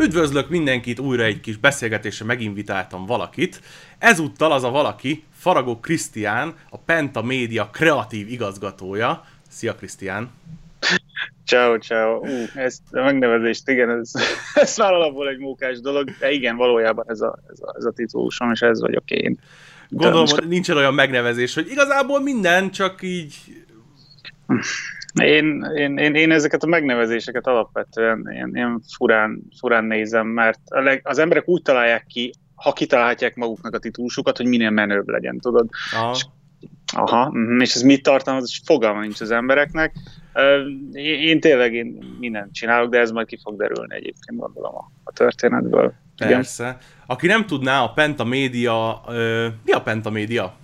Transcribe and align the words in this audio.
Üdvözlök 0.00 0.48
mindenkit, 0.48 0.98
újra 0.98 1.22
egy 1.22 1.40
kis 1.40 1.56
beszélgetésre 1.56 2.24
meginvitáltam 2.24 3.06
valakit. 3.06 3.60
Ezúttal 3.98 4.52
az 4.52 4.64
a 4.64 4.70
valaki, 4.70 5.24
Faragó 5.32 5.80
Krisztián, 5.80 6.54
a 6.70 6.78
Penta 6.78 7.22
Média 7.22 7.70
kreatív 7.72 8.28
igazgatója. 8.28 9.24
Szia 9.48 9.74
Krisztián! 9.74 10.30
Ciao, 11.44 11.78
ciao. 11.78 12.24
Ezt 12.54 12.80
a 12.90 13.02
megnevezést, 13.02 13.68
igen, 13.68 13.90
ez, 13.90 14.12
ez 14.54 14.76
már 14.76 14.92
alapból 14.92 15.28
egy 15.28 15.38
mókás 15.38 15.80
dolog, 15.80 16.10
de 16.18 16.30
igen, 16.30 16.56
valójában 16.56 17.04
ez 17.08 17.20
a, 17.20 17.38
ez 17.50 17.58
a, 17.60 17.74
ez 17.76 17.84
a 17.84 17.90
titulusom, 17.90 18.50
és 18.50 18.60
ez 18.60 18.80
vagyok 18.80 19.10
én. 19.10 19.38
Gondolom, 19.88 20.26
hogy 20.26 20.48
nincsen 20.48 20.76
olyan 20.76 20.94
megnevezés, 20.94 21.54
hogy 21.54 21.70
igazából 21.70 22.22
minden, 22.22 22.70
csak 22.70 23.02
így... 23.02 23.34
Én, 25.18 25.66
én, 25.76 25.96
én, 25.96 26.14
én 26.14 26.30
ezeket 26.30 26.62
a 26.62 26.66
megnevezéseket 26.66 27.46
alapvetően 27.46 28.28
én, 28.32 28.50
én 28.54 28.80
furán, 28.96 29.42
furán 29.58 29.84
nézem, 29.84 30.26
mert 30.26 30.60
a 30.64 30.80
leg, 30.80 31.00
az 31.04 31.18
emberek 31.18 31.48
úgy 31.48 31.62
találják 31.62 32.06
ki, 32.06 32.32
ha 32.54 32.72
kitalálhatják 32.72 33.34
maguknak 33.34 33.74
a 33.74 33.78
titulusukat, 33.78 34.36
hogy 34.36 34.46
minél 34.46 34.70
menőbb 34.70 35.08
legyen, 35.08 35.38
tudod? 35.38 35.68
Aha. 35.94 36.10
És, 36.14 36.24
aha, 36.92 37.30
mhm, 37.30 37.60
és 37.60 37.74
ez 37.74 37.82
mit 37.82 38.02
tartalmaz, 38.02 38.60
fogalma 38.64 39.00
nincs 39.00 39.20
az 39.20 39.30
embereknek. 39.30 39.92
Én, 40.92 41.20
én 41.20 41.40
tényleg 41.40 41.74
én 41.74 42.16
mindent 42.18 42.54
csinálok, 42.54 42.90
de 42.90 42.98
ez 42.98 43.10
majd 43.10 43.26
ki 43.26 43.38
fog 43.42 43.56
derülni 43.56 43.94
egyébként, 43.94 44.38
gondolom 44.38 44.74
a, 44.74 44.90
a 45.04 45.12
történetből. 45.12 45.92
Persze. 46.16 46.64
Igen. 46.64 46.76
Aki 47.06 47.26
nem 47.26 47.46
tudná, 47.46 47.82
a 47.82 47.92
Penta 47.92 48.24
Média, 48.24 49.00
mi 49.64 49.72
a 49.72 49.82
Penta 49.82 50.10
Média? 50.10 50.54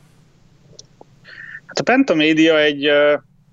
Hát 1.67 1.79
a 1.79 1.83
Penta 1.83 2.15
Média 2.15 2.61
egy 2.61 2.91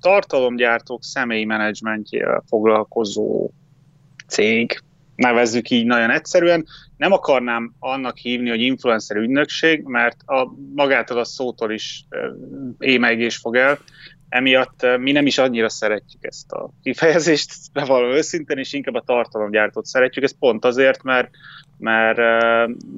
tartalomgyártók 0.01 1.03
személyi 1.03 1.45
menedzsmentjével 1.45 2.43
foglalkozó 2.47 3.49
cég, 4.27 4.81
nevezzük 5.15 5.69
így 5.69 5.85
nagyon 5.85 6.09
egyszerűen. 6.09 6.65
Nem 6.97 7.11
akarnám 7.11 7.73
annak 7.79 8.17
hívni, 8.17 8.49
hogy 8.49 8.61
influencer 8.61 9.17
ügynökség, 9.17 9.83
mert 9.83 10.21
a, 10.25 10.53
magától 10.75 11.17
a 11.17 11.23
szótól 11.23 11.71
is 11.71 12.05
émegés 12.79 13.37
fog 13.37 13.55
el. 13.55 13.79
Emiatt 14.29 14.85
mi 14.97 15.11
nem 15.11 15.25
is 15.25 15.37
annyira 15.37 15.69
szeretjük 15.69 16.23
ezt 16.23 16.51
a 16.51 16.69
kifejezést, 16.83 17.53
bevallom 17.73 18.11
őszintén, 18.11 18.57
és 18.57 18.73
inkább 18.73 18.95
a 18.95 19.03
tartalomgyártót 19.05 19.85
szeretjük. 19.85 20.23
Ez 20.23 20.37
pont 20.39 20.65
azért, 20.65 21.03
mert 21.03 21.29
mert, 21.81 22.17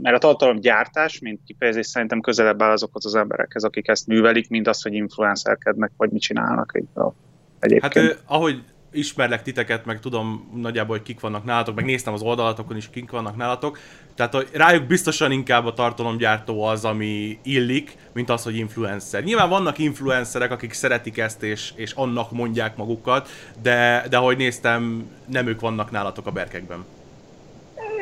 mert 0.02 0.16
a 0.16 0.18
tartalomgyártás, 0.18 1.20
mint 1.20 1.40
kifejezés 1.46 1.88
szerintem 1.88 2.22
közelebb 2.22 2.62
áll 2.62 2.72
azokhoz 2.72 3.06
az 3.06 3.16
emberekhez, 3.16 3.64
akik 3.64 3.88
ezt 3.88 4.08
művelik, 4.08 4.50
mint 4.50 4.68
az, 4.68 4.82
hogy 4.82 4.94
influencerkednek, 4.94 5.92
vagy 5.98 6.12
mit 6.12 6.22
csinálnak 6.22 6.82
egyébként. 7.60 7.94
Hát 7.94 8.24
ahogy 8.26 8.64
ismerlek 8.94 9.42
titeket, 9.42 9.86
meg 9.86 10.00
tudom 10.00 10.52
nagyjából, 10.56 10.96
hogy 10.96 11.06
kik 11.06 11.20
vannak 11.20 11.44
nálatok, 11.44 11.76
meg 11.76 11.86
néztem 11.86 12.14
az 12.14 12.22
oldalatokon 12.22 12.78
is, 12.78 12.90
kik 12.90 13.12
vannak 13.12 13.36
nálatok, 13.36 13.78
tehát 14.16 14.34
hogy 14.34 14.50
rájuk 14.54 14.88
biztosan 14.88 15.32
inkább 15.32 15.66
a 15.66 15.74
tartalomgyártó 15.74 16.64
az, 16.64 16.86
ami 16.86 17.40
illik, 17.44 17.98
mint 18.14 18.30
az, 18.30 18.44
hogy 18.44 18.56
influencer. 18.56 19.24
Nyilván 19.24 19.50
vannak 19.50 19.78
influencerek, 19.78 20.52
akik 20.52 20.74
szeretik 20.74 21.18
ezt, 21.18 21.44
és, 21.44 21.74
és 21.76 21.92
annak 21.92 22.32
mondják 22.32 22.76
magukat, 22.76 23.30
de, 23.62 24.06
de 24.10 24.18
ahogy 24.18 24.38
néztem, 24.38 25.10
nem 25.26 25.48
ők 25.48 25.60
vannak 25.60 25.92
nálatok 25.92 26.28
a 26.28 26.32
berkekben 26.32 26.86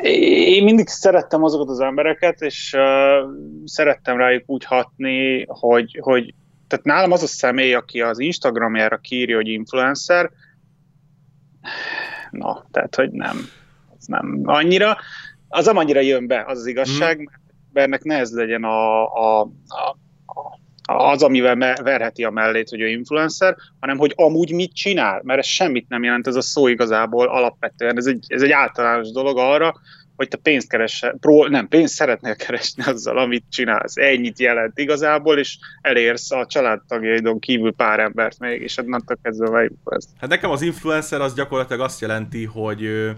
én 0.02 0.64
mindig 0.64 0.88
szerettem 0.88 1.42
azokat 1.42 1.68
az 1.68 1.80
embereket, 1.80 2.40
és 2.40 2.74
uh, 2.76 3.30
szerettem 3.64 4.16
rájuk 4.16 4.42
úgy 4.46 4.64
hatni, 4.64 5.44
hogy, 5.48 5.98
hogy 6.00 6.34
tehát 6.68 6.84
nálam 6.84 7.12
az 7.12 7.22
a 7.22 7.26
személy, 7.26 7.74
aki 7.74 8.00
az 8.00 8.18
Instagramjára 8.18 8.96
kírja, 8.96 9.36
hogy 9.36 9.48
influencer, 9.48 10.30
na, 12.30 12.64
tehát, 12.70 12.94
hogy 12.94 13.10
nem, 13.10 13.36
az 13.98 14.06
nem 14.06 14.40
annyira, 14.44 14.96
az 15.48 15.66
nem 15.66 15.76
annyira 15.76 16.00
jön 16.00 16.26
be, 16.26 16.44
az 16.46 16.58
az 16.58 16.66
igazság, 16.66 17.20
mm. 17.20 17.24
mert 17.72 17.86
ennek 17.86 18.02
ne 18.02 18.18
ez 18.18 18.32
legyen 18.32 18.64
a, 18.64 19.04
a, 19.04 19.40
a, 19.66 19.96
az, 20.82 21.22
amivel 21.22 21.76
verheti 21.82 22.24
a 22.24 22.30
mellét, 22.30 22.68
hogy 22.68 22.80
ő 22.80 22.88
influencer, 22.88 23.56
hanem 23.80 23.98
hogy 23.98 24.12
amúgy 24.16 24.52
mit 24.52 24.74
csinál, 24.74 25.20
mert 25.24 25.38
ez 25.38 25.46
semmit 25.46 25.88
nem 25.88 26.02
jelent, 26.02 26.26
ez 26.26 26.36
a 26.36 26.40
szó 26.40 26.68
igazából 26.68 27.28
alapvetően, 27.28 27.96
ez 27.96 28.06
egy, 28.06 28.24
ez 28.26 28.42
egy 28.42 28.50
általános 28.50 29.10
dolog 29.10 29.38
arra, 29.38 29.74
hogy 30.16 30.28
te 30.28 30.36
pénzt 30.36 30.68
keresse, 30.68 31.16
pró, 31.20 31.46
nem, 31.46 31.68
pénzt 31.68 31.94
szeretnél 31.94 32.36
keresni 32.36 32.82
azzal, 32.84 33.18
amit 33.18 33.44
csinálsz. 33.50 33.96
Ennyit 33.96 34.38
jelent 34.38 34.78
igazából, 34.78 35.38
és 35.38 35.58
elérsz 35.80 36.30
a 36.30 36.46
családtagjaidon 36.46 37.38
kívül 37.38 37.74
pár 37.74 38.00
embert 38.00 38.38
még, 38.38 38.62
és 38.62 38.78
adnak 38.78 39.18
kezdve 39.22 39.48
vagy 39.48 39.70
ezt. 39.84 40.08
Hát 40.20 40.30
nekem 40.30 40.50
az 40.50 40.62
influencer 40.62 41.20
az 41.20 41.34
gyakorlatilag 41.34 41.82
azt 41.82 42.00
jelenti, 42.00 42.44
hogy 42.44 43.10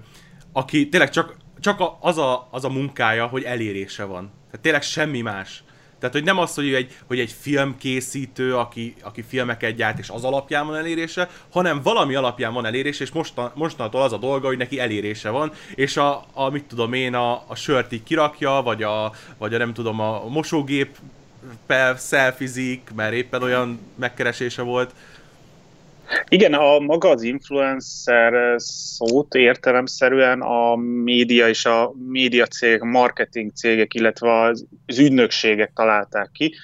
aki 0.53 0.89
tényleg 0.89 1.11
csak, 1.11 1.37
csak 1.61 1.81
az, 2.01 2.19
a, 2.19 2.49
az 2.51 2.65
a 2.65 2.69
munkája, 2.69 3.27
hogy 3.27 3.43
elérése 3.43 4.05
van. 4.05 4.33
Tehát 4.47 4.61
tényleg 4.61 4.83
semmi 4.83 5.21
más. 5.21 5.64
Tehát, 6.05 6.19
hogy 6.19 6.29
nem 6.29 6.39
az, 6.39 6.55
hogy 6.55 6.75
egy, 6.75 6.97
hogy 7.07 7.19
egy 7.19 7.35
filmkészítő, 7.41 8.57
aki, 8.57 8.95
aki 9.03 9.25
filmeket 9.29 9.75
gyárt, 9.75 9.99
és 9.99 10.09
az 10.09 10.25
alapján 10.25 10.67
van 10.67 10.77
elérése, 10.77 11.31
hanem 11.53 11.83
valami 11.83 12.15
alapján 12.15 12.53
van 12.53 12.67
elérése, 12.67 13.05
és 13.05 13.13
mostan, 13.13 13.51
mostantól 13.55 14.03
az 14.03 14.13
a 14.13 14.17
dolga, 14.17 14.47
hogy 14.47 14.57
neki 14.57 14.81
elérése 14.81 15.31
van, 15.31 15.53
és 15.75 15.97
a, 15.97 16.25
a 16.33 16.51
mit 16.51 16.65
tudom 16.65 16.93
én, 16.93 17.15
a, 17.15 17.33
a 17.47 17.55
sört 17.55 17.93
így 17.93 18.03
kirakja, 18.03 18.51
vagy 18.51 18.83
a, 18.83 19.13
vagy 19.39 19.55
a 19.55 19.59
nem 19.59 19.73
tudom, 19.73 20.01
a 20.01 20.29
mosógép 20.29 20.97
szelfizik, 21.97 22.91
mert 22.95 23.13
éppen 23.13 23.43
olyan 23.43 23.81
megkeresése 23.95 24.63
volt. 24.63 24.95
Igen, 26.29 26.55
a 26.55 26.79
maga 26.79 27.09
az 27.09 27.23
influencer 27.23 28.55
szót 28.57 29.35
értelemszerűen 29.35 30.41
a 30.41 30.77
média 30.77 31.49
és 31.49 31.65
a 31.65 31.93
média 32.09 32.47
cégek, 32.47 32.81
marketing 32.83 33.53
cégek, 33.53 33.95
illetve 33.95 34.41
az, 34.41 34.67
ügynökségek 34.99 35.73
találták 35.75 36.31
ki, 36.33 36.55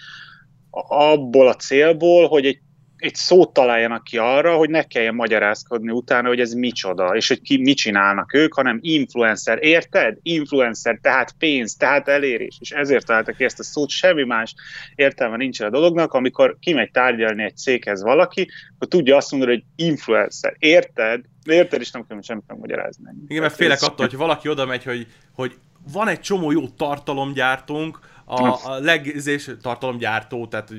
abból 0.88 1.48
a 1.48 1.54
célból, 1.54 2.28
hogy 2.28 2.46
egy 2.46 2.60
egy 3.00 3.14
szót 3.14 3.52
találjanak 3.52 4.04
ki 4.04 4.18
arra, 4.18 4.56
hogy 4.56 4.70
ne 4.70 4.82
kelljen 4.82 5.14
magyarázkodni 5.14 5.90
utána, 5.90 6.28
hogy 6.28 6.40
ez 6.40 6.52
micsoda, 6.52 7.16
és 7.16 7.28
hogy 7.28 7.40
ki 7.40 7.56
mit 7.56 7.76
csinálnak 7.76 8.34
ők, 8.34 8.54
hanem 8.54 8.78
influencer, 8.82 9.58
érted? 9.60 10.18
Influencer, 10.22 10.98
tehát 11.02 11.34
pénz, 11.38 11.74
tehát 11.74 12.08
elérés, 12.08 12.56
és 12.60 12.70
ezért 12.70 13.06
találtak 13.06 13.36
ki 13.36 13.44
ezt 13.44 13.58
a 13.58 13.62
szót, 13.62 13.88
semmi 13.88 14.24
más 14.24 14.54
értelme 14.94 15.36
nincsen 15.36 15.66
a 15.66 15.70
dolognak, 15.70 16.12
amikor 16.12 16.56
kimegy 16.60 16.90
tárgyalni 16.90 17.42
egy 17.42 17.56
céghez 17.56 18.02
valaki, 18.02 18.48
akkor 18.74 18.88
tudja 18.88 19.16
azt 19.16 19.30
mondani, 19.30 19.52
hogy 19.52 19.86
influencer, 19.86 20.56
érted? 20.58 21.24
Érted, 21.44 21.80
és 21.80 21.90
nem 21.90 22.06
kell 22.06 22.22
semmit 22.22 22.44
megmagyarázni. 22.46 23.04
Igen, 23.26 23.42
mert 23.42 23.54
félek 23.54 23.82
attól, 23.82 24.06
hogy 24.06 24.16
valaki 24.16 24.48
oda 24.48 24.66
megy, 24.66 24.84
hogy, 24.84 25.06
hogy 25.34 25.54
van 25.92 26.08
egy 26.08 26.20
csomó 26.20 26.50
jó 26.50 26.68
tartalomgyártónk, 26.68 27.98
a, 28.30 28.58
a 28.64 28.78
legizés 28.78 29.50
tartalomgyártó, 29.62 30.46
tehát 30.46 30.72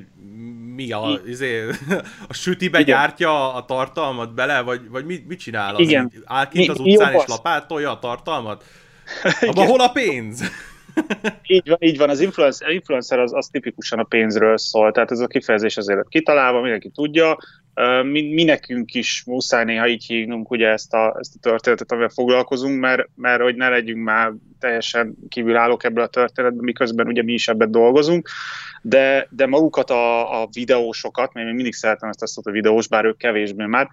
mi 0.75 0.91
a, 0.91 1.19
izé, 1.25 1.67
a 2.29 2.33
sütibe 2.33 2.79
Igen. 2.79 2.95
gyártja 2.95 3.53
a 3.53 3.65
tartalmat 3.65 4.33
bele, 4.33 4.61
vagy, 4.61 4.89
vagy 4.89 5.05
mit, 5.05 5.27
mit 5.27 5.39
csinál? 5.39 5.75
Az 5.75 5.81
Igen. 5.81 6.11
Áll 6.25 6.47
kint 6.47 6.69
az 6.69 6.79
utcán 6.79 7.13
és 7.13 7.23
lapátolja 7.27 7.91
a 7.91 7.99
tartalmat? 7.99 8.63
Abban 9.49 9.67
hol 9.67 9.79
a 9.79 9.91
pénz? 9.91 10.43
így 11.47 11.69
van, 11.69 11.77
így 11.79 11.97
van, 11.97 12.09
az 12.09 12.19
influencer, 12.19 12.69
influencer 12.69 13.19
az, 13.19 13.33
az 13.33 13.47
tipikusan 13.47 13.99
a 13.99 14.03
pénzről 14.03 14.57
szól, 14.57 14.91
tehát 14.91 15.11
ez 15.11 15.19
a 15.19 15.27
kifejezés 15.27 15.77
azért 15.77 16.07
kitalálva, 16.07 16.61
mindenki 16.61 16.89
tudja, 16.89 17.37
mi, 18.03 18.33
mi 18.33 18.43
nekünk 18.43 18.93
is 18.93 19.23
muszáj 19.25 19.63
néha 19.63 19.87
így 19.87 20.05
hívnunk 20.05 20.51
ugye 20.51 20.67
ezt 20.67 20.93
a, 20.93 21.15
ezt 21.19 21.35
a 21.35 21.39
történetet, 21.39 21.91
amivel 21.91 22.09
foglalkozunk, 22.09 22.79
mert, 22.79 23.09
mert 23.15 23.41
hogy 23.41 23.55
ne 23.55 23.69
legyünk 23.69 24.03
már 24.03 24.33
teljesen 24.59 25.15
kívülállók 25.29 25.83
ebből 25.83 26.03
a 26.03 26.07
történetből, 26.07 26.63
miközben 26.63 27.07
ugye 27.07 27.23
mi 27.23 27.33
is 27.33 27.47
ebben 27.47 27.71
dolgozunk, 27.71 28.29
de, 28.81 29.27
de 29.29 29.45
magukat 29.45 29.89
a, 29.89 30.41
a 30.41 30.47
videósokat, 30.53 31.33
mert 31.33 31.47
én 31.47 31.53
mindig 31.53 31.73
szeretem 31.73 32.09
ezt 32.09 32.21
a 32.21 32.27
szót 32.27 32.45
a 32.45 32.51
videós, 32.51 32.87
bár 32.87 33.05
ők 33.05 33.17
kevésbé 33.17 33.65
már, 33.65 33.89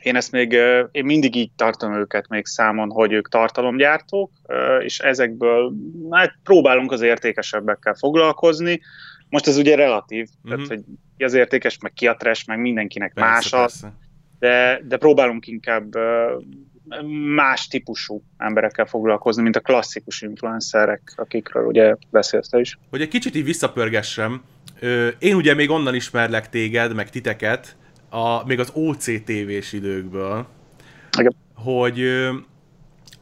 én 0.00 0.16
ezt 0.16 0.32
még, 0.32 0.52
én 0.90 1.04
mindig 1.04 1.36
így 1.36 1.50
tartom 1.56 1.94
őket 1.94 2.28
még 2.28 2.46
számon, 2.46 2.90
hogy 2.90 3.12
ők 3.12 3.28
tartalomgyártók, 3.28 4.30
és 4.80 4.98
ezekből 4.98 5.72
hát 6.10 6.38
próbálunk 6.42 6.92
az 6.92 7.00
értékesebbekkel 7.00 7.94
foglalkozni. 7.94 8.80
Most 9.28 9.46
ez 9.46 9.56
ugye 9.56 9.74
relatív, 9.74 10.26
mm-hmm. 10.26 10.56
tehát 10.56 10.68
hogy 10.68 10.84
ki 11.16 11.24
az 11.24 11.34
értékes, 11.34 11.78
meg 11.78 11.92
ki 11.92 12.06
a 12.06 12.16
trash, 12.16 12.48
meg 12.48 12.60
mindenkinek 12.60 13.12
persze, 13.12 13.56
más 13.56 13.64
az, 13.64 13.86
de, 14.38 14.80
de 14.84 14.96
próbálunk 14.96 15.46
inkább 15.46 15.94
más 17.34 17.66
típusú 17.66 18.22
emberekkel 18.36 18.86
foglalkozni, 18.86 19.42
mint 19.42 19.56
a 19.56 19.60
klasszikus 19.60 20.22
influencerek, 20.22 21.12
akikről 21.16 21.66
ugye 21.66 21.94
beszélsz 22.10 22.52
is. 22.52 22.78
Hogy 22.90 23.00
egy 23.00 23.08
kicsit 23.08 23.34
így 23.34 23.44
visszapörgessem, 23.44 24.42
én 25.18 25.34
ugye 25.34 25.54
még 25.54 25.70
onnan 25.70 25.94
ismerlek 25.94 26.48
téged, 26.48 26.94
meg 26.94 27.10
titeket, 27.10 27.76
a, 28.08 28.46
még 28.46 28.58
az 28.58 28.70
OCTV-s 28.74 29.72
időkből, 29.72 30.46
Igen. 31.18 31.34
hogy 31.54 32.02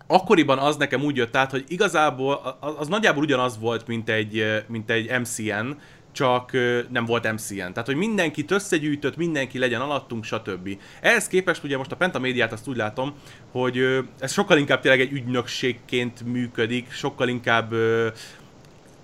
akkoriban 0.07 0.59
az 0.59 0.77
nekem 0.77 1.03
úgy 1.03 1.17
jött 1.17 1.37
át, 1.37 1.51
hogy 1.51 1.65
igazából 1.69 2.59
az, 2.61 2.75
az 2.79 2.89
nagyjából 2.89 3.23
ugyanaz 3.23 3.59
volt, 3.59 3.87
mint 3.87 4.09
egy, 4.09 4.63
mint 4.67 4.91
egy 4.91 5.21
MCN, 5.21 5.77
csak 6.13 6.53
nem 6.89 7.05
volt 7.05 7.33
MCN. 7.33 7.57
Tehát, 7.57 7.87
hogy 7.87 7.95
mindenkit 7.97 8.51
összegyűjtött, 8.51 9.17
mindenki 9.17 9.59
legyen 9.59 9.81
alattunk, 9.81 10.25
stb. 10.25 10.79
Ehhez 11.01 11.29
képest 11.29 11.65
ugye 11.65 11.77
most 11.77 11.93
a 11.93 11.97
Pentamédiát 11.97 12.53
azt 12.53 12.69
úgy 12.69 12.77
látom, 12.77 13.15
hogy 13.51 14.05
ez 14.19 14.33
sokkal 14.33 14.59
inkább 14.59 14.81
tényleg 14.81 15.01
egy 15.01 15.13
ügynökségként 15.13 16.25
működik, 16.25 16.93
sokkal 16.93 17.29
inkább 17.29 17.75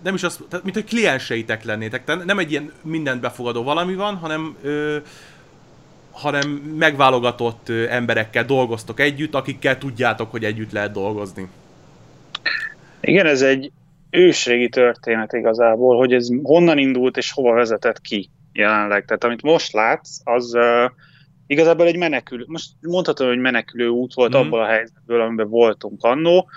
nem 0.02 0.14
is 0.14 0.22
az, 0.22 0.40
tehát 0.48 0.64
mint 0.64 0.76
hogy 0.76 0.84
klienseitek 0.84 1.64
lennétek, 1.64 2.04
tehát 2.04 2.24
nem 2.24 2.38
egy 2.38 2.50
ilyen 2.50 2.72
mindent 2.82 3.20
befogadó 3.20 3.62
valami 3.62 3.94
van, 3.94 4.16
hanem 4.16 4.56
hanem 6.10 6.50
megválogatott 6.78 7.68
emberekkel 7.68 8.44
dolgoztok 8.44 9.00
együtt, 9.00 9.34
akikkel 9.34 9.78
tudjátok, 9.78 10.30
hogy 10.30 10.44
együtt 10.44 10.72
lehet 10.72 10.92
dolgozni. 10.92 11.48
Igen, 13.00 13.26
ez 13.26 13.42
egy 13.42 13.70
ősrégi 14.10 14.68
történet 14.68 15.32
igazából, 15.32 15.96
hogy 15.96 16.12
ez 16.12 16.28
honnan 16.42 16.78
indult 16.78 17.16
és 17.16 17.32
hova 17.32 17.52
vezetett 17.52 18.00
ki 18.00 18.30
jelenleg. 18.52 19.04
Tehát 19.04 19.24
amit 19.24 19.42
most 19.42 19.72
látsz, 19.72 20.18
az 20.24 20.54
uh, 20.54 20.90
igazából 21.46 21.86
egy 21.86 21.96
menekülő, 21.96 22.44
most 22.46 22.70
mondhatom, 22.80 23.28
hogy 23.28 23.38
menekülő 23.38 23.88
út 23.88 24.14
volt 24.14 24.36
mm. 24.36 24.38
abból 24.38 24.60
a 24.60 24.66
helyzetből, 24.66 25.20
amiben 25.20 25.48
voltunk 25.48 26.02
annó, 26.02 26.48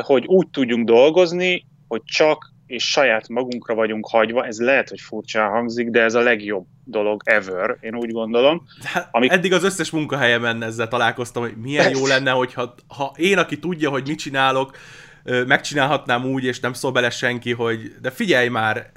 hogy 0.00 0.26
úgy 0.26 0.48
tudjunk 0.48 0.86
dolgozni, 0.86 1.66
hogy 1.88 2.02
csak 2.04 2.56
és 2.66 2.90
saját 2.90 3.28
magunkra 3.28 3.74
vagyunk 3.74 4.08
hagyva, 4.08 4.46
ez 4.46 4.60
lehet, 4.60 4.88
hogy 4.88 5.00
furcsán 5.00 5.50
hangzik, 5.50 5.90
de 5.90 6.02
ez 6.02 6.14
a 6.14 6.20
legjobb 6.20 6.66
dolog 6.84 7.22
ever, 7.24 7.76
én 7.80 7.94
úgy 7.94 8.12
gondolom. 8.12 8.66
Hát, 8.82 9.08
amik... 9.10 9.32
Eddig 9.32 9.52
az 9.52 9.64
összes 9.64 9.90
munkahelyemen 9.90 10.62
ezzel 10.62 10.88
találkoztam, 10.88 11.42
hogy 11.42 11.56
milyen 11.56 11.90
jó 11.90 12.06
lenne, 12.06 12.30
hogyha 12.30 12.74
ha 12.86 13.12
én, 13.16 13.38
aki 13.38 13.58
tudja, 13.58 13.90
hogy 13.90 14.06
mit 14.06 14.18
csinálok, 14.18 14.76
megcsinálhatnám 15.46 16.24
úgy, 16.24 16.44
és 16.44 16.60
nem 16.60 16.72
szól 16.72 16.92
bele 16.92 17.10
senki, 17.10 17.52
hogy 17.52 17.94
de 18.02 18.10
figyelj 18.10 18.48
már, 18.48 18.90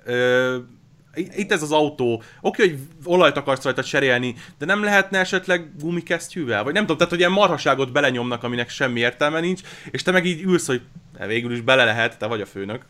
itt 1.16 1.51
ez 1.51 1.62
az 1.62 1.72
autó, 1.72 2.24
oké, 2.42 2.62
hogy 2.62 2.80
olajt 3.04 3.38
akarsz 3.38 3.63
rajta 3.63 3.83
cserélni, 3.83 4.36
de 4.57 4.66
nem 4.66 4.83
lehetne 4.83 5.19
esetleg 5.19 5.72
gumikesztyűvel? 5.80 6.63
Vagy 6.63 6.74
nem 6.74 6.81
tudom, 6.81 6.98
tehát 6.98 7.12
hogy 7.12 7.19
ilyen 7.19 7.31
marhaságot 7.31 7.92
belenyomnak, 7.92 8.44
aminek 8.44 8.69
semmi 8.69 9.00
értelme 9.00 9.39
nincs, 9.39 9.62
és 9.92 10.04
te 10.04 10.12
meg 10.12 10.25
így 10.25 10.42
ülsz, 10.42 10.68
hogy 10.68 10.81
végül 11.28 11.51
is 11.51 11.62
bele 11.62 11.83
lehet, 11.83 12.18
te 12.18 12.25
vagy 12.25 12.42
a 12.42 12.45
főnök. 12.45 12.86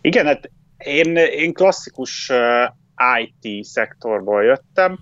Igen, 0.00 0.26
hát 0.26 0.50
én, 0.78 1.16
én 1.16 1.52
klasszikus 1.52 2.32
IT 3.20 3.64
szektorból 3.64 4.42
jöttem, 4.42 4.98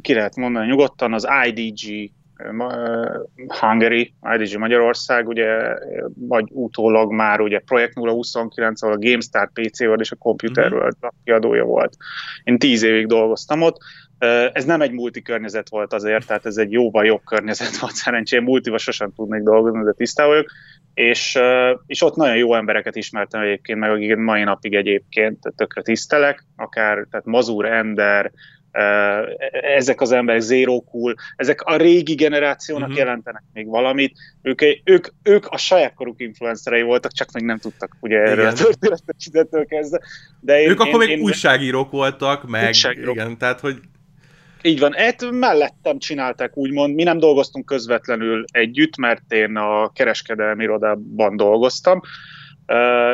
ki 0.00 0.14
lehet 0.14 0.36
mondani 0.36 0.66
nyugodtan, 0.66 1.12
az 1.12 1.28
IDG 1.46 2.10
Hungary, 3.60 4.14
IDG 4.36 4.58
Magyarország, 4.58 5.28
ugye, 5.28 5.74
vagy 6.14 6.44
utólag 6.50 7.12
már 7.12 7.40
ugye 7.40 7.58
Projekt 7.58 7.94
029, 7.94 8.82
ahol 8.82 8.94
a 8.94 8.98
GameStar 8.98 9.50
PC 9.52 9.80
World 9.80 10.00
és 10.00 10.10
a 10.10 10.16
Computer 10.16 10.64
mm-hmm. 10.64 10.74
World 10.74 10.96
kiadója 11.24 11.64
volt. 11.64 11.96
Én 12.44 12.58
tíz 12.58 12.82
évig 12.82 13.06
dolgoztam 13.06 13.62
ott, 13.62 13.76
ez 14.52 14.64
nem 14.64 14.80
egy 14.80 14.92
multi 14.92 15.22
környezet 15.22 15.68
volt 15.68 15.92
azért, 15.92 16.26
tehát 16.26 16.46
ez 16.46 16.56
egy 16.56 16.72
jóval 16.72 17.04
jobb 17.04 17.24
környezet 17.24 17.76
volt 17.76 17.94
szerencsém, 17.94 18.44
multival 18.44 18.78
sosem 18.78 19.12
tudnék 19.12 19.42
dolgozni, 19.42 19.84
de 19.84 19.92
tisztá 19.92 20.26
vagyok, 20.26 20.46
és, 20.94 21.38
és 21.86 22.02
ott 22.02 22.16
nagyon 22.16 22.36
jó 22.36 22.54
embereket 22.54 22.96
ismertem 22.96 23.40
egyébként, 23.40 23.78
meg 23.78 23.90
akiket 23.90 24.18
mai 24.18 24.42
napig 24.42 24.74
egyébként 24.74 25.38
tökre 25.56 25.82
tisztelek, 25.82 26.44
akár 26.56 27.06
tehát 27.10 27.26
Mazur 27.26 27.66
Ender, 27.66 28.32
ezek 29.76 30.00
az 30.00 30.12
emberek, 30.12 30.40
Zero 30.40 30.80
Cool, 30.80 31.14
ezek 31.36 31.60
a 31.60 31.76
régi 31.76 32.14
generációnak 32.14 32.88
uh-huh. 32.88 33.04
jelentenek 33.04 33.42
még 33.52 33.66
valamit. 33.66 34.18
Ők, 34.42 34.62
ők, 34.84 35.06
ők 35.22 35.46
a 35.46 35.56
saját 35.56 35.94
koruk 35.94 36.20
influencerei 36.20 36.82
voltak, 36.82 37.12
csak 37.12 37.32
még 37.32 37.44
nem 37.44 37.58
tudtak 37.58 37.96
ugye 38.00 38.16
igen. 38.16 38.28
erről 38.28 38.46
a 38.46 38.52
történetet 38.52 39.66
kezdve. 39.68 40.00
De 40.40 40.60
én, 40.60 40.68
ők 40.68 40.80
én, 40.80 40.86
akkor 40.86 40.98
még 40.98 41.08
én, 41.08 41.20
újságírók 41.20 41.90
voltak, 41.90 42.48
meg 42.48 42.66
újságírók. 42.66 43.14
igen, 43.14 43.38
tehát 43.38 43.60
hogy 43.60 43.76
így 44.62 44.78
van, 44.78 44.92
hát 44.92 45.30
mellettem 45.30 45.98
csinálták 45.98 46.56
úgymond, 46.56 46.94
mi 46.94 47.02
nem 47.02 47.18
dolgoztunk 47.18 47.64
közvetlenül 47.64 48.44
együtt, 48.52 48.96
mert 48.96 49.32
én 49.32 49.56
a 49.56 49.92
kereskedelmi 49.92 50.62
irodában 50.62 51.36
dolgoztam, 51.36 52.00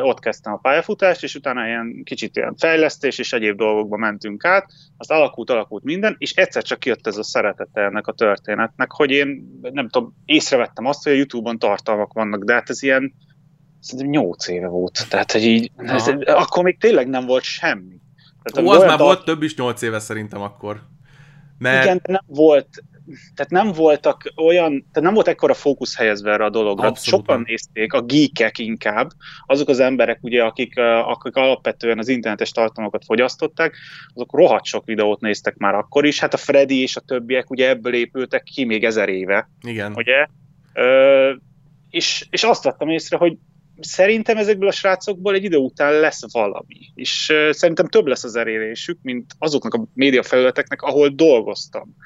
ott 0.03 0.21
kezdtem 0.21 0.53
a 0.53 0.57
pályafutást, 0.57 1.23
és 1.23 1.35
utána 1.35 1.67
ilyen 1.67 2.03
kicsit 2.05 2.37
ilyen 2.37 2.55
fejlesztés 2.57 3.19
és 3.19 3.33
egyéb 3.33 3.57
dolgokba 3.57 3.97
mentünk 3.97 4.45
át, 4.45 4.67
azt 4.97 5.11
alakult, 5.11 5.51
alakult 5.51 5.85
minden, 5.85 6.15
és 6.19 6.33
egyszer 6.33 6.63
csak 6.63 6.85
jött 6.85 7.07
ez 7.07 7.17
a 7.17 7.23
szeretete 7.23 7.81
ennek 7.81 8.07
a 8.07 8.13
történetnek, 8.13 8.93
hogy 8.93 9.11
én 9.11 9.59
nem 9.61 9.89
tudom, 9.89 10.15
észrevettem 10.25 10.87
azt, 10.87 11.03
hogy 11.03 11.13
a 11.13 11.17
Youtube-on 11.17 11.59
tartalmak 11.59 12.13
vannak, 12.13 12.45
de 12.45 12.53
hát 12.53 12.71
ez 12.71 12.83
ilyen 12.83 13.15
szerintem 13.81 14.23
8 14.23 14.49
éve 14.49 14.67
volt, 14.67 15.07
tehát 15.09 15.33
hogy 15.33 15.45
így, 15.45 15.71
ez, 15.77 16.09
akkor 16.25 16.65
még 16.65 16.79
tényleg 16.79 17.09
nem 17.09 17.27
volt 17.27 17.43
semmi. 17.43 18.01
Tehát, 18.43 18.69
Ó, 18.69 18.73
az 18.73 18.79
már 18.79 18.89
tart... 18.89 19.01
volt 19.01 19.25
több 19.25 19.43
is 19.43 19.57
8 19.57 19.83
éve 19.83 19.99
szerintem 19.99 20.41
akkor. 20.41 20.83
Mert... 21.59 21.85
Igen, 21.85 22.01
nem 22.05 22.23
volt, 22.27 22.69
tehát 23.35 23.51
nem 23.51 23.73
voltak 23.73 24.33
olyan, 24.37 24.71
tehát 24.71 25.01
nem 25.01 25.15
volt 25.15 25.29
ekkora 25.29 25.55
fókusz 25.55 25.97
helyezve 25.97 26.33
erre 26.33 26.45
a 26.45 26.51
dologra. 26.51 26.87
Abszolút. 26.87 27.27
Sokan 27.27 27.43
nézték, 27.47 27.93
a 27.93 28.03
geekek 28.03 28.59
inkább, 28.59 29.11
azok 29.47 29.69
az 29.69 29.81
emberek, 29.81 30.19
ugye, 30.23 30.43
akik, 30.43 30.79
akik 31.05 31.37
alapvetően 31.37 31.99
az 31.99 32.09
internetes 32.09 32.51
tartalmakat 32.51 33.05
fogyasztották, 33.05 33.77
azok 34.15 34.33
rohadt 34.33 34.65
sok 34.65 34.85
videót 34.85 35.21
néztek 35.21 35.57
már 35.57 35.75
akkor 35.75 36.07
is. 36.07 36.21
Hát 36.21 36.35
a 36.35 36.37
Freddy 36.37 36.81
és 36.81 36.97
a 36.97 37.01
többiek 37.01 37.51
ugye 37.51 37.69
ebből 37.69 37.95
épültek 37.95 38.43
ki 38.43 38.65
még 38.65 38.85
ezer 38.85 39.09
éve. 39.09 39.51
Igen. 39.67 39.93
Ugye? 39.95 40.27
Ö, 40.73 41.33
és, 41.91 42.27
és 42.31 42.43
azt 42.43 42.65
vettem 42.65 42.89
észre, 42.89 43.17
hogy 43.17 43.37
szerintem 43.81 44.37
ezekből 44.37 44.69
a 44.69 44.73
srácokból 44.73 45.35
egy 45.35 45.45
idő 45.45 45.57
után 45.57 46.01
lesz 46.01 46.33
valami. 46.33 46.93
És 46.95 47.33
szerintem 47.51 47.89
több 47.89 48.07
lesz 48.07 48.25
az 48.25 48.37
elérésük, 48.37 48.99
mint 49.03 49.33
azoknak 49.39 49.75
a 49.75 49.85
média 49.95 50.23
felületeknek, 50.23 50.83
ahol 50.83 51.09
dolgoztam. 51.09 51.97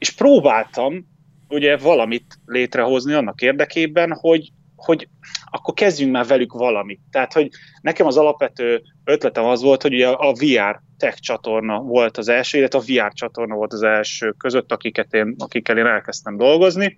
És 0.00 0.10
próbáltam 0.10 1.06
ugye 1.48 1.76
valamit 1.76 2.38
létrehozni 2.46 3.12
annak 3.12 3.40
érdekében, 3.40 4.12
hogy, 4.12 4.52
hogy 4.76 5.08
akkor 5.44 5.74
kezdjünk 5.74 6.12
már 6.12 6.26
velük 6.26 6.52
valamit. 6.52 7.00
Tehát, 7.10 7.32
hogy 7.32 7.50
nekem 7.80 8.06
az 8.06 8.16
alapvető 8.16 8.82
ötletem 9.04 9.44
az 9.44 9.62
volt, 9.62 9.82
hogy 9.82 9.94
ugye 9.94 10.08
a 10.08 10.32
VR 10.32 10.80
tech 10.98 11.18
csatorna 11.20 11.80
volt 11.80 12.16
az 12.16 12.28
első, 12.28 12.58
illetve 12.58 12.78
a 12.78 12.82
VR 12.86 13.12
csatorna 13.12 13.54
volt 13.54 13.72
az 13.72 13.82
első 13.82 14.34
között, 14.38 14.72
akiket 14.72 15.14
én, 15.14 15.34
akikkel 15.38 15.78
én 15.78 15.86
elkezdtem 15.86 16.36
dolgozni, 16.36 16.96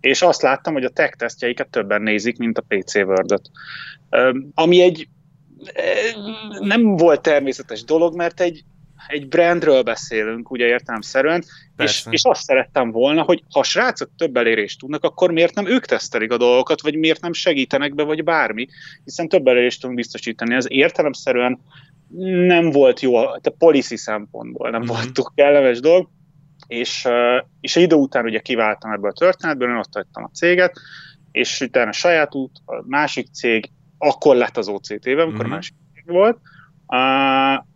és 0.00 0.22
azt 0.22 0.42
láttam, 0.42 0.72
hogy 0.72 0.84
a 0.84 0.90
tech 0.90 1.16
tesztjeiket 1.16 1.68
többen 1.68 2.02
nézik, 2.02 2.38
mint 2.38 2.58
a 2.58 2.64
PC 2.68 2.94
Word-ot. 2.94 3.50
Ami 4.54 4.80
egy 4.80 5.08
nem 6.60 6.96
volt 6.96 7.22
természetes 7.22 7.84
dolog, 7.84 8.16
mert 8.16 8.40
egy, 8.40 8.64
egy 9.06 9.28
brandről 9.28 9.82
beszélünk, 9.82 10.50
ugye 10.50 10.66
értelemszerűen, 10.66 11.44
és, 11.76 12.06
és 12.10 12.22
azt 12.24 12.42
szerettem 12.42 12.90
volna, 12.90 13.22
hogy 13.22 13.42
ha 13.52 13.60
a 13.60 13.64
srácok 13.64 14.10
több 14.16 14.36
elérést 14.36 14.78
tudnak, 14.78 15.04
akkor 15.04 15.30
miért 15.30 15.54
nem 15.54 15.66
ők 15.66 15.84
tesztelik 15.84 16.32
a 16.32 16.36
dolgokat, 16.36 16.80
vagy 16.80 16.96
miért 16.96 17.20
nem 17.20 17.32
segítenek 17.32 17.94
be, 17.94 18.02
vagy 18.02 18.24
bármi, 18.24 18.66
hiszen 19.04 19.28
több 19.28 19.46
elérést 19.46 19.80
tudunk 19.80 19.98
biztosítani. 19.98 20.54
Ez 20.54 20.66
értelemszerűen 20.68 21.60
nem 22.46 22.70
volt 22.70 23.00
jó, 23.00 23.16
a 23.16 23.40
policy 23.58 23.96
szempontból 23.96 24.70
nem 24.70 24.80
mm-hmm. 24.80 24.88
volt 24.88 25.12
túl 25.12 25.32
kellemes 25.34 25.80
dolog, 25.80 26.08
és, 26.66 27.08
és 27.60 27.76
egy 27.76 27.82
idő 27.82 27.96
után 27.96 28.24
ugye 28.24 28.40
kiváltam 28.40 28.92
ebből 28.92 29.10
a 29.10 29.18
történetből, 29.18 29.68
én 29.68 29.76
ott 29.76 29.94
hagytam 29.94 30.24
a 30.24 30.30
céget, 30.32 30.80
és 31.32 31.60
utána 31.60 31.88
a 31.88 31.92
saját 31.92 32.34
út, 32.34 32.50
a 32.64 32.82
másik 32.86 33.26
cég, 33.32 33.70
akkor 33.98 34.36
lett 34.36 34.56
az 34.56 34.68
OCT-ben, 34.68 35.18
amikor 35.18 35.44
mm-hmm. 35.44 35.52
a 35.52 35.54
másik 35.54 35.74
cég 35.94 36.04
volt, 36.06 36.38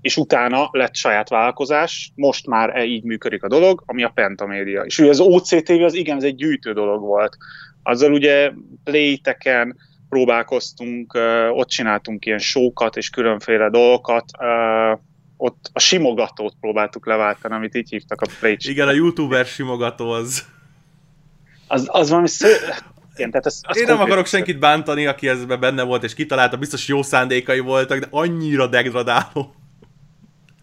és 0.01 0.17
utána 0.17 0.69
lett 0.73 0.95
saját 0.95 1.29
vállalkozás, 1.29 2.13
most 2.15 2.47
már 2.47 2.77
e 2.77 2.85
így 2.85 3.05
működik 3.05 3.43
a 3.43 3.49
dolog, 3.49 3.83
ami 3.87 4.03
a 4.03 4.13
Pentamédia. 4.15 4.83
És 4.83 4.99
ugye 4.99 5.11
az 5.11 5.21
OCTV 5.21 5.83
az 5.83 5.95
igen, 5.95 6.17
ez 6.17 6.23
egy 6.23 6.35
gyűjtő 6.35 6.73
dolog 6.73 7.01
volt. 7.01 7.37
Azzal 7.83 8.13
ugye 8.13 8.53
playteken 8.85 9.77
próbálkoztunk, 10.09 11.19
ott 11.51 11.69
csináltunk 11.69 12.27
ilyen 12.27 12.39
sókat 12.39 12.97
és 12.97 13.11
különféle 13.11 13.71
dolgokat, 13.71 14.25
ott 15.37 15.71
a 15.73 15.79
simogatót 15.79 16.55
próbáltuk 16.61 17.07
leváltani, 17.07 17.55
amit 17.55 17.75
így 17.75 17.89
hívtak 17.89 18.21
a 18.21 18.27
play 18.41 18.57
Igen, 18.59 18.89
a 18.89 18.93
youtuber 18.93 19.47
simogató 19.47 20.11
az. 20.11 20.45
Az, 21.67 21.89
az 21.91 22.09
valami 22.09 22.29
sző... 22.29 22.49
Igen, 23.15 23.31
tehát 23.31 23.47
ez, 23.47 23.61
az 23.63 23.79
Én 23.79 23.85
nem 23.87 24.01
akarok 24.01 24.27
senkit 24.27 24.59
bántani, 24.59 25.07
aki 25.07 25.29
ezben 25.29 25.61
benne 25.61 25.83
volt 25.83 26.03
és 26.03 26.15
kitalálta, 26.15 26.57
biztos 26.57 26.89
jó 26.89 27.03
szándékai 27.03 27.59
voltak, 27.59 27.99
de 27.99 28.07
annyira 28.11 28.67
degradáló. 28.67 29.55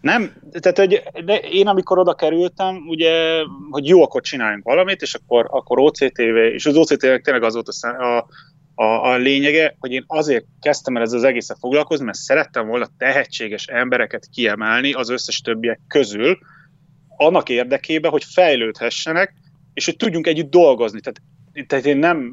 Nem, 0.01 0.34
tehát 0.60 0.77
hogy 0.77 1.04
de 1.25 1.36
én 1.36 1.68
amikor 1.68 2.00
oda 2.00 2.13
kerültem, 2.13 2.75
ugye, 2.88 3.42
hogy 3.70 3.88
jó, 3.88 4.04
akkor 4.04 4.22
csináljunk 4.22 4.63
valamit, 4.63 5.01
és 5.01 5.13
akkor, 5.13 5.46
akkor 5.50 5.80
OCTV, 5.80 6.36
és 6.54 6.66
az 6.66 6.75
OCTV 6.75 7.13
tényleg 7.22 7.44
az 7.44 7.54
volt 7.54 7.68
a, 7.68 7.88
a, 7.88 8.27
a, 8.75 9.12
a 9.12 9.16
lényege, 9.16 9.75
hogy 9.80 9.92
én 9.92 10.04
azért 10.08 10.46
kezdtem 10.62 10.96
el 10.96 11.01
ezzel 11.01 11.18
az 11.18 11.24
egészen 11.24 11.58
foglalkozni, 11.60 12.06
mert 12.06 12.18
szerettem 12.18 12.68
volna 12.68 12.88
tehetséges 12.98 13.66
embereket 13.66 14.27
kiemelni 14.34 14.94
az 14.94 15.10
összes 15.10 15.42
többiek 15.42 15.80
közül, 15.88 16.38
annak 17.18 17.50
érdekében, 17.50 18.12
hogy 18.12 18.24
fejlődhessenek, 18.24 19.34
és 19.74 19.86
hogy 19.86 19.96
tudjunk 19.96 20.27
együtt 20.27 20.50
dolgozni. 20.50 21.00
Tehát 21.00 21.22
tehát 21.67 21.85
én 21.85 21.97
nem, 21.97 22.31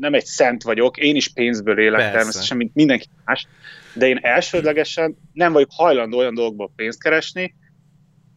nem 0.00 0.14
egy 0.14 0.24
szent 0.24 0.62
vagyok, 0.62 0.96
én 0.96 1.16
is 1.16 1.28
pénzből 1.28 1.78
élek 1.78 1.98
Persze. 1.98 2.16
természetesen, 2.16 2.56
mint 2.56 2.74
mindenki 2.74 3.06
más, 3.24 3.46
de 3.94 4.08
én 4.08 4.18
elsődlegesen 4.22 5.16
nem 5.32 5.52
vagyok 5.52 5.70
hajlandó 5.72 6.18
olyan 6.18 6.34
dolgokból 6.34 6.72
pénzt 6.76 7.02
keresni, 7.02 7.54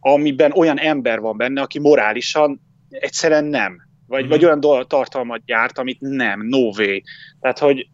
amiben 0.00 0.52
olyan 0.52 0.78
ember 0.78 1.20
van 1.20 1.36
benne, 1.36 1.60
aki 1.60 1.78
morálisan 1.78 2.60
egyszerűen 2.90 3.44
nem. 3.44 3.90
Vagy, 4.06 4.24
mm. 4.24 4.28
vagy 4.28 4.44
olyan 4.44 4.60
dolog, 4.60 4.86
tartalmat 4.86 5.44
gyárt, 5.44 5.78
amit 5.78 6.00
nem, 6.00 6.46
no 6.46 6.58
way. 6.58 7.00
Tehát, 7.40 7.58
hogy, 7.58 7.88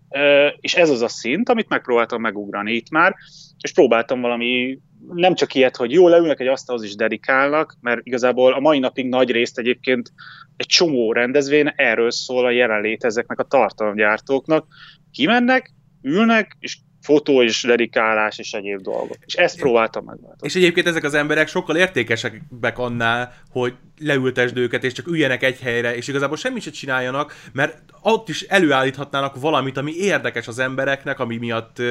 és 0.60 0.74
ez 0.74 0.90
az 0.90 1.02
a 1.02 1.08
szint, 1.08 1.48
amit 1.48 1.68
megpróbáltam 1.68 2.20
megugrani 2.20 2.72
itt 2.72 2.90
már, 2.90 3.14
és 3.60 3.72
próbáltam 3.72 4.20
valami 4.20 4.78
nem 5.14 5.34
csak 5.34 5.54
ilyet, 5.54 5.76
hogy 5.76 5.92
jó, 5.92 6.08
leülnek 6.08 6.40
egy 6.40 6.46
asztalhoz 6.46 6.84
is 6.84 6.94
dedikálnak, 6.94 7.76
mert 7.80 8.00
igazából 8.02 8.52
a 8.52 8.60
mai 8.60 8.78
napig 8.78 9.08
nagy 9.08 9.30
részt 9.30 9.58
egyébként 9.58 10.12
egy 10.56 10.66
csomó 10.66 11.12
rendezvény 11.12 11.72
erről 11.76 12.10
szól 12.10 12.44
a 12.44 12.50
jelenlét 12.50 13.04
ezeknek 13.04 13.38
a 13.38 13.44
tartalomgyártóknak. 13.44 14.66
Kimennek, 15.10 15.72
ülnek, 16.02 16.56
és 16.58 16.76
fotó 17.00 17.42
és 17.42 17.62
dedikálás 17.62 18.38
és 18.38 18.52
egyéb 18.52 18.80
dolgok. 18.80 19.16
És 19.26 19.34
ezt 19.34 19.58
próbáltam 19.58 20.04
megváltozni. 20.04 20.46
És 20.46 20.54
egyébként 20.54 20.86
ezek 20.86 21.04
az 21.04 21.14
emberek 21.14 21.48
sokkal 21.48 21.76
értékesebbek 21.76 22.78
annál, 22.78 23.34
hogy 23.50 23.74
leültesd 23.98 24.56
őket, 24.56 24.84
és 24.84 24.92
csak 24.92 25.06
üljenek 25.06 25.42
egy 25.42 25.60
helyre, 25.60 25.96
és 25.96 26.08
igazából 26.08 26.36
semmit 26.36 26.62
se 26.62 26.70
csináljanak, 26.70 27.34
mert 27.52 27.82
ott 28.02 28.28
is 28.28 28.42
előállíthatnának 28.42 29.40
valamit, 29.40 29.76
ami 29.76 29.92
érdekes 29.92 30.48
az 30.48 30.58
embereknek, 30.58 31.18
ami 31.18 31.36
miatt 31.36 31.82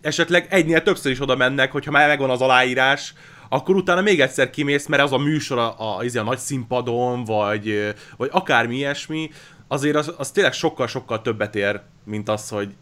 esetleg 0.00 0.46
egynél 0.50 0.82
többször 0.82 1.12
is 1.12 1.20
oda 1.20 1.36
mennek, 1.36 1.72
hogyha 1.72 1.90
már 1.90 2.08
megvan 2.08 2.30
az 2.30 2.40
aláírás, 2.40 3.14
akkor 3.48 3.76
utána 3.76 4.00
még 4.00 4.20
egyszer 4.20 4.50
kimész, 4.50 4.86
mert 4.86 5.02
az 5.02 5.12
a 5.12 5.18
műsor 5.18 5.58
a, 5.58 5.80
a, 5.80 5.98
a, 5.98 6.18
a 6.18 6.22
nagy 6.22 6.38
színpadon, 6.38 7.24
vagy, 7.24 7.94
vagy 8.16 8.28
akármi 8.32 8.76
ilyesmi, 8.76 9.30
azért 9.68 9.96
az, 9.96 10.14
az 10.16 10.30
tényleg 10.30 10.52
sokkal-sokkal 10.52 11.22
többet 11.22 11.54
ér, 11.54 11.80
mint 12.04 12.28
az, 12.28 12.48
hogy, 12.48 12.74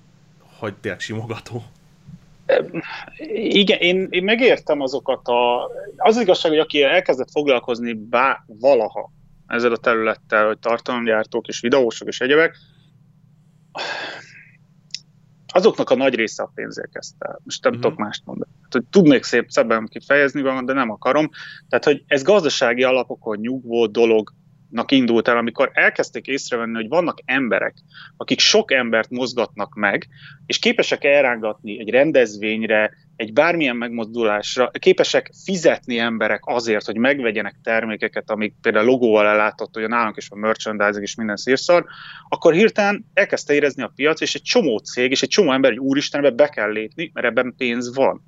hogy 0.59 0.75
tényleg 0.75 1.01
simogató. 1.01 1.63
Igen, 3.33 3.79
én, 3.79 4.07
én 4.11 4.25
megértem 4.25 4.81
azokat 4.81 5.29
a... 5.29 5.65
Az, 5.97 6.17
az 6.17 6.23
igazság, 6.23 6.51
hogy 6.51 6.61
aki 6.61 6.83
elkezdett 6.83 7.31
foglalkozni 7.31 7.93
bá, 7.93 8.45
valaha 8.47 9.13
ezzel 9.47 9.73
a 9.73 9.77
területtel, 9.77 10.47
hogy 10.47 10.59
tartalomgyártók 10.59 11.49
és 11.49 11.61
videósok 11.61 12.09
és 12.09 12.21
egyebek, 12.21 12.57
azoknak 15.59 15.91
a 15.91 15.97
nagy 15.97 16.15
része 16.15 16.43
a 16.43 16.53
pénzért 16.55 16.93
kezdte 16.93 17.39
Most 17.45 17.63
nem 17.63 17.73
mm-hmm. 17.73 17.81
tudok 17.81 17.99
mást 17.99 18.23
mondani. 18.25 18.51
Hát, 18.63 18.73
hogy 18.73 18.85
tudnék 18.91 19.23
szép 19.23 19.51
szebben 19.51 19.87
kifejezni 19.87 20.43
van, 20.43 20.65
de 20.65 20.73
nem 20.73 20.91
akarom. 20.91 21.31
Tehát, 21.69 21.85
hogy 21.85 22.03
ez 22.07 22.23
gazdasági 22.23 22.83
alapokon 22.83 23.39
nyugvó 23.39 23.87
dolog 23.87 24.33
indult 24.87 25.29
el, 25.29 25.37
amikor 25.37 25.71
elkezdték 25.73 26.27
észrevenni, 26.27 26.75
hogy 26.75 26.89
vannak 26.89 27.19
emberek, 27.25 27.75
akik 28.17 28.39
sok 28.39 28.73
embert 28.73 29.11
mozgatnak 29.11 29.75
meg, 29.75 30.09
és 30.47 30.59
képesek 30.59 31.05
elrángatni 31.05 31.79
egy 31.79 31.91
rendezvényre, 31.91 32.91
egy 33.19 33.33
bármilyen 33.33 33.77
megmozdulásra, 33.77 34.71
képesek 34.71 35.31
fizetni 35.45 35.99
emberek 35.99 36.41
azért, 36.45 36.85
hogy 36.85 36.97
megvegyenek 36.97 37.55
termékeket, 37.63 38.31
amik 38.31 38.55
például 38.61 38.85
logóval 38.85 39.27
ellátott, 39.27 39.75
hogy 39.75 39.83
a 39.83 39.89
nálunk 39.89 40.17
is 40.17 40.31
a 40.31 40.37
merchandising 40.37 41.03
és 41.03 41.15
minden 41.15 41.37
szírszar, 41.37 41.85
akkor 42.29 42.53
hirtelen 42.53 43.07
elkezdte 43.15 43.55
érezni 43.55 43.83
a 43.83 43.93
piac, 43.95 44.21
és 44.21 44.35
egy 44.35 44.43
csomó 44.43 44.79
cég, 44.79 45.11
és 45.11 45.23
egy 45.23 45.29
csomó 45.29 45.53
ember, 45.53 45.71
hogy 45.71 45.81
úristenbe 45.81 46.31
be 46.31 46.49
kell 46.49 46.71
lépni, 46.71 47.11
mert 47.15 47.27
ebben 47.27 47.55
pénz 47.57 47.95
van. 47.95 48.23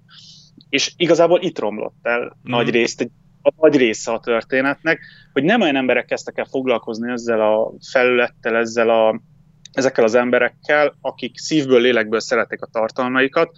És 0.68 0.92
igazából 0.97 1.40
itt 1.42 1.59
romlott 1.59 1.99
el 2.02 2.20
mm. 2.20 2.50
nagy 2.50 2.70
részt 2.70 3.00
egy 3.00 3.11
a 3.42 3.52
nagy 3.56 3.76
része 3.76 4.12
a 4.12 4.20
történetnek, 4.20 5.00
hogy 5.32 5.42
nem 5.42 5.61
olyan 5.61 5.76
emberek 5.76 6.04
kezdtek 6.04 6.38
el 6.38 6.44
foglalkozni 6.44 7.11
ezzel 7.11 7.40
a 7.40 7.73
felülettel, 7.90 8.56
ezzel 8.56 8.90
a, 8.90 9.20
ezekkel 9.73 10.04
az 10.04 10.14
emberekkel, 10.14 10.94
akik 11.00 11.38
szívből, 11.38 11.80
lélekből 11.80 12.20
szeretik 12.20 12.62
a 12.62 12.66
tartalmaikat, 12.73 13.50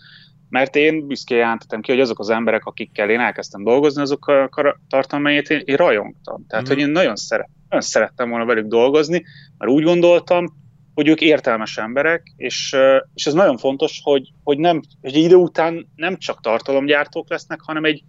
mert 0.52 0.76
én 0.76 1.06
büszkén 1.06 1.38
jelentettem 1.38 1.80
ki, 1.80 1.90
hogy 1.90 2.00
azok 2.00 2.18
az 2.18 2.30
emberek, 2.30 2.64
akikkel 2.64 3.10
én 3.10 3.20
elkezdtem 3.20 3.64
dolgozni, 3.64 4.02
azok 4.02 4.26
a 4.26 4.78
tartalmait 4.88 5.50
én, 5.50 5.62
én 5.64 5.76
rajongtam. 5.76 6.46
Tehát, 6.46 6.64
mm. 6.64 6.68
hogy 6.68 6.78
én 6.78 6.88
nagyon, 6.88 7.16
szeret, 7.16 7.48
nagyon 7.68 7.84
szerettem 7.84 8.28
volna 8.28 8.44
velük 8.44 8.66
dolgozni, 8.66 9.24
mert 9.58 9.72
úgy 9.72 9.82
gondoltam, 9.82 10.46
hogy 10.94 11.08
ők 11.08 11.20
értelmes 11.20 11.78
emberek, 11.78 12.22
és, 12.36 12.76
és 13.14 13.26
ez 13.26 13.32
nagyon 13.32 13.56
fontos, 13.56 14.00
hogy, 14.02 14.28
hogy, 14.44 14.58
nem, 14.58 14.80
hogy 15.00 15.16
idő 15.16 15.34
után 15.34 15.88
nem 15.96 16.18
csak 16.18 16.40
tartalomgyártók 16.40 17.30
lesznek, 17.30 17.60
hanem 17.60 17.84
egy, 17.84 18.02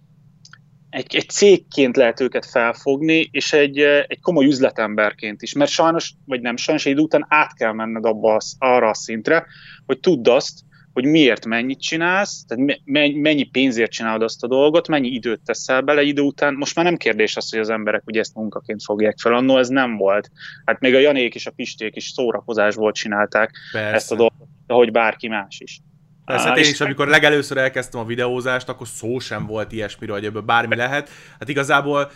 egy, 0.90 1.16
egy 1.16 1.30
cégként 1.30 1.96
lehet 1.96 2.20
őket 2.20 2.46
felfogni, 2.46 3.30
és 3.32 3.54
egy, 3.54 3.80
egy 4.08 4.20
komoly 4.22 4.46
üzletemberként 4.46 5.42
is, 5.42 5.54
mert 5.54 5.72
sajnos, 5.72 6.14
vagy 6.26 6.42
nem 6.42 6.58
sajnos, 6.58 6.86
egy 6.86 6.92
idő 6.92 7.02
után 7.02 7.26
át 7.30 7.54
kell 7.54 7.74
menned 7.74 8.06
abba 8.06 8.36
az, 8.36 8.56
arra 8.60 8.90
a 8.90 8.94
szintre, 8.94 9.46
hogy 9.86 10.00
tudd 10.00 10.30
azt, 10.30 10.60
hogy 10.94 11.06
miért 11.06 11.46
mennyit 11.46 11.82
csinálsz, 11.82 12.46
tehát 12.48 12.82
mennyi 13.14 13.44
pénzért 13.44 13.92
csinálod 13.92 14.22
azt 14.22 14.44
a 14.44 14.48
dolgot, 14.48 14.88
mennyi 14.88 15.08
időt 15.08 15.42
teszel 15.46 15.82
bele 15.82 16.02
idő 16.02 16.22
után. 16.22 16.54
Most 16.54 16.76
már 16.76 16.86
nem 16.86 16.98
kérdés 16.98 17.38
az, 17.38 17.50
hogy 17.50 17.60
az 17.60 17.70
emberek 17.70 18.02
ugye 18.06 18.20
ezt 18.20 18.36
munkaként 18.36 18.84
fogják 18.84 19.18
fel, 19.20 19.34
annó 19.34 19.58
ez 19.58 19.68
nem 19.68 19.98
volt. 19.98 20.32
Hát 20.66 20.80
még 20.80 20.96
a 20.96 21.00
Janék 21.00 21.36
és 21.36 21.46
a 21.46 21.52
Pisték 21.52 21.96
is 21.96 22.10
szórakozásból 22.10 22.92
csinálták 22.92 23.52
Persze. 23.72 23.96
ezt 23.96 24.12
a 24.12 24.16
dolgot, 24.16 24.48
ahogy 24.68 24.92
bárki 24.92 25.28
más 25.28 25.60
is. 25.60 25.80
Persze, 26.26 26.48
hát 26.48 26.58
én 26.58 26.64
is, 26.64 26.82
amikor 26.82 27.08
legelőször 27.08 27.58
elkezdtem 27.58 28.00
a 28.00 28.06
videózást, 28.06 28.70
akkor 28.70 28.88
szó 28.88 29.20
sem 29.20 29.46
volt 29.46 29.72
ilyesmiről, 29.72 30.16
hogy 30.16 30.26
ebből 30.26 30.42
bármi 30.42 30.76
lehet. 30.76 31.10
Hát 31.40 31.50
igazából 31.50 32.12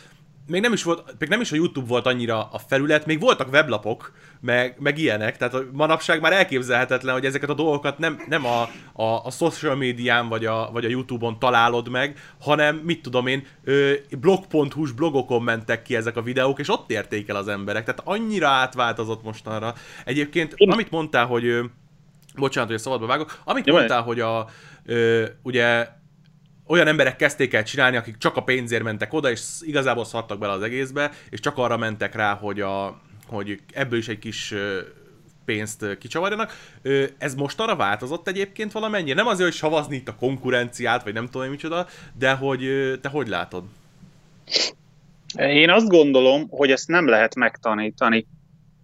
még 0.47 0.61
nem 0.61 0.73
is, 0.73 0.83
volt, 0.83 1.15
még 1.19 1.29
nem 1.29 1.41
is 1.41 1.51
a 1.51 1.55
YouTube 1.55 1.87
volt 1.87 2.05
annyira 2.05 2.49
a 2.51 2.57
felület, 2.67 3.05
még 3.05 3.19
voltak 3.19 3.51
weblapok, 3.51 4.11
meg, 4.41 4.75
meg 4.79 4.97
ilyenek, 4.97 5.37
tehát 5.37 5.71
manapság 5.71 6.21
már 6.21 6.33
elképzelhetetlen, 6.33 7.13
hogy 7.13 7.25
ezeket 7.25 7.49
a 7.49 7.53
dolgokat 7.53 7.97
nem, 7.97 8.21
nem 8.27 8.45
a, 8.45 8.61
a, 8.93 9.25
a 9.25 9.31
social 9.31 9.75
médián 9.75 10.27
vagy 10.27 10.45
a, 10.45 10.69
vagy 10.71 10.85
a 10.85 10.89
YouTube-on 10.89 11.39
találod 11.39 11.89
meg, 11.89 12.19
hanem 12.41 12.75
mit 12.75 13.01
tudom 13.01 13.27
én, 13.27 13.45
blog.hu-s 14.19 14.91
blogokon 14.91 15.43
mentek 15.43 15.81
ki 15.81 15.95
ezek 15.95 16.15
a 16.15 16.21
videók, 16.21 16.59
és 16.59 16.69
ott 16.69 16.91
érték 16.91 17.29
el 17.29 17.35
az 17.35 17.47
emberek, 17.47 17.85
tehát 17.85 18.01
annyira 18.03 18.47
átváltozott 18.47 19.23
mostanra. 19.23 19.73
Egyébként, 20.05 20.53
amit 20.57 20.91
mondtál, 20.91 21.25
hogy 21.25 21.59
bocsánat, 22.35 22.69
hogy 22.69 22.77
a 22.77 22.81
szabadba 22.81 23.05
vágok, 23.05 23.39
amit 23.43 23.65
Jó, 23.65 23.75
mondtál, 23.75 24.01
hogy 24.01 24.19
a, 24.19 24.47
ö, 24.85 25.25
ugye 25.41 25.87
olyan 26.67 26.87
emberek 26.87 27.15
kezdték 27.15 27.53
el 27.53 27.63
csinálni, 27.63 27.97
akik 27.97 28.17
csak 28.17 28.35
a 28.35 28.43
pénzért 28.43 28.83
mentek 28.83 29.13
oda, 29.13 29.31
és 29.31 29.41
igazából 29.61 30.05
szartak 30.05 30.39
bele 30.39 30.53
az 30.53 30.61
egészbe, 30.61 31.11
és 31.29 31.39
csak 31.39 31.57
arra 31.57 31.77
mentek 31.77 32.15
rá, 32.15 32.33
hogy, 32.33 32.61
a, 32.61 33.01
hogy 33.27 33.59
ebből 33.73 33.99
is 33.99 34.07
egy 34.07 34.19
kis 34.19 34.53
pénzt 35.45 35.97
kicsavarjanak. 35.97 36.53
Ez 37.17 37.35
most 37.35 37.59
arra 37.59 37.75
változott 37.75 38.27
egyébként 38.27 38.71
valamennyire? 38.71 39.15
Nem 39.15 39.27
azért, 39.27 39.49
hogy 39.49 39.57
savazni 39.57 39.95
itt 39.95 40.07
a 40.07 40.15
konkurenciát, 40.15 41.03
vagy 41.03 41.13
nem 41.13 41.29
tudom 41.29 41.49
micsoda, 41.49 41.87
de 42.17 42.33
hogy 42.33 42.61
te 43.01 43.09
hogy 43.09 43.27
látod? 43.27 43.63
Én 45.37 45.69
azt 45.69 45.87
gondolom, 45.87 46.47
hogy 46.49 46.71
ezt 46.71 46.87
nem 46.87 47.07
lehet 47.07 47.35
megtanítani. 47.35 48.27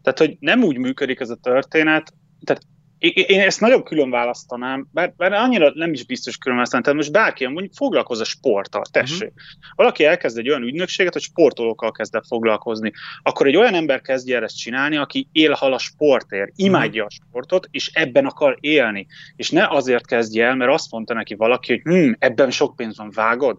Tehát, 0.02 0.20
hogy 0.20 0.38
nem 0.40 0.64
úgy 0.64 0.78
működik 0.78 1.20
ez 1.20 1.30
a 1.30 1.36
történet, 1.36 2.14
tehát 2.44 2.62
én 3.08 3.40
ezt 3.40 3.60
nagyon 3.60 3.84
külön 3.84 4.10
választanám, 4.10 4.88
bár, 4.92 5.14
bár 5.18 5.34
annyira 5.34 5.72
nem 5.74 5.94
is 5.94 6.06
biztos 6.06 6.38
külön 6.38 6.56
választanám, 6.56 6.84
tehát 6.84 7.00
most 7.00 7.12
bárki 7.12 7.46
mondjuk 7.46 7.74
foglalkoz 7.74 8.20
a 8.20 8.24
sporttal, 8.24 8.84
tessék. 8.92 9.22
Uh-huh. 9.22 9.44
Valaki 9.76 10.06
elkezd 10.06 10.38
egy 10.38 10.50
olyan 10.50 10.62
ügynökséget, 10.62 11.14
hogy 11.14 11.22
sportolókkal 11.22 11.92
kezd 11.92 12.16
el 12.16 12.24
foglalkozni, 12.28 12.92
akkor 13.24 13.48
egy 13.48 13.56
olyan 13.56 13.74
ember 13.74 14.02
kezdje 14.02 14.36
el 14.36 14.44
ezt 14.44 14.58
csinálni, 14.58 14.98
aki 14.98 15.28
élhal 15.32 15.74
a 15.74 15.78
sportért, 15.78 16.52
imádja 16.56 17.04
uh-huh. 17.04 17.20
a 17.20 17.26
sportot, 17.30 17.68
és 17.72 17.90
ebben 17.94 18.26
akar 18.26 18.58
élni. 18.60 19.08
És 19.36 19.50
ne 19.50 19.68
azért 19.68 20.06
kezdje 20.06 20.46
el, 20.46 20.56
mert 20.56 20.72
azt 20.72 20.92
mondta 20.92 21.14
neki 21.14 21.36
valaki, 21.36 21.72
hogy 21.72 21.94
hm, 21.94 22.12
ebben 22.20 22.52
sok 22.52 22.76
pénz 22.76 22.98
van, 22.98 23.12
vágod? 23.14 23.58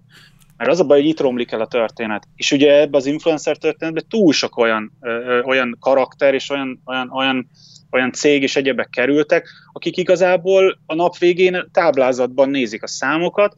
Mert 0.56 0.70
az 0.70 0.80
a 0.80 0.84
baj, 0.84 1.00
hogy 1.00 1.08
itt 1.08 1.20
romlik 1.20 1.52
el 1.52 1.60
a 1.60 1.66
történet. 1.66 2.28
És 2.36 2.52
ugye 2.52 2.80
ebbe 2.80 2.96
az 2.96 3.06
influencer 3.06 3.56
történetben 3.56 4.04
túl 4.08 4.32
sok 4.32 4.56
olyan, 4.56 4.92
ö, 5.00 5.40
olyan 5.40 5.76
karakter 5.80 6.34
és 6.34 6.50
olyan, 6.50 6.82
olyan, 6.84 7.10
olyan 7.10 7.50
olyan 7.90 8.12
cég 8.12 8.42
és 8.42 8.56
egyebek 8.56 8.88
kerültek, 8.90 9.48
akik 9.72 9.96
igazából 9.96 10.78
a 10.86 10.94
nap 10.94 11.18
végén 11.18 11.68
táblázatban 11.72 12.50
nézik 12.50 12.82
a 12.82 12.86
számokat, 12.86 13.56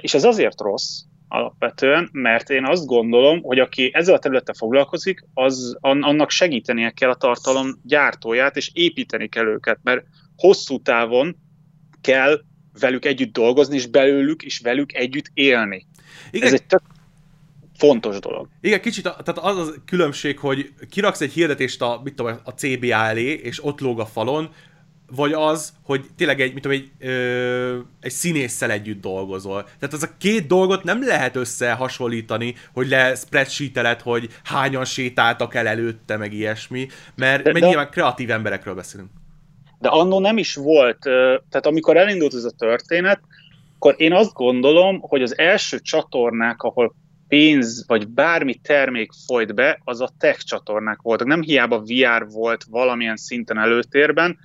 és 0.00 0.14
ez 0.14 0.24
azért 0.24 0.60
rossz 0.60 1.00
alapvetően, 1.28 2.08
mert 2.12 2.50
én 2.50 2.64
azt 2.64 2.86
gondolom, 2.86 3.42
hogy 3.42 3.58
aki 3.58 3.90
ezzel 3.92 4.14
a 4.14 4.18
területtel 4.18 4.54
foglalkozik, 4.54 5.24
az 5.34 5.76
annak 5.80 6.30
segítenie 6.30 6.90
kell 6.90 7.10
a 7.10 7.14
tartalom 7.14 7.80
gyártóját, 7.82 8.56
és 8.56 8.70
építeni 8.72 9.28
kell 9.28 9.46
őket, 9.46 9.78
mert 9.82 10.04
hosszú 10.36 10.82
távon 10.82 11.36
kell 12.00 12.40
velük 12.80 13.04
együtt 13.04 13.32
dolgozni, 13.32 13.76
és 13.76 13.86
belőlük 13.86 14.42
és 14.42 14.58
velük 14.58 14.94
együtt 14.94 15.30
élni. 15.34 15.86
Igen. 16.30 16.46
Ez 16.46 16.52
egy 16.52 16.66
tök 16.66 16.82
fontos 17.78 18.18
dolog. 18.18 18.48
Igen, 18.60 18.80
kicsit, 18.80 19.02
tehát 19.02 19.38
az 19.38 19.68
a 19.68 19.72
különbség, 19.86 20.38
hogy 20.38 20.72
kiraksz 20.90 21.20
egy 21.20 21.32
hirdetést 21.32 21.82
a, 21.82 22.00
mit 22.04 22.14
tudom, 22.14 22.38
a 22.44 22.50
CBA 22.50 22.94
elé, 22.94 23.32
és 23.32 23.64
ott 23.64 23.80
lóg 23.80 24.00
a 24.00 24.06
falon, 24.06 24.48
vagy 25.16 25.32
az, 25.32 25.72
hogy 25.82 26.04
tényleg 26.16 26.40
egy, 26.40 26.52
mit 26.52 26.62
tudom, 26.62 26.78
egy, 26.78 27.08
ö, 27.08 27.78
egy 28.00 28.10
színésszel 28.10 28.70
együtt 28.70 29.00
dolgozol. 29.00 29.62
Tehát 29.62 29.94
az 29.94 30.02
a 30.02 30.16
két 30.18 30.46
dolgot 30.46 30.84
nem 30.84 31.04
lehet 31.04 31.36
összehasonlítani, 31.36 32.54
hogy 32.72 32.88
le 32.88 33.14
spreadsheeteled, 33.14 34.00
hogy 34.00 34.28
hányan 34.44 34.84
sétáltak 34.84 35.54
el 35.54 35.66
előtte, 35.66 36.16
meg 36.16 36.32
ilyesmi, 36.32 36.88
mert, 37.16 37.42
de, 37.42 37.52
mert 37.52 37.60
de, 37.60 37.66
nyilván 37.66 37.90
kreatív 37.90 38.30
emberekről 38.30 38.74
beszélünk. 38.74 39.10
De 39.78 39.88
annó 39.88 40.20
nem 40.20 40.38
is 40.38 40.54
volt, 40.54 40.98
tehát 41.48 41.66
amikor 41.66 41.96
elindult 41.96 42.34
ez 42.34 42.44
a 42.44 42.50
történet, 42.50 43.20
akkor 43.74 43.94
én 43.96 44.12
azt 44.12 44.32
gondolom, 44.32 45.00
hogy 45.00 45.22
az 45.22 45.38
első 45.38 45.80
csatornák, 45.80 46.62
ahol 46.62 46.94
pénz 47.28 47.84
vagy 47.86 48.08
bármi 48.08 48.54
termék 48.54 49.10
folyt 49.26 49.54
be, 49.54 49.80
az 49.84 50.00
a 50.00 50.10
tech 50.18 50.38
csatornák 50.38 51.02
voltak. 51.02 51.26
Nem 51.26 51.42
hiába 51.42 51.82
VR 51.82 52.26
volt 52.28 52.64
valamilyen 52.64 53.16
szinten 53.16 53.58
előtérben, 53.58 54.38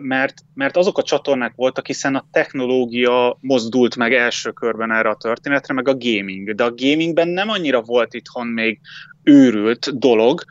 mert, 0.00 0.34
mert 0.54 0.76
azok 0.76 0.98
a 0.98 1.02
csatornák 1.02 1.52
voltak, 1.56 1.86
hiszen 1.86 2.14
a 2.14 2.26
technológia 2.30 3.38
mozdult 3.40 3.96
meg 3.96 4.14
első 4.14 4.50
körben 4.50 4.92
erre 4.92 5.08
a 5.08 5.16
történetre, 5.16 5.74
meg 5.74 5.88
a 5.88 5.96
gaming. 5.96 6.54
De 6.54 6.64
a 6.64 6.74
gamingben 6.74 7.28
nem 7.28 7.48
annyira 7.48 7.82
volt 7.82 8.14
itthon 8.14 8.46
még 8.46 8.80
őrült 9.22 9.98
dolog, 9.98 10.42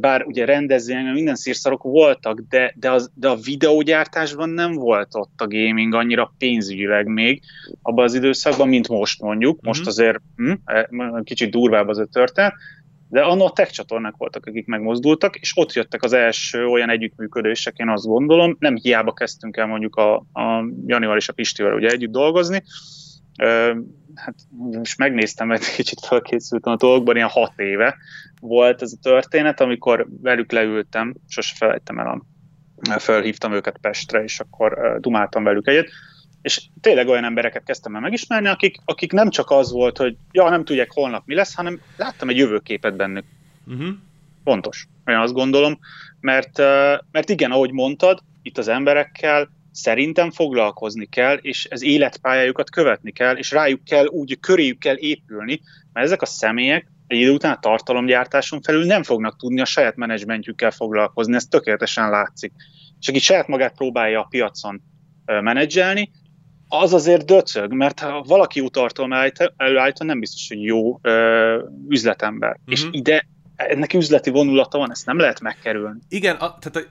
bár 0.00 0.24
ugye 0.24 0.44
rendezvények, 0.44 1.12
minden 1.12 1.34
szírszarok 1.34 1.82
voltak, 1.82 2.40
de, 2.48 2.74
de, 2.76 2.90
az, 2.90 3.10
de 3.14 3.28
a 3.28 3.36
videógyártásban 3.36 4.48
nem 4.48 4.72
volt 4.72 5.08
ott 5.12 5.40
a 5.40 5.46
gaming 5.46 5.94
annyira 5.94 6.34
pénzügyileg 6.38 7.06
még 7.06 7.42
abban 7.82 8.04
az 8.04 8.14
időszakban, 8.14 8.68
mint 8.68 8.88
most 8.88 9.20
mondjuk. 9.20 9.60
Most 9.60 9.80
mm-hmm. 9.80 9.88
azért 9.88 10.20
hm, 10.36 10.52
e, 10.64 10.88
kicsit 11.24 11.50
durvább 11.50 11.88
az 11.88 11.98
a 11.98 12.06
történet, 12.06 12.54
de 13.08 13.20
annak 13.20 13.48
a 13.48 13.52
tech 13.52 13.70
csatornák 13.70 14.14
voltak, 14.16 14.46
akik 14.46 14.66
megmozdultak, 14.66 15.36
és 15.36 15.52
ott 15.56 15.72
jöttek 15.72 16.02
az 16.02 16.12
első 16.12 16.66
olyan 16.66 16.90
együttműködések, 16.90 17.76
én 17.76 17.88
azt 17.88 18.06
gondolom, 18.06 18.56
nem 18.58 18.76
hiába 18.76 19.12
kezdtünk 19.12 19.56
el 19.56 19.66
mondjuk 19.66 19.96
a, 19.96 20.14
a 20.16 20.64
Janival 20.86 21.16
és 21.16 21.28
a 21.28 21.32
Pistivel 21.32 21.74
ugye 21.74 21.88
együtt 21.88 22.10
dolgozni, 22.10 22.62
hát 24.14 24.34
most 24.50 24.98
megnéztem, 24.98 25.46
mert 25.46 25.74
kicsit 25.74 26.06
felkészültem 26.06 26.72
a 26.72 26.76
dolgokban, 26.76 27.16
ilyen 27.16 27.28
hat 27.28 27.52
éve 27.56 27.96
volt 28.40 28.82
ez 28.82 28.92
a 28.92 29.02
történet, 29.02 29.60
amikor 29.60 30.06
velük 30.22 30.52
leültem, 30.52 31.14
sose 31.28 31.54
felejtem 31.56 31.98
el, 31.98 32.06
a, 32.06 32.98
felhívtam 32.98 33.52
őket 33.52 33.78
Pestre, 33.80 34.22
és 34.22 34.40
akkor 34.40 34.98
dumáltam 35.00 35.44
velük 35.44 35.68
egyet, 35.68 35.88
és 36.42 36.62
tényleg 36.80 37.08
olyan 37.08 37.24
embereket 37.24 37.64
kezdtem 37.64 37.94
el 37.94 38.00
megismerni, 38.00 38.48
akik, 38.48 38.76
akik 38.84 39.12
nem 39.12 39.30
csak 39.30 39.50
az 39.50 39.72
volt, 39.72 39.96
hogy 39.96 40.16
ja, 40.32 40.48
nem 40.48 40.64
tudják 40.64 40.92
holnap 40.92 41.22
mi 41.26 41.34
lesz, 41.34 41.54
hanem 41.54 41.80
láttam 41.96 42.28
egy 42.28 42.36
jövőképet 42.36 42.96
bennük. 42.96 43.24
Uh-huh. 43.66 43.88
Pontos. 44.44 44.86
Olyan 45.06 45.20
azt 45.20 45.32
gondolom, 45.32 45.78
mert, 46.20 46.58
mert 47.10 47.28
igen, 47.28 47.50
ahogy 47.50 47.72
mondtad, 47.72 48.18
itt 48.42 48.58
az 48.58 48.68
emberekkel 48.68 49.48
szerintem 49.72 50.30
foglalkozni 50.30 51.06
kell, 51.06 51.36
és 51.36 51.64
ez 51.64 51.82
életpályájukat 51.82 52.70
követni 52.70 53.12
kell, 53.12 53.36
és 53.36 53.50
rájuk 53.50 53.84
kell, 53.84 54.06
úgy 54.06 54.40
köréjük 54.40 54.78
kell 54.78 54.96
épülni, 54.98 55.60
mert 55.92 56.06
ezek 56.06 56.22
a 56.22 56.26
személyek 56.26 56.90
egy 57.06 57.18
idő 57.18 57.30
után 57.30 57.52
a 57.52 57.58
tartalomgyártáson 57.58 58.62
felül 58.62 58.84
nem 58.84 59.02
fognak 59.02 59.36
tudni 59.36 59.60
a 59.60 59.64
saját 59.64 59.96
menedzsmentjükkel 59.96 60.70
foglalkozni, 60.70 61.34
ez 61.34 61.46
tökéletesen 61.46 62.10
látszik. 62.10 62.52
És 63.00 63.08
aki 63.08 63.18
saját 63.18 63.48
magát 63.48 63.74
próbálja 63.74 64.20
a 64.20 64.26
piacon 64.30 64.82
menedzselni, 65.24 66.10
az 66.68 66.92
azért 66.92 67.24
döcög, 67.24 67.72
mert 67.72 68.00
ha 68.00 68.22
valaki 68.22 68.60
utartalom 68.60 69.12
előállítva, 69.56 70.04
nem 70.04 70.20
biztos, 70.20 70.48
hogy 70.48 70.62
jó 70.62 70.98
ö, 71.02 71.64
üzletember. 71.88 72.50
Uh-huh. 72.50 72.72
És 72.72 72.86
ide 72.90 73.26
ennek 73.56 73.94
üzleti 73.94 74.30
vonulata 74.30 74.78
van, 74.78 74.90
ezt 74.90 75.06
nem 75.06 75.18
lehet 75.18 75.40
megkerülni. 75.40 76.00
Igen, 76.08 76.36
a, 76.36 76.58
tehát 76.58 76.88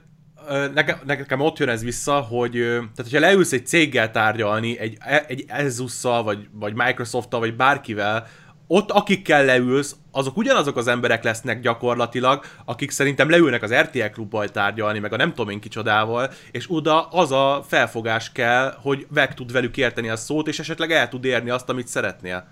nekem, 0.74 0.98
nekem 1.04 1.40
ott 1.40 1.58
jön 1.58 1.68
ez 1.68 1.84
vissza, 1.84 2.20
hogy 2.20 2.52
tehát 2.52 2.96
hogyha 2.96 3.20
leülsz 3.20 3.52
egy 3.52 3.66
céggel 3.66 4.10
tárgyalni, 4.10 4.78
egy, 4.78 4.96
egy 5.26 5.44
Asus-szal, 5.48 6.22
vagy, 6.22 6.48
vagy 6.52 6.74
Microsoft-tal, 6.74 7.40
vagy 7.40 7.56
bárkivel, 7.56 8.26
ott 8.66 8.90
akikkel 8.90 9.44
leülsz, 9.44 9.96
azok 10.10 10.36
ugyanazok 10.36 10.76
az 10.76 10.86
emberek 10.86 11.22
lesznek 11.22 11.60
gyakorlatilag, 11.60 12.44
akik 12.64 12.90
szerintem 12.90 13.30
leülnek 13.30 13.62
az 13.62 13.74
RTL 13.74 14.06
klubbal 14.12 14.48
tárgyalni, 14.48 14.98
meg 14.98 15.12
a 15.12 15.16
nem 15.16 15.28
tudom 15.28 15.48
én 15.48 15.60
kicsodával, 15.60 16.30
és 16.50 16.64
oda 16.68 17.08
az 17.08 17.32
a 17.32 17.64
felfogás 17.68 18.32
kell, 18.32 18.74
hogy 18.82 19.06
meg 19.14 19.34
tud 19.34 19.52
velük 19.52 19.76
érteni 19.76 20.08
a 20.08 20.16
szót, 20.16 20.48
és 20.48 20.58
esetleg 20.58 20.90
el 20.90 21.08
tud 21.08 21.24
érni 21.24 21.50
azt, 21.50 21.68
amit 21.68 21.86
szeretnél. 21.86 22.48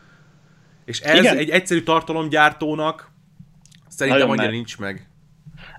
És 0.85 1.01
ez 1.01 1.19
Igen. 1.19 1.37
egy 1.37 1.51
egyszerű 1.51 1.83
tartalomgyártónak 1.83 3.11
szerintem 3.89 4.29
Nagyon 4.29 4.39
annyira 4.39 4.51
meg. 4.51 4.55
nincs 4.55 4.79
meg. 4.79 5.10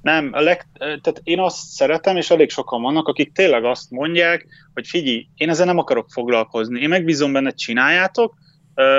Nem, 0.02 0.30
a 0.34 0.40
leg, 0.40 0.68
tehát 0.78 1.22
én 1.24 1.40
azt 1.40 1.68
szeretem, 1.68 2.18
és 2.18 2.30
elég 2.30 2.50
sokan 2.50 2.82
vannak, 2.82 3.08
akik 3.08 3.32
tényleg 3.32 3.64
azt 3.66 3.92
mondják, 3.92 4.48
hogy 4.74 4.88
figyelj, 4.88 5.28
én 5.36 5.50
ezzel 5.50 5.66
nem 5.66 5.78
akarok 5.78 6.10
foglalkozni, 6.10 6.82
én 6.82 6.90
megbízom 6.90 7.34
benne, 7.34 7.52
csináljátok, 7.52 8.34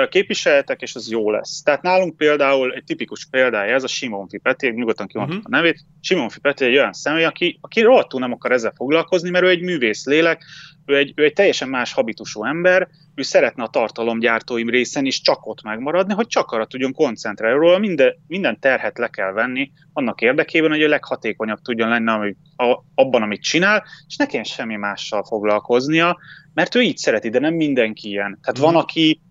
képviseljetek, 0.09 0.81
és 0.81 0.95
az 0.95 1.09
jó 1.09 1.31
lesz. 1.31 1.61
Tehát 1.61 1.81
nálunk 1.81 2.17
például 2.17 2.73
egy 2.73 2.83
tipikus 2.83 3.27
példája, 3.31 3.73
ez 3.73 3.83
a 3.83 3.87
Simon 3.87 4.27
Fipeti, 4.27 4.69
nyugodtan 4.69 5.07
kimondtam 5.07 5.37
uh-huh. 5.37 5.53
a 5.55 5.57
nevét, 5.61 5.85
Simon 6.01 6.29
Fipeti 6.29 6.65
egy 6.65 6.77
olyan 6.77 6.93
személy, 6.93 7.23
aki, 7.23 7.57
aki 7.61 7.81
rohadtul 7.81 8.19
nem 8.19 8.31
akar 8.31 8.51
ezzel 8.51 8.73
foglalkozni, 8.75 9.29
mert 9.29 9.45
ő 9.45 9.49
egy 9.49 9.61
művész 9.61 10.05
lélek, 10.05 10.43
ő 10.85 10.97
egy, 10.97 11.13
ő 11.15 11.23
egy 11.23 11.33
teljesen 11.33 11.69
más 11.69 11.93
habitusú 11.93 12.45
ember, 12.45 12.87
ő 13.15 13.21
szeretne 13.21 13.63
a 13.63 13.67
tartalomgyártóim 13.67 14.69
részen 14.69 15.05
is 15.05 15.21
csak 15.21 15.45
ott 15.45 15.63
megmaradni, 15.63 16.13
hogy 16.13 16.27
csak 16.27 16.51
arra 16.51 16.65
tudjon 16.65 16.93
koncentrálni. 16.93 17.57
Róla 17.57 17.77
minden, 17.77 18.13
minden 18.27 18.59
terhet 18.59 18.97
le 18.97 19.07
kell 19.07 19.31
venni 19.31 19.71
annak 19.93 20.21
érdekében, 20.21 20.69
hogy 20.69 20.83
a 20.83 20.87
leghatékonyabb 20.87 21.61
tudjon 21.61 21.89
lenni 21.89 22.09
ami, 22.09 22.35
a, 22.55 22.83
abban, 22.95 23.21
amit 23.21 23.43
csinál, 23.43 23.83
és 24.07 24.15
ne 24.15 24.25
kelljen 24.25 24.43
semmi 24.43 24.75
mással 24.75 25.23
foglalkoznia, 25.23 26.17
mert 26.53 26.75
ő 26.75 26.81
így 26.81 26.97
szereti, 26.97 27.29
de 27.29 27.39
nem 27.39 27.53
mindenki 27.53 28.07
ilyen. 28.09 28.39
Tehát 28.41 28.59
van, 28.59 28.75
aki 28.75 29.21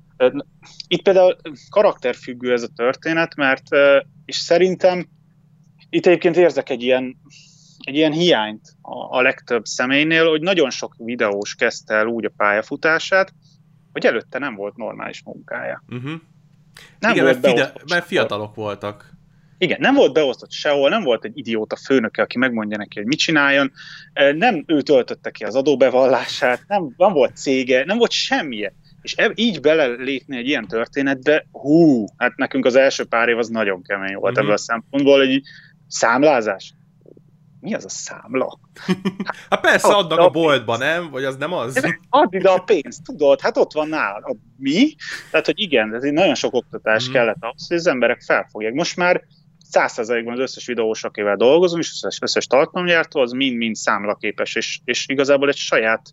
itt 0.88 1.02
például 1.02 1.36
karakterfüggő 1.70 2.52
ez 2.52 2.62
a 2.62 2.72
történet, 2.76 3.34
mert 3.34 3.68
és 4.24 4.36
szerintem 4.36 5.08
itt 5.90 6.06
egyébként 6.06 6.36
érzek 6.36 6.70
egy 6.70 6.82
ilyen, 6.82 7.16
egy 7.78 7.94
ilyen 7.94 8.12
hiányt 8.12 8.68
a, 8.80 9.16
a 9.16 9.22
legtöbb 9.22 9.64
személynél, 9.64 10.28
hogy 10.28 10.40
nagyon 10.40 10.70
sok 10.70 10.94
videós 10.98 11.54
kezdte 11.54 11.94
el 11.94 12.06
úgy 12.06 12.24
a 12.24 12.32
pályafutását, 12.36 13.32
hogy 13.92 14.06
előtte 14.06 14.38
nem 14.38 14.54
volt 14.54 14.76
normális 14.76 15.22
munkája. 15.24 15.84
Uh-huh. 15.88 16.12
Nem 16.98 17.10
Igen, 17.10 17.24
volt 17.24 17.42
mert, 17.42 17.54
fide- 17.54 17.90
mert 17.90 18.06
fiatalok 18.06 18.54
voltak. 18.54 19.10
Igen, 19.58 19.80
nem 19.80 19.94
volt 19.94 20.12
beosztott 20.12 20.50
sehol, 20.50 20.88
nem 20.88 21.02
volt 21.02 21.24
egy 21.24 21.38
idióta 21.38 21.76
főnöke, 21.76 22.22
aki 22.22 22.38
megmondja 22.38 22.76
neki, 22.76 22.98
hogy 22.98 23.06
mit 23.06 23.18
csináljon, 23.18 23.72
nem 24.34 24.64
ő 24.66 24.80
töltötte 24.80 25.30
ki 25.30 25.44
az 25.44 25.54
adóbevallását, 25.54 26.64
nem, 26.66 26.94
nem 26.96 27.12
volt 27.12 27.36
cége, 27.36 27.84
nem 27.84 27.98
volt 27.98 28.10
semmije. 28.10 28.74
És 29.02 29.14
eb- 29.14 29.38
így 29.38 29.60
belelépni 29.60 30.36
egy 30.36 30.46
ilyen 30.46 30.66
történetbe, 30.66 31.46
hú, 31.50 32.06
hát 32.16 32.36
nekünk 32.36 32.64
az 32.64 32.74
első 32.74 33.04
pár 33.04 33.28
év 33.28 33.38
az 33.38 33.48
nagyon 33.48 33.82
kemény 33.82 34.14
volt 34.14 34.32
mm-hmm. 34.32 34.42
ebből 34.42 34.54
a 34.54 34.58
szempontból, 34.58 35.20
egy 35.20 35.42
számlázás. 35.88 36.74
Mi 37.60 37.74
az 37.74 37.84
a 37.84 37.88
számla? 37.88 38.58
hát 39.50 39.60
persze 39.60 39.94
adnak 39.94 40.18
a, 40.18 40.24
a 40.24 40.30
boltba, 40.30 40.76
nem? 40.76 41.10
Vagy 41.10 41.24
az 41.24 41.36
nem 41.36 41.52
az? 41.52 41.96
Add 42.08 42.34
ide 42.34 42.48
a 42.48 42.58
pénzt, 42.58 43.04
tudod, 43.04 43.40
hát 43.40 43.56
ott 43.56 43.72
van 43.72 43.88
nálad. 43.88 44.22
A 44.24 44.36
mi? 44.56 44.94
Tehát, 45.30 45.46
hogy 45.46 45.60
igen, 45.60 45.94
ez 45.94 46.02
nagyon 46.02 46.34
sok 46.34 46.54
oktatás 46.54 47.08
mm. 47.08 47.12
kellett 47.12 47.36
ahhoz, 47.40 47.68
hogy 47.68 47.76
az 47.76 47.86
emberek 47.86 48.20
felfogják. 48.20 48.72
Most 48.72 48.96
már 48.96 49.22
százszerzalékban 49.72 50.32
az 50.32 50.38
összes 50.38 50.66
videós, 50.66 51.04
akivel 51.04 51.36
dolgozom, 51.36 51.80
és 51.80 51.90
az 51.90 52.04
összes, 52.04 52.18
összes 52.22 52.46
tartalomgyártó, 52.46 53.20
az 53.20 53.32
mind-mind 53.32 53.76
számlaképes, 53.76 54.54
és, 54.54 54.80
és 54.84 55.08
igazából 55.08 55.48
egy 55.48 55.56
saját 55.56 56.10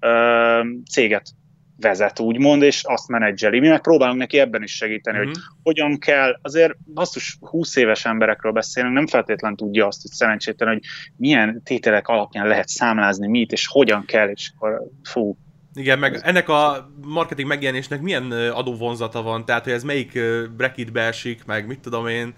ö, 0.00 0.60
céget 0.90 1.34
vezet, 1.80 2.20
úgymond, 2.20 2.62
és 2.62 2.84
azt 2.84 3.08
menedzseli. 3.08 3.60
Mi 3.60 3.68
meg 3.68 3.80
próbálunk 3.80 4.18
neki 4.18 4.38
ebben 4.38 4.62
is 4.62 4.76
segíteni, 4.76 5.16
mm-hmm. 5.16 5.26
hogy 5.26 5.36
mhm. 5.36 5.46
hogyan 5.62 5.98
kell, 5.98 6.38
azért 6.42 6.76
basszus 6.94 7.38
20 7.40 7.76
éves 7.76 8.04
emberekről 8.04 8.52
beszélünk, 8.52 8.94
nem 8.94 9.06
feltétlen 9.06 9.56
tudja 9.56 9.86
azt, 9.86 10.02
hogy 10.02 10.10
szerencsétlen, 10.10 10.68
hogy 10.68 10.82
milyen 11.16 11.62
tételek 11.64 12.08
alapján 12.08 12.46
lehet 12.46 12.68
számlázni 12.68 13.28
mit, 13.28 13.52
és 13.52 13.66
hogyan 13.66 14.04
kell, 14.04 14.28
és 14.28 14.52
akkor 14.54 14.82
fú, 15.02 15.36
igen, 15.74 15.98
meg 15.98 16.20
ennek 16.22 16.48
a 16.48 16.90
marketing 17.04 17.48
megjelenésnek 17.48 18.00
milyen 18.00 18.32
adóvonzata 18.32 19.22
van, 19.22 19.44
tehát 19.44 19.64
hogy 19.64 19.72
ez 19.72 19.82
melyik 19.82 20.18
bracketbe 20.56 21.00
esik, 21.00 21.44
meg 21.44 21.66
mit 21.66 21.80
tudom 21.80 22.06
én. 22.06 22.34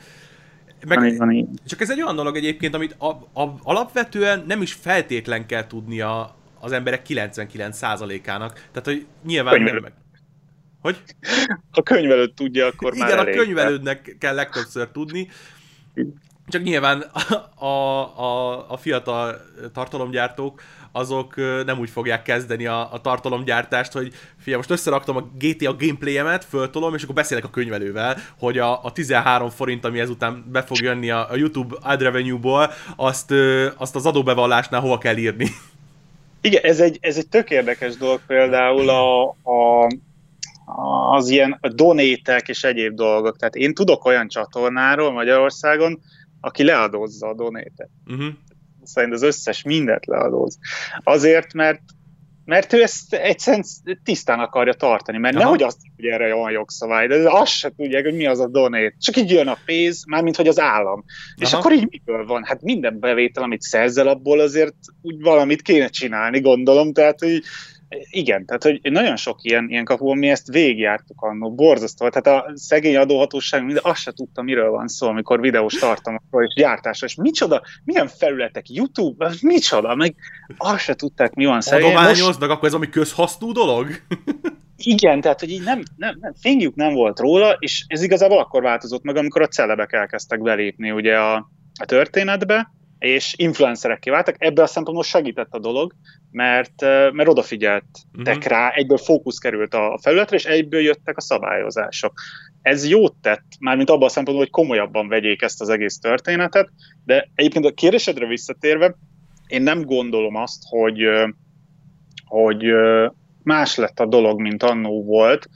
Meg, 0.86 0.98
van, 0.98 1.16
van, 1.16 1.48
csak 1.66 1.80
ez 1.80 1.90
egy 1.90 2.02
olyan 2.02 2.16
dolog 2.16 2.36
egyébként, 2.36 2.74
amit 2.74 2.96
a, 2.98 3.08
a, 3.42 3.54
alapvetően 3.62 4.44
nem 4.46 4.62
is 4.62 4.72
feltétlen 4.72 5.46
kell 5.46 5.66
tudnia 5.66 6.36
az 6.62 6.72
emberek 6.72 7.06
99%-ának. 7.08 8.52
Tehát, 8.52 8.84
hogy 8.84 9.06
nyilván 9.24 9.54
Könyvelő. 9.54 9.80
nem 9.80 9.82
meg... 9.82 9.92
Hogy? 10.80 11.02
Ha 11.70 11.82
könyvelőd 11.82 12.34
tudja, 12.34 12.66
akkor 12.66 12.94
Igen, 12.94 13.06
már 13.06 13.18
elég. 13.18 13.38
a 13.38 13.42
könyvelődnek 13.42 14.16
kell 14.18 14.34
legtöbbször 14.34 14.88
tudni. 14.88 15.28
Csak 16.48 16.62
nyilván 16.62 17.00
a, 17.54 17.66
a, 17.66 18.70
a 18.70 18.76
fiatal 18.76 19.40
tartalomgyártók 19.72 20.62
azok 20.92 21.34
nem 21.66 21.78
úgy 21.78 21.90
fogják 21.90 22.22
kezdeni 22.22 22.66
a, 22.66 22.92
a 22.92 23.00
tartalomgyártást, 23.00 23.92
hogy 23.92 24.12
fia, 24.38 24.56
most 24.56 24.70
összeraktam 24.70 25.16
a 25.16 25.30
GTA 25.38 25.76
gameplayemet, 25.76 26.44
föltolom, 26.44 26.94
és 26.94 27.02
akkor 27.02 27.14
beszélek 27.14 27.44
a 27.44 27.50
könyvelővel, 27.50 28.16
hogy 28.38 28.58
a, 28.58 28.84
a 28.84 28.92
13 28.92 29.50
forint, 29.50 29.84
ami 29.84 30.00
ezután 30.00 30.44
be 30.52 30.62
fog 30.62 30.80
jönni 30.80 31.10
a, 31.10 31.30
a 31.30 31.36
YouTube 31.36 31.76
ad 31.80 32.02
revenue-ból, 32.02 32.72
azt, 32.96 33.34
azt 33.76 33.96
az 33.96 34.06
adóbevallásnál 34.06 34.80
hova 34.80 34.98
kell 34.98 35.16
írni. 35.16 35.48
Igen, 36.42 36.62
ez 36.62 36.80
egy, 36.80 36.98
ez 37.00 37.16
egy 37.16 37.28
tök 37.28 37.50
érdekes 37.50 37.96
dolog 37.96 38.20
például 38.26 38.88
a, 38.88 39.28
a, 39.28 39.88
az 41.14 41.28
ilyen 41.28 41.58
donétek 41.60 42.48
és 42.48 42.64
egyéb 42.64 42.94
dolgok. 42.94 43.36
Tehát 43.36 43.54
én 43.54 43.74
tudok 43.74 44.04
olyan 44.04 44.28
csatornáról 44.28 45.12
Magyarországon, 45.12 46.00
aki 46.40 46.64
leadózza 46.64 47.28
a 47.28 47.34
donétet. 47.34 47.90
Uh-huh. 48.06 48.32
Szerint 48.82 49.12
az 49.12 49.22
összes 49.22 49.62
mindent 49.62 50.06
leadóz. 50.06 50.58
Azért, 51.02 51.52
mert 51.52 51.80
mert 52.52 52.72
ő 52.72 52.82
ezt 52.82 53.14
egyszerűen 53.14 53.64
tisztán 54.04 54.38
akarja 54.38 54.74
tartani, 54.74 55.18
mert 55.18 55.34
Aha. 55.34 55.44
nehogy 55.44 55.62
azt 55.62 55.78
hogy 55.96 56.04
erre 56.04 56.34
van 56.34 56.50
jogszabály, 56.50 57.06
de 57.06 57.30
azt 57.30 57.52
se 57.52 57.72
tudják, 57.76 58.04
hogy 58.04 58.14
mi 58.14 58.26
az 58.26 58.40
a 58.40 58.48
donét. 58.48 58.94
Csak 58.98 59.16
így 59.16 59.30
jön 59.30 59.48
a 59.48 59.58
pénz, 59.64 60.04
mármint 60.06 60.36
hogy 60.36 60.48
az 60.48 60.60
állam. 60.60 61.04
Aha. 61.04 61.34
És 61.36 61.52
akkor 61.52 61.72
így 61.72 61.88
miből 61.90 62.26
van? 62.26 62.44
Hát 62.44 62.62
minden 62.62 62.98
bevétel, 62.98 63.42
amit 63.42 63.60
szerzel, 63.60 64.08
abból 64.08 64.40
azért 64.40 64.74
úgy 65.02 65.20
valamit 65.20 65.62
kéne 65.62 65.88
csinálni, 65.88 66.40
gondolom. 66.40 66.92
Tehát, 66.92 67.20
hogy 67.20 67.42
igen, 68.10 68.46
tehát 68.46 68.62
hogy 68.62 68.92
nagyon 68.92 69.16
sok 69.16 69.38
ilyen, 69.42 69.66
ilyen 69.68 69.84
kapu, 69.84 70.14
mi 70.14 70.28
ezt 70.28 70.48
végigjártuk 70.48 71.22
annó, 71.22 71.54
borzasztó. 71.54 72.08
Tehát 72.08 72.44
a 72.44 72.52
szegény 72.54 72.96
adóhatóság 72.96 73.64
mind 73.64 73.80
azt 73.82 74.00
se 74.00 74.12
tudta, 74.12 74.42
miről 74.42 74.70
van 74.70 74.88
szó, 74.88 75.08
amikor 75.08 75.40
videós 75.40 75.74
tartalmakról 75.74 76.44
és 76.44 76.54
gyártásra, 76.54 77.06
és 77.06 77.14
micsoda, 77.14 77.62
milyen 77.84 78.08
felületek, 78.08 78.70
YouTube, 78.70 79.30
micsoda, 79.40 79.94
meg 79.94 80.14
azt 80.56 80.82
se 80.82 80.94
tudták, 80.94 81.34
mi 81.34 81.44
van 81.44 81.60
szegény. 81.60 81.86
Adományoznak, 81.86 82.38
Most... 82.38 82.50
akkor 82.50 82.68
ez 82.68 82.74
ami 82.74 82.88
közhasznú 82.88 83.52
dolog? 83.52 83.86
igen, 84.76 85.20
tehát 85.20 85.40
hogy 85.40 85.50
így 85.50 85.62
nem, 85.62 85.82
nem, 85.96 86.16
nem, 86.20 86.32
fényük 86.40 86.74
nem 86.74 86.94
volt 86.94 87.18
róla, 87.18 87.56
és 87.58 87.84
ez 87.86 88.02
igazából 88.02 88.38
akkor 88.38 88.62
változott 88.62 89.02
meg, 89.02 89.16
amikor 89.16 89.42
a 89.42 89.48
celebek 89.48 89.92
elkezdtek 89.92 90.42
belépni 90.42 90.90
ugye 90.90 91.18
a, 91.18 91.34
a 91.80 91.84
történetbe, 91.84 92.70
és 93.02 93.34
influencerek 93.36 93.98
kiváltak. 93.98 94.34
Ebből 94.38 94.64
a 94.64 94.68
szempontból 94.68 95.04
segített 95.04 95.52
a 95.52 95.58
dolog, 95.58 95.94
mert, 96.30 96.80
mert 97.12 97.28
odafigyeltek 97.28 97.90
uh-huh. 98.18 98.44
rá, 98.44 98.70
egyből 98.70 98.96
fókusz 98.96 99.38
került 99.38 99.74
a 99.74 99.98
felületre, 100.02 100.36
és 100.36 100.44
egyből 100.44 100.80
jöttek 100.80 101.16
a 101.16 101.20
szabályozások. 101.20 102.12
Ez 102.62 102.88
jót 102.88 103.14
tett, 103.20 103.44
mármint 103.60 103.90
abban 103.90 104.06
a 104.06 104.10
szempontból, 104.10 104.44
hogy 104.44 104.54
komolyabban 104.54 105.08
vegyék 105.08 105.42
ezt 105.42 105.60
az 105.60 105.68
egész 105.68 105.98
történetet, 105.98 106.68
de 107.04 107.30
egyébként 107.34 107.64
a 107.64 107.74
kérdésedre 107.74 108.26
visszatérve, 108.26 108.96
én 109.46 109.62
nem 109.62 109.84
gondolom 109.84 110.34
azt, 110.34 110.62
hogy, 110.68 111.00
hogy 112.24 112.64
más 113.42 113.76
lett 113.76 114.00
a 114.00 114.06
dolog, 114.06 114.40
mint 114.40 114.62
annó 114.62 115.04
volt, 115.04 115.48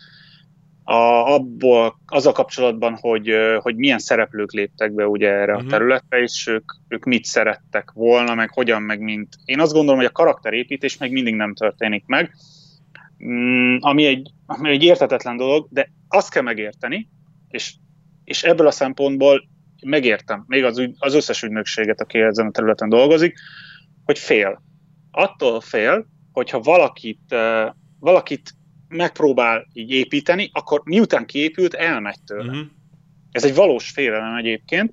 a, 0.89 1.33
abból, 1.35 1.99
az 2.07 2.27
a 2.27 2.33
kapcsolatban, 2.33 2.97
hogy, 3.01 3.31
hogy 3.59 3.77
milyen 3.77 3.99
szereplők 3.99 4.53
léptek 4.53 4.93
be 4.93 5.07
ugye 5.07 5.29
erre 5.29 5.43
uh-huh. 5.43 5.59
a 5.59 5.63
mhm. 5.63 5.71
területre, 5.71 6.19
és 6.19 6.47
ők, 6.47 6.73
ők 6.89 7.05
mit 7.05 7.25
szerettek 7.25 7.91
volna, 7.91 8.35
meg 8.35 8.51
hogyan, 8.51 8.83
meg 8.83 9.01
mint. 9.01 9.37
Én 9.45 9.61
azt 9.61 9.73
gondolom, 9.73 9.97
hogy 9.97 10.09
a 10.09 10.13
karakterépítés 10.13 10.97
még 10.97 11.13
mindig 11.13 11.35
nem 11.35 11.55
történik 11.55 12.07
meg, 12.07 12.35
mm, 13.25 13.77
ami 13.81 14.05
egy, 14.05 14.31
ami 14.47 14.71
egy 14.71 14.83
értetetlen 14.83 15.37
dolog, 15.37 15.67
de 15.71 15.91
azt 16.09 16.31
kell 16.31 16.43
megérteni, 16.43 17.09
és, 17.49 17.75
és 18.25 18.43
ebből 18.43 18.67
a 18.67 18.71
szempontból 18.71 19.49
megértem, 19.83 20.45
még 20.47 20.65
az, 20.65 20.91
az 20.99 21.15
összes 21.15 21.43
ügynökséget, 21.43 22.01
aki 22.01 22.19
ezen 22.19 22.47
a 22.47 22.51
területen 22.51 22.89
dolgozik, 22.89 23.39
hogy 24.05 24.19
fél. 24.19 24.63
Attól 25.11 25.61
fél, 25.61 26.07
hogyha 26.33 26.61
valakit, 26.61 27.35
valakit 27.99 28.51
megpróbál 28.89 29.67
így 29.73 29.91
építeni, 29.91 30.51
akkor 30.53 30.81
miután 30.85 31.27
kiépült, 31.27 31.75
elmegy 31.75 32.23
tőle. 32.27 32.51
Uh-huh. 32.51 32.67
Ez 33.33 33.45
egy 33.45 33.55
valós 33.55 33.91
félelem 33.91 34.35
egyébként. 34.35 34.93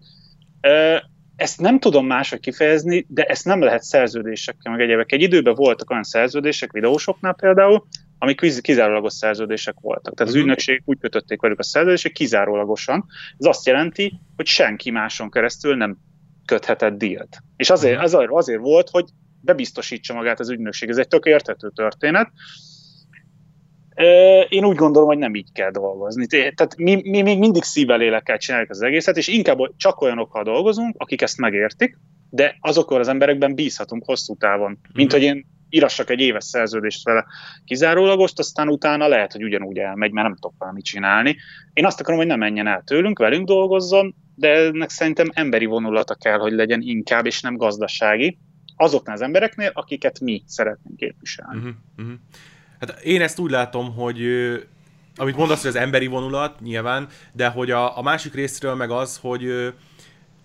Ezt 1.35 1.61
nem 1.61 1.79
tudom 1.79 2.05
máshogy 2.05 2.39
kifejezni, 2.39 3.05
de 3.09 3.23
ezt 3.23 3.45
nem 3.45 3.61
lehet 3.61 3.83
szerződésekkel, 3.83 4.71
meg 4.71 4.81
egyébek. 4.81 5.11
Egy 5.11 5.21
időben 5.21 5.55
voltak 5.55 5.89
olyan 5.89 6.03
szerződések, 6.03 6.71
videósoknál 6.71 7.33
például, 7.33 7.87
amik 8.17 8.61
kizárólagos 8.61 9.13
szerződések 9.13 9.75
voltak. 9.81 10.13
Tehát 10.13 10.29
az 10.29 10.35
mhm. 10.35 10.43
ügynökség 10.43 10.81
úgy 10.85 10.99
kötötték 10.99 11.41
velük 11.41 11.59
a 11.59 11.63
szerződést, 11.63 12.03
hogy 12.03 12.11
kizárólagosan. 12.11 13.05
Ez 13.37 13.45
azt 13.45 13.65
jelenti, 13.65 14.19
hogy 14.35 14.47
senki 14.47 14.91
máson 14.91 15.29
keresztül 15.29 15.75
nem 15.75 15.97
köthetett 16.45 16.97
dílt. 16.97 17.37
És 17.55 17.69
azért, 17.69 17.95
mhm. 17.95 18.03
azért, 18.03 18.31
azért 18.31 18.61
volt, 18.61 18.89
hogy 18.89 19.05
bebiztosítsa 19.41 20.13
magát 20.13 20.39
az 20.39 20.49
ügynökség. 20.49 20.89
Ez 20.89 20.97
egy 20.97 21.07
tök 21.07 21.25
értető 21.25 21.71
történet. 21.75 22.31
Én 24.49 24.65
úgy 24.65 24.75
gondolom, 24.75 25.07
hogy 25.07 25.17
nem 25.17 25.35
így 25.35 25.51
kell 25.51 25.71
dolgozni. 25.71 26.25
Tehát 26.27 26.75
mi, 26.77 27.01
mi 27.09 27.21
még 27.21 27.39
mindig 27.39 27.63
szívvel 27.63 27.97
lélekkel 27.97 28.37
csináljuk 28.37 28.69
az 28.69 28.81
egészet, 28.81 29.17
és 29.17 29.27
inkább 29.27 29.57
csak 29.77 30.01
olyanokkal 30.01 30.43
dolgozunk, 30.43 30.95
akik 30.97 31.21
ezt 31.21 31.37
megértik, 31.37 31.97
de 32.29 32.57
azokkal 32.59 32.99
az 32.99 33.07
emberekben 33.07 33.55
bízhatunk 33.55 34.05
hosszú 34.05 34.35
távon. 34.35 34.79
Mint 34.93 35.15
mm-hmm. 35.15 35.25
hogy 35.25 35.35
én 35.35 35.45
írassak 35.69 36.09
egy 36.09 36.19
éves 36.19 36.43
szerződést 36.43 37.03
vele 37.03 37.25
kizárólagost, 37.65 38.39
aztán 38.39 38.69
utána 38.69 39.07
lehet, 39.07 39.31
hogy 39.31 39.43
ugyanúgy 39.43 39.77
elmegy, 39.77 40.11
mert 40.11 40.27
nem 40.27 40.35
tudok 40.35 40.57
valamit 40.57 40.83
csinálni. 40.83 41.35
Én 41.73 41.85
azt 41.85 41.99
akarom, 41.99 42.19
hogy 42.19 42.27
ne 42.27 42.35
menjen 42.35 42.67
el 42.67 42.81
tőlünk, 42.85 43.19
velünk 43.19 43.47
dolgozzon, 43.47 44.15
de 44.35 44.49
ennek 44.49 44.89
szerintem 44.89 45.29
emberi 45.33 45.65
vonulata 45.65 46.15
kell, 46.15 46.37
hogy 46.37 46.51
legyen 46.51 46.81
inkább, 46.81 47.25
és 47.25 47.41
nem 47.41 47.57
gazdasági, 47.57 48.37
azoknál 48.75 49.15
az 49.15 49.21
embereknél, 49.21 49.71
akiket 49.73 50.19
mi 50.19 50.43
szeretnénk 50.45 50.97
képviselni. 50.97 51.57
Uh-huh, 51.57 52.13
Hát 52.87 52.99
én 52.99 53.21
ezt 53.21 53.39
úgy 53.39 53.51
látom, 53.51 53.93
hogy 53.95 54.21
amit 55.15 55.35
mondasz, 55.35 55.61
hogy 55.61 55.69
az 55.69 55.75
emberi 55.75 56.07
vonulat 56.07 56.59
nyilván, 56.59 57.07
de 57.31 57.47
hogy 57.47 57.71
a, 57.71 57.97
a 57.97 58.01
másik 58.01 58.33
részről 58.33 58.75
meg 58.75 58.91
az, 58.91 59.17
hogy 59.21 59.49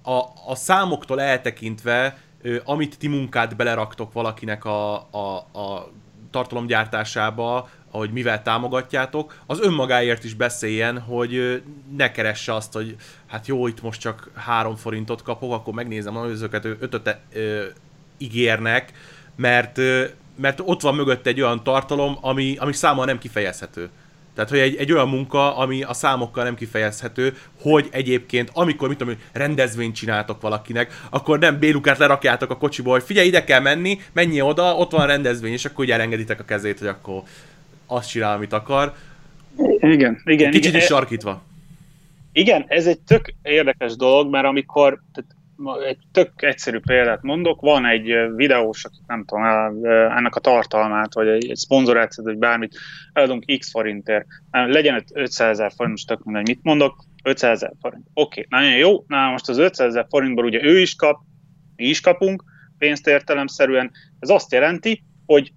a, 0.02 0.18
a 0.46 0.54
számoktól 0.54 1.20
eltekintve, 1.20 2.18
amit 2.64 2.98
ti 2.98 3.08
munkát 3.08 3.56
beleraktok 3.56 4.12
valakinek 4.12 4.64
a, 4.64 4.94
a, 4.94 5.36
a 5.52 5.90
tartalomgyártásába, 6.30 7.68
ahogy 7.90 8.10
mivel 8.10 8.42
támogatjátok, 8.42 9.40
az 9.46 9.60
önmagáért 9.60 10.24
is 10.24 10.34
beszéljen, 10.34 11.00
hogy 11.00 11.62
ne 11.96 12.10
keresse 12.10 12.54
azt, 12.54 12.72
hogy 12.72 12.96
hát 13.26 13.46
jó, 13.46 13.66
itt 13.66 13.82
most 13.82 14.00
csak 14.00 14.30
három 14.34 14.76
forintot 14.76 15.22
kapok, 15.22 15.52
akkor 15.52 15.74
megnézem, 15.74 16.14
hogy 16.14 16.30
ezeket 16.30 16.64
ötöt 16.64 17.16
ígérnek, 18.18 18.92
mert 19.36 19.80
mert 20.40 20.60
ott 20.64 20.80
van 20.80 20.94
mögött 20.94 21.26
egy 21.26 21.40
olyan 21.40 21.62
tartalom, 21.62 22.18
ami, 22.20 22.56
ami 22.58 22.72
számmal 22.72 23.04
nem 23.04 23.18
kifejezhető. 23.18 23.88
Tehát, 24.34 24.50
hogy 24.50 24.58
egy, 24.58 24.76
egy 24.76 24.92
olyan 24.92 25.08
munka, 25.08 25.56
ami 25.56 25.82
a 25.82 25.92
számokkal 25.92 26.44
nem 26.44 26.54
kifejezhető, 26.54 27.36
hogy 27.60 27.88
egyébként, 27.90 28.50
amikor, 28.52 28.88
mit 28.88 28.98
tudom, 28.98 29.14
rendezvényt 29.32 29.94
csináltok 29.94 30.40
valakinek, 30.40 31.00
akkor 31.10 31.38
nem 31.38 31.58
bélukát 31.58 31.98
lerakjátok 31.98 32.50
a 32.50 32.56
kocsiból, 32.56 32.92
hogy 32.92 33.02
figyelj, 33.02 33.26
ide 33.26 33.44
kell 33.44 33.60
menni, 33.60 34.00
menjél 34.12 34.42
oda, 34.42 34.76
ott 34.76 34.90
van 34.90 35.00
a 35.00 35.06
rendezvény, 35.06 35.52
és 35.52 35.64
akkor 35.64 35.84
úgy 35.84 35.90
elengeditek 35.90 36.40
a 36.40 36.44
kezét, 36.44 36.78
hogy 36.78 36.88
akkor 36.88 37.22
azt 37.86 38.08
csinál, 38.08 38.36
amit 38.36 38.52
akar. 38.52 38.94
Igen, 39.80 40.22
igen. 40.24 40.50
Kicsit 40.50 40.68
igen. 40.68 40.80
is 40.80 40.86
sarkítva. 40.86 41.42
Igen, 42.32 42.64
ez 42.68 42.86
egy 42.86 43.00
tök 43.00 43.34
érdekes 43.42 43.96
dolog, 43.96 44.30
mert 44.30 44.46
amikor, 44.46 45.00
tehát 45.14 45.30
egy 45.86 45.98
tök 46.12 46.42
egyszerű 46.42 46.78
példát 46.78 47.22
mondok, 47.22 47.60
van 47.60 47.86
egy 47.86 48.14
videós, 48.34 48.84
akit 48.84 49.06
nem 49.06 49.24
tudom, 49.24 49.44
ennek 49.84 50.36
a 50.36 50.40
tartalmát, 50.40 51.14
vagy 51.14 51.28
egy, 51.28 51.50
egy 51.50 51.56
szponzorációt, 51.56 52.26
vagy 52.26 52.38
bármit, 52.38 52.78
eladunk 53.12 53.58
x 53.58 53.70
forintért, 53.70 54.26
legyen 54.50 55.04
500 55.12 55.48
ezer 55.48 55.72
forint, 55.76 55.96
most 55.96 56.06
tök 56.06 56.24
mindegy, 56.24 56.46
mit 56.46 56.62
mondok, 56.62 57.04
500 57.22 57.62
ezer 57.62 57.72
forint. 57.80 58.06
Oké, 58.14 58.46
okay, 58.46 58.60
nagyon 58.60 58.76
jó, 58.76 59.04
na 59.06 59.30
most 59.30 59.48
az 59.48 59.58
500 59.58 59.88
ezer 59.88 60.06
forintból 60.08 60.44
ugye 60.44 60.62
ő 60.62 60.78
is 60.80 60.94
kap, 60.94 61.20
mi 61.76 61.84
is 61.84 62.00
kapunk 62.00 62.44
pénzt 62.78 63.06
értelemszerűen, 63.06 63.90
ez 64.18 64.28
azt 64.28 64.52
jelenti, 64.52 65.02
hogy 65.26 65.52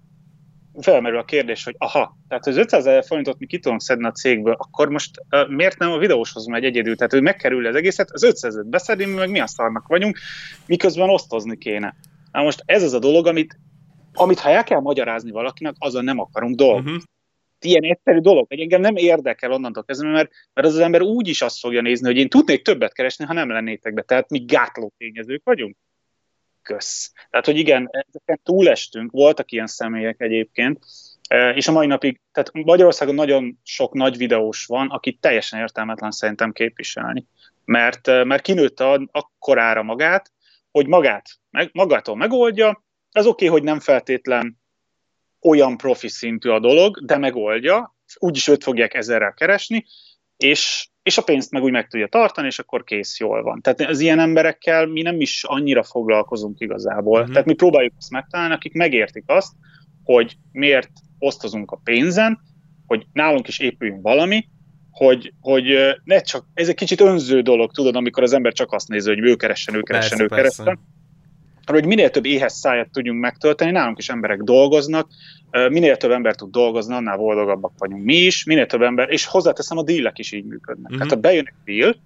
felmerül 0.80 1.18
a 1.18 1.24
kérdés, 1.24 1.64
hogy 1.64 1.74
aha, 1.78 2.16
tehát 2.28 2.46
az 2.46 2.56
500 2.56 2.86
ezer 2.86 3.04
forintot 3.04 3.38
mi 3.38 3.46
ki 3.46 3.58
tudunk 3.58 3.80
szedni 3.80 4.06
a 4.06 4.12
cégből, 4.12 4.54
akkor 4.58 4.88
most 4.88 5.10
uh, 5.30 5.48
miért 5.48 5.78
nem 5.78 5.92
a 5.92 5.98
videóshoz 5.98 6.46
megy 6.46 6.64
egyedül? 6.64 6.96
Tehát, 6.96 7.12
hogy 7.12 7.22
megkerül 7.22 7.66
az 7.66 7.74
egészet, 7.74 8.10
az 8.10 8.22
500 8.22 8.54
ezer 8.54 8.64
beszedni, 8.64 9.04
mi 9.04 9.14
meg 9.14 9.30
mi 9.30 9.40
a 9.40 9.46
szarnak 9.46 9.86
vagyunk, 9.86 10.18
miközben 10.66 11.08
osztozni 11.08 11.58
kéne. 11.58 11.94
Na 12.32 12.42
most 12.42 12.62
ez 12.64 12.82
az 12.82 12.92
a 12.92 12.98
dolog, 12.98 13.26
amit, 13.26 13.58
amit 14.12 14.38
ha 14.38 14.50
el 14.50 14.64
kell 14.64 14.80
magyarázni 14.80 15.30
valakinek, 15.30 15.74
azon 15.78 16.04
nem 16.04 16.18
akarunk 16.18 16.56
dolgozni. 16.56 16.90
Uh-huh. 16.90 17.04
Ilyen 17.64 17.84
egyszerű 17.84 18.18
dolog, 18.18 18.46
hogy 18.48 18.60
engem 18.60 18.80
nem 18.80 18.96
érdekel 18.96 19.52
onnantól 19.52 19.84
kezdve, 19.84 20.10
mert, 20.10 20.30
mert 20.54 20.66
az 20.66 20.74
az 20.74 20.80
ember 20.80 21.02
úgy 21.02 21.28
is 21.28 21.42
azt 21.42 21.58
fogja 21.58 21.80
nézni, 21.80 22.06
hogy 22.06 22.16
én 22.16 22.28
tudnék 22.28 22.62
többet 22.62 22.92
keresni, 22.92 23.24
ha 23.24 23.32
nem 23.32 23.50
lennétek 23.50 23.94
be. 23.94 24.02
Tehát 24.02 24.30
mi 24.30 24.38
gátló 24.38 24.92
tényezők 24.96 25.40
vagyunk 25.44 25.76
kösz. 26.62 27.12
Tehát, 27.30 27.46
hogy 27.46 27.56
igen, 27.56 27.90
ezeken 27.90 28.40
túlestünk, 28.42 29.10
voltak 29.10 29.52
ilyen 29.52 29.66
személyek 29.66 30.20
egyébként, 30.20 30.84
e, 31.28 31.50
és 31.50 31.68
a 31.68 31.72
mai 31.72 31.86
napig, 31.86 32.20
tehát 32.32 32.52
Magyarországon 32.52 33.14
nagyon 33.14 33.58
sok 33.62 33.92
nagy 33.92 34.16
videós 34.16 34.66
van, 34.66 34.88
aki 34.90 35.18
teljesen 35.20 35.60
értelmetlen 35.60 36.10
szerintem 36.10 36.52
képviselni. 36.52 37.26
mert, 37.64 38.06
mert 38.06 38.42
kinőtte 38.42 39.00
akkorára 39.10 39.82
magát, 39.82 40.32
hogy 40.70 40.86
magát, 40.86 41.28
meg, 41.50 41.70
magától 41.72 42.16
megoldja, 42.16 42.84
az 43.10 43.26
oké, 43.26 43.46
okay, 43.46 43.58
hogy 43.58 43.66
nem 43.68 43.80
feltétlen 43.80 44.60
olyan 45.40 45.76
profi 45.76 46.08
szintű 46.08 46.48
a 46.48 46.58
dolog, 46.58 47.04
de 47.04 47.16
megoldja, 47.16 47.96
úgyis 48.18 48.48
őt 48.48 48.62
fogják 48.62 48.94
ezerrel 48.94 49.34
keresni, 49.34 49.84
és, 50.36 50.88
és 51.02 51.18
a 51.18 51.22
pénzt 51.22 51.50
meg 51.50 51.62
úgy 51.62 51.72
meg 51.72 51.88
tudja 51.88 52.06
tartani, 52.06 52.46
és 52.46 52.58
akkor 52.58 52.84
kész, 52.84 53.18
jól 53.18 53.42
van. 53.42 53.60
Tehát 53.60 53.80
az 53.80 54.00
ilyen 54.00 54.18
emberekkel 54.18 54.86
mi 54.86 55.02
nem 55.02 55.20
is 55.20 55.44
annyira 55.44 55.82
foglalkozunk 55.82 56.60
igazából. 56.60 57.18
Uh-huh. 57.18 57.32
Tehát 57.32 57.46
mi 57.46 57.54
próbáljuk 57.54 57.92
azt 57.98 58.10
megtalálni, 58.10 58.54
akik 58.54 58.72
megértik 58.72 59.24
azt, 59.26 59.52
hogy 60.04 60.36
miért 60.52 60.90
osztozunk 61.18 61.70
a 61.70 61.80
pénzen, 61.84 62.40
hogy 62.86 63.06
nálunk 63.12 63.48
is 63.48 63.58
épüljünk 63.58 64.02
valami, 64.02 64.48
hogy, 64.90 65.32
hogy 65.40 65.64
ne 66.04 66.20
csak, 66.20 66.46
ez 66.54 66.68
egy 66.68 66.74
kicsit 66.74 67.00
önző 67.00 67.40
dolog, 67.40 67.72
tudod, 67.72 67.96
amikor 67.96 68.22
az 68.22 68.32
ember 68.32 68.52
csak 68.52 68.72
azt 68.72 68.88
nézi, 68.88 69.08
hogy 69.08 69.18
ő 69.18 69.36
keressen, 69.36 69.74
ő 69.74 69.80
keressen, 69.80 70.18
persze, 70.18 70.34
ő 70.34 70.36
keressen. 70.36 70.78
Hogy 71.66 71.86
minél 71.86 72.10
több 72.10 72.24
éhes 72.24 72.52
szájat 72.52 72.90
tudjunk 72.90 73.20
megtölteni, 73.20 73.70
nálunk 73.70 73.98
is 73.98 74.08
emberek 74.08 74.42
dolgoznak, 74.42 75.08
minél 75.68 75.96
több 75.96 76.10
ember 76.10 76.34
tud 76.34 76.50
dolgozni, 76.50 76.94
annál 76.94 77.16
boldogabbak 77.16 77.72
vagyunk 77.78 78.04
mi 78.04 78.16
is, 78.16 78.44
minél 78.44 78.66
több 78.66 78.82
ember, 78.82 79.10
és 79.10 79.24
hozzáteszem, 79.24 79.78
a 79.78 79.82
dílek 79.82 80.18
is 80.18 80.32
így 80.32 80.44
működnek. 80.44 80.90
Uh-huh. 80.90 80.98
Hát 81.00 81.10
ha 81.10 81.20
bejön 81.20 81.46
egy 81.46 81.74
deal, 81.76 81.96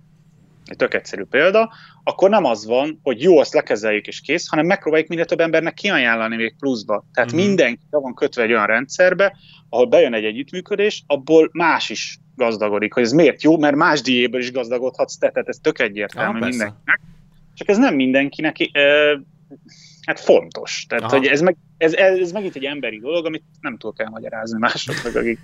egy 0.64 0.77
tök 0.77 0.95
egyszerű 0.95 1.23
példa, 1.23 1.73
akkor 2.05 2.31
nem 2.31 2.45
az 2.45 2.66
van, 2.66 3.01
hogy 3.03 3.23
jó, 3.23 3.38
azt 3.38 3.55
lekezeljük 3.55 4.07
és 4.07 4.21
kész, 4.21 4.49
hanem 4.49 4.66
megpróbáljuk 4.66 5.09
minél 5.09 5.25
több 5.25 5.40
embernek 5.40 5.75
kiajánlani 5.75 6.37
még 6.37 6.55
pluszba. 6.59 7.05
Tehát 7.12 7.31
uh-huh. 7.31 7.47
mindenki 7.47 7.83
van 7.90 8.14
kötve 8.14 8.42
egy 8.42 8.53
olyan 8.53 8.66
rendszerbe, 8.66 9.37
ahol 9.69 9.87
bejön 9.87 10.14
egy 10.14 10.25
együttműködés, 10.25 11.05
abból 11.07 11.51
más 11.53 11.90
is 11.90 12.19
gazdagodik. 12.37 12.92
Hogy 12.92 13.03
ez 13.03 13.12
miért 13.12 13.42
jó, 13.42 13.59
mert 13.59 13.77
más 13.77 14.01
díjéből 14.01 14.40
is 14.40 14.53
gazdagodhatsz 14.53 15.19
te, 15.19 15.31
tehát 15.31 15.49
ez 15.49 15.59
tök 15.62 15.79
egyértelmű 15.79 16.38
ah, 16.38 16.49
mindenkinek. 16.49 17.01
Csak 17.55 17.69
ez 17.69 17.79
nem 17.79 17.95
mindenkinek 17.95 18.57
hát 20.06 20.20
fontos. 20.20 20.87
Tehát, 20.88 21.04
Aha. 21.04 21.16
hogy 21.16 21.26
ez, 21.26 21.40
meg, 21.40 21.56
ez, 21.76 21.92
ez, 21.92 22.32
megint 22.32 22.56
egy 22.56 22.64
emberi 22.64 22.98
dolog, 22.98 23.26
amit 23.26 23.44
nem 23.61 23.76
tudok 23.76 24.00
elmagyarázni 24.00 24.59
másoknak, 24.59 25.14
akik... 25.14 25.38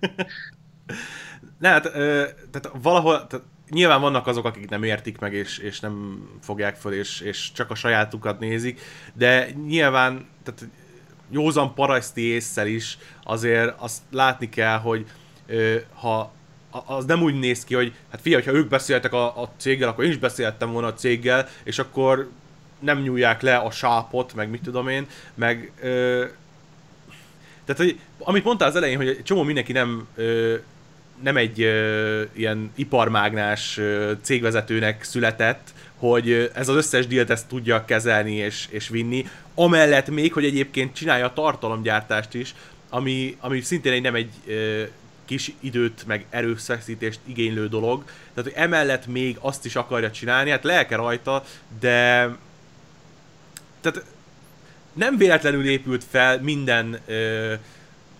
ne, 1.58 1.68
hát, 1.68 1.84
ö, 1.84 2.24
tehát 2.50 2.70
valahol, 2.82 3.26
tehát 3.26 3.46
nyilván 3.70 4.00
vannak 4.00 4.26
azok, 4.26 4.44
akik 4.44 4.68
nem 4.68 4.82
értik 4.82 5.18
meg, 5.18 5.32
és, 5.32 5.58
és 5.58 5.80
nem 5.80 6.24
fogják 6.40 6.76
föl, 6.76 6.92
és, 6.92 7.20
és 7.20 7.52
csak 7.52 7.70
a 7.70 7.74
sajátukat 7.74 8.40
nézik, 8.40 8.80
de 9.14 9.48
nyilván, 9.66 10.26
tehát 10.42 10.68
józan 11.30 11.74
paraszti 11.74 12.22
észszel 12.22 12.66
is 12.66 12.98
azért 13.22 13.74
azt 13.78 14.02
látni 14.10 14.48
kell, 14.48 14.78
hogy 14.78 15.06
ö, 15.46 15.76
ha 15.94 16.32
az 16.70 17.04
nem 17.04 17.22
úgy 17.22 17.38
néz 17.38 17.64
ki, 17.64 17.74
hogy 17.74 17.94
hát 18.10 18.20
figyelj, 18.20 18.42
ha 18.42 18.52
ők 18.52 18.68
beszéltek 18.68 19.12
a, 19.12 19.42
a 19.42 19.52
céggel, 19.56 19.88
akkor 19.88 20.04
én 20.04 20.10
is 20.10 20.18
beszéltem 20.18 20.72
volna 20.72 20.86
a 20.86 20.94
céggel, 20.94 21.48
és 21.64 21.78
akkor 21.78 22.28
nem 22.78 23.00
nyúlják 23.00 23.42
le 23.42 23.56
a 23.56 23.70
sápot, 23.70 24.34
meg 24.34 24.50
mit 24.50 24.62
tudom 24.62 24.88
én, 24.88 25.06
meg 25.34 25.72
ö, 25.80 26.24
tehát, 27.64 27.82
hogy 27.82 27.98
amit 28.18 28.44
mondtál 28.44 28.68
az 28.68 28.76
elején, 28.76 28.96
hogy 28.96 29.22
csomó 29.22 29.42
mindenki 29.42 29.72
nem 29.72 30.06
ö, 30.14 30.54
nem 31.22 31.36
egy 31.36 31.62
ö, 31.62 32.22
ilyen 32.32 32.72
iparmágnás 32.74 33.78
ö, 33.78 34.12
cégvezetőnek 34.22 35.02
született, 35.02 35.68
hogy 35.96 36.50
ez 36.54 36.68
az 36.68 36.76
összes 36.76 37.06
dílt 37.06 37.30
ezt 37.30 37.48
tudja 37.48 37.84
kezelni 37.84 38.34
és, 38.34 38.66
és 38.70 38.88
vinni. 38.88 39.26
Amellett 39.54 40.08
még, 40.10 40.32
hogy 40.32 40.44
egyébként 40.44 40.94
csinálja 40.94 41.24
a 41.26 41.32
tartalomgyártást 41.32 42.34
is, 42.34 42.54
ami, 42.88 43.36
ami 43.40 43.60
szintén 43.60 43.92
egy 43.92 44.02
nem 44.02 44.14
egy 44.14 44.30
ö, 44.46 44.82
kis 45.24 45.52
időt, 45.60 46.06
meg 46.06 46.24
erőszeszítést 46.30 47.20
igénylő 47.24 47.68
dolog. 47.68 48.04
Tehát, 48.04 48.52
hogy 48.52 48.62
emellett 48.62 49.06
még 49.06 49.36
azt 49.40 49.64
is 49.64 49.76
akarja 49.76 50.10
csinálni, 50.10 50.50
hát 50.50 50.64
lelke 50.64 50.96
rajta, 50.96 51.44
de 51.80 52.28
tehát 53.80 54.04
nem 54.92 55.16
véletlenül 55.16 55.68
épült 55.68 56.04
fel 56.10 56.40
minden, 56.40 56.98
ö, 57.06 57.52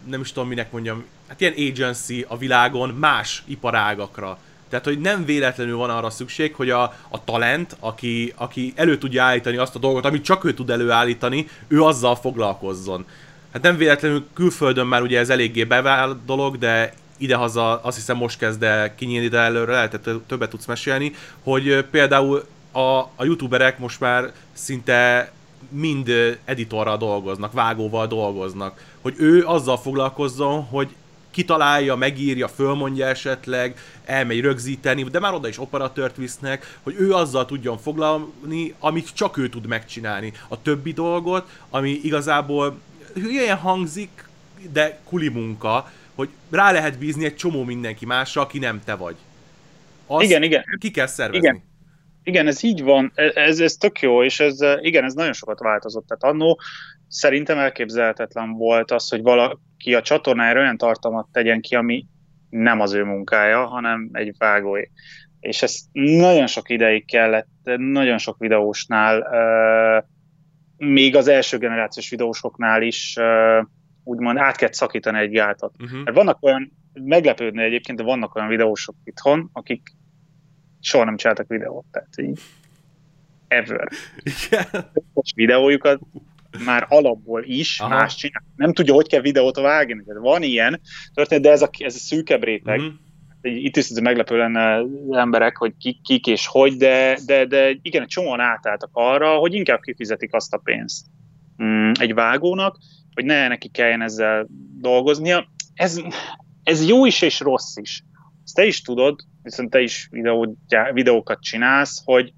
nem 0.07 0.21
is 0.21 0.33
tudom 0.33 0.49
minek 0.49 0.73
mondjam, 0.73 1.05
hát 1.29 1.40
ilyen 1.40 1.55
agency 1.71 2.25
a 2.29 2.37
világon 2.37 2.88
más 2.88 3.42
iparágakra. 3.47 4.38
Tehát, 4.68 4.85
hogy 4.85 4.99
nem 5.01 5.25
véletlenül 5.25 5.77
van 5.77 5.90
arra 5.90 6.11
szükség, 6.11 6.55
hogy 6.55 6.71
a, 6.71 6.83
a 7.09 7.25
talent, 7.25 7.77
aki, 7.81 8.33
aki 8.37 8.73
elő 8.77 8.99
tudja 8.99 9.23
állítani 9.23 9.57
azt 9.57 9.75
a 9.75 9.79
dolgot, 9.79 10.05
amit 10.05 10.25
csak 10.25 10.44
ő 10.44 10.55
tud 10.55 10.71
előállítani, 10.71 11.49
ő 11.68 11.83
azzal 11.83 12.16
foglalkozzon. 12.16 13.07
Hát 13.53 13.62
nem 13.62 13.77
véletlenül 13.77 14.27
külföldön 14.35 14.87
már 14.87 15.03
ugye 15.03 15.18
ez 15.18 15.31
eléggé 15.31 15.64
bevált 15.64 16.25
dolog, 16.25 16.59
de 16.59 16.92
idehaza 17.16 17.81
azt 17.83 17.97
hiszem 17.97 18.16
most 18.16 18.38
kezd 18.38 18.62
el 18.62 18.94
kinyílni, 18.94 19.29
de 19.29 19.38
előre 19.38 19.73
lehet, 19.73 20.01
többet 20.27 20.51
tudsz 20.51 20.66
mesélni, 20.66 21.14
hogy 21.42 21.85
például 21.90 22.44
a, 22.73 22.99
a 22.99 23.25
youtuberek 23.25 23.79
most 23.79 24.01
már 24.01 24.33
szinte 24.53 25.31
mind 25.68 26.38
editorral 26.44 26.97
dolgoznak, 26.97 27.53
vágóval 27.53 28.07
dolgoznak, 28.07 28.85
hogy 29.01 29.14
ő 29.18 29.47
azzal 29.47 29.79
foglalkozzon, 29.79 30.62
hogy 30.62 30.88
kitalálja, 31.31 31.94
megírja, 31.94 32.49
fölmondja 32.49 33.07
esetleg, 33.07 33.79
elmegy 34.05 34.40
rögzíteni, 34.40 35.03
de 35.03 35.18
már 35.18 35.35
oda 35.35 35.49
is 35.49 35.59
operatőrt 35.59 36.16
visznek, 36.16 36.79
hogy 36.83 36.94
ő 36.99 37.12
azzal 37.12 37.47
tudjon 37.47 37.79
foglalni, 37.79 38.75
amit 38.79 39.14
csak 39.14 39.37
ő 39.37 39.49
tud 39.49 39.66
megcsinálni. 39.66 40.33
A 40.49 40.62
többi 40.62 40.92
dolgot, 40.92 41.49
ami 41.71 41.90
igazából 41.90 42.79
hülyen 43.14 43.57
hangzik, 43.57 44.29
de 44.73 44.99
kuli 45.05 45.29
munka, 45.29 45.90
hogy 46.14 46.29
rá 46.51 46.73
lehet 46.73 46.99
bízni 46.99 47.25
egy 47.25 47.37
csomó 47.37 47.64
mindenki 47.64 48.07
másra, 48.07 48.42
aki 48.42 48.59
nem 48.59 48.81
te 48.85 48.94
vagy. 48.94 49.16
Azt 50.07 50.25
igen, 50.25 50.42
igen. 50.42 50.64
Ki 50.79 50.90
kell 50.90 51.07
szervezni. 51.07 51.47
Igen. 51.47 51.62
Igen, 52.29 52.47
ez 52.47 52.62
így 52.62 52.83
van, 52.83 53.12
e, 53.14 53.33
ez, 53.35 53.61
ez 53.61 53.75
tök 53.75 54.01
jó, 54.01 54.23
és 54.23 54.41
ez, 54.41 54.59
igen, 54.81 55.05
ez 55.05 55.14
nagyon 55.14 55.33
sokat 55.33 55.59
változott. 55.59 56.07
Tehát 56.07 56.35
annó 56.35 56.61
szerintem 57.09 57.59
elképzelhetetlen 57.59 58.53
volt 58.53 58.91
az, 58.91 59.09
hogy 59.09 59.23
valaki 59.23 59.95
a 59.95 60.03
csatornájára 60.03 60.61
olyan 60.61 60.77
tartalmat 60.77 61.29
tegyen 61.33 61.61
ki, 61.61 61.75
ami 61.75 62.07
nem 62.51 62.81
az 62.81 62.93
ő 62.93 63.05
munkája, 63.05 63.67
hanem 63.67 64.09
egy 64.12 64.35
vágóé. 64.38 64.91
És 65.41 65.62
ez 65.62 65.81
nagyon 65.93 66.47
sok 66.47 66.71
ideig 66.71 67.07
kellett, 67.07 67.49
nagyon 67.77 68.19
sok 68.19 68.38
videósnál, 68.38 69.27
még 70.77 71.17
az 71.17 71.29
első 71.29 71.59
generációs 71.59 72.11
videósoknál 72.11 72.83
is 72.83 73.17
úgymond 74.05 74.38
át 74.38 74.57
kell 74.57 74.73
szakítani 74.73 75.19
egy 75.19 75.31
gátat. 75.31 75.73
Uh-huh. 75.79 76.05
Mert 76.05 76.17
vannak 76.17 76.43
olyan, 76.43 76.73
meglepődni 76.93 77.62
egyébként, 77.62 77.99
de 77.99 78.05
vannak 78.05 78.35
olyan 78.35 78.49
videósok 78.49 78.95
itthon, 79.05 79.51
akik 79.53 79.83
soha 80.81 81.05
nem 81.05 81.17
csináltak 81.17 81.49
videót, 81.49 81.85
tehát 81.91 82.09
így 82.17 82.41
ever. 83.49 83.88
Igen. 84.23 84.91
Most 85.12 85.35
videójukat 85.35 86.01
már 86.64 86.87
alapból 86.88 87.45
is 87.45 87.81
Aha. 87.81 87.95
más 87.95 88.14
csinál. 88.14 88.45
Nem 88.57 88.73
tudja, 88.73 88.95
hogy 88.95 89.09
kell 89.09 89.21
videót 89.21 89.57
vágni. 89.57 90.03
Van 90.21 90.43
ilyen 90.43 90.81
történet, 91.14 91.43
de 91.43 91.51
ez 91.51 91.62
a, 91.62 91.71
ez 91.79 91.95
a 91.95 91.99
szűkebb 91.99 92.45
réteg. 92.45 92.79
Uh-huh. 92.79 92.95
Itt 93.43 93.77
is 93.77 93.88
ez 93.88 93.97
meglepő 93.97 94.37
lenne 94.37 94.83
emberek, 95.11 95.57
hogy 95.57 95.75
kik, 95.79 96.03
kik 96.03 96.27
és 96.27 96.47
hogy, 96.47 96.77
de, 96.77 97.19
de, 97.27 97.45
de 97.45 97.79
igen, 97.83 98.07
csomóan 98.07 98.41
átálltak 98.41 98.91
arra, 98.93 99.37
hogy 99.37 99.55
inkább 99.55 99.81
kifizetik 99.81 100.35
azt 100.35 100.55
a 100.55 100.61
pénzt 100.64 101.07
mm, 101.62 101.91
egy 102.01 102.14
vágónak, 102.14 102.77
hogy 103.14 103.25
ne 103.25 103.49
neki 103.49 103.69
kelljen 103.69 104.03
ezzel 104.03 104.47
dolgoznia. 104.81 105.49
Ez, 105.75 106.01
ez 106.62 106.88
jó 106.88 107.07
is 107.07 107.23
és 107.23 107.41
rossz 107.41 107.77
is. 107.77 108.03
Ezt 108.45 108.55
te 108.55 108.64
is 108.64 108.83
tudod, 108.83 109.21
viszont 109.51 109.71
te 109.71 109.81
is 109.81 110.09
videó, 110.11 110.57
videókat 110.93 111.43
csinálsz, 111.43 112.03
hogy, 112.05 112.33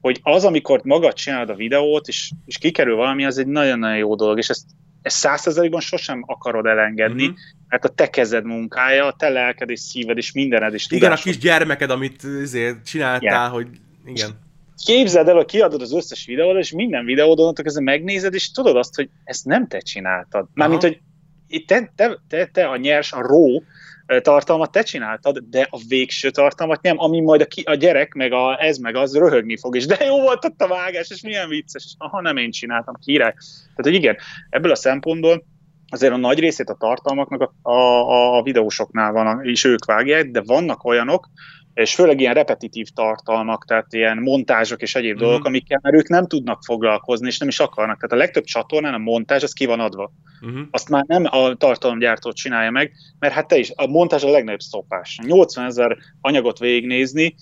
hogy 0.00 0.20
az, 0.22 0.44
amikor 0.44 0.80
magad 0.84 1.12
csinálod 1.12 1.50
a 1.50 1.54
videót, 1.54 2.08
és, 2.08 2.30
és 2.46 2.58
kikerül 2.58 2.96
valami, 2.96 3.24
az 3.24 3.38
egy 3.38 3.46
nagyon-nagyon 3.46 3.96
jó 3.96 4.14
dolog, 4.14 4.38
és 4.38 4.48
ezt 4.48 4.64
ezt 5.02 5.16
százszerzalékban 5.16 5.80
sosem 5.80 6.22
akarod 6.26 6.66
elengedni, 6.66 7.22
uh-huh. 7.22 7.38
mert 7.68 7.84
a 7.84 7.88
te 7.88 8.10
kezed 8.10 8.44
munkája, 8.44 9.06
a 9.06 9.14
te 9.18 9.28
lelked 9.28 9.70
és 9.70 9.80
szíved 9.80 10.16
és 10.16 10.32
mindened 10.32 10.74
is 10.74 10.86
Igen, 10.86 10.98
tudásod. 10.98 11.26
a 11.26 11.30
kis 11.30 11.38
gyermeked, 11.38 11.90
amit 11.90 12.22
azért 12.42 12.86
csináltál, 12.86 13.20
yeah. 13.40 13.52
hogy 13.52 13.68
igen. 14.04 14.30
Képzeld 14.84 15.28
el, 15.28 15.34
hogy 15.34 15.44
kiadod 15.44 15.82
az 15.82 15.92
összes 15.92 16.26
videót, 16.26 16.58
és 16.58 16.72
minden 16.72 17.04
videódon 17.04 17.54
kezdve 17.54 17.82
megnézed, 17.82 18.34
és 18.34 18.50
tudod 18.50 18.76
azt, 18.76 18.94
hogy 18.94 19.08
ezt 19.24 19.44
nem 19.44 19.68
te 19.68 19.78
csináltad. 19.78 20.46
Mármint, 20.54 20.82
hogy 20.82 21.00
te, 21.66 21.92
te, 21.96 22.18
te, 22.28 22.46
te 22.46 22.66
a 22.66 22.76
nyers, 22.76 23.12
a 23.12 23.22
ró 23.22 23.62
tartalmat 24.22 24.72
te 24.72 24.82
csináltad, 24.82 25.38
de 25.38 25.66
a 25.70 25.78
végső 25.88 26.30
tartalmat 26.30 26.82
nem, 26.82 26.98
ami 26.98 27.20
majd 27.20 27.40
a, 27.40 27.46
ki, 27.46 27.62
a 27.62 27.74
gyerek, 27.74 28.12
meg 28.12 28.32
a, 28.32 28.62
ez 28.62 28.78
meg 28.78 28.96
az 28.96 29.16
röhögni 29.16 29.56
fog, 29.56 29.76
és 29.76 29.86
de 29.86 30.04
jó 30.04 30.20
volt 30.20 30.44
ott 30.44 30.60
a 30.60 30.68
vágás, 30.68 31.10
és 31.10 31.22
milyen 31.22 31.48
vicces, 31.48 31.84
és 31.84 31.92
aha, 31.98 32.20
nem 32.20 32.36
én 32.36 32.50
csináltam, 32.50 32.94
király. 33.04 33.32
Tehát, 33.32 33.76
hogy 33.82 33.94
igen, 33.94 34.16
ebből 34.50 34.70
a 34.70 34.76
szempontból 34.76 35.44
azért 35.90 36.12
a 36.12 36.16
nagy 36.16 36.38
részét 36.38 36.68
a 36.68 36.74
tartalmaknak 36.74 37.52
a, 37.62 37.70
a, 37.70 38.36
a 38.36 38.42
videósoknál 38.42 39.12
van, 39.12 39.44
és 39.44 39.64
ők 39.64 39.84
vágják, 39.84 40.30
de 40.30 40.42
vannak 40.46 40.84
olyanok, 40.84 41.28
és 41.82 41.94
főleg 41.94 42.20
ilyen 42.20 42.34
repetitív 42.34 42.88
tartalmak, 42.94 43.64
tehát 43.64 43.92
ilyen 43.92 44.18
montázsok 44.18 44.82
és 44.82 44.94
egyéb 44.94 45.16
mm. 45.16 45.18
dolgok, 45.18 45.44
amikkel 45.44 45.78
már 45.82 45.94
ők 45.94 46.08
nem 46.08 46.26
tudnak 46.26 46.64
foglalkozni, 46.64 47.26
és 47.26 47.38
nem 47.38 47.48
is 47.48 47.60
akarnak. 47.60 47.96
Tehát 47.96 48.12
a 48.12 48.16
legtöbb 48.16 48.44
csatornán 48.44 48.94
a 48.94 48.98
montázs 48.98 49.42
az 49.42 49.52
ki 49.52 49.66
van 49.66 49.80
adva. 49.80 50.12
Mm. 50.46 50.62
Azt 50.70 50.88
már 50.88 51.04
nem 51.06 51.24
a 51.30 51.54
tartalomgyártó 51.54 52.32
csinálja 52.32 52.70
meg, 52.70 52.92
mert 53.18 53.34
hát 53.34 53.48
te 53.48 53.58
is, 53.58 53.72
a 53.74 53.86
montázs 53.86 54.24
a 54.24 54.30
legnagyobb 54.30 54.60
szopás. 54.60 55.18
80 55.22 55.64
ezer 55.64 55.96
anyagot 56.20 56.58
végignézni, 56.58 57.34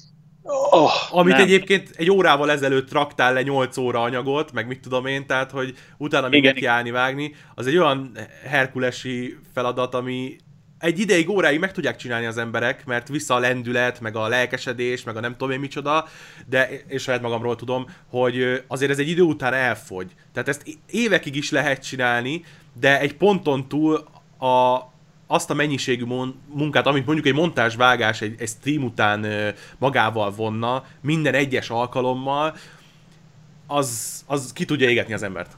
Oh, 0.70 1.18
Amit 1.18 1.32
nem. 1.32 1.42
egyébként 1.42 1.90
egy 1.96 2.10
órával 2.10 2.50
ezelőtt 2.50 2.92
raktál 2.92 3.32
le 3.32 3.42
8 3.42 3.76
óra 3.76 4.02
anyagot, 4.02 4.52
meg 4.52 4.66
mit 4.66 4.80
tudom 4.80 5.06
én, 5.06 5.26
tehát 5.26 5.50
hogy 5.50 5.74
utána 5.98 6.28
még 6.28 6.42
neki 6.42 6.64
állni, 6.64 6.90
vágni, 6.90 7.34
az 7.54 7.66
egy 7.66 7.76
olyan 7.76 8.12
herkulesi 8.44 9.36
feladat, 9.54 9.94
ami 9.94 10.36
egy 10.78 10.98
ideig, 10.98 11.28
óráig 11.28 11.58
meg 11.58 11.72
tudják 11.72 11.96
csinálni 11.96 12.26
az 12.26 12.38
emberek, 12.38 12.84
mert 12.86 13.08
vissza 13.08 13.34
a 13.34 13.38
lendület, 13.38 14.00
meg 14.00 14.16
a 14.16 14.28
lelkesedés, 14.28 15.04
meg 15.04 15.16
a 15.16 15.20
nem 15.20 15.32
tudom 15.32 15.50
én 15.50 15.60
micsoda, 15.60 16.08
de 16.46 16.68
és 16.88 17.02
saját 17.02 17.22
magamról 17.22 17.56
tudom, 17.56 17.86
hogy 18.08 18.62
azért 18.66 18.90
ez 18.90 18.98
egy 18.98 19.08
idő 19.08 19.22
után 19.22 19.52
elfogy. 19.52 20.10
Tehát 20.32 20.48
ezt 20.48 20.78
évekig 20.90 21.36
is 21.36 21.50
lehet 21.50 21.86
csinálni, 21.86 22.44
de 22.80 23.00
egy 23.00 23.14
ponton 23.14 23.68
túl 23.68 23.94
a, 24.38 24.78
azt 25.26 25.50
a 25.50 25.54
mennyiségű 25.54 26.04
munkát, 26.52 26.86
amit 26.86 27.06
mondjuk 27.06 27.26
egy 27.26 27.34
montásvágás 27.34 28.20
egy, 28.20 28.34
egy 28.38 28.48
stream 28.48 28.84
után 28.84 29.26
magával 29.78 30.30
vonna, 30.30 30.84
minden 31.00 31.34
egyes 31.34 31.70
alkalommal, 31.70 32.56
az, 33.66 34.22
az 34.26 34.52
ki 34.52 34.64
tudja 34.64 34.88
égetni 34.88 35.12
az 35.12 35.22
embert. 35.22 35.56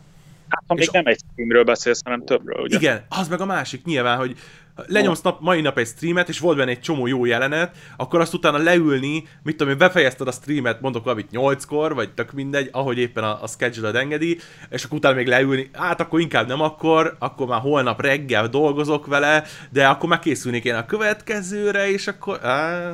Hát, 0.48 0.64
ha 0.66 0.74
még 0.74 0.88
nem 0.92 1.06
egy 1.06 1.18
streamről 1.32 1.64
beszélsz, 1.64 2.00
hanem 2.04 2.24
többről, 2.24 2.62
ugye? 2.62 2.76
Igen, 2.76 3.04
az 3.08 3.28
meg 3.28 3.40
a 3.40 3.44
másik 3.44 3.84
nyilván, 3.84 4.16
hogy 4.16 4.38
lenyomsz 4.86 5.20
nap, 5.20 5.40
mai 5.40 5.60
nap 5.60 5.78
egy 5.78 5.86
streamet, 5.86 6.28
és 6.28 6.38
volt 6.38 6.56
benne 6.56 6.70
egy 6.70 6.80
csomó 6.80 7.06
jó 7.06 7.24
jelenet, 7.24 7.76
akkor 7.96 8.20
azt 8.20 8.34
utána 8.34 8.58
leülni, 8.58 9.24
mit 9.42 9.56
tudom 9.56 9.72
én, 9.72 9.78
befejezted 9.78 10.28
a 10.28 10.32
streamet, 10.32 10.80
mondok 10.80 11.04
valamit 11.04 11.28
8-kor, 11.32 11.94
vagy 11.94 12.12
tök 12.12 12.32
mindegy, 12.32 12.68
ahogy 12.72 12.98
éppen 12.98 13.24
a, 13.24 13.42
a 13.42 13.46
schedule 13.46 13.98
engedi, 13.98 14.38
és 14.70 14.84
akkor 14.84 14.98
utána 14.98 15.14
még 15.14 15.26
leülni, 15.26 15.70
hát 15.72 16.00
akkor 16.00 16.20
inkább 16.20 16.46
nem 16.46 16.60
akkor, 16.60 17.16
akkor 17.18 17.46
már 17.46 17.60
holnap 17.60 18.00
reggel 18.00 18.48
dolgozok 18.48 19.06
vele, 19.06 19.44
de 19.70 19.86
akkor 19.86 20.08
már 20.08 20.18
készülnék 20.18 20.64
én 20.64 20.74
a 20.74 20.86
következőre, 20.86 21.90
és 21.90 22.06
akkor... 22.06 22.44
Á, 22.44 22.92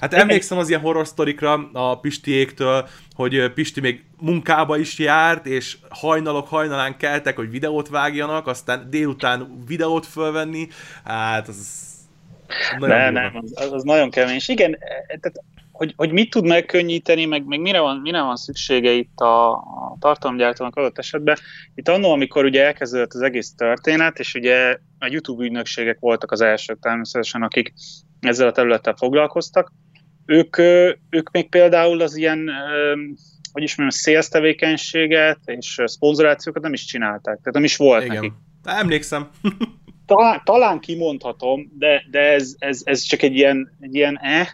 Hát 0.00 0.14
emlékszem 0.14 0.58
az 0.58 0.68
ilyen 0.68 0.80
horror 0.80 1.06
sztorikra 1.06 1.70
a 1.72 2.00
Pistiéktől, 2.00 2.88
hogy 3.14 3.52
Pisti 3.52 3.80
még 3.80 4.04
munkába 4.20 4.76
is 4.78 4.98
járt, 4.98 5.46
és 5.46 5.76
hajnalok 5.88 6.48
hajnalán 6.48 6.96
keltek, 6.96 7.36
hogy 7.36 7.50
videót 7.50 7.88
vágjanak, 7.88 8.46
aztán 8.46 8.86
délután 8.90 9.64
videót 9.66 10.06
fölvenni, 10.06 10.68
hát 11.04 11.48
az 11.48 11.92
nagyon 12.78 12.96
nem, 12.96 13.12
nem, 13.12 13.42
az, 13.54 13.72
az 13.72 13.82
nagyon 13.82 14.10
kemény. 14.10 14.34
És 14.34 14.48
igen, 14.48 14.72
e, 14.72 15.06
tehát, 15.06 15.42
hogy, 15.72 15.94
hogy 15.96 16.12
mit 16.12 16.30
tud 16.30 16.44
megkönnyíteni, 16.44 17.24
meg, 17.24 17.44
meg 17.44 17.60
mire, 17.60 17.80
van, 17.80 17.96
mire 17.96 18.22
van 18.22 18.36
szüksége 18.36 18.90
itt 18.90 19.18
a, 19.18 19.52
a 19.52 19.96
tartalomgyártónak 20.00 20.76
adott 20.76 20.98
esetben. 20.98 21.36
Itt 21.74 21.88
annól, 21.88 22.12
amikor 22.12 22.44
ugye 22.44 22.64
elkezdődött 22.64 23.12
az 23.12 23.20
egész 23.20 23.54
történet, 23.54 24.18
és 24.18 24.34
ugye 24.34 24.78
a 24.98 25.06
YouTube 25.06 25.44
ügynökségek 25.44 25.98
voltak 26.00 26.30
az 26.30 26.40
elsők 26.40 26.78
természetesen, 26.80 27.42
akik 27.42 27.72
ezzel 28.28 28.48
a 28.48 28.52
területtel 28.52 28.94
foglalkoztak. 28.96 29.72
Ők, 30.26 30.58
ők 31.10 31.30
még 31.32 31.48
például 31.48 32.00
az 32.00 32.16
ilyen, 32.16 32.50
hogy 33.52 33.62
is 33.62 33.76
mondjam, 33.76 34.00
sales 34.00 34.28
tevékenységet 34.28 35.38
és 35.44 35.80
szponzorációkat 35.84 36.62
nem 36.62 36.72
is 36.72 36.84
csinálták, 36.84 37.38
tehát 37.38 37.52
nem 37.52 37.64
is 37.64 37.76
volt 37.76 38.04
Igen. 38.04 38.14
nekik. 38.14 38.32
Emlékszem. 38.64 39.30
talán, 40.06 40.40
talán 40.44 40.80
kimondhatom, 40.80 41.72
de, 41.78 42.04
de 42.10 42.20
ez, 42.20 42.54
ez, 42.58 42.80
ez 42.84 43.00
csak 43.00 43.22
egy 43.22 43.34
ilyen, 43.34 43.76
egy 43.80 43.94
ilyen 43.94 44.18
eh, 44.18 44.46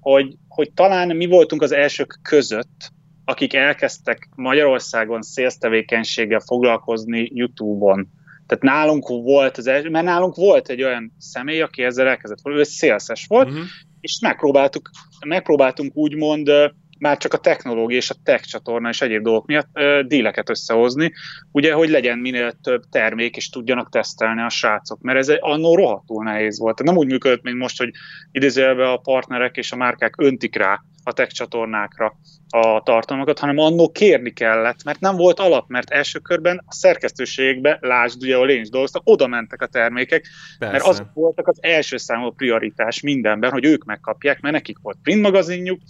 hogy, 0.00 0.36
hogy 0.48 0.72
talán 0.72 1.16
mi 1.16 1.26
voltunk 1.26 1.62
az 1.62 1.72
elsők 1.72 2.18
között, 2.22 2.90
akik 3.24 3.54
elkezdtek 3.54 4.28
Magyarországon 4.34 5.22
sales 5.22 5.58
tevékenységgel 5.58 6.40
foglalkozni 6.40 7.30
YouTube-on 7.34 8.08
tehát 8.52 8.76
nálunk 8.76 9.08
volt 9.08 9.56
az 9.56 9.66
első, 9.66 9.90
mert 9.90 10.04
nálunk 10.04 10.34
volt 10.34 10.68
egy 10.68 10.82
olyan 10.82 11.12
személy, 11.18 11.60
aki 11.60 11.82
ezzel 11.82 12.08
elkezdett 12.08 12.40
volna, 12.42 12.58
ő 12.58 12.62
szélszes 12.62 13.26
volt, 13.26 13.48
uh-huh. 13.48 13.64
és 14.00 14.18
megpróbáltuk, 14.20 14.90
megpróbáltunk 15.26 15.96
úgymond 15.96 16.50
már 16.98 17.16
csak 17.16 17.32
a 17.32 17.38
technológia 17.38 17.96
és 17.96 18.10
a 18.10 18.14
tech 18.24 18.44
csatorna 18.44 18.88
és 18.88 19.00
egyéb 19.00 19.22
dolgok 19.22 19.46
miatt 19.46 19.68
uh, 19.74 20.00
díleket 20.00 20.50
összehozni, 20.50 21.12
ugye, 21.52 21.72
hogy 21.72 21.88
legyen 21.88 22.18
minél 22.18 22.52
több 22.62 22.82
termék, 22.90 23.36
és 23.36 23.48
tudjanak 23.48 23.90
tesztelni 23.90 24.42
a 24.42 24.48
srácok, 24.48 25.00
mert 25.00 25.18
ez 25.18 25.28
egy 25.28 25.38
annó 25.40 25.74
rohadtul 25.74 26.24
nehéz 26.24 26.58
volt. 26.58 26.82
Nem 26.82 26.96
úgy 26.96 27.06
működött, 27.06 27.42
mint 27.42 27.58
most, 27.58 27.78
hogy 27.78 27.90
idézőjelben 28.32 28.88
a 28.88 28.96
partnerek 28.96 29.56
és 29.56 29.72
a 29.72 29.76
márkák 29.76 30.14
öntik 30.18 30.56
rá 30.56 30.80
a 31.02 31.12
tech 31.12 31.32
csatornákra 31.32 32.18
a 32.48 32.82
tartalmakat, 32.82 33.38
hanem 33.38 33.58
annó 33.58 33.90
kérni 33.90 34.32
kellett, 34.32 34.84
mert 34.84 35.00
nem 35.00 35.16
volt 35.16 35.40
alap, 35.40 35.68
mert 35.68 35.90
első 35.90 36.18
körben 36.18 36.62
a 36.66 36.72
szerkesztőségbe, 36.72 37.78
lásd, 37.80 38.22
ugye, 38.22 38.34
ahol 38.34 38.50
én 38.50 38.60
is 38.60 38.68
dolgoztam, 38.68 39.02
oda 39.04 39.26
mentek 39.26 39.62
a 39.62 39.66
termékek, 39.66 40.26
Persze. 40.58 40.72
mert 40.72 40.86
azok 40.86 41.12
voltak 41.14 41.48
az 41.48 41.58
első 41.60 41.96
számú 41.96 42.30
prioritás 42.30 43.00
mindenben, 43.00 43.50
hogy 43.50 43.64
ők 43.64 43.84
megkapják, 43.84 44.40
mert 44.40 44.54
nekik 44.54 44.78
volt 44.82 44.98
print 45.02 45.22
magazinjuk, 45.22 45.80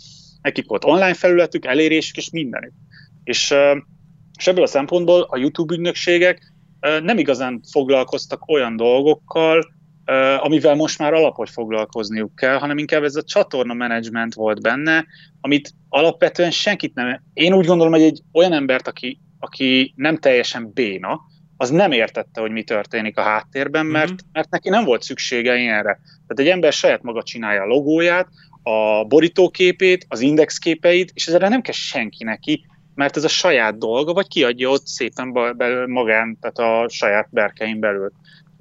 nekik 0.43 0.69
volt 0.69 0.85
online 0.85 1.15
felületük, 1.15 1.65
elérésük 1.65 2.17
és 2.17 2.31
mindenük. 2.31 2.73
És, 3.25 3.55
és 4.39 4.47
ebből 4.47 4.63
a 4.63 4.67
szempontból 4.67 5.27
a 5.31 5.37
YouTube 5.37 5.75
ügynökségek 5.75 6.53
nem 6.81 7.19
igazán 7.19 7.61
foglalkoztak 7.73 8.49
olyan 8.49 8.77
dolgokkal, 8.77 9.73
amivel 10.39 10.75
most 10.75 10.99
már 10.99 11.13
alapot 11.13 11.51
foglalkozniuk 11.51 12.37
kell, 12.37 12.59
hanem 12.59 12.79
inkább 12.79 13.03
ez 13.03 13.17
a 13.17 13.23
csatorna 13.23 13.75
menedzsment 13.75 14.35
volt 14.35 14.63
benne, 14.63 15.07
amit 15.41 15.75
alapvetően 15.89 16.51
senkit 16.51 16.95
nem... 16.95 17.23
Én 17.33 17.55
úgy 17.55 17.67
gondolom, 17.67 17.93
hogy 17.93 18.03
egy 18.03 18.21
olyan 18.33 18.53
embert, 18.53 18.89
aki, 18.89 19.21
aki 19.39 19.93
nem 19.97 20.19
teljesen 20.19 20.71
béna, 20.75 21.21
az 21.57 21.71
nem 21.71 21.93
értette, 21.93 22.41
hogy 22.41 22.51
mi 22.51 22.63
történik 22.63 23.19
a 23.19 23.23
háttérben, 23.23 23.87
mert, 23.87 24.11
mm-hmm. 24.11 24.31
mert 24.33 24.51
neki 24.51 24.69
nem 24.69 24.85
volt 24.85 25.03
szüksége 25.03 25.57
ilyenre. 25.57 26.01
Tehát 26.03 26.39
egy 26.39 26.49
ember 26.49 26.73
saját 26.73 27.03
maga 27.03 27.23
csinálja 27.23 27.63
a 27.63 27.67
logóját, 27.67 28.29
a 28.63 29.05
borítóképét, 29.05 30.07
az 30.09 30.21
indexképeit, 30.21 31.11
és 31.15 31.27
ezzel 31.27 31.49
nem 31.49 31.61
kell 31.61 31.75
senki 31.75 32.25
neki, 32.25 32.67
mert 32.95 33.17
ez 33.17 33.25
a 33.25 33.29
saját 33.29 33.79
dolga, 33.79 34.13
vagy 34.13 34.29
kiadja 34.29 34.69
ott 34.69 34.87
szépen 34.87 35.29
magán, 35.87 36.39
tehát 36.41 36.59
a 36.59 36.89
saját 36.89 37.29
berkein 37.31 37.81
belül. 37.81 38.13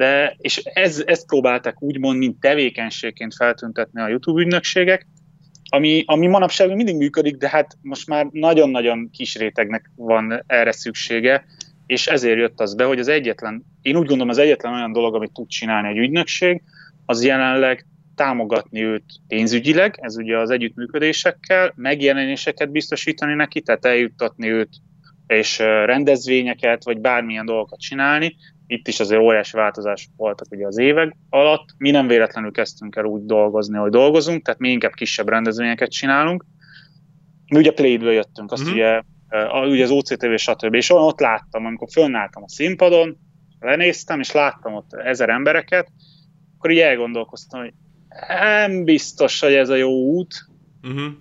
De, 0.01 0.35
és 0.37 0.57
ez, 0.57 1.03
ezt 1.05 1.25
próbálták 1.25 1.81
úgymond, 1.81 2.17
mint 2.17 2.39
tevékenységként 2.39 3.35
feltüntetni 3.35 4.01
a 4.01 4.07
YouTube 4.07 4.41
ügynökségek, 4.41 5.07
ami, 5.69 6.03
ami 6.05 6.27
manapság 6.27 6.75
mindig 6.75 6.95
működik, 6.95 7.35
de 7.35 7.49
hát 7.49 7.77
most 7.81 8.07
már 8.07 8.27
nagyon-nagyon 8.31 9.09
kis 9.09 9.35
rétegnek 9.35 9.91
van 9.95 10.43
erre 10.47 10.71
szüksége, 10.71 11.45
és 11.85 12.07
ezért 12.07 12.37
jött 12.37 12.59
az 12.59 12.75
be, 12.75 12.83
hogy 12.83 12.99
az 12.99 13.07
egyetlen, 13.07 13.65
én 13.81 13.95
úgy 13.95 14.05
gondolom 14.05 14.29
az 14.29 14.37
egyetlen 14.37 14.73
olyan 14.73 14.91
dolog, 14.91 15.15
amit 15.15 15.33
tud 15.33 15.47
csinálni 15.47 15.87
egy 15.87 15.97
ügynökség, 15.97 16.61
az 17.05 17.23
jelenleg 17.23 17.85
támogatni 18.15 18.83
őt 18.83 19.05
pénzügyileg, 19.27 19.97
ez 20.01 20.17
ugye 20.17 20.37
az 20.37 20.49
együttműködésekkel, 20.49 21.73
megjelenéseket 21.75 22.71
biztosítani 22.71 23.33
neki, 23.33 23.61
tehát 23.61 23.85
eljuttatni 23.85 24.49
őt 24.49 24.69
és 25.27 25.57
rendezvényeket, 25.59 26.83
vagy 26.83 26.99
bármilyen 26.99 27.45
dolgokat 27.45 27.79
csinálni. 27.79 28.35
Itt 28.71 28.87
is 28.87 28.99
azért 28.99 29.21
óriási 29.21 29.57
változások 29.57 30.11
voltak 30.15 30.47
ugye 30.51 30.67
az 30.67 30.77
évek 30.77 31.15
alatt. 31.29 31.65
Mi 31.77 31.91
nem 31.91 32.07
véletlenül 32.07 32.51
kezdtünk 32.51 32.95
el 32.95 33.05
úgy 33.05 33.25
dolgozni, 33.25 33.77
hogy 33.77 33.91
dolgozunk, 33.91 34.43
tehát 34.43 34.59
mi 34.59 34.69
inkább 34.69 34.93
kisebb 34.93 35.29
rendezvényeket 35.29 35.91
csinálunk. 35.91 36.45
Mi 37.47 37.57
ugye 37.57 37.71
Play-ből 37.71 38.11
jöttünk, 38.11 38.51
azt 38.51 38.63
mm-hmm. 38.63 38.71
ugye, 38.71 39.01
ugye 39.69 39.83
az 39.83 39.89
OCTV, 39.89 40.35
stb. 40.35 40.73
És 40.73 40.89
ott 40.89 41.19
láttam, 41.19 41.65
amikor 41.65 41.87
fönnálltam 41.91 42.43
a 42.43 42.49
színpadon, 42.49 43.17
lenéztem, 43.59 44.19
és 44.19 44.31
láttam 44.31 44.73
ott 44.73 44.93
ezer 44.93 45.29
embereket, 45.29 45.87
akkor 46.57 46.71
így 46.71 46.79
elgondolkoztam, 46.79 47.59
hogy 47.59 47.73
nem 48.27 48.83
biztos, 48.83 49.39
hogy 49.39 49.53
ez 49.53 49.69
a 49.69 49.75
jó 49.75 49.91
út. 49.91 50.45
Uh-huh. 50.83 51.13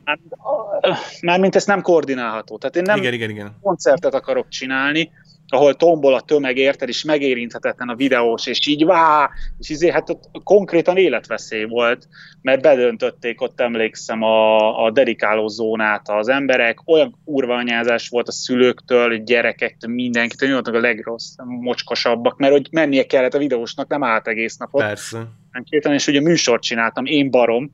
Mármint 1.23 1.55
ezt 1.55 1.67
nem 1.67 1.83
koordinálható. 1.83 2.59
Tehát 2.59 2.77
én 2.77 2.83
nem 2.83 2.99
igen, 2.99 3.13
igen, 3.13 3.31
igen. 3.31 3.59
koncertet 3.61 4.15
akarok 4.15 4.49
csinálni, 4.49 5.11
ahol 5.51 5.75
tombol 5.75 6.15
a 6.15 6.21
tömeg, 6.21 6.57
érted, 6.57 6.89
és 6.89 7.05
megérinthetetlen 7.05 7.89
a 7.89 7.95
videós, 7.95 8.47
és 8.47 8.67
így 8.67 8.85
vá, 8.85 9.31
és 9.59 9.69
izé, 9.69 9.91
hát 9.91 10.11
ott 10.11 10.25
konkrétan 10.45 10.97
életveszély 10.97 11.65
volt, 11.65 12.09
mert 12.43 12.63
bedöntötték 12.63 13.41
ott 13.41 13.61
emlékszem 13.61 14.23
a, 14.23 14.85
a 14.85 14.91
dedikáló 14.91 15.49
zónát 15.49 16.09
az 16.09 16.29
emberek, 16.29 16.89
olyan 16.89 17.19
urvanyázás 17.25 18.09
volt 18.09 18.29
a 18.29 18.33
szülőktől, 18.33 19.17
gyerekektől, 19.17 19.95
mindenkitől, 19.95 20.49
nyugodtan 20.49 20.75
a 20.75 20.81
legrossz, 20.81 21.35
mocskosabbak, 21.45 22.39
mert 22.39 22.53
hogy 22.53 22.69
mennie 22.71 23.07
kellett 23.07 23.35
a 23.35 23.39
videósnak, 23.39 23.89
nem 23.89 24.03
állt 24.03 24.29
egész 24.29 24.57
napot. 24.57 24.83
Persze. 24.83 25.40
Kéten, 25.65 25.93
és 25.93 26.07
ugye 26.07 26.21
műsort 26.21 26.63
csináltam, 26.63 27.05
én 27.05 27.31
barom, 27.31 27.71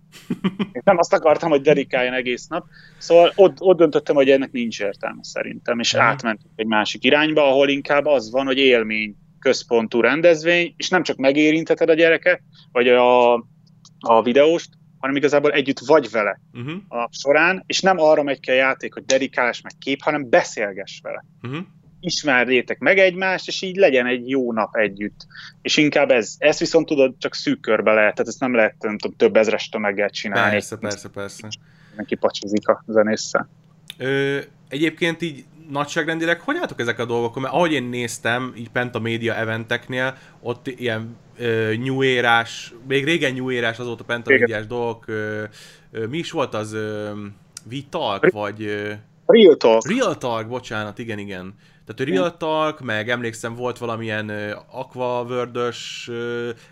és 0.73 0.81
nem 0.85 0.99
azt 0.99 1.13
akartam, 1.13 1.51
hogy 1.51 1.61
dedikáljon 1.61 2.15
egész 2.15 2.47
nap. 2.47 2.67
Szóval 2.99 3.33
ott, 3.35 3.61
ott 3.61 3.77
döntöttem, 3.77 4.15
hogy 4.15 4.31
ennek 4.31 4.53
nincs 4.53 4.81
értelme 4.81 5.23
szerintem, 5.23 5.79
és 5.79 5.95
átmentünk 5.95 6.53
egy 6.57 6.67
másik 6.67 7.05
irányba, 7.05 7.49
ahol 7.49 7.69
inkább 7.69 8.07
az 8.07 8.31
van, 8.31 8.47
hogy 8.47 8.59
élmény 8.59 9.17
központú 9.39 10.01
rendezvény, 10.01 10.75
és 10.77 10.89
nem 10.89 11.03
csak 11.03 11.17
megérinteted 11.17 11.89
a 11.89 11.95
gyereket, 11.95 12.41
vagy 12.73 12.89
a, 12.89 13.35
a 13.99 14.23
videóst, 14.23 14.69
hanem 14.99 15.17
igazából 15.17 15.51
együtt 15.51 15.79
vagy 15.79 16.11
vele 16.11 16.41
uh-huh. 16.53 16.75
a 16.89 17.09
során, 17.11 17.63
és 17.67 17.81
nem 17.81 17.99
arra 17.99 18.23
megy 18.23 18.41
ki 18.41 18.51
a 18.51 18.55
játék, 18.55 18.95
hogy 18.95 19.05
dedikálás 19.05 19.61
meg 19.61 19.73
kép, 19.79 20.03
hanem 20.03 20.29
beszélgess 20.29 21.01
vele. 21.03 21.25
Uh-huh. 21.43 21.65
Ismerjétek 22.01 22.79
meg 22.79 22.99
egymást, 22.99 23.49
és 23.49 23.63
így 23.63 23.77
legyen 23.77 24.07
egy 24.07 24.29
jó 24.29 24.53
nap 24.53 24.77
együtt. 24.77 25.27
És 25.63 25.77
inkább 25.77 26.11
ez, 26.11 26.35
ezt 26.39 26.59
viszont 26.59 26.87
tudod, 26.87 27.15
csak 27.19 27.35
szűk 27.35 27.61
körbe 27.61 27.93
lehet, 27.93 28.15
tehát 28.15 28.29
ezt 28.29 28.41
nem 28.41 28.55
lehet 28.55 28.75
nem 28.81 28.99
tudom, 28.99 29.17
több 29.17 29.37
ezres 29.37 29.69
tömeggel 29.69 30.11
csinálni. 30.11 30.51
Persze, 30.51 30.77
persze, 30.77 31.09
persze. 31.09 31.49
Neki 31.97 32.15
pacsizik 32.15 32.69
a 32.69 32.85
zenésszel. 32.87 33.49
Ö, 33.99 34.39
egyébként 34.69 35.23
így 35.23 35.45
nagyságrendileg 35.71 36.41
hogy 36.41 36.57
álltok 36.61 36.81
ezek 36.81 36.99
a 36.99 37.05
dolgok? 37.05 37.41
Mert 37.41 37.55
ahogy 37.55 37.73
én 37.73 37.85
néztem, 37.85 38.53
így 38.57 38.71
bent 38.71 38.95
a 38.95 38.99
média 38.99 39.35
eventeknél, 39.35 40.17
ott 40.41 40.67
ilyen 40.67 41.17
ö, 41.39 41.75
new 41.77 42.03
érás, 42.03 42.75
még 42.89 43.05
régen 43.05 43.35
new 43.35 43.51
érás 43.51 43.79
azóta 43.79 44.05
pentamédiás 44.05 44.67
dolgok, 44.67 45.09
ö, 45.09 45.43
ö, 45.91 46.07
mi 46.07 46.19
is 46.19 46.31
volt 46.31 46.55
az 46.55 46.73
ö, 46.73 47.11
Vitalk, 47.69 48.31
vagy... 48.31 48.63
Ö, 48.63 48.93
Real 49.27 49.57
Talk. 49.57 49.89
Real 49.89 50.19
Talk, 50.19 50.49
bocsánat, 50.49 50.99
igen, 50.99 51.19
igen. 51.19 51.55
Tehát 51.87 52.13
Real 52.13 52.37
Talk, 52.37 52.81
meg 52.81 53.11
emlékszem 53.11 53.55
volt 53.55 53.79
valamilyen 53.79 54.31
Aquaworld-ös 54.71 56.11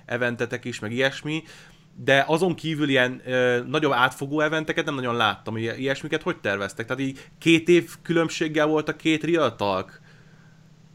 eventetek 0.06 0.64
is, 0.64 0.78
meg 0.78 0.92
ilyesmi, 0.92 1.42
de 1.96 2.24
azon 2.26 2.54
kívül 2.54 2.88
ilyen 2.88 3.20
ö, 3.26 3.58
nagyobb 3.66 3.92
átfogó 3.92 4.40
eventeket 4.40 4.84
nem 4.84 4.94
nagyon 4.94 5.16
láttam, 5.16 5.54
hogy 5.54 5.74
ilyesmiket 5.78 6.22
hogy 6.22 6.36
terveztek? 6.36 6.86
Tehát 6.86 7.02
így 7.02 7.18
két 7.38 7.68
év 7.68 7.90
különbséggel 8.02 8.66
volt 8.66 8.88
a 8.88 8.96
két 8.96 9.24
Real 9.24 9.56
Talk? 9.56 10.00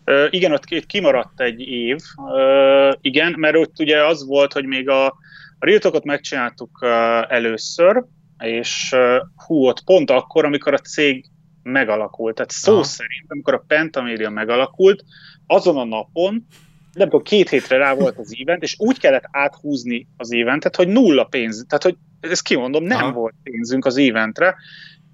Ö, 0.04 0.28
igen, 0.30 0.52
ott 0.52 0.66
kimaradt 0.66 1.42
egy 1.42 1.60
év, 1.60 1.98
ö, 2.36 2.92
igen, 3.02 3.36
mert 3.38 3.56
ott 3.56 3.80
ugye 3.80 4.06
az 4.06 4.26
volt, 4.26 4.54
hogy 4.54 4.66
még 4.66 4.90
a, 4.90 5.06
a 5.06 5.16
Real 5.60 5.80
Talkot 5.80 6.04
megcsináltuk 6.04 6.80
ö, 6.82 6.88
először, 7.28 8.04
és 8.40 8.96
hú, 9.36 9.66
ott 9.66 9.84
pont 9.84 10.12
akkor, 10.12 10.46
amikor 10.46 10.74
a 10.74 10.78
cég 10.78 11.26
megalakult. 11.70 12.36
Tehát 12.36 12.52
szó 12.52 12.74
Aha. 12.74 12.84
szerint, 12.84 13.26
amikor 13.28 13.54
a 13.54 13.64
Pentamedia 13.68 14.30
megalakult, 14.30 15.04
azon 15.48 15.78
a 15.78 15.84
napon, 15.84 16.46
nem 16.94 17.10
tudom, 17.10 17.24
két 17.24 17.50
hétre 17.50 17.78
rá 17.78 17.94
volt 17.94 18.18
az 18.18 18.36
event, 18.42 18.64
és 18.64 18.76
úgy 18.78 19.00
kellett 19.00 19.28
áthúzni 19.32 20.08
az 20.18 20.34
eventet, 20.34 20.76
hogy 20.76 20.88
nulla 20.88 21.24
pénz, 21.24 21.66
tehát 21.68 21.84
hogy 21.84 21.98
ezt 22.20 22.42
kimondom, 22.42 22.84
nem 22.84 23.04
Aha. 23.04 23.12
volt 23.12 23.36
pénzünk 23.44 23.86
az 23.86 23.98
eventre, 23.98 24.56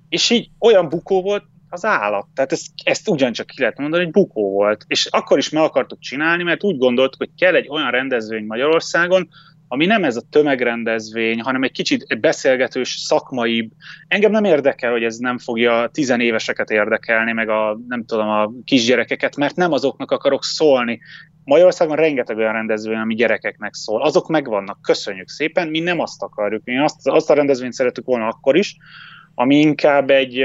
és 0.09 0.29
így 0.29 0.49
olyan 0.59 0.89
bukó 0.89 1.21
volt 1.21 1.43
az 1.69 1.85
állat. 1.85 2.27
Tehát 2.33 2.51
ezt, 2.51 2.67
ezt 2.83 3.09
ugyancsak 3.09 3.45
ki 3.45 3.59
lehet 3.59 3.77
mondani, 3.77 4.03
hogy 4.03 4.11
bukó 4.11 4.51
volt. 4.51 4.85
És 4.87 5.05
akkor 5.05 5.37
is 5.37 5.49
meg 5.49 5.63
akartuk 5.63 5.99
csinálni, 5.99 6.43
mert 6.43 6.63
úgy 6.63 6.77
gondoltuk, 6.77 7.19
hogy 7.19 7.31
kell 7.37 7.55
egy 7.55 7.67
olyan 7.69 7.91
rendezvény 7.91 8.45
Magyarországon, 8.45 9.29
ami 9.75 9.85
nem 9.85 10.03
ez 10.03 10.15
a 10.15 10.27
tömegrendezvény, 10.29 11.41
hanem 11.41 11.63
egy 11.63 11.71
kicsit 11.71 12.19
beszélgetős, 12.19 12.89
szakmaibb. 12.89 13.71
Engem 14.07 14.31
nem 14.31 14.43
érdekel, 14.43 14.91
hogy 14.91 15.03
ez 15.03 15.17
nem 15.17 15.37
fogja 15.37 15.89
tizenéveseket 15.93 16.69
érdekelni, 16.69 17.31
meg 17.31 17.49
a, 17.49 17.79
nem 17.87 18.05
tudom, 18.05 18.27
a 18.27 18.51
kisgyerekeket, 18.63 19.35
mert 19.35 19.55
nem 19.55 19.71
azoknak 19.71 20.11
akarok 20.11 20.43
szólni. 20.43 20.99
Magyarországon 21.43 21.95
rengeteg 21.95 22.37
olyan 22.37 22.53
rendezvény, 22.53 22.97
ami 22.97 23.15
gyerekeknek 23.15 23.73
szól. 23.73 24.01
Azok 24.01 24.27
megvannak, 24.27 24.81
köszönjük 24.81 25.29
szépen, 25.29 25.67
mi 25.67 25.79
nem 25.79 25.99
azt 25.99 26.23
akarjuk. 26.23 26.63
Mi 26.63 26.77
azt, 26.77 27.07
azt 27.07 27.29
a 27.29 27.33
rendezvényt 27.33 27.73
szeretük 27.73 28.05
volna 28.05 28.27
akkor 28.27 28.57
is, 28.57 28.75
ami 29.33 29.59
inkább 29.59 30.09
egy 30.09 30.43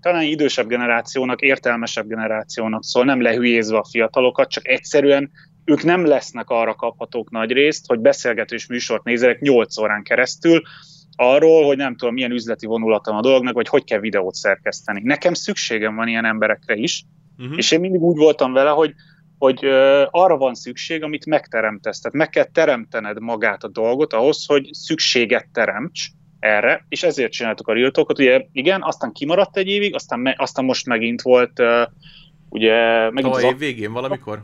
talán 0.00 0.22
idősebb 0.22 0.66
generációnak, 0.66 1.40
értelmesebb 1.40 2.08
generációnak 2.08 2.84
szól, 2.84 3.04
nem 3.04 3.22
lehülyézve 3.22 3.76
a 3.76 3.86
fiatalokat, 3.90 4.50
csak 4.50 4.68
egyszerűen 4.68 5.30
ők 5.66 5.82
nem 5.82 6.04
lesznek 6.04 6.50
arra 6.50 6.74
kaphatók 6.74 7.30
nagy 7.30 7.50
részt, 7.50 7.86
hogy 7.86 7.98
beszélgetős 7.98 8.66
műsort 8.66 9.04
nézzenek 9.04 9.40
8 9.40 9.78
órán 9.78 10.02
keresztül, 10.02 10.62
arról, 11.16 11.64
hogy 11.64 11.76
nem 11.76 11.96
tudom, 11.96 12.14
milyen 12.14 12.30
üzleti 12.30 12.66
vonulatom 12.66 13.16
a 13.16 13.20
dolognak, 13.20 13.54
vagy 13.54 13.68
hogy 13.68 13.84
kell 13.84 14.00
videót 14.00 14.34
szerkeszteni. 14.34 15.00
Nekem 15.04 15.34
szükségem 15.34 15.94
van 15.94 16.08
ilyen 16.08 16.24
emberekre 16.24 16.74
is, 16.74 17.04
uh-huh. 17.38 17.56
és 17.56 17.70
én 17.70 17.80
mindig 17.80 18.00
úgy 18.00 18.16
voltam 18.16 18.52
vele, 18.52 18.70
hogy 18.70 18.94
hogy 19.38 19.64
ö, 19.64 20.04
arra 20.10 20.36
van 20.36 20.54
szükség, 20.54 21.02
amit 21.02 21.26
megteremtesz. 21.26 22.00
Tehát 22.00 22.18
meg 22.18 22.28
kell 22.28 22.44
teremtened 22.44 23.20
magát 23.20 23.64
a 23.64 23.68
dolgot 23.68 24.12
ahhoz, 24.12 24.46
hogy 24.46 24.68
szükséget 24.72 25.48
teremts 25.52 26.06
erre, 26.38 26.84
és 26.88 27.02
ezért 27.02 27.32
csináltuk 27.32 27.68
a 27.68 27.72
Real 27.72 27.90
Talkot. 27.90 28.18
Ugye 28.18 28.46
igen, 28.52 28.82
aztán 28.82 29.12
kimaradt 29.12 29.56
egy 29.56 29.68
évig, 29.68 29.94
aztán, 29.94 30.20
me, 30.20 30.34
aztán 30.38 30.64
most 30.64 30.86
megint 30.86 31.22
volt 31.22 31.60
uh, 31.60 31.82
ugye... 32.48 33.10
Megint 33.10 33.34
a 33.34 33.40
év 33.40 33.58
végén 33.58 33.92
valamikor? 33.92 34.42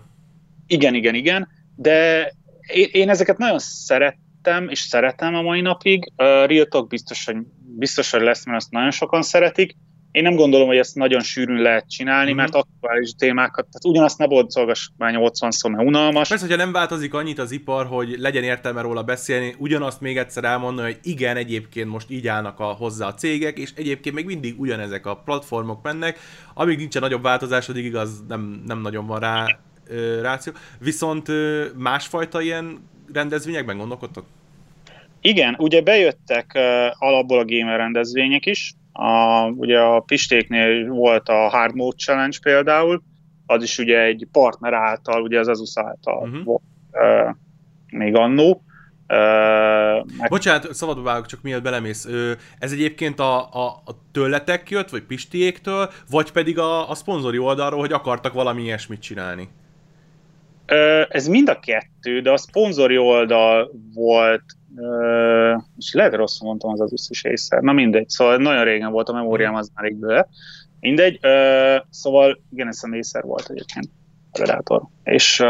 Igen, 0.72 0.94
igen, 0.94 1.14
igen, 1.14 1.48
de 1.76 2.26
én, 2.66 2.88
én 2.92 3.08
ezeket 3.08 3.38
nagyon 3.38 3.58
szerettem, 3.58 4.68
és 4.68 4.78
szeretem 4.80 5.34
a 5.34 5.42
mai 5.42 5.60
napig. 5.60 6.12
Uh, 6.16 6.26
Real 6.46 6.66
Talk 6.66 6.88
biztos, 6.88 7.24
hogy, 7.24 7.36
biztos, 7.78 8.10
hogy 8.10 8.20
lesz, 8.20 8.46
mert 8.46 8.58
azt 8.58 8.70
nagyon 8.70 8.90
sokan 8.90 9.22
szeretik. 9.22 9.76
Én 10.10 10.22
nem 10.22 10.34
gondolom, 10.34 10.66
hogy 10.66 10.76
ezt 10.76 10.94
nagyon 10.94 11.20
sűrűn 11.20 11.62
lehet 11.62 11.90
csinálni, 11.90 12.28
mm-hmm. 12.28 12.36
mert 12.36 12.54
aktuális 12.54 13.10
témákat, 13.18 13.66
tehát 13.66 13.84
ugyanazt 13.84 14.18
ne 14.18 14.26
boncolgass 14.26 14.88
már 14.96 15.12
80 15.12 15.50
szó, 15.50 15.68
mert 15.68 15.86
unalmas. 15.86 16.28
Persze, 16.28 16.46
hogyha 16.46 16.62
nem 16.64 16.72
változik 16.72 17.14
annyit 17.14 17.38
az 17.38 17.50
ipar, 17.50 17.86
hogy 17.86 18.14
legyen 18.18 18.42
értelme 18.42 18.80
róla 18.80 19.02
beszélni, 19.02 19.54
ugyanazt 19.58 20.00
még 20.00 20.16
egyszer 20.16 20.44
elmondani, 20.44 20.92
hogy 20.92 21.00
igen, 21.02 21.36
egyébként 21.36 21.88
most 21.88 22.10
így 22.10 22.26
állnak 22.26 22.60
a, 22.60 22.64
hozzá 22.64 23.06
a 23.06 23.14
cégek, 23.14 23.58
és 23.58 23.72
egyébként 23.76 24.14
még 24.14 24.24
mindig 24.24 24.60
ugyanezek 24.60 25.06
a 25.06 25.16
platformok 25.16 25.82
mennek, 25.82 26.18
amíg 26.54 26.78
nincsen 26.78 27.02
nagyobb 27.02 27.22
változás, 27.22 27.68
addig 27.68 27.84
igaz, 27.84 28.26
nem, 28.28 28.62
nem 28.66 28.80
nagyon 28.80 29.06
van 29.06 29.20
rá 29.20 29.46
ráció. 30.22 30.52
Viszont 30.78 31.28
másfajta 31.76 32.40
ilyen 32.40 32.88
rendezvényekben 33.12 33.76
gondolkodtok? 33.76 34.24
Igen, 35.20 35.54
ugye 35.58 35.82
bejöttek 35.82 36.58
alapból 36.98 37.38
a 37.38 37.44
gamer 37.44 37.76
rendezvények 37.76 38.46
is. 38.46 38.74
A, 38.92 39.44
ugye 39.46 39.80
a 39.80 40.00
Pistéknél 40.00 40.88
volt 40.88 41.28
a 41.28 41.48
Hard 41.48 41.74
Mode 41.74 41.96
Challenge 41.96 42.36
például, 42.42 43.02
az 43.46 43.62
is 43.62 43.78
ugye 43.78 44.00
egy 44.00 44.26
partner 44.32 44.72
által, 44.72 45.22
ugye 45.22 45.38
az 45.38 45.48
Azus 45.48 45.72
által 45.74 46.28
uh-huh. 46.28 46.44
volt 46.44 46.62
uh, 46.92 47.34
még 47.90 48.14
annó. 48.14 48.62
Uh, 49.08 50.06
meg... 50.18 50.28
Bocsánat, 50.28 50.74
szabadba 50.74 51.02
vágok, 51.02 51.26
csak 51.26 51.42
miért 51.42 51.62
belemész. 51.62 52.08
Ez 52.58 52.72
egyébként 52.72 53.20
a, 53.20 53.38
a, 53.38 53.66
a 53.84 53.92
tőletek 54.12 54.70
jött, 54.70 54.90
vagy 54.90 55.02
Pistiéktől, 55.02 55.90
vagy 56.10 56.32
pedig 56.32 56.58
a, 56.58 56.90
a 56.90 56.94
szponzori 56.94 57.38
oldalról, 57.38 57.80
hogy 57.80 57.92
akartak 57.92 58.32
valami 58.32 58.62
ilyesmit 58.62 59.00
csinálni? 59.00 59.48
Ez 61.08 61.26
mind 61.28 61.48
a 61.48 61.60
kettő, 61.60 62.20
de 62.20 62.30
a 62.30 62.36
szponzori 62.36 62.98
oldal 62.98 63.70
volt, 63.94 64.44
és 65.78 65.92
lehet 65.92 66.14
rosszul 66.14 66.46
mondtam 66.46 66.70
az 66.70 66.80
az 66.80 67.06
is 67.10 67.24
észre, 67.24 67.60
na 67.60 67.72
mindegy, 67.72 68.08
szóval 68.08 68.36
nagyon 68.36 68.64
régen 68.64 68.90
volt 68.90 69.08
a 69.08 69.12
memóriám, 69.12 69.54
az 69.54 69.70
már 69.74 69.92
bőle. 69.94 70.28
Mindegy, 70.80 71.20
szóval 71.90 72.42
igen, 72.52 72.68
ez 72.68 72.80
a 72.82 72.88
volt 73.20 73.50
egyébként 73.50 73.86
a 73.86 74.28
Predator. 74.32 74.82
És 75.04 75.42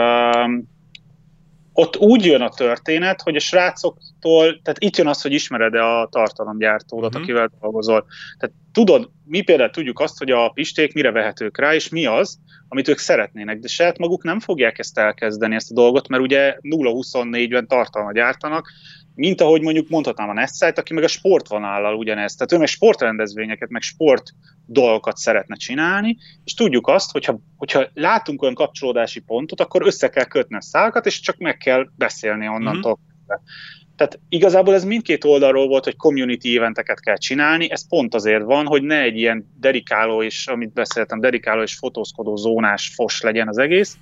ott 1.73 1.97
úgy 1.97 2.25
jön 2.25 2.41
a 2.41 2.49
történet, 2.49 3.21
hogy 3.21 3.37
a 3.37 3.41
srácoktól, 3.41 4.61
tehát 4.63 4.79
itt 4.79 4.97
jön 4.97 5.07
az, 5.07 5.23
hogy 5.23 5.33
ismered-e 5.33 5.85
a 5.85 6.09
tartalomgyártódat, 6.11 7.09
uh-huh. 7.09 7.23
akivel 7.23 7.51
dolgozol. 7.61 8.05
Tehát 8.39 8.55
tudod, 8.73 9.11
mi 9.25 9.41
például 9.41 9.70
tudjuk 9.70 10.01
azt, 10.01 10.18
hogy 10.18 10.31
a 10.31 10.49
pisték 10.49 10.93
mire 10.93 11.11
vehetők 11.11 11.59
rá, 11.59 11.75
és 11.75 11.89
mi 11.89 12.07
az, 12.07 12.39
amit 12.68 12.89
ők 12.89 12.99
szeretnének, 12.99 13.59
de 13.59 13.68
saját 13.68 13.99
maguk 13.99 14.25
nem 14.25 14.41
fogják 14.41 14.79
ezt 14.79 14.99
elkezdeni, 14.99 15.55
ezt 15.55 15.70
a 15.70 15.75
dolgot, 15.75 16.09
mert 16.09 16.23
ugye 16.23 16.57
0-24-ben 16.62 17.66
tartalmat 17.66 18.14
gyártanak, 18.14 18.73
mint 19.14 19.41
ahogy 19.41 19.62
mondjuk 19.62 19.89
mondhatnám 19.89 20.29
a 20.29 20.33
Nestsite, 20.33 20.81
aki 20.81 20.95
meg 20.95 21.05
a 21.05 21.09
sportvonállal 21.09 21.95
ugyanezt. 21.95 22.37
Tehát 22.37 22.53
ő 22.53 22.57
meg 22.59 22.66
sportrendezvényeket, 22.66 23.68
meg 23.68 23.83
sport 23.83 24.31
dolgokat 24.66 25.16
szeretne 25.16 25.57
csinálni, 25.57 26.16
és 26.45 26.55
tudjuk 26.55 26.87
azt, 26.87 27.11
hogyha, 27.11 27.41
hogyha 27.57 27.87
látunk 27.95 28.43
olyan 28.43 28.55
kapcsolódási 28.55 29.20
pontot, 29.20 29.61
akkor 29.61 29.87
össze 29.87 30.09
kell 30.09 30.25
kötni 30.25 30.57
a 30.57 30.61
szálakat, 30.61 31.07
és 31.07 31.20
csak 31.20 31.37
meg 31.37 31.57
kell 31.57 31.87
beszélni 31.97 32.49
onnantól. 32.49 32.99
Mm-hmm. 33.01 33.12
Tehát 33.97 34.20
igazából 34.28 34.74
ez 34.74 34.85
mindkét 34.85 35.24
oldalról 35.24 35.66
volt, 35.66 35.85
hogy 35.85 35.97
community 35.97 36.57
eventeket 36.57 37.01
kell 37.01 37.16
csinálni, 37.16 37.70
ez 37.70 37.89
pont 37.89 38.14
azért 38.14 38.43
van, 38.43 38.66
hogy 38.66 38.83
ne 38.83 39.01
egy 39.01 39.16
ilyen 39.16 39.53
dedikáló 39.61 40.22
és, 40.22 40.47
amit 40.47 40.72
beszéltem, 40.72 41.20
dedikáló 41.20 41.62
és 41.62 41.74
fotózkodó 41.74 42.37
zónás 42.37 42.93
fos 42.95 43.20
legyen 43.20 43.49
az 43.49 43.59
egész, 43.59 43.97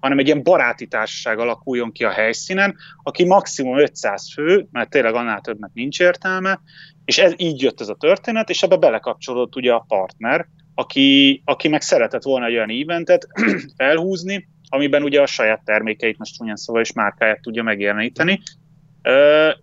hanem 0.00 0.18
egy 0.18 0.26
ilyen 0.26 0.42
baráti 0.42 0.86
társaság 0.86 1.38
alakuljon 1.38 1.92
ki 1.92 2.04
a 2.04 2.10
helyszínen, 2.10 2.76
aki 3.02 3.24
maximum 3.24 3.78
500 3.78 4.32
fő, 4.32 4.66
mert 4.70 4.90
tényleg 4.90 5.14
annál 5.14 5.40
többnek 5.40 5.70
nincs 5.74 6.00
értelme, 6.00 6.60
és 7.04 7.18
ez 7.18 7.32
így 7.36 7.62
jött 7.62 7.80
ez 7.80 7.88
a 7.88 7.94
történet, 7.94 8.50
és 8.50 8.62
ebbe 8.62 8.76
belekapcsolódott 8.76 9.56
ugye 9.56 9.72
a 9.72 9.84
partner, 9.88 10.46
aki, 10.74 11.42
aki 11.44 11.68
meg 11.68 11.80
szeretett 11.80 12.22
volna 12.22 12.46
egy 12.46 12.54
olyan 12.54 12.70
eventet 12.82 13.26
felhúzni, 13.76 14.48
amiben 14.68 15.02
ugye 15.02 15.20
a 15.20 15.26
saját 15.26 15.64
termékeit, 15.64 16.18
most 16.18 16.34
csúnyán 16.34 16.56
szóval 16.56 16.82
is 16.82 16.92
márkáját 16.92 17.40
tudja 17.40 17.62
megjeleníteni, 17.62 18.40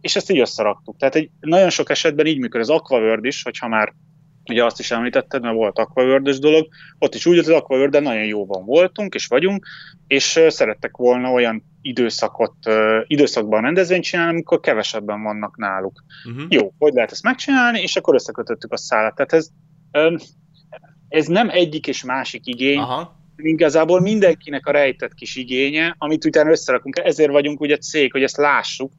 és 0.02 0.16
ezt 0.16 0.32
így 0.32 0.40
összeraktuk. 0.40 0.98
Tehát 0.98 1.16
egy 1.16 1.30
nagyon 1.40 1.70
sok 1.70 1.90
esetben 1.90 2.26
így 2.26 2.40
működik 2.40 2.70
az 2.70 2.70
Aquaworld 2.70 3.26
is, 3.26 3.44
hogyha 3.44 3.68
már 3.68 3.94
ugye 4.50 4.66
azt 4.66 4.80
is 4.80 4.92
említetted, 4.92 5.42
mert 5.42 5.56
volt 5.56 5.80
aquaworld 5.80 6.30
dolog, 6.30 6.68
ott 7.00 7.16
is 7.16 7.26
úgy, 7.26 7.36
hogy 7.36 7.54
az 7.54 7.62
aquaworld 7.62 8.02
nagyon 8.02 8.26
jóban 8.26 8.66
voltunk, 8.66 9.14
és 9.14 9.28
vagyunk, 9.28 9.66
és 10.08 10.40
szerettek 10.48 10.98
volna 10.98 11.32
olyan 11.32 11.64
időszakot, 11.82 12.56
időszakban 13.08 13.62
rendezvényt 13.62 14.04
csinálni, 14.04 14.32
amikor 14.32 14.60
kevesebben 14.60 15.24
vannak 15.24 15.58
náluk. 15.58 16.04
Uh-huh. 16.30 16.46
Jó, 16.50 16.74
hogy 16.78 16.94
lehet 16.94 17.12
ezt 17.12 17.24
megcsinálni, 17.24 17.82
és 17.82 17.96
akkor 17.96 18.14
összekötöttük 18.14 18.72
a 18.72 18.78
szállat. 18.78 19.16
Tehát 19.16 19.34
ez, 19.34 19.50
ez 21.10 21.28
nem 21.28 21.50
egyik 21.50 21.88
és 21.88 22.04
másik 22.04 22.46
igény, 22.46 22.78
Aha. 22.78 23.20
igazából 23.36 24.02
mindenkinek 24.02 24.66
a 24.66 24.72
rejtett 24.72 25.14
kis 25.14 25.36
igénye, 25.36 25.96
amit 25.98 26.26
utána 26.26 26.50
összerakunk. 26.50 27.00
Ezért 27.00 27.32
vagyunk 27.32 27.60
ugye 27.60 27.78
cég, 27.78 28.12
hogy 28.12 28.24
ezt 28.24 28.38
lássuk, 28.38 28.92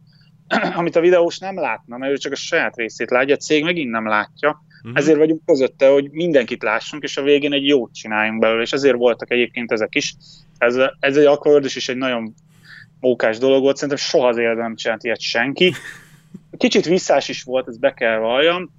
amit 0.81 0.97
a 0.97 1.01
videós 1.01 1.39
nem 1.39 1.59
látna, 1.59 1.97
mert 1.97 2.13
ő 2.13 2.17
csak 2.17 2.33
a 2.33 2.37
saját 2.37 2.77
részét 2.77 3.11
látja, 3.11 3.35
a 3.35 3.39
cég 3.39 3.65
megint 3.65 3.91
nem 3.91 4.07
látja. 4.07 4.63
Uh-huh. 4.79 4.99
Ezért 4.99 5.19
vagyunk 5.19 5.45
közötte, 5.45 5.89
hogy 5.89 6.11
mindenkit 6.11 6.63
lássunk, 6.63 7.03
és 7.03 7.17
a 7.17 7.23
végén 7.23 7.53
egy 7.53 7.67
jót 7.67 7.95
csináljunk 7.95 8.41
belőle, 8.41 8.63
és 8.63 8.73
ezért 8.73 8.97
voltak 8.97 9.31
egyébként 9.31 9.73
ezek 9.73 9.95
is. 9.95 10.15
Ez, 10.59 10.77
ez 11.01 11.17
egy 11.17 11.25
Aquaworld 11.25 11.65
is 11.65 11.89
egy 11.89 11.97
nagyon 11.97 12.35
mókás 13.01 13.39
dolog 13.39 13.63
volt, 13.63 13.77
szerintem 13.77 14.05
soha 14.05 14.29
az 14.29 14.37
életben 14.37 14.65
nem 14.65 14.77
csinált 14.77 15.05
ilyet 15.05 15.21
senki. 15.21 15.75
Kicsit 16.57 16.85
visszás 16.85 17.29
is 17.29 17.43
volt, 17.43 17.69
ezt 17.69 17.81
be 17.81 17.95
kell 17.95 18.19
valljam, 18.19 18.71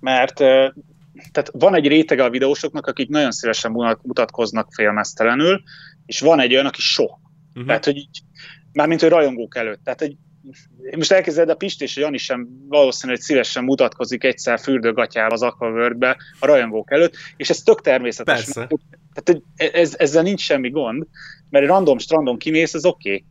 mert 0.00 0.34
tehát 1.32 1.50
van 1.52 1.74
egy 1.74 1.86
rétege 1.86 2.24
a 2.24 2.30
videósoknak, 2.30 2.86
akik 2.86 3.08
nagyon 3.08 3.30
szívesen 3.30 3.70
mutatkoznak 4.02 4.72
félmeztelenül, 4.72 5.62
és 6.06 6.20
van 6.20 6.40
egy 6.40 6.52
olyan, 6.52 6.66
aki 6.66 6.80
soha. 6.80 7.20
Uh-huh. 7.48 7.66
Tehát, 7.66 7.84
hogy 7.84 7.96
így, 7.96 8.20
mármint, 8.72 9.00
hogy 9.00 9.10
rajongók 9.10 9.56
előtt. 9.56 9.84
Tehát, 9.84 10.02
egy, 10.02 10.16
most 10.96 11.12
elkezded 11.12 11.48
a 11.48 11.54
Pist 11.54 11.82
és 11.82 11.96
a 11.96 12.00
Jani 12.00 12.18
sem 12.18 12.48
valószínűleg 12.68 13.20
szívesen 13.22 13.64
mutatkozik 13.64 14.24
egyszer 14.24 14.58
fürdőgatyával 14.58 15.32
az 15.32 15.42
aquaworld 15.42 16.02
a 16.40 16.46
rajongók 16.46 16.92
előtt, 16.92 17.14
és 17.36 17.50
ez 17.50 17.62
tök 17.62 17.80
természetes. 17.80 18.44
Persze. 18.44 18.68
Tehát 19.12 19.42
ez, 19.74 19.94
ezzel 19.98 20.22
nincs 20.22 20.40
semmi 20.40 20.70
gond, 20.70 21.06
mert 21.50 21.66
random 21.66 21.98
strandon 21.98 22.38
kimész, 22.38 22.74
az 22.74 22.84
oké. 22.84 23.08
Okay. 23.08 23.24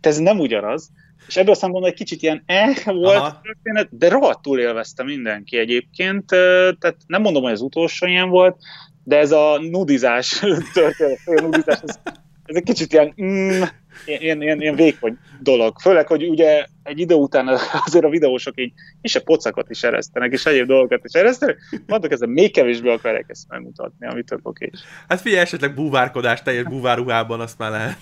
De 0.00 0.08
ez 0.08 0.18
nem 0.18 0.38
ugyanaz, 0.38 0.90
és 1.28 1.36
ebből 1.36 1.52
a 1.52 1.56
szempontból 1.56 1.90
egy 1.90 1.96
kicsit 1.96 2.22
ilyen 2.22 2.42
eh 2.46 2.84
volt 2.84 3.16
Aha. 3.16 3.26
a 3.26 3.40
történet, 3.42 3.98
de 3.98 4.08
rohadtul 4.08 4.58
élvezte 4.58 5.02
mindenki 5.02 5.58
egyébként, 5.58 6.26
tehát 6.26 6.96
nem 7.06 7.22
mondom, 7.22 7.42
hogy 7.42 7.52
az 7.52 7.60
utolsó 7.60 8.06
ilyen 8.06 8.28
volt, 8.28 8.56
de 9.04 9.18
ez 9.18 9.32
a 9.32 9.58
nudizás 9.60 10.28
történet, 10.74 11.18
a 11.24 11.40
nudizás, 11.40 11.80
ez, 11.86 11.98
ez 12.44 12.56
egy 12.56 12.62
kicsit 12.62 12.92
ilyen, 12.92 13.14
mm, 13.22 13.62
ilyen, 14.06 14.42
ilyen, 14.42 14.60
ilyen 14.60 14.74
vékony 14.74 15.18
dolog. 15.40 15.80
Főleg, 15.80 16.06
hogy 16.06 16.28
ugye 16.28 16.66
egy 16.82 16.98
idő 16.98 17.14
után 17.14 17.48
azért 17.86 18.04
a 18.04 18.08
videósok 18.08 18.54
így 18.56 18.72
a 19.02 19.20
pocakot 19.24 19.70
is 19.70 19.82
eresztenek, 19.82 20.32
és 20.32 20.46
egyéb 20.46 20.66
dolgokat 20.66 21.04
is 21.04 21.12
eresztenek, 21.12 21.58
mondok, 21.86 22.12
ezzel 22.12 22.28
még 22.28 22.52
kevésbé 22.52 22.88
akarják 22.88 23.24
ezt 23.28 23.48
megmutatni, 23.48 24.06
amit 24.06 24.26
tök 24.26 24.48
oké. 24.48 24.70
Hát 25.08 25.20
figyelj, 25.20 25.42
esetleg 25.42 25.74
búvárkodás 25.74 26.42
teljes 26.42 26.64
búváruhában 26.64 27.40
azt 27.40 27.58
már 27.58 27.70
lehet. 27.70 27.98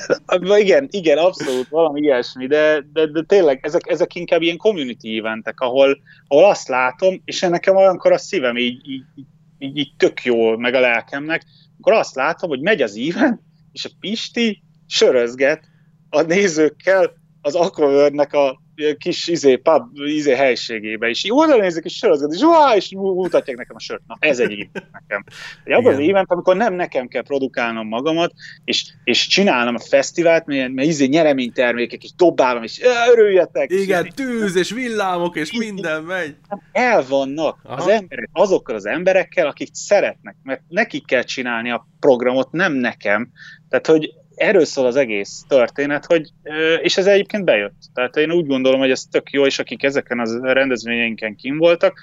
igen, 0.58 0.88
igen, 0.90 1.18
abszolút 1.18 1.68
valami 1.68 2.00
ilyesmi, 2.00 2.46
de, 2.46 2.84
de, 2.92 3.06
de 3.06 3.22
tényleg 3.22 3.58
ezek, 3.62 3.82
ezek 3.86 4.14
inkább 4.14 4.42
ilyen 4.42 4.56
community 4.56 5.18
eventek, 5.18 5.60
ahol, 5.60 6.00
ahol 6.28 6.44
azt 6.44 6.68
látom, 6.68 7.22
és 7.24 7.40
nekem 7.40 7.76
olyankor 7.76 8.12
a 8.12 8.18
szívem 8.18 8.56
így, 8.56 8.88
így, 8.88 9.04
így, 9.58 9.76
így 9.76 9.92
tök 9.96 10.24
jól, 10.24 10.58
meg 10.58 10.74
a 10.74 10.80
lelkemnek, 10.80 11.42
akkor 11.80 11.92
azt 11.92 12.14
látom, 12.14 12.48
hogy 12.48 12.60
megy 12.60 12.82
az 12.82 12.96
event, 12.96 13.40
és 13.72 13.84
a 13.84 13.90
Pisti 14.00 14.62
sörözget 14.92 15.68
a 16.08 16.20
nézőkkel 16.22 17.12
az 17.40 17.54
Aquaworld-nek 17.54 18.32
a 18.32 18.60
kis 18.98 19.28
izé, 19.28 19.56
pub, 19.56 19.82
izé 19.94 20.34
helységébe, 20.34 21.08
és 21.08 21.24
így 21.24 21.30
oda 21.34 21.56
nézik, 21.56 21.84
és 21.84 21.96
sörözget, 21.96 22.32
és, 22.32 22.40
uá, 22.40 22.74
és 22.76 22.90
mutatják 22.94 23.56
nekem 23.56 23.76
a 23.76 23.80
sört. 23.80 24.02
Na, 24.06 24.16
ez 24.20 24.38
egy 24.38 24.68
nekem. 24.72 25.24
Egy 25.64 25.72
abban 25.72 25.92
az 25.92 26.08
event, 26.08 26.30
amikor 26.30 26.56
nem 26.56 26.74
nekem 26.74 27.08
kell 27.08 27.22
produkálnom 27.22 27.88
magamat, 27.88 28.32
és, 28.64 28.84
és 29.04 29.26
csinálnom 29.26 29.74
a 29.74 29.78
fesztivált, 29.78 30.46
mert, 30.46 30.72
mert 30.72 30.88
izé 30.88 31.06
nyereménytermékek, 31.06 32.04
és 32.04 32.14
dobálom, 32.14 32.62
és 32.62 32.80
örüljetek. 33.10 33.70
Igen, 33.70 34.04
és, 34.04 34.12
tűz, 34.14 34.56
és 34.56 34.70
villámok, 34.70 35.36
és 35.36 35.52
minden 35.52 36.02
megy. 36.02 36.36
El 36.72 37.04
vannak 37.08 37.58
Aha. 37.62 37.74
az 37.74 37.88
emberek, 37.88 38.28
azokkal 38.32 38.74
az 38.74 38.86
emberekkel, 38.86 39.46
akik 39.46 39.68
szeretnek, 39.72 40.36
mert 40.42 40.62
nekik 40.68 41.06
kell 41.06 41.22
csinálni 41.22 41.70
a 41.70 41.86
programot, 42.00 42.52
nem 42.52 42.72
nekem. 42.72 43.30
Tehát, 43.68 43.86
hogy 43.86 44.10
erről 44.42 44.64
szól 44.64 44.86
az 44.86 44.96
egész 44.96 45.44
történet, 45.48 46.06
hogy, 46.06 46.30
és 46.82 46.96
ez 46.96 47.06
egyébként 47.06 47.44
bejött. 47.44 47.80
Tehát 47.94 48.16
én 48.16 48.32
úgy 48.32 48.46
gondolom, 48.46 48.80
hogy 48.80 48.90
ez 48.90 49.04
tök 49.04 49.30
jó, 49.30 49.46
és 49.46 49.58
akik 49.58 49.82
ezeken 49.82 50.18
a 50.18 50.52
rendezvényeinken 50.52 51.34
kim 51.36 51.58
voltak, 51.58 52.00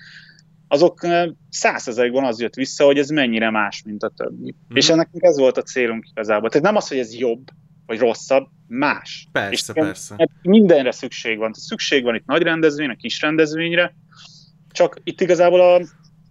azok 0.67 1.07
százezekben 1.49 2.23
az 2.23 2.41
jött 2.41 2.53
vissza, 2.53 2.85
hogy 2.85 2.97
ez 2.97 3.09
mennyire 3.09 3.49
más, 3.49 3.83
mint 3.85 4.03
a 4.03 4.13
többi. 4.15 4.55
Mm. 4.73 4.75
És 4.75 4.89
ennek 4.89 5.09
ez 5.11 5.37
volt 5.37 5.57
a 5.57 5.61
célunk 5.61 6.05
igazából. 6.11 6.49
Tehát 6.49 6.65
nem 6.65 6.75
az, 6.75 6.87
hogy 6.87 6.97
ez 6.97 7.15
jobb, 7.15 7.43
vagy 7.85 7.99
rosszabb, 7.99 8.47
más. 8.67 9.27
Persze, 9.31 9.51
és 9.73 9.83
persze. 9.83 10.15
Mert 10.17 10.31
mindenre 10.41 10.91
szükség 10.91 11.37
van. 11.37 11.51
Tehát 11.51 11.67
szükség 11.67 12.03
van 12.03 12.15
itt 12.15 12.25
nagy 12.25 12.41
rendezvény, 12.41 12.89
a 12.89 12.95
kis 12.95 13.21
rendezvényre, 13.21 13.95
csak 14.71 14.99
itt 15.03 15.21
igazából 15.21 15.61
a, 15.61 15.81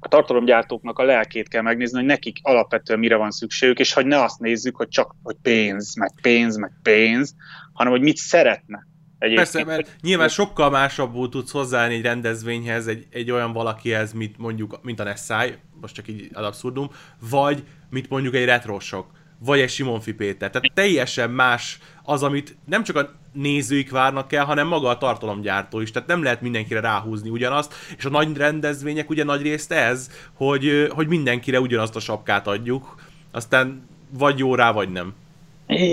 a 0.00 0.08
tartalomgyártóknak 0.08 0.98
a 0.98 1.04
lelkét 1.04 1.48
kell 1.48 1.62
megnézni, 1.62 1.98
hogy 1.98 2.06
nekik 2.06 2.38
alapvetően 2.42 2.98
mire 2.98 3.16
van 3.16 3.30
szükségük, 3.30 3.78
és 3.78 3.92
hogy 3.92 4.06
ne 4.06 4.22
azt 4.22 4.38
nézzük, 4.38 4.76
hogy 4.76 4.88
csak 4.88 5.14
hogy 5.22 5.36
pénz, 5.42 5.96
meg 5.96 6.12
pénz, 6.22 6.56
meg 6.56 6.72
pénz, 6.82 7.34
hanem 7.72 7.92
hogy 7.92 8.02
mit 8.02 8.16
szeretne. 8.16 8.86
Egyébként. 9.18 9.50
Persze, 9.50 9.64
mert 9.64 9.96
nyilván 10.00 10.28
sokkal 10.28 10.70
másabbul 10.70 11.28
tudsz 11.28 11.50
hozzáállni 11.50 11.94
egy 11.94 12.02
rendezvényhez, 12.02 12.86
egy, 12.86 13.06
egy 13.10 13.30
olyan 13.30 13.52
valakihez, 13.52 14.12
mint 14.12 14.38
mondjuk, 14.38 14.78
mint 14.82 15.00
a 15.00 15.04
Nessai, 15.04 15.54
most 15.80 15.94
csak 15.94 16.08
így 16.08 16.30
ad 16.32 16.44
abszurdum, 16.44 16.90
vagy 17.30 17.64
mint 17.90 18.08
mondjuk 18.08 18.34
egy 18.34 18.44
retrosok, 18.44 19.06
vagy 19.38 19.60
egy 19.60 19.70
Simon 19.70 20.00
Péter. 20.16 20.50
Tehát 20.50 20.72
teljesen 20.74 21.30
más 21.30 21.78
az, 22.02 22.22
amit 22.22 22.56
nem 22.64 22.82
csak 22.82 22.96
a 22.96 23.10
nézőik 23.40 23.90
várnak 23.90 24.32
el, 24.32 24.44
hanem 24.44 24.66
maga 24.66 24.88
a 24.88 24.98
tartalomgyártó 24.98 25.80
is. 25.80 25.90
Tehát 25.90 26.08
nem 26.08 26.22
lehet 26.22 26.40
mindenkire 26.40 26.80
ráhúzni 26.80 27.30
ugyanazt, 27.30 27.74
és 27.96 28.04
a 28.04 28.10
nagy 28.10 28.36
rendezvények 28.36 29.10
ugye 29.10 29.24
nagy 29.24 29.42
részt 29.42 29.72
ez, 29.72 30.10
hogy, 30.32 30.88
hogy 30.90 31.08
mindenkire 31.08 31.60
ugyanazt 31.60 31.96
a 31.96 32.00
sapkát 32.00 32.46
adjuk, 32.46 32.94
aztán 33.30 33.88
vagy 34.10 34.38
jó 34.38 34.54
rá, 34.54 34.72
vagy 34.72 34.92
nem. 34.92 35.14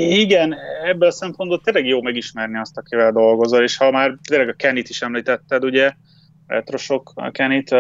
Igen, 0.10 0.56
ebből 0.84 1.08
a 1.08 1.12
szempontból 1.12 1.62
tényleg 1.62 1.86
jó 1.86 2.02
megismerni 2.02 2.58
azt, 2.58 2.78
akivel 2.78 3.12
dolgozol, 3.12 3.64
és 3.64 3.78
ha 3.78 3.92
már 3.92 4.18
tényleg 4.28 4.50
a 4.50 4.54
Kenit 4.54 4.90
is 4.90 5.02
említetted, 5.02 5.64
ugye, 5.64 5.94
retrosok 6.48 7.12
a 7.16 7.32
Kenit, 7.32 7.72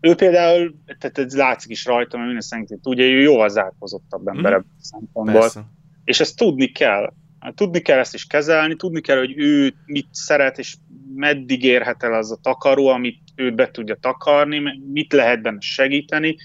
ő 0.00 0.14
például, 0.14 0.74
tehát 0.98 1.18
ez 1.18 1.36
látszik 1.36 1.70
is 1.70 1.84
rajta, 1.84 2.16
mert 2.16 2.28
minden 2.28 2.48
szerint 2.48 2.82
tudja, 2.82 3.04
ő 3.04 3.20
jóval 3.20 3.48
zárkozottabb 3.48 4.26
ember 4.26 4.52
mm. 4.52 4.54
ebből 4.54 4.70
a 4.78 4.84
szempontból. 4.84 5.40
Persze. 5.40 5.64
És 6.04 6.20
ezt 6.20 6.36
tudni 6.36 6.66
kell. 6.66 7.12
Hát 7.40 7.54
tudni 7.54 7.80
kell 7.80 7.98
ezt 7.98 8.14
is 8.14 8.26
kezelni, 8.26 8.76
tudni 8.76 9.00
kell, 9.00 9.18
hogy 9.18 9.34
ő 9.36 9.74
mit 9.86 10.08
szeret, 10.10 10.58
és 10.58 10.76
meddig 11.14 11.64
érhet 11.64 12.02
el 12.02 12.14
az 12.14 12.32
a 12.32 12.38
takaró, 12.42 12.86
amit 12.86 13.18
őt 13.34 13.54
be 13.54 13.70
tudja 13.70 13.96
takarni, 14.00 14.62
mit 14.92 15.12
lehet 15.12 15.42
benne 15.42 15.60
segíteni, 15.60 16.36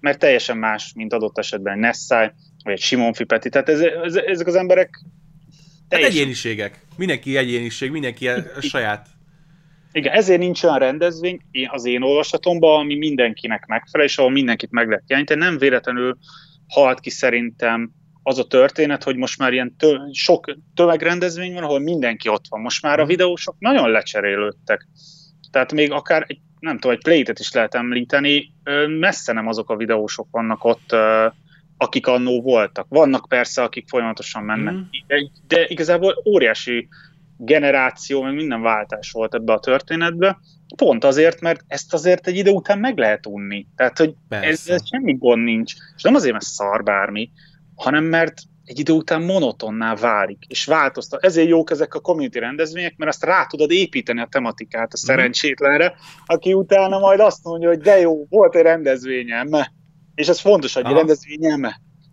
mert 0.00 0.18
teljesen 0.18 0.56
más, 0.56 0.92
mint 0.94 1.12
adott 1.12 1.38
esetben 1.38 1.72
egy 1.72 1.78
Nessai, 1.78 2.30
vagy 2.64 2.72
egy 2.72 2.80
Simon 2.80 3.12
Fipeti. 3.12 3.48
Tehát 3.48 3.68
ez, 3.68 3.80
ez, 3.80 4.14
ezek 4.14 4.46
az 4.46 4.54
emberek 4.54 4.90
hát 4.92 5.88
teljesen... 5.88 6.12
Hát 6.12 6.20
egyéniségek. 6.20 6.80
Mindenki 6.96 7.36
egyéniség, 7.36 7.90
mindenki 7.90 8.28
a 8.28 8.60
saját. 8.60 9.06
Igen, 9.92 10.12
ezért 10.12 10.38
nincs 10.38 10.62
olyan 10.62 10.78
rendezvény 10.78 11.40
az 11.66 11.84
én 11.84 12.02
olvasatomban, 12.02 12.80
ami 12.80 12.94
mindenkinek 12.94 13.66
megfelel, 13.66 14.06
és 14.06 14.18
ahol 14.18 14.30
mindenkit 14.30 14.70
meg 14.70 14.88
lehet 14.88 15.04
jeleníteni. 15.06 15.40
Nem 15.40 15.58
véletlenül 15.58 16.18
halt 16.68 17.00
ki 17.00 17.10
szerintem 17.10 17.90
az 18.22 18.38
a 18.38 18.46
történet, 18.46 19.02
hogy 19.02 19.16
most 19.16 19.38
már 19.38 19.52
ilyen 19.52 19.76
tö- 19.76 20.14
sok 20.14 20.54
tömegrendezvény 20.74 21.54
van, 21.54 21.62
ahol 21.62 21.78
mindenki 21.78 22.28
ott 22.28 22.44
van. 22.48 22.60
Most 22.60 22.82
már 22.82 22.98
a 22.98 23.02
mhm. 23.02 23.10
videósok 23.10 23.54
nagyon 23.58 23.90
lecserélődtek. 23.90 24.88
Tehát 25.50 25.72
még 25.72 25.92
akár 25.92 26.24
egy, 26.26 26.38
nem 26.60 26.78
tudom, 26.78 26.96
egy 26.96 27.02
playtet 27.02 27.38
is 27.38 27.52
lehet 27.52 27.74
említeni, 27.74 28.52
messze 28.98 29.32
nem 29.32 29.46
azok 29.46 29.70
a 29.70 29.76
videósok 29.76 30.28
vannak 30.30 30.64
ott, 30.64 30.96
akik 31.76 32.06
annó 32.06 32.42
voltak. 32.42 32.86
Vannak 32.88 33.28
persze, 33.28 33.62
akik 33.62 33.88
folyamatosan 33.88 34.42
mennek, 34.42 34.74
mm. 34.74 34.80
de, 35.06 35.16
de 35.46 35.66
igazából 35.66 36.22
óriási 36.24 36.88
generáció, 37.36 38.22
meg 38.22 38.34
minden 38.34 38.62
váltás 38.62 39.10
volt 39.10 39.34
ebbe 39.34 39.52
a 39.52 39.58
történetbe, 39.58 40.38
pont 40.76 41.04
azért, 41.04 41.40
mert 41.40 41.64
ezt 41.66 41.94
azért 41.94 42.26
egy 42.26 42.36
idő 42.36 42.50
után 42.50 42.78
meg 42.78 42.98
lehet 42.98 43.26
unni. 43.26 43.66
Tehát, 43.76 43.98
hogy 43.98 44.14
ez, 44.28 44.68
ez 44.68 44.88
semmi 44.88 45.16
gond 45.18 45.44
nincs. 45.44 45.72
És 45.96 46.02
nem 46.02 46.14
azért, 46.14 46.32
mert 46.32 46.44
szar 46.44 46.82
bármi, 46.82 47.30
hanem 47.74 48.04
mert 48.04 48.34
egy 48.64 48.78
idő 48.78 48.92
után 48.92 49.22
monotonná 49.22 49.94
válik, 49.94 50.44
és 50.48 50.64
változtat. 50.64 51.24
Ezért 51.24 51.48
jók 51.48 51.70
ezek 51.70 51.94
a 51.94 52.00
community 52.00 52.38
rendezvények, 52.38 52.96
mert 52.96 53.10
azt 53.10 53.24
rá 53.24 53.46
tudod 53.46 53.70
építeni 53.70 54.20
a 54.20 54.28
tematikát 54.30 54.92
a 54.92 54.98
mhm. 55.00 55.06
szerencsétlenre, 55.06 55.94
aki 56.26 56.52
utána 56.52 56.98
majd 56.98 57.20
azt 57.20 57.44
mondja, 57.44 57.68
hogy 57.68 57.80
de 57.80 57.98
jó, 57.98 58.26
volt 58.28 58.56
egy 58.56 58.62
rendezvényem, 58.62 59.48
és 60.14 60.28
ez 60.28 60.40
fontos, 60.40 60.74
hogy 60.74 60.84
egy 60.86 60.92
rendezvényem 60.92 61.66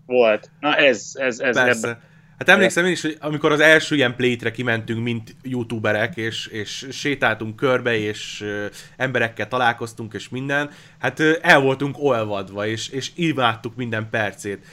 volt. 0.05 0.51
Na 0.59 0.75
ez, 0.75 1.11
ez, 1.13 1.39
ez 1.39 1.55
Persze. 1.55 1.87
ebben. 1.87 2.07
Hát 2.37 2.49
emlékszem 2.49 2.85
én 2.85 2.91
is, 2.91 3.01
hogy 3.01 3.17
amikor 3.19 3.51
az 3.51 3.59
első 3.59 3.95
ilyen 3.95 4.15
plétre 4.15 4.51
kimentünk, 4.51 5.03
mint 5.03 5.35
youtuberek, 5.43 6.17
és, 6.17 6.47
és 6.47 6.87
sétáltunk 6.91 7.55
körbe, 7.55 7.97
és 7.97 8.45
emberekkel 8.97 9.47
találkoztunk, 9.47 10.13
és 10.13 10.29
minden, 10.29 10.69
hát 10.99 11.19
el 11.41 11.59
voltunk 11.59 11.95
olvadva, 11.99 12.67
és, 12.67 12.89
és 12.89 13.11
imádtuk 13.15 13.75
minden 13.75 14.09
percét 14.09 14.65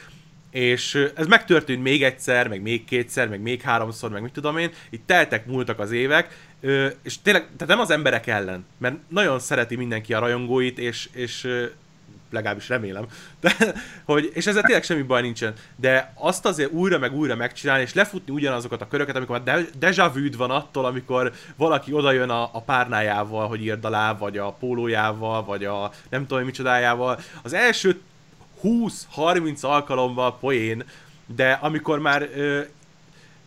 és 0.56 1.08
ez 1.14 1.26
megtörtént 1.26 1.82
még 1.82 2.02
egyszer, 2.02 2.48
meg 2.48 2.62
még 2.62 2.84
kétszer, 2.84 3.28
meg 3.28 3.40
még 3.40 3.60
háromszor, 3.60 4.10
meg 4.10 4.22
mit 4.22 4.32
tudom 4.32 4.58
én, 4.58 4.70
itt 4.90 5.06
teltek, 5.06 5.46
múltak 5.46 5.78
az 5.78 5.92
évek, 5.92 6.38
és 7.02 7.22
tényleg, 7.22 7.42
tehát 7.42 7.66
nem 7.66 7.80
az 7.80 7.90
emberek 7.90 8.26
ellen, 8.26 8.64
mert 8.78 8.94
nagyon 9.08 9.38
szereti 9.38 9.76
mindenki 9.76 10.14
a 10.14 10.18
rajongóit, 10.18 10.78
és, 10.78 11.08
és 11.12 11.48
legalábbis 12.30 12.68
remélem. 12.68 13.06
De, 13.40 13.54
hogy, 14.04 14.30
és 14.34 14.46
ezzel 14.46 14.62
tényleg 14.62 14.84
semmi 14.84 15.02
baj 15.02 15.22
nincsen. 15.22 15.52
De 15.76 16.12
azt 16.14 16.46
azért 16.46 16.72
újra 16.72 16.98
meg 16.98 17.14
újra 17.14 17.36
megcsinálni, 17.36 17.82
és 17.82 17.94
lefutni 17.94 18.32
ugyanazokat 18.32 18.80
a 18.80 18.88
köröket, 18.88 19.16
amikor 19.16 19.42
már 19.44 19.66
deja 19.78 20.12
vu 20.14 20.36
van 20.36 20.50
attól, 20.50 20.84
amikor 20.84 21.32
valaki 21.56 21.92
odajön 21.92 22.30
a, 22.30 22.42
a 22.52 22.62
párnájával, 22.62 23.48
hogy 23.48 23.64
írd 23.64 23.84
alá, 23.84 24.16
vagy 24.16 24.38
a 24.38 24.52
pólójával, 24.52 25.44
vagy 25.44 25.64
a 25.64 25.90
nem 26.08 26.26
tudom 26.26 26.44
micsodájával. 26.44 27.18
Az 27.42 27.52
első 27.52 28.00
20-30 28.62 29.60
alkalommal 29.60 30.38
poén, 30.38 30.84
de 31.36 31.52
amikor 31.52 31.98
már 31.98 32.28
ö, 32.36 32.60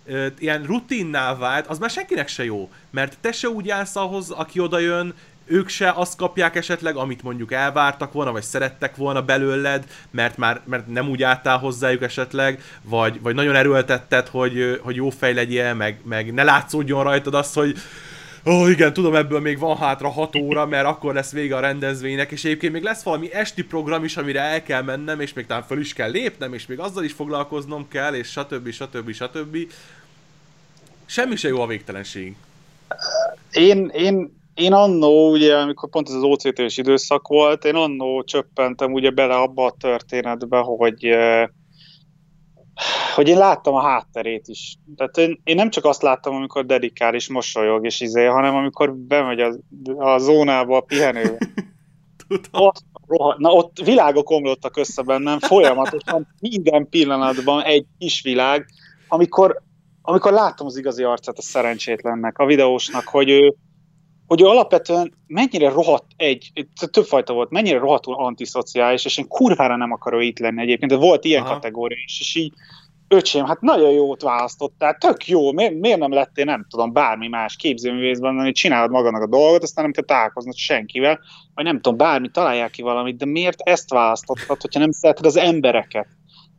ö, 0.05 0.27
ilyen 0.39 0.63
rutinná 0.63 1.35
vált, 1.35 1.67
az 1.67 1.79
már 1.79 1.89
senkinek 1.89 2.27
se 2.27 2.43
jó. 2.43 2.69
Mert 2.89 3.17
te 3.21 3.31
se 3.31 3.49
úgy 3.49 3.69
állsz 3.69 3.95
ahhoz, 3.95 4.29
aki 4.29 4.59
odajön, 4.59 5.13
ők 5.49 5.69
se 5.69 5.91
azt 5.91 6.17
kapják 6.17 6.55
esetleg, 6.55 6.95
amit 6.95 7.23
mondjuk 7.23 7.51
elvártak 7.51 8.13
volna, 8.13 8.31
vagy 8.31 8.43
szerettek 8.43 8.95
volna 8.95 9.21
belőled, 9.21 9.83
mert 10.11 10.37
már 10.37 10.61
mert 10.65 10.87
nem 10.87 11.09
úgy 11.09 11.23
álltál 11.23 11.57
hozzájuk 11.57 12.01
esetleg, 12.01 12.61
vagy, 12.81 13.21
vagy 13.21 13.35
nagyon 13.35 13.55
erőltetted, 13.55 14.27
hogy, 14.27 14.79
hogy 14.81 14.95
jó 14.95 15.09
fej 15.09 15.33
legyél, 15.33 15.73
meg, 15.73 15.99
meg 16.03 16.33
ne 16.33 16.43
látszódjon 16.43 17.03
rajtad 17.03 17.33
az, 17.33 17.53
hogy 17.53 17.77
ó 18.45 18.51
oh, 18.51 18.69
igen, 18.69 18.93
tudom, 18.93 19.15
ebből 19.15 19.39
még 19.39 19.59
van 19.59 19.77
hátra 19.77 20.09
6 20.09 20.35
óra, 20.35 20.65
mert 20.65 20.85
akkor 20.85 21.13
lesz 21.13 21.31
vége 21.31 21.55
a 21.55 21.59
rendezvénynek, 21.59 22.31
és 22.31 22.43
egyébként 22.43 22.73
még 22.73 22.83
lesz 22.83 23.03
valami 23.03 23.33
esti 23.33 23.63
program 23.63 24.03
is, 24.03 24.17
amire 24.17 24.41
el 24.41 24.63
kell 24.63 24.81
mennem, 24.81 25.19
és 25.19 25.33
még 25.33 25.45
talán 25.45 25.63
föl 25.63 25.79
is 25.79 25.93
kell 25.93 26.09
lépnem, 26.09 26.53
és 26.53 26.67
még 26.67 26.79
azzal 26.79 27.03
is 27.03 27.13
foglalkoznom 27.13 27.87
kell, 27.87 28.13
és 28.13 28.27
stb. 28.27 28.71
stb. 28.71 29.11
stb. 29.11 29.57
Semmi 31.05 31.35
se 31.35 31.47
jó 31.47 31.61
a 31.61 31.67
végtelenség. 31.67 32.35
Én, 33.51 33.89
én 33.93 34.37
én 34.59 34.73
annó, 34.73 35.31
ugye, 35.31 35.55
amikor 35.55 35.89
pont 35.89 36.07
ez 36.07 36.13
az 36.13 36.23
OCT-s 36.23 36.77
időszak 36.77 37.27
volt, 37.27 37.65
én 37.65 37.75
annó 37.75 38.23
csöppentem 38.23 38.93
ugye 38.93 39.09
bele 39.09 39.35
abba 39.35 39.65
a 39.65 39.75
történetbe, 39.79 40.57
hogy 40.57 41.05
eh, 41.05 41.47
hogy 43.15 43.27
én 43.27 43.37
láttam 43.37 43.73
a 43.73 43.81
hátterét 43.81 44.47
is. 44.47 44.75
Tehát 44.95 45.17
én, 45.17 45.41
én 45.43 45.55
nem 45.55 45.69
csak 45.69 45.85
azt 45.85 46.01
láttam, 46.01 46.35
amikor 46.35 46.65
dedikál 46.65 47.13
és 47.13 47.29
mosolyog 47.29 47.85
és 47.85 48.01
izé, 48.01 48.25
hanem 48.25 48.55
amikor 48.55 48.95
bemegy 48.95 49.39
a, 49.39 49.53
a 49.97 50.17
zónába 50.17 50.77
a 50.77 50.81
pihenő. 50.81 51.37
Ott, 52.51 52.81
roha, 53.07 53.35
na 53.37 53.51
ott 53.51 53.79
világok 53.83 54.29
omlottak 54.29 54.77
össze 54.77 55.01
bennem, 55.01 55.39
folyamatosan 55.39 56.27
minden 56.39 56.89
pillanatban 56.89 57.63
egy 57.63 57.85
kis 57.97 58.21
világ, 58.21 58.65
amikor, 59.07 59.61
amikor 60.01 60.31
láttam 60.31 60.65
az 60.65 60.77
igazi 60.77 61.03
arcát 61.03 61.37
a 61.37 61.41
szerencsétlennek, 61.41 62.37
a 62.37 62.45
videósnak, 62.45 63.07
hogy 63.07 63.29
ő, 63.29 63.55
hogy 64.29 64.41
ő 64.41 64.45
alapvetően 64.45 65.13
mennyire 65.27 65.69
rohadt 65.69 66.05
egy, 66.15 66.51
több 66.91 67.05
fajta 67.05 67.33
volt, 67.33 67.49
mennyire 67.49 67.77
rohadtul 67.77 68.15
antiszociális, 68.15 69.05
és 69.05 69.17
én 69.17 69.27
kurvára 69.27 69.75
nem 69.75 69.91
akarok 69.91 70.23
itt 70.23 70.39
lenni 70.39 70.61
egyébként, 70.61 70.91
de 70.91 70.97
volt 70.97 71.25
ilyen 71.25 71.43
Aha. 71.43 71.53
kategória 71.53 71.97
is, 72.05 72.19
és 72.19 72.35
így 72.35 72.53
öcsém, 73.07 73.45
hát 73.45 73.61
nagyon 73.61 73.91
jót 73.91 74.21
választottál, 74.21 74.97
tök 74.97 75.27
jó, 75.27 75.51
miért, 75.51 75.79
miért 75.79 75.99
nem 75.99 76.11
lettél, 76.11 76.45
nem 76.45 76.65
tudom, 76.69 76.93
bármi 76.93 77.27
más 77.27 77.55
képzőművészben, 77.55 78.35
hogy 78.35 78.51
csinálod 78.51 78.91
magadnak 78.91 79.21
a 79.21 79.27
dolgot, 79.27 79.63
aztán 79.63 79.83
nem 79.83 79.93
kell 79.93 80.03
találkoznod 80.03 80.55
senkivel, 80.55 81.19
vagy 81.53 81.63
nem 81.63 81.75
tudom, 81.75 81.97
bármi, 81.97 82.29
találják 82.29 82.71
ki 82.71 82.81
valamit, 82.81 83.17
de 83.17 83.25
miért 83.25 83.61
ezt 83.61 83.89
választottad, 83.89 84.61
hogyha 84.61 84.79
nem 84.79 84.91
szereted 84.91 85.25
az 85.25 85.37
embereket? 85.37 86.07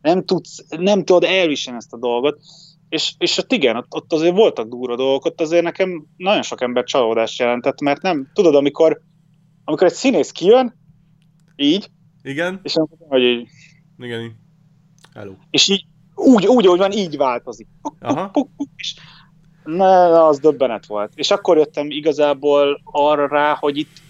Nem 0.01 0.25
tudsz, 0.25 0.65
nem 0.69 1.03
tudod 1.03 1.23
elviselni 1.23 1.79
ezt 1.79 1.93
a 1.93 1.97
dolgot. 1.97 2.39
És, 2.91 3.13
és 3.17 3.37
ott 3.37 3.51
igen, 3.51 3.75
ott, 3.75 3.93
ott 3.93 4.13
azért 4.13 4.35
voltak 4.35 4.67
durva 4.67 4.95
dolgok, 4.95 5.25
ott 5.25 5.41
azért 5.41 5.63
nekem 5.63 6.05
nagyon 6.17 6.41
sok 6.41 6.61
ember 6.61 6.83
csalódást 6.83 7.39
jelentett, 7.39 7.81
mert 7.81 8.01
nem, 8.01 8.29
tudod, 8.33 8.55
amikor, 8.55 9.01
amikor 9.63 9.87
egy 9.87 9.93
színész 9.93 10.31
kijön, 10.31 10.73
így, 11.55 11.89
igen, 12.23 12.59
és 12.63 12.73
nem 12.73 12.85
hogy 12.99 13.21
így, 13.21 13.47
igen, 13.97 14.39
Hello. 15.13 15.31
És 15.49 15.69
így, 15.69 15.85
úgy, 16.15 16.47
úgy, 16.47 16.65
ahogy 16.65 16.79
van, 16.79 16.91
így 16.91 17.17
változik. 17.17 17.67
Puk, 17.81 17.95
Aha. 17.99 18.29
Puk, 18.29 18.49
puk, 18.55 18.69
és 18.75 18.95
na, 19.63 20.27
az 20.27 20.39
döbbenet 20.39 20.85
volt. 20.85 21.11
És 21.15 21.31
akkor 21.31 21.57
jöttem 21.57 21.89
igazából 21.89 22.81
arra 22.83 23.27
rá, 23.27 23.55
hogy 23.59 23.77
itt 23.77 24.01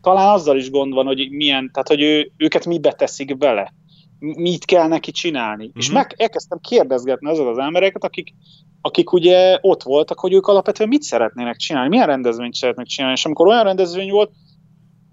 talán 0.00 0.34
azzal 0.34 0.56
is 0.56 0.70
gond 0.70 0.92
van, 0.92 1.06
hogy 1.06 1.30
milyen, 1.30 1.70
tehát 1.72 1.88
hogy 1.88 2.02
ő, 2.02 2.32
őket 2.36 2.66
mi 2.66 2.78
beteszik 2.78 3.36
bele 3.36 3.72
mit 4.18 4.64
kell 4.64 4.88
neki 4.88 5.10
csinálni. 5.10 5.64
Mm-hmm. 5.64 5.78
És 5.78 5.86
mhm. 5.86 5.96
meg 5.96 6.14
elkezdtem 6.16 6.58
kérdezgetni 6.60 7.30
azok 7.30 7.48
az 7.48 7.58
embereket, 7.58 8.04
akik, 8.04 8.34
akik 8.80 9.12
ugye 9.12 9.58
ott 9.60 9.82
voltak, 9.82 10.18
hogy 10.18 10.32
ők 10.32 10.46
alapvetően 10.46 10.88
mit 10.88 11.02
szeretnének 11.02 11.56
csinálni, 11.56 11.88
milyen 11.88 12.06
rendezvényt 12.06 12.54
szeretnének 12.54 12.90
csinálni, 12.90 13.16
és 13.16 13.24
amikor 13.24 13.46
olyan 13.46 13.64
rendezvény 13.64 14.10
volt, 14.10 14.30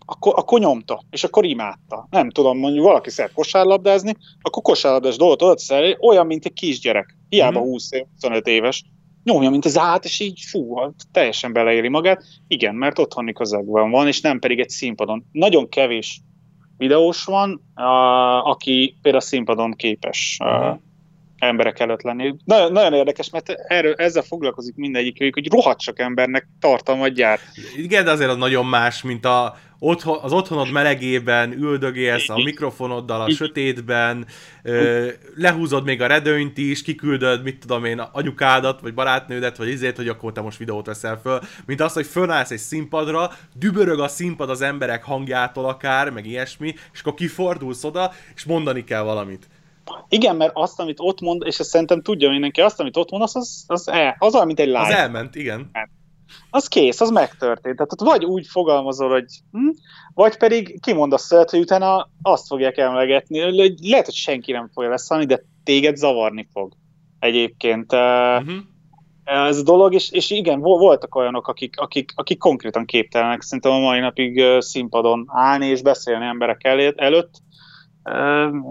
akkor, 0.06 0.34
akkor 0.36 0.60
nyomta, 0.60 1.04
és 1.10 1.24
akkor 1.24 1.46
imádta. 1.46 2.08
Nem 2.10 2.30
tudom, 2.30 2.58
mondjuk 2.58 2.86
valaki 2.86 3.10
szeret 3.10 3.34
kosárlabdázni, 3.34 4.16
akkor 4.42 4.64
kosárlabdás 4.64 5.18
dolgot 5.18 5.42
oda 5.42 5.58
szereli, 5.58 5.98
olyan, 6.00 6.26
mint 6.26 6.46
egy 6.46 6.54
kisgyerek. 6.54 7.18
Hiába 7.30 7.60
mm-hmm. 7.60 7.70
20 7.70 7.92
év, 7.92 8.04
25 8.14 8.48
éves. 8.48 8.84
Nyomja, 9.24 9.50
mint 9.50 9.66
az 9.66 9.78
át, 9.78 10.06
és 10.06 10.20
így 10.20 10.40
fú, 10.50 10.76
teljesen 11.12 11.54
beleéli 11.54 11.88
magát. 11.88 12.24
Igen, 12.48 12.76
mert 12.76 13.00
otthoni 13.00 13.34
közegben 13.34 13.90
van, 13.90 14.08
és 14.08 14.22
nem 14.22 14.40
pedig 14.40 14.60
egy 14.60 14.70
színpadon. 14.70 15.26
Nagyon 15.32 15.70
kevés 15.70 16.22
videós 16.78 17.24
van, 17.24 17.62
a, 17.74 17.84
aki 18.50 18.98
például 19.02 19.24
színpadon 19.24 19.74
képes 19.74 20.38
uh-huh. 20.44 20.80
emberek 21.38 21.80
előtt 21.80 22.02
lenni. 22.02 22.36
Nagyon, 22.46 22.72
nagyon 22.72 22.94
érdekes, 22.94 23.30
mert 23.30 23.50
erről, 23.50 23.94
ezzel 23.94 24.24
foglalkozik 24.24 24.76
mindegyik, 24.76 25.34
hogy 25.34 25.52
rohadt 25.52 25.82
sok 25.82 26.00
embernek 26.00 26.48
tartalmat 26.60 27.14
gyárt. 27.14 27.42
Igen, 27.78 28.06
de 28.06 28.12
azért 28.12 28.30
az 28.30 28.38
nagyon 28.38 28.66
más, 28.66 29.04
mint 29.04 29.26
a 29.26 29.56
otthon, 29.86 30.18
az 30.22 30.34
otthonod 30.34 30.72
melegében 30.72 31.52
üldögélsz 31.52 32.30
a 32.30 32.36
mikrofonoddal 32.36 33.22
a 33.22 33.30
sötétben, 33.30 34.26
ö, 34.64 35.08
lehúzod 35.36 35.84
még 35.84 36.02
a 36.02 36.08
redőnyt 36.08 36.58
is, 36.58 36.82
kiküldöd, 36.82 37.44
mit 37.44 37.60
tudom 37.60 37.86
én, 37.86 38.00
anyukádat, 38.00 38.82
vagy 38.82 38.94
barátnődet, 38.94 39.58
vagy 39.58 39.68
izét, 39.68 39.96
hogy 39.96 40.08
akkor 40.08 40.32
te 40.32 40.42
most 40.42 40.58
videót 40.58 40.86
veszel 40.86 41.20
föl, 41.22 41.40
mint 41.66 41.82
az, 41.82 41.94
hogy 41.94 42.06
fölállsz 42.06 42.52
egy 42.52 42.58
színpadra, 42.58 43.32
dübörög 43.56 44.00
a 44.00 44.08
színpad 44.08 44.50
az 44.50 44.62
emberek 44.62 45.04
hangjától 45.04 45.66
akár, 45.66 46.10
meg 46.10 46.26
ilyesmi, 46.26 46.74
és 46.94 47.00
akkor 47.00 47.14
kifordulsz 47.14 47.84
oda, 47.84 48.12
és 48.36 48.44
mondani 48.44 48.84
kell 48.84 49.02
valamit. 49.02 49.48
Igen, 50.10 50.36
mert 50.36 50.52
azt, 50.54 50.80
amit 50.80 51.00
ott 51.00 51.22
mond, 51.22 51.44
és 51.46 51.60
ezt 51.60 51.70
szerintem 51.70 52.02
tudja 52.02 52.30
mindenki, 52.30 52.62
azt, 52.62 52.80
amit 52.80 52.98
ott 52.98 53.12
mond, 53.12 53.24
az, 53.24 53.36
az, 53.36 53.64
az, 53.68 53.88
el, 53.88 54.16
az 54.20 54.34
olyan, 54.34 54.46
mint 54.46 54.60
egy 54.60 54.68
live. 54.68 54.80
Az 54.80 54.90
elment, 54.90 55.36
igen. 55.36 55.70
Hát, 55.74 55.90
az 56.50 56.68
kész, 56.68 57.02
az 57.02 57.10
megtörtént. 57.10 57.76
Tehát 57.76 57.92
ott 57.92 58.08
vagy 58.08 58.26
úgy 58.26 58.48
fogalmazol, 58.48 59.10
hogy 59.10 59.26
hm, 59.52 59.70
vagy 60.14 60.38
pedig 60.38 60.80
kimondasz 60.82 61.26
szövet, 61.26 61.50
hogy 61.50 61.60
utána 61.60 62.10
azt 62.22 62.48
fogják 62.48 62.78
emlegetni. 62.78 63.40
Lehet, 63.90 64.06
hogy 64.06 64.14
senki 64.14 64.52
nem 64.52 64.70
fogja 64.74 64.90
leszalni, 64.90 65.26
de 65.26 65.44
téged 65.64 65.96
zavarni 65.96 66.48
fog 66.52 66.74
egyébként. 67.20 67.94
Uh-huh. 67.94 68.56
Ez 69.24 69.58
a 69.58 69.64
dolog, 69.64 69.94
és, 69.94 70.12
és 70.12 70.30
igen, 70.30 70.60
voltak 70.60 71.16
olyanok, 71.16 71.48
akik, 71.48 71.80
akik, 71.80 72.12
akik 72.16 72.38
konkrétan 72.38 72.86
képtelenek 72.86 73.42
szerintem 73.42 73.72
a 73.72 73.80
mai 73.80 74.00
napig 74.00 74.44
színpadon 74.60 75.26
állni 75.28 75.66
és 75.66 75.82
beszélni 75.82 76.26
emberek 76.26 76.64
előtt. 76.96 77.42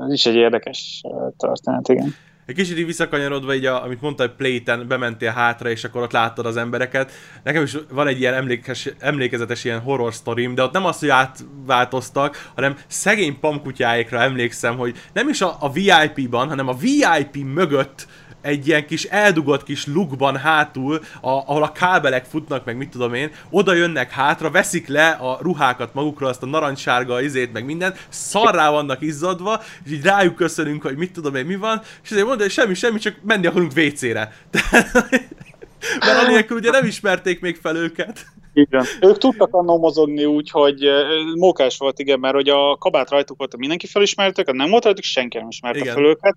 Ez 0.06 0.12
is 0.12 0.26
egy 0.26 0.34
érdekes 0.34 1.02
történet, 1.36 1.88
igen. 1.88 2.14
Egy 2.46 2.54
kicsit 2.54 2.78
így 2.78 2.86
visszakanyarodva, 2.86 3.54
így 3.54 3.66
a, 3.66 3.84
amit 3.84 4.00
mondta, 4.00 4.22
hogy 4.22 4.34
Playten 4.34 4.88
bementél 4.88 5.30
hátra, 5.30 5.70
és 5.70 5.84
akkor 5.84 6.02
ott 6.02 6.12
láttad 6.12 6.46
az 6.46 6.56
embereket. 6.56 7.12
Nekem 7.42 7.62
is 7.62 7.76
van 7.90 8.06
egy 8.06 8.20
ilyen 8.20 8.34
emlékes, 8.34 8.88
emlékezetes 8.98 9.64
ilyen 9.64 9.80
horror 9.80 10.14
sztorim, 10.14 10.54
de 10.54 10.62
ott 10.62 10.72
nem 10.72 10.84
az, 10.84 10.98
hogy 10.98 11.08
átváltoztak, 11.08 12.50
hanem 12.54 12.76
szegény 12.86 13.38
pamkutyáikra 13.40 14.20
emlékszem, 14.20 14.76
hogy 14.76 14.96
nem 15.12 15.28
is 15.28 15.40
a, 15.40 15.56
a 15.60 15.72
VIP-ban, 15.72 16.48
hanem 16.48 16.68
a 16.68 16.76
VIP 16.76 17.36
mögött 17.36 18.06
egy 18.44 18.66
ilyen 18.66 18.86
kis 18.86 19.04
eldugott 19.04 19.62
kis 19.62 19.86
lukban 19.86 20.36
hátul, 20.36 21.00
a, 21.20 21.28
ahol 21.28 21.62
a 21.62 21.72
kábelek 21.72 22.24
futnak, 22.24 22.64
meg 22.64 22.76
mit 22.76 22.90
tudom 22.90 23.14
én, 23.14 23.30
oda 23.50 23.72
jönnek 23.72 24.10
hátra, 24.10 24.50
veszik 24.50 24.88
le 24.88 25.08
a 25.08 25.38
ruhákat 25.42 25.94
magukról, 25.94 26.28
azt 26.28 26.42
a 26.42 26.46
narancssárga 26.46 27.22
izét, 27.22 27.52
meg 27.52 27.64
minden, 27.64 27.94
szarrá 28.08 28.70
vannak 28.70 29.00
izzadva, 29.00 29.62
és 29.84 29.92
így 29.92 30.02
rájuk 30.02 30.34
köszönünk, 30.34 30.82
hogy 30.82 30.96
mit 30.96 31.12
tudom 31.12 31.34
én, 31.34 31.46
mi 31.46 31.56
van, 31.56 31.80
és 32.02 32.10
azért 32.10 32.26
mondja, 32.26 32.44
hogy 32.44 32.54
semmi, 32.54 32.74
semmi, 32.74 32.98
csak 32.98 33.16
menni 33.22 33.46
akarunk 33.46 33.72
WC-re. 33.76 34.32
Mert 36.00 36.26
anélkül 36.26 36.56
ugye 36.56 36.70
nem 36.70 36.86
ismerték 36.86 37.40
még 37.40 37.56
fel 37.56 37.76
őket. 37.76 38.26
Igen. 38.52 38.84
Ők 39.00 39.18
tudtak 39.18 39.54
annól 39.54 39.78
mozogni 39.78 40.24
úgy, 40.24 40.50
hogy 40.50 40.88
mókás 41.34 41.78
volt, 41.78 41.98
igen, 41.98 42.18
mert 42.18 42.34
hogy 42.34 42.48
a 42.48 42.76
kabát 42.76 43.10
rajtuk 43.10 43.38
volt, 43.38 43.56
mindenki 43.56 43.86
felismertek, 43.86 44.52
nem 44.52 44.70
volt 44.70 44.84
rajtuk, 44.84 45.04
senki 45.04 45.38
nem 45.38 45.48
ismerte 45.48 45.78
igen. 45.78 45.94
fel 45.94 46.04
őket. 46.04 46.36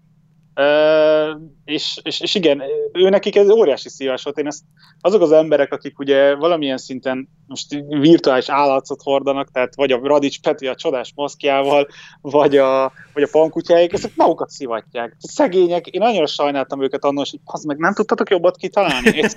Uh, 0.57 1.41
és, 1.65 1.99
és, 2.03 2.19
és 2.19 2.35
igen, 2.35 2.63
ő 2.93 3.09
nekik 3.09 3.35
ez 3.35 3.49
óriási 3.49 3.89
szívás 3.89 4.23
volt. 4.23 4.37
Én 4.37 4.47
ezt, 4.47 4.63
azok 5.01 5.21
az 5.21 5.31
emberek, 5.31 5.73
akik 5.73 5.99
ugye 5.99 6.35
valamilyen 6.35 6.77
szinten 6.77 7.29
most 7.47 7.83
virtuális 7.87 8.49
állatcot 8.49 9.01
hordanak, 9.01 9.51
tehát 9.51 9.75
vagy 9.75 9.91
a 9.91 9.99
Radics 10.03 10.41
Peti 10.41 10.67
a 10.67 10.75
csodás 10.75 11.11
maszkjával, 11.15 11.87
vagy 12.21 12.57
a, 12.57 12.91
vagy 13.13 13.23
a 13.23 13.27
pankutyáik, 13.31 13.93
ezek 13.93 14.11
magukat 14.15 14.49
szivatják. 14.49 15.15
Szegények, 15.19 15.87
én 15.87 16.01
annyira 16.01 16.25
sajnáltam 16.25 16.83
őket 16.83 17.03
annos, 17.03 17.29
hogy 17.29 17.39
az 17.45 17.63
meg 17.63 17.77
nem 17.77 17.93
tudtatok 17.93 18.29
jobbat 18.29 18.57
kitalálni. 18.57 19.09
És, 19.21 19.31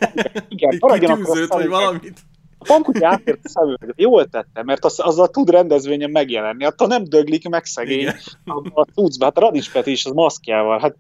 igen, 0.49 0.77
maradjanak 0.79 1.49
vagy 1.49 1.69
valamit. 1.69 2.21
A 2.63 2.65
pankutya 2.67 3.09
átért 3.09 3.39
a 3.43 3.49
szemüvegre. 3.49 3.93
Jól 3.97 4.29
tette, 4.29 4.63
mert 4.63 4.85
az, 4.85 4.99
azzal 4.99 5.29
tud 5.29 5.51
rendezvényen 5.51 6.11
megjelenni. 6.11 6.65
Attól 6.65 6.89
nem 6.89 7.05
döglik 7.05 7.49
meg 7.49 7.65
szegény 7.65 8.07
a, 8.45 8.81
a 8.81 8.85
tucba. 8.95 9.25
Hát 9.25 9.39
Radics 9.39 9.73
Peti 9.73 9.91
is 9.91 10.05
az 10.05 10.13
maszkjával. 10.13 10.79
Hát 10.79 10.97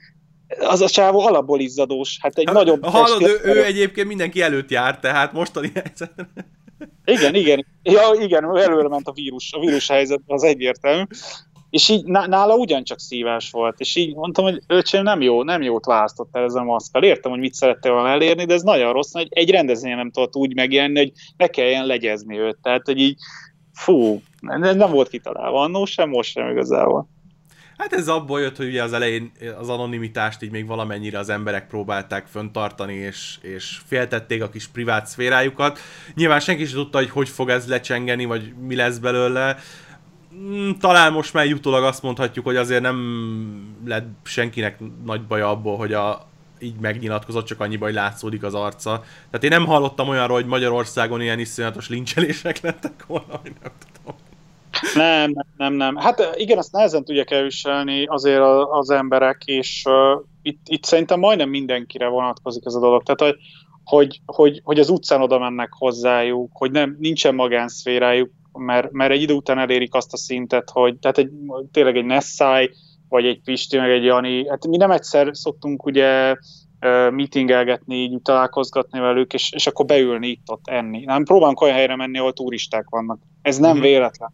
az 0.59 0.81
a 0.81 0.89
csávó 0.89 1.21
alapból 1.21 1.61
izzadós. 1.61 2.19
Hát 2.21 2.39
egy 2.39 2.47
ha, 2.47 2.53
nagyobb... 2.53 2.85
Hallod, 2.85 3.23
ő, 3.23 3.41
ő, 3.43 3.65
egyébként 3.65 4.07
mindenki 4.07 4.43
előtt 4.43 4.71
járt, 4.71 5.01
tehát 5.01 5.33
mostani 5.33 5.73
helyzetben. 5.85 6.29
Igen, 7.05 7.35
igen. 7.35 7.67
Ja, 7.83 8.03
igen, 8.21 8.45
előre 8.45 8.89
ment 8.89 9.09
a 9.09 9.13
vírus, 9.13 9.53
a 9.53 9.61
vírus 9.61 9.89
helyzetben, 9.89 10.37
az 10.37 10.43
egyértelmű. 10.43 11.05
És 11.71 11.89
így 11.89 12.05
nála 12.05 12.55
ugyancsak 12.55 12.99
szívás 12.99 13.51
volt, 13.51 13.81
és 13.81 13.97
így 13.97 14.15
mondtam, 14.15 14.45
hogy 14.45 14.61
öcsém 14.67 15.03
nem 15.03 15.21
jó, 15.21 15.43
nem 15.43 15.63
jót 15.63 15.85
választott 15.85 16.37
el 16.37 16.45
ezzel 16.45 16.61
a 16.61 16.65
maszkkal. 16.65 17.03
Értem, 17.03 17.31
hogy 17.31 17.41
mit 17.41 17.55
szerette 17.55 17.91
volna 17.91 18.09
elérni, 18.09 18.45
de 18.45 18.55
ez 18.55 18.63
nagyon 18.63 18.93
rossz, 18.93 19.13
hogy 19.13 19.27
egy 19.31 19.51
rendezvényen 19.51 19.97
nem 19.97 20.11
tudott 20.11 20.37
úgy 20.37 20.55
megjelenni, 20.55 20.99
hogy 20.99 21.13
ne 21.37 21.47
kelljen 21.47 21.87
legyezni 21.87 22.39
őt. 22.39 22.59
Tehát, 22.63 22.83
hogy 22.85 22.99
így 22.99 23.17
fú, 23.73 24.23
nem, 24.41 24.77
nem 24.77 24.91
volt 24.91 25.09
kitalálva 25.09 25.61
annó 25.61 25.85
sem, 25.85 26.09
most 26.09 26.31
sem 26.31 26.51
igazából. 26.51 27.09
Hát 27.81 27.93
ez 27.93 28.09
abból 28.09 28.41
jött, 28.41 28.57
hogy 28.57 28.67
ugye 28.67 28.83
az 28.83 28.93
elején 28.93 29.33
az 29.59 29.69
anonimitást 29.69 30.43
így 30.43 30.51
még 30.51 30.67
valamennyire 30.67 31.19
az 31.19 31.29
emberek 31.29 31.67
próbálták 31.67 32.27
föntartani, 32.27 32.95
és, 32.95 33.39
és 33.43 33.81
féltették 33.87 34.43
a 34.43 34.49
kis 34.49 34.67
privát 34.67 35.07
szférájukat. 35.07 35.79
Nyilván 36.15 36.41
senki 36.41 36.65
sem 36.65 36.77
tudta, 36.77 36.99
hogy 36.99 37.11
hogy 37.11 37.29
fog 37.29 37.49
ez 37.49 37.69
lecsengeni, 37.69 38.25
vagy 38.25 38.55
mi 38.59 38.75
lesz 38.75 38.99
belőle. 38.99 39.57
Mm, 40.35 40.71
talán 40.81 41.13
most 41.13 41.33
már 41.33 41.47
jutólag 41.47 41.85
azt 41.85 42.03
mondhatjuk, 42.03 42.45
hogy 42.45 42.57
azért 42.57 42.83
nem 42.83 42.99
lett 43.85 44.09
senkinek 44.23 44.79
nagy 45.05 45.23
baja 45.23 45.51
abból, 45.51 45.77
hogy 45.77 45.93
a, 45.93 46.29
így 46.59 46.75
megnyilatkozott, 46.81 47.47
csak 47.47 47.61
annyi 47.61 47.77
baj 47.77 47.93
látszódik 47.93 48.43
az 48.43 48.55
arca. 48.55 49.03
Tehát 49.31 49.45
én 49.45 49.51
nem 49.51 49.67
hallottam 49.67 50.09
olyanról, 50.09 50.37
hogy 50.37 50.47
Magyarországon 50.47 51.21
ilyen 51.21 51.39
iszonyatos 51.39 51.89
lincselések 51.89 52.61
lettek 52.61 53.07
volna, 53.07 53.41
hogy 53.43 53.53
nem 53.63 53.73
tudom. 53.93 54.19
Nem, 54.95 55.33
nem, 55.57 55.73
nem. 55.73 55.97
Hát 55.97 56.35
igen, 56.37 56.59
azt 56.59 56.73
nehezen 56.73 57.05
tudják 57.05 57.31
elviselni 57.31 58.05
azért 58.05 58.43
az 58.71 58.91
emberek, 58.91 59.43
és 59.45 59.83
uh, 59.85 60.25
itt, 60.43 60.61
itt 60.65 60.85
szerintem 60.85 61.19
majdnem 61.19 61.49
mindenkire 61.49 62.09
vonatkozik 62.09 62.63
ez 62.67 62.75
a 62.75 62.81
dolog. 62.81 63.03
Tehát, 63.03 63.21
hogy, 63.21 63.41
hogy, 63.85 64.21
hogy, 64.27 64.61
hogy 64.65 64.79
az 64.79 64.89
utcán 64.89 65.23
oda 65.23 65.39
mennek 65.39 65.69
hozzájuk, 65.73 66.51
hogy 66.53 66.71
nem, 66.71 66.97
nincsen 66.99 67.35
magánszférájuk, 67.35 68.31
mert, 68.61 68.91
mert 68.91 69.13
egy 69.13 69.23
idő 69.23 69.35
után 69.35 69.59
elérik 69.59 69.95
azt 69.95 70.13
a 70.13 70.17
szintet, 70.17 70.71
hogy 70.71 70.99
tehát 70.99 71.19
egy, 71.19 71.31
tényleg 71.73 71.97
egy 71.97 72.05
Nessai, 72.05 72.71
vagy 73.09 73.25
egy 73.25 73.41
Pisti, 73.45 73.77
meg 73.77 73.91
egy 73.91 74.05
Jani, 74.05 74.49
hát 74.49 74.67
mi 74.67 74.77
nem 74.77 74.91
egyszer 74.91 75.29
szoktunk 75.33 75.85
ugye 75.85 76.37
meetingelgetni, 77.11 77.97
így 77.97 78.23
találkozgatni 78.23 79.01
velük, 79.01 79.33
és, 79.33 79.53
és 79.53 79.67
akkor 79.67 79.87
beülni 79.87 80.29
itt-ott 80.29 80.69
enni. 80.69 81.05
Nem 81.05 81.25
próbálunk 81.25 81.61
olyan 81.61 81.75
helyre 81.75 81.97
menni, 81.97 82.19
ahol 82.19 82.33
turisták 82.33 82.89
vannak. 82.89 83.19
Ez 83.43 83.59
nem 83.59 83.77
mm. 83.77 83.81
véletlen. 83.81 84.33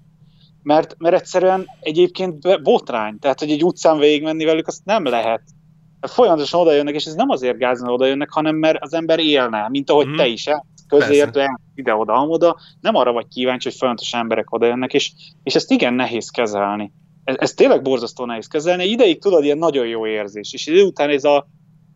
Mert, 0.62 0.94
mert 0.98 1.14
egyszerűen 1.14 1.66
egyébként 1.80 2.62
botrány, 2.62 3.18
tehát 3.18 3.40
hogy 3.40 3.50
egy 3.50 3.64
utcán 3.64 3.98
végigmenni 3.98 4.44
velük, 4.44 4.66
azt 4.66 4.84
nem 4.84 5.04
lehet. 5.04 5.42
Folyamatosan 6.00 6.60
oda 6.60 6.72
jönnek, 6.72 6.94
és 6.94 7.04
ez 7.04 7.14
nem 7.14 7.28
azért 7.28 7.58
gázni 7.58 7.92
oda 7.92 8.06
jönnek, 8.06 8.30
hanem 8.30 8.56
mert 8.56 8.82
az 8.82 8.94
ember 8.94 9.18
élne, 9.18 9.68
mint 9.68 9.90
ahogy 9.90 10.06
mm. 10.06 10.16
te 10.16 10.26
is 10.26 10.46
el 10.46 10.66
közértő, 10.88 11.44
ide-oda-oda, 11.74 12.56
nem 12.80 12.94
arra 12.94 13.12
vagy 13.12 13.28
kíváncsi, 13.28 13.68
hogy 13.68 13.78
folyamatos 13.78 14.12
emberek 14.12 14.52
oda 14.52 14.66
jönnek, 14.66 14.94
és, 14.94 15.12
és 15.42 15.54
ezt 15.54 15.70
igen 15.70 15.94
nehéz 15.94 16.30
kezelni. 16.30 16.92
Ez, 17.24 17.34
ez 17.38 17.52
tényleg 17.54 17.82
borzasztó 17.82 18.24
nehéz 18.24 18.46
kezelni. 18.46 18.84
Ideig 18.84 19.20
tudod, 19.20 19.44
ilyen 19.44 19.58
nagyon 19.58 19.86
jó 19.86 20.06
érzés, 20.06 20.52
és 20.52 20.66
idő 20.66 20.82
után 20.82 21.10
ez 21.10 21.24
a 21.24 21.46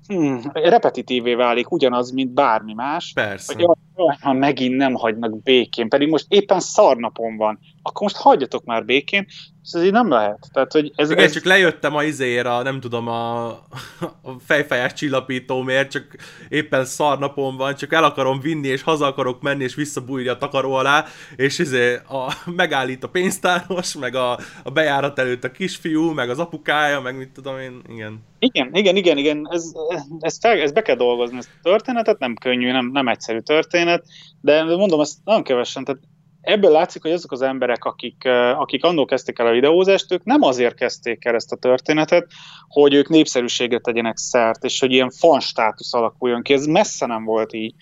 hmm, 0.07 0.41
repetitívé 0.53 1.35
válik 1.35 1.71
ugyanaz, 1.71 2.11
mint 2.11 2.31
bármi 2.31 2.73
más. 2.73 3.13
Persze. 3.15 3.55
Hogy 3.55 3.67
jaj, 3.97 4.17
ha 4.21 4.33
megint 4.33 4.77
nem 4.77 4.95
hagynak 4.95 5.43
békén, 5.43 5.89
pedig 5.89 6.09
most 6.09 6.27
éppen 6.29 6.61
szarnapon 6.61 7.37
van, 7.37 7.59
akkor 7.83 8.03
most 8.03 8.17
hagyjatok 8.17 8.65
már 8.65 8.85
békén, 8.85 9.27
ez 9.75 9.85
így 9.85 9.93
nem 9.93 10.11
lehet. 10.11 10.49
Tehát, 10.53 10.73
hogy 10.73 10.93
ez, 10.95 11.11
Igen, 11.11 11.25
ez... 11.25 11.33
csak 11.33 11.45
lejöttem 11.45 11.97
a 11.97 12.03
izér, 12.03 12.47
a, 12.47 12.63
nem 12.63 12.81
tudom, 12.81 13.09
a, 13.09 13.47
a 14.23 14.31
fejfájás 14.45 14.93
csillapítómért, 14.93 15.91
csak 15.91 16.05
éppen 16.49 16.85
szar 16.85 17.19
napon 17.19 17.57
van, 17.57 17.75
csak 17.75 17.93
el 17.93 18.05
akarom 18.05 18.41
vinni, 18.41 18.69
és 18.69 18.83
haza 18.83 19.07
akarok 19.07 19.43
menni, 19.43 19.63
és 19.63 19.75
visszabújni 19.75 20.29
a 20.29 20.37
takaró 20.37 20.73
alá, 20.73 21.05
és 21.37 21.59
izé 21.59 21.95
a, 21.95 22.35
megállít 22.57 23.05
a 23.05 23.09
pénztáros, 23.09 23.95
meg 23.95 24.15
a, 24.15 24.39
a 24.63 24.71
bejárat 24.71 25.19
előtt 25.19 25.45
a 25.45 25.51
kisfiú, 25.51 26.13
meg 26.13 26.31
az 26.31 26.39
apukája, 26.39 27.01
meg 27.01 27.17
mit 27.17 27.31
tudom 27.31 27.59
én, 27.59 27.83
igen. 27.89 28.29
Igen, 28.39 28.71
igen, 28.73 28.97
igen, 28.97 29.17
igen, 29.17 29.49
ez, 29.51 29.73
ez, 30.21 30.39
fel, 30.41 30.59
ez 30.59 30.73
be 30.73 30.83
kell 30.83 30.97
dolgozni, 30.97 31.37
ezt 31.37 31.51
a 31.57 31.63
történetet, 31.63 32.19
nem 32.19 32.35
könnyű, 32.35 32.73
nem, 32.73 32.91
nem 32.93 33.09
egyszerű 33.09 33.39
történet, 33.39 34.05
de 34.41 34.65
mondom, 34.65 35.01
ezt 35.01 35.19
nagyon 35.25 35.43
kevesen, 35.43 35.85
tehát 35.85 36.01
ebből 36.41 36.71
látszik, 36.71 37.03
hogy 37.03 37.11
azok 37.11 37.33
az 37.33 37.43
emberek, 37.43 37.85
akik, 37.85 38.25
akik 38.57 38.85
annól 38.85 39.05
kezdték 39.05 39.39
el 39.39 39.47
a 39.47 39.53
videózást, 39.53 40.13
ők 40.13 40.25
nem 40.25 40.43
azért 40.43 40.75
kezdték 40.75 41.25
el 41.25 41.35
ezt 41.35 41.53
a 41.53 41.57
történetet, 41.57 42.27
hogy 42.69 42.95
ők 42.95 43.09
népszerűséget 43.09 43.83
tegyenek 43.83 44.17
szert, 44.17 44.65
és 44.65 44.81
hogy 44.81 44.93
ilyen 44.93 45.11
fan 45.11 45.41
státusz 45.41 45.95
alakuljon 45.95 46.43
ki. 46.43 46.53
Ez 46.53 46.67
messze 46.67 47.07
nem 47.07 47.25
volt 47.25 47.53
így. 47.53 47.75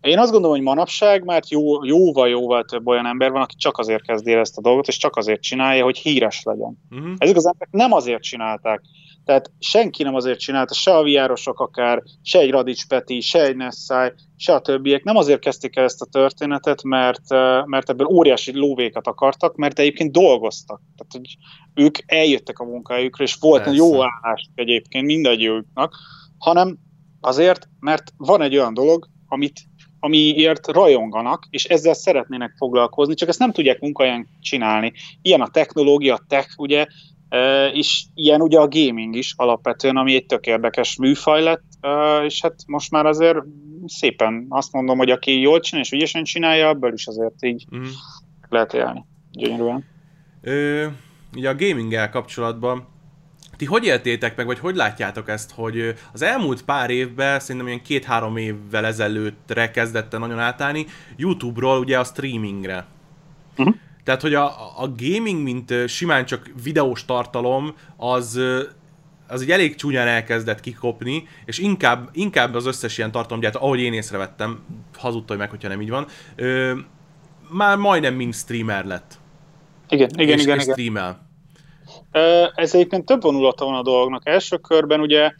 Én 0.00 0.18
azt 0.18 0.30
gondolom, 0.30 0.56
hogy 0.56 0.64
manapság 0.64 1.24
már 1.24 1.42
jó, 1.48 1.84
jóval-jóval 1.84 2.64
több 2.64 2.86
olyan 2.86 3.06
ember 3.06 3.30
van, 3.30 3.42
aki 3.42 3.54
csak 3.56 3.78
azért 3.78 4.06
kezdi 4.06 4.32
el 4.32 4.40
ezt 4.40 4.58
a 4.58 4.60
dolgot, 4.60 4.88
és 4.88 4.96
csak 4.96 5.16
azért 5.16 5.42
csinálja, 5.42 5.84
hogy 5.84 5.98
híres 5.98 6.42
legyen. 6.44 6.78
Uh-huh. 6.90 7.12
Ezek 7.18 7.36
az 7.36 7.46
emberek 7.46 7.68
nem 7.70 7.92
azért 7.92 8.22
csinálták, 8.22 8.82
tehát 9.24 9.50
senki 9.58 10.02
nem 10.02 10.14
azért 10.14 10.38
csinálta, 10.38 10.74
se 10.74 10.96
a 10.96 11.02
viárosok 11.02 11.60
akár, 11.60 12.02
se 12.22 12.38
egy 12.38 12.50
Radics 12.50 12.86
Peti, 12.86 13.20
se 13.20 13.42
egy 13.42 13.56
Nessai, 13.56 14.12
se 14.36 14.54
a 14.54 14.60
többiek 14.60 15.04
nem 15.04 15.16
azért 15.16 15.40
kezdték 15.40 15.76
el 15.76 15.84
ezt 15.84 16.02
a 16.02 16.06
történetet, 16.06 16.82
mert, 16.82 17.28
mert 17.64 17.90
ebből 17.90 18.06
óriási 18.06 18.56
lóvékat 18.56 19.06
akartak, 19.06 19.56
mert 19.56 19.78
egyébként 19.78 20.12
dolgoztak. 20.12 20.80
Tehát, 20.96 21.12
hogy 21.12 21.36
ők 21.84 21.98
eljöttek 22.06 22.58
a 22.58 22.64
munkájukra, 22.64 23.24
és 23.24 23.36
volt 23.40 23.66
egy 23.66 23.76
jó 23.76 23.92
állás 23.94 24.48
egyébként 24.54 25.06
mindegyiküknek, 25.06 25.90
hanem 26.38 26.78
azért, 27.20 27.68
mert 27.80 28.12
van 28.16 28.42
egy 28.42 28.56
olyan 28.56 28.74
dolog, 28.74 29.08
amit 29.28 29.60
amiért 30.04 30.66
rajonganak, 30.66 31.46
és 31.50 31.64
ezzel 31.64 31.94
szeretnének 31.94 32.54
foglalkozni, 32.56 33.14
csak 33.14 33.28
ezt 33.28 33.38
nem 33.38 33.52
tudják 33.52 33.80
munkahelyén 33.80 34.28
csinálni. 34.40 34.92
Ilyen 35.22 35.40
a 35.40 35.48
technológia, 35.48 36.14
a 36.14 36.24
tech, 36.28 36.48
ugye, 36.56 36.86
és 37.72 38.04
ilyen 38.14 38.40
ugye 38.40 38.58
a 38.58 38.68
gaming 38.68 39.14
is 39.14 39.34
alapvetően, 39.36 39.96
ami 39.96 40.14
egy 40.14 40.26
tök 40.26 40.46
érdekes 40.46 40.96
műfaj 40.96 41.42
lett, 41.42 41.64
és 42.24 42.40
hát 42.42 42.54
most 42.66 42.90
már 42.90 43.06
azért 43.06 43.38
szépen 43.86 44.46
azt 44.48 44.72
mondom, 44.72 44.98
hogy 44.98 45.10
aki 45.10 45.40
jól 45.40 45.60
csinálja 45.60 45.86
és 45.90 45.96
ügyesen 45.96 46.24
csinálja, 46.24 46.68
ebből 46.68 46.92
is 46.92 47.06
azért 47.06 47.44
így 47.44 47.66
mm. 47.76 47.82
lehet 48.48 48.74
élni. 48.74 49.04
Gyönyörűen. 49.30 49.84
Ö, 50.42 50.86
ugye 51.36 51.48
a 51.48 51.54
gaminggel 51.54 52.10
kapcsolatban 52.10 52.86
ti 53.56 53.64
hogy 53.64 53.84
éltétek 53.84 54.36
meg, 54.36 54.46
vagy 54.46 54.58
hogy 54.58 54.76
látjátok 54.76 55.28
ezt, 55.28 55.50
hogy 55.50 55.94
az 56.12 56.22
elmúlt 56.22 56.64
pár 56.64 56.90
évben, 56.90 57.40
szerintem 57.40 57.66
ilyen 57.66 57.82
két-három 57.82 58.36
évvel 58.36 58.86
ezelőttre 58.86 59.70
kezdett 59.70 60.18
nagyon 60.18 60.38
átállni, 60.38 60.86
YouTube-ról 61.16 61.78
ugye 61.78 61.98
a 61.98 62.04
streamingre. 62.04 62.86
Uh-huh. 63.56 63.74
Tehát, 64.04 64.20
hogy 64.20 64.34
a, 64.34 64.46
a 64.82 64.92
gaming, 64.96 65.42
mint 65.42 65.74
simán 65.86 66.24
csak 66.24 66.50
videós 66.62 67.04
tartalom, 67.04 67.74
az 67.96 68.40
az 69.28 69.42
egy 69.42 69.50
elég 69.50 69.74
csúnyán 69.74 70.06
elkezdett 70.06 70.60
kikopni, 70.60 71.28
és 71.44 71.58
inkább, 71.58 72.08
inkább 72.12 72.54
az 72.54 72.66
összes 72.66 72.98
ilyen 72.98 73.10
tartalomgyártó, 73.10 73.58
ahogy 73.60 73.80
én 73.80 73.92
észrevettem, 73.92 74.64
hazudtolj 74.98 75.38
meg, 75.38 75.50
hogyha 75.50 75.68
nem 75.68 75.80
így 75.80 75.90
van, 75.90 76.06
ö, 76.36 76.72
már 77.50 77.76
majdnem 77.76 78.14
mind 78.14 78.34
streamer 78.34 78.84
lett. 78.84 79.18
Igen, 79.88 80.10
igen, 80.16 80.38
és, 80.38 80.42
igen. 80.42 80.58
És 80.58 80.62
igen. 80.62 80.74
streamel. 80.74 81.30
Ez 82.54 82.74
egyébként 82.74 83.04
több 83.04 83.22
vonulata 83.22 83.64
van 83.64 83.74
a 83.74 83.82
dolognak. 83.82 84.28
Első 84.28 84.56
körben 84.56 85.00
ugye, 85.00 85.32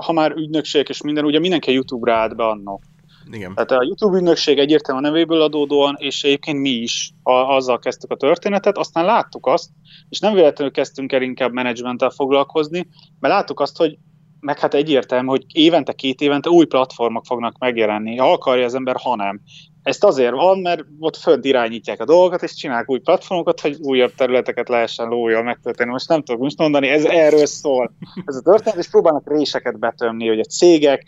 ha 0.00 0.12
már 0.12 0.32
ügynökség 0.32 0.88
és 0.88 1.02
minden, 1.02 1.24
ugye 1.24 1.38
mindenki 1.38 1.72
YouTube-ra 1.72 2.14
állt 2.14 2.36
be 2.36 2.44
annak. 2.44 2.82
Igen. 3.30 3.54
Tehát 3.54 3.70
a 3.70 3.82
YouTube 3.82 4.16
ügynökség 4.16 4.58
egyértelműen 4.58 5.06
a 5.06 5.08
nevéből 5.10 5.42
adódóan, 5.42 5.96
és 5.98 6.24
egyébként 6.24 6.58
mi 6.58 6.70
is 6.70 7.12
a, 7.22 7.32
azzal 7.32 7.78
kezdtük 7.78 8.10
a 8.10 8.16
történetet, 8.16 8.78
aztán 8.78 9.04
láttuk 9.04 9.46
azt, 9.46 9.70
és 10.08 10.18
nem 10.18 10.34
véletlenül 10.34 10.72
kezdtünk 10.72 11.12
el 11.12 11.22
inkább 11.22 11.52
menedzsmenttel 11.52 12.10
foglalkozni, 12.10 12.88
mert 13.20 13.34
láttuk 13.34 13.60
azt, 13.60 13.76
hogy 13.76 13.98
meg 14.40 14.58
hát 14.58 14.74
egyértelmű, 14.74 15.28
hogy 15.28 15.44
évente, 15.52 15.92
két 15.92 16.20
évente 16.20 16.50
új 16.50 16.64
platformok 16.64 17.24
fognak 17.24 17.58
megjelenni, 17.58 18.16
ha 18.16 18.32
akarja 18.32 18.64
az 18.64 18.74
ember, 18.74 18.96
ha 18.96 19.16
nem. 19.16 19.40
Ezt 19.84 20.04
azért 20.04 20.32
van, 20.32 20.58
mert 20.58 20.84
ott 20.98 21.16
fönt 21.16 21.44
irányítják 21.44 22.00
a 22.00 22.04
dolgokat, 22.04 22.42
és 22.42 22.54
csinálják 22.54 22.90
új 22.90 22.98
platformokat, 22.98 23.60
hogy 23.60 23.76
újabb 23.80 24.14
területeket 24.14 24.68
lehessen 24.68 25.08
lójal 25.08 25.42
megtölteni. 25.42 25.90
Most 25.90 26.08
nem 26.08 26.22
tudok 26.22 26.40
most 26.40 26.58
mondani, 26.58 26.88
ez 26.88 27.04
erről 27.04 27.46
szól. 27.46 27.94
Ez 28.24 28.36
a 28.36 28.40
történet, 28.42 28.78
és 28.78 28.88
próbálnak 28.88 29.30
réseket 29.30 29.78
betömni, 29.78 30.28
hogy 30.28 30.38
a 30.38 30.44
cégek, 30.44 31.04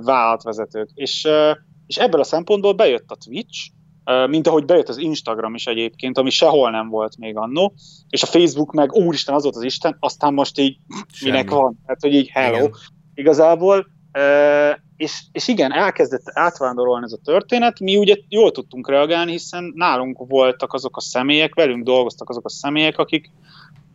vállalatvezetők. 0.00 0.88
És, 0.94 1.28
és 1.86 1.96
ebből 1.96 2.20
a 2.20 2.24
szempontból 2.24 2.72
bejött 2.72 3.10
a 3.10 3.16
Twitch, 3.24 3.70
mint 4.28 4.46
ahogy 4.46 4.64
bejött 4.64 4.88
az 4.88 4.98
Instagram 4.98 5.54
is 5.54 5.66
egyébként, 5.66 6.18
ami 6.18 6.30
sehol 6.30 6.70
nem 6.70 6.88
volt 6.88 7.16
még 7.18 7.36
annó, 7.36 7.74
és 8.08 8.22
a 8.22 8.26
Facebook 8.26 8.72
meg, 8.72 8.92
úristen, 8.92 9.34
az 9.34 9.42
volt 9.42 9.56
az 9.56 9.62
Isten, 9.62 9.96
aztán 10.00 10.34
most 10.34 10.58
így 10.58 10.76
Semmi. 11.12 11.30
minek 11.30 11.50
van, 11.50 11.78
hát 11.86 12.00
hogy 12.00 12.14
így 12.14 12.28
hello. 12.28 12.56
Igen. 12.56 12.74
Igazából 13.14 13.86
és, 14.96 15.22
és 15.32 15.48
igen, 15.48 15.72
elkezdett 15.72 16.22
átvándorolni 16.24 17.04
ez 17.04 17.12
a 17.12 17.20
történet, 17.24 17.80
mi 17.80 17.96
ugye 17.96 18.16
jól 18.28 18.50
tudtunk 18.50 18.88
reagálni, 18.88 19.30
hiszen 19.30 19.72
nálunk 19.74 20.18
voltak 20.28 20.72
azok 20.72 20.96
a 20.96 21.00
személyek, 21.00 21.54
velünk 21.54 21.84
dolgoztak 21.84 22.28
azok 22.28 22.44
a 22.44 22.50
személyek, 22.50 22.98
akik 22.98 23.30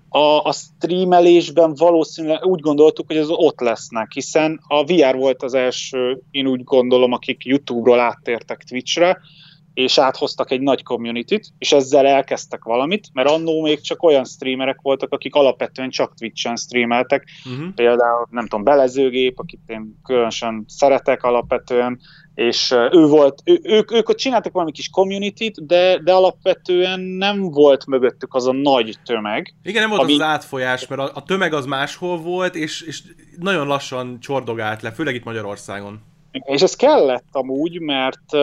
a, 0.10 0.44
a 0.44 0.52
streamelésben 0.52 1.74
valószínűleg 1.76 2.46
úgy 2.46 2.60
gondoltuk, 2.60 3.08
hogy 3.08 3.18
ez 3.18 3.30
ott 3.30 3.60
lesznek, 3.60 4.12
hiszen 4.12 4.60
a 4.68 4.84
VR 4.84 5.16
volt 5.16 5.44
az 5.44 5.54
első, 5.54 6.22
én 6.32 6.48
úgy 6.48 6.64
gondolom, 6.64 7.12
akik 7.12 7.46
YouTube-ról 7.46 8.00
áttértek 8.00 8.64
Twitch-re, 8.64 9.20
és 9.74 9.98
áthoztak 9.98 10.52
egy 10.52 10.62
nagy 10.62 10.84
community-t, 10.84 11.48
és 11.58 11.72
ezzel 11.72 12.06
elkezdtek 12.06 12.64
valamit, 12.64 13.08
mert 13.14 13.30
annó 13.30 13.62
még 13.62 13.82
csak 13.82 14.04
olyan 14.04 14.26
streamerek 14.26 14.80
voltak, 14.82 15.12
akik 15.12 15.36
alapvetően 15.36 15.90
csak 15.90 16.14
Twitch-en 16.16 16.56
streameltek, 16.56 17.24
uh-huh. 17.46 17.74
például, 17.76 18.28
nem 18.30 18.48
tudom, 18.48 18.64
Belezőgép, 18.64 19.40
akit 19.40 19.60
én 19.68 20.00
különösen 20.04 20.66
szeretek 20.68 21.24
alapvetően, 21.24 22.00
és 22.36 22.76
ő 22.92 23.06
volt, 23.06 23.42
ő, 23.46 23.60
ők, 23.64 23.92
ők 23.92 24.10
ott 24.10 24.18
csináltak 24.18 24.54
valami 24.54 24.72
kis 24.72 24.90
community-t, 24.90 25.66
de, 25.66 26.00
de 26.00 26.14
alapvetően 26.14 27.00
nem 27.00 27.42
volt 27.42 27.86
mögöttük 27.86 28.34
az 28.34 28.48
a 28.48 28.52
nagy 28.52 28.98
tömeg. 29.06 29.56
Igen, 29.64 29.82
nem 29.82 29.90
volt 29.90 30.02
ami... 30.02 30.14
az, 30.14 30.20
az 30.20 30.26
átfolyás, 30.26 30.88
mert 30.88 31.02
a, 31.02 31.12
a 31.14 31.24
tömeg 31.24 31.54
az 31.54 31.66
máshol 31.66 32.18
volt, 32.18 32.56
és, 32.56 32.82
és 32.82 33.04
nagyon 33.40 33.68
lassan 33.68 34.20
csordogált 34.20 34.82
le, 34.82 34.92
főleg 34.92 35.16
itt 35.16 35.24
Magyarországon. 35.24 36.02
És 36.32 36.62
ez 36.62 36.76
kellett 36.76 37.28
amúgy, 37.32 37.80
mert 37.80 38.36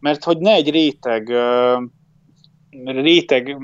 mert 0.00 0.24
hogy 0.24 0.38
ne 0.38 0.52
egy 0.52 0.70
réteg 0.70 1.32
réteg 2.84 3.56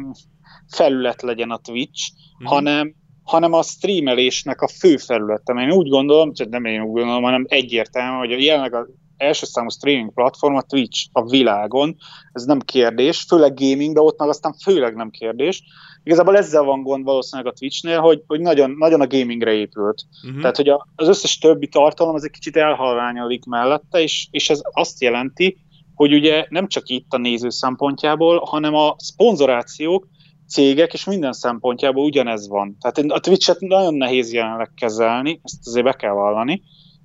felület 0.69 1.23
legyen 1.23 1.51
a 1.51 1.59
Twitch, 1.59 2.13
mm. 2.43 2.47
hanem, 2.47 2.95
hanem 3.23 3.53
a 3.53 3.63
streamelésnek 3.63 4.61
a 4.61 4.69
fő 4.69 4.97
felülete. 4.97 5.53
Én 5.53 5.71
úgy 5.71 5.89
gondolom, 5.89 6.33
csak 6.33 6.49
nem 6.49 6.65
én 6.65 6.81
úgy 6.81 6.93
gondolom, 6.93 7.23
hanem 7.23 7.45
egyértelmű, 7.49 8.17
hogy 8.27 8.43
jelenleg 8.43 8.75
az 8.75 8.87
első 9.17 9.47
számú 9.47 9.69
streaming 9.69 10.13
platform 10.13 10.55
a 10.55 10.63
Twitch 10.63 11.09
a 11.13 11.29
világon, 11.29 11.97
ez 12.33 12.45
nem 12.45 12.61
kérdés, 12.61 13.25
főleg 13.29 13.55
gaming, 13.55 13.95
de 13.95 14.01
ott 14.01 14.19
meg 14.19 14.29
aztán 14.29 14.53
főleg 14.63 14.95
nem 14.95 15.11
kérdés. 15.11 15.63
Igazából 16.03 16.37
ezzel 16.37 16.63
van 16.63 16.83
gond 16.83 17.05
valószínűleg 17.05 17.53
a 17.53 17.57
Twitchnél, 17.57 18.01
hogy, 18.01 18.23
hogy 18.27 18.41
nagyon, 18.41 18.71
nagyon 18.71 19.01
a 19.01 19.07
gamingre 19.07 19.53
épült. 19.53 20.03
Uh-huh. 20.27 20.41
Tehát, 20.41 20.57
hogy 20.57 20.69
az 20.97 21.09
összes 21.09 21.39
többi 21.39 21.69
tartalom 21.69 22.15
az 22.15 22.25
egy 22.25 22.31
kicsit 22.31 22.57
elhalványodik 22.57 23.45
mellette, 23.45 24.03
és, 24.03 24.29
és 24.31 24.51
ez 24.51 24.61
azt 24.73 25.01
jelenti, 25.01 25.57
hogy 25.97 26.13
ugye 26.15 26.47
nem 26.49 26.69
csak 26.69 26.89
itt 26.89 27.13
a 27.13 27.19
néző 27.19 27.49
szempontjából, 27.51 28.43
hanem 28.45 28.75
a 28.75 28.95
szponzorációk, 28.99 30.07
cégek 30.49 30.93
és 30.93 31.05
minden 31.05 31.33
szempontjából 31.33 32.05
ugyanez 32.05 32.49
van. 32.49 32.77
Tehát 32.81 33.11
a 33.11 33.21
Twitch-et 33.21 33.61
nagyon 33.61 33.95
nehéz 33.95 34.33
jelenleg 34.33 34.71
kezelni, 34.77 35.41
ezt 35.43 35.67
azért 35.67 35.85
be 35.85 35.93
kell 35.93 36.13
vallani, 36.13 36.63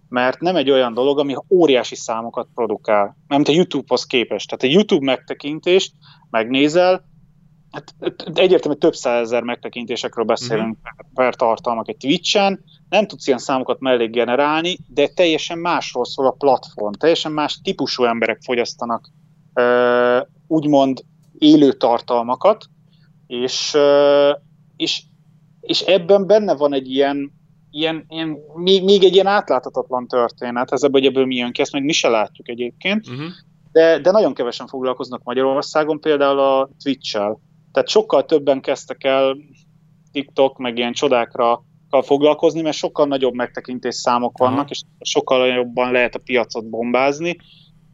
mert 0.10 0.39
nem 0.39 0.56
egy 0.56 0.70
olyan 0.70 0.94
dolog, 0.94 1.20
ami 1.20 1.36
óriási 1.50 1.96
számokat 1.96 2.48
produkál, 2.56 3.18
mert 3.28 3.48
a 3.48 3.52
YouTube-hoz 3.52 4.06
képest. 4.06 4.50
Tehát 4.50 4.64
a 4.64 4.78
YouTube 4.78 5.06
megtekintést 5.06 5.94
megnézel, 6.30 7.10
hát 7.72 7.96
egyértelműen 8.34 8.80
több 8.80 8.96
százezer 8.96 9.44
megtekintésekről 9.44 10.26
beszélünk 10.26 10.66
mm-hmm. 10.66 10.96
per, 10.96 11.06
per 11.14 11.36
tartalmak 11.36 11.90
egy 11.90 11.98
Twitch-en, 11.98 12.64
nem 12.90 13.08
tudsz 13.08 13.28
ilyen 13.28 13.40
számokat 13.40 13.80
mellé 13.80 14.06
generálni, 14.06 14.78
de 14.88 15.08
teljesen 15.08 15.58
másról 15.58 16.06
szól 16.06 16.28
a 16.28 16.36
platform, 16.38 16.92
teljesen 16.92 17.32
más 17.32 17.60
típusú 17.64 18.04
emberek 18.04 18.42
fogyasztanak 18.42 19.10
úgymond 20.48 21.04
élő 21.38 21.72
tartalmakat, 21.72 22.66
és, 23.28 23.78
és, 24.76 25.02
és 25.62 25.82
ebben 25.82 26.28
benne 26.28 26.56
van 26.56 26.74
egy 26.74 26.92
ilyen, 26.92 27.32
ilyen, 27.72 28.06
ilyen 28.08 28.38
még, 28.56 28.84
még 28.84 29.04
egy 29.04 29.14
ilyen 29.14 29.28
átláthatatlan 29.28 30.08
történet, 30.08 30.72
ez 30.72 30.84
ebből, 30.84 31.02
hogy 31.02 31.10
ebből 31.10 31.26
mi 31.26 31.36
jön 31.36 31.52
ki, 31.52 31.62
ezt 31.62 31.72
még 31.72 31.84
mi 31.84 31.92
se 31.92 32.10
látjuk 32.10 32.50
egyébként, 32.50 33.08
uh-huh. 33.08 33.26
de, 33.72 34.00
de 34.00 34.12
nagyon 34.12 34.34
kevesen 34.34 34.68
foglalkoznak 34.68 35.24
Magyarországon, 35.24 36.00
például 36.00 36.40
a 36.40 36.70
Twitch-el. 36.84 37.40
Tehát 37.72 37.90
sokkal 37.90 38.26
többen 38.26 38.62
kezdtek 38.62 39.04
el 39.04 39.38
TikTok, 40.12 40.58
meg 40.58 40.78
ilyen 40.78 40.94
csodákra 40.94 41.64
foglalkozni, 42.02 42.62
mert 42.62 42.78
sokkal 42.78 43.08
nagyobb 43.08 43.34
megtekintés 43.34 43.96
számok 43.96 44.38
vannak, 44.38 44.58
Aha. 44.58 44.70
és 44.70 44.82
sokkal 45.00 45.48
jobban 45.48 45.92
lehet 45.92 46.16
a 46.16 46.20
piacot 46.20 46.70
bombázni, 46.70 47.36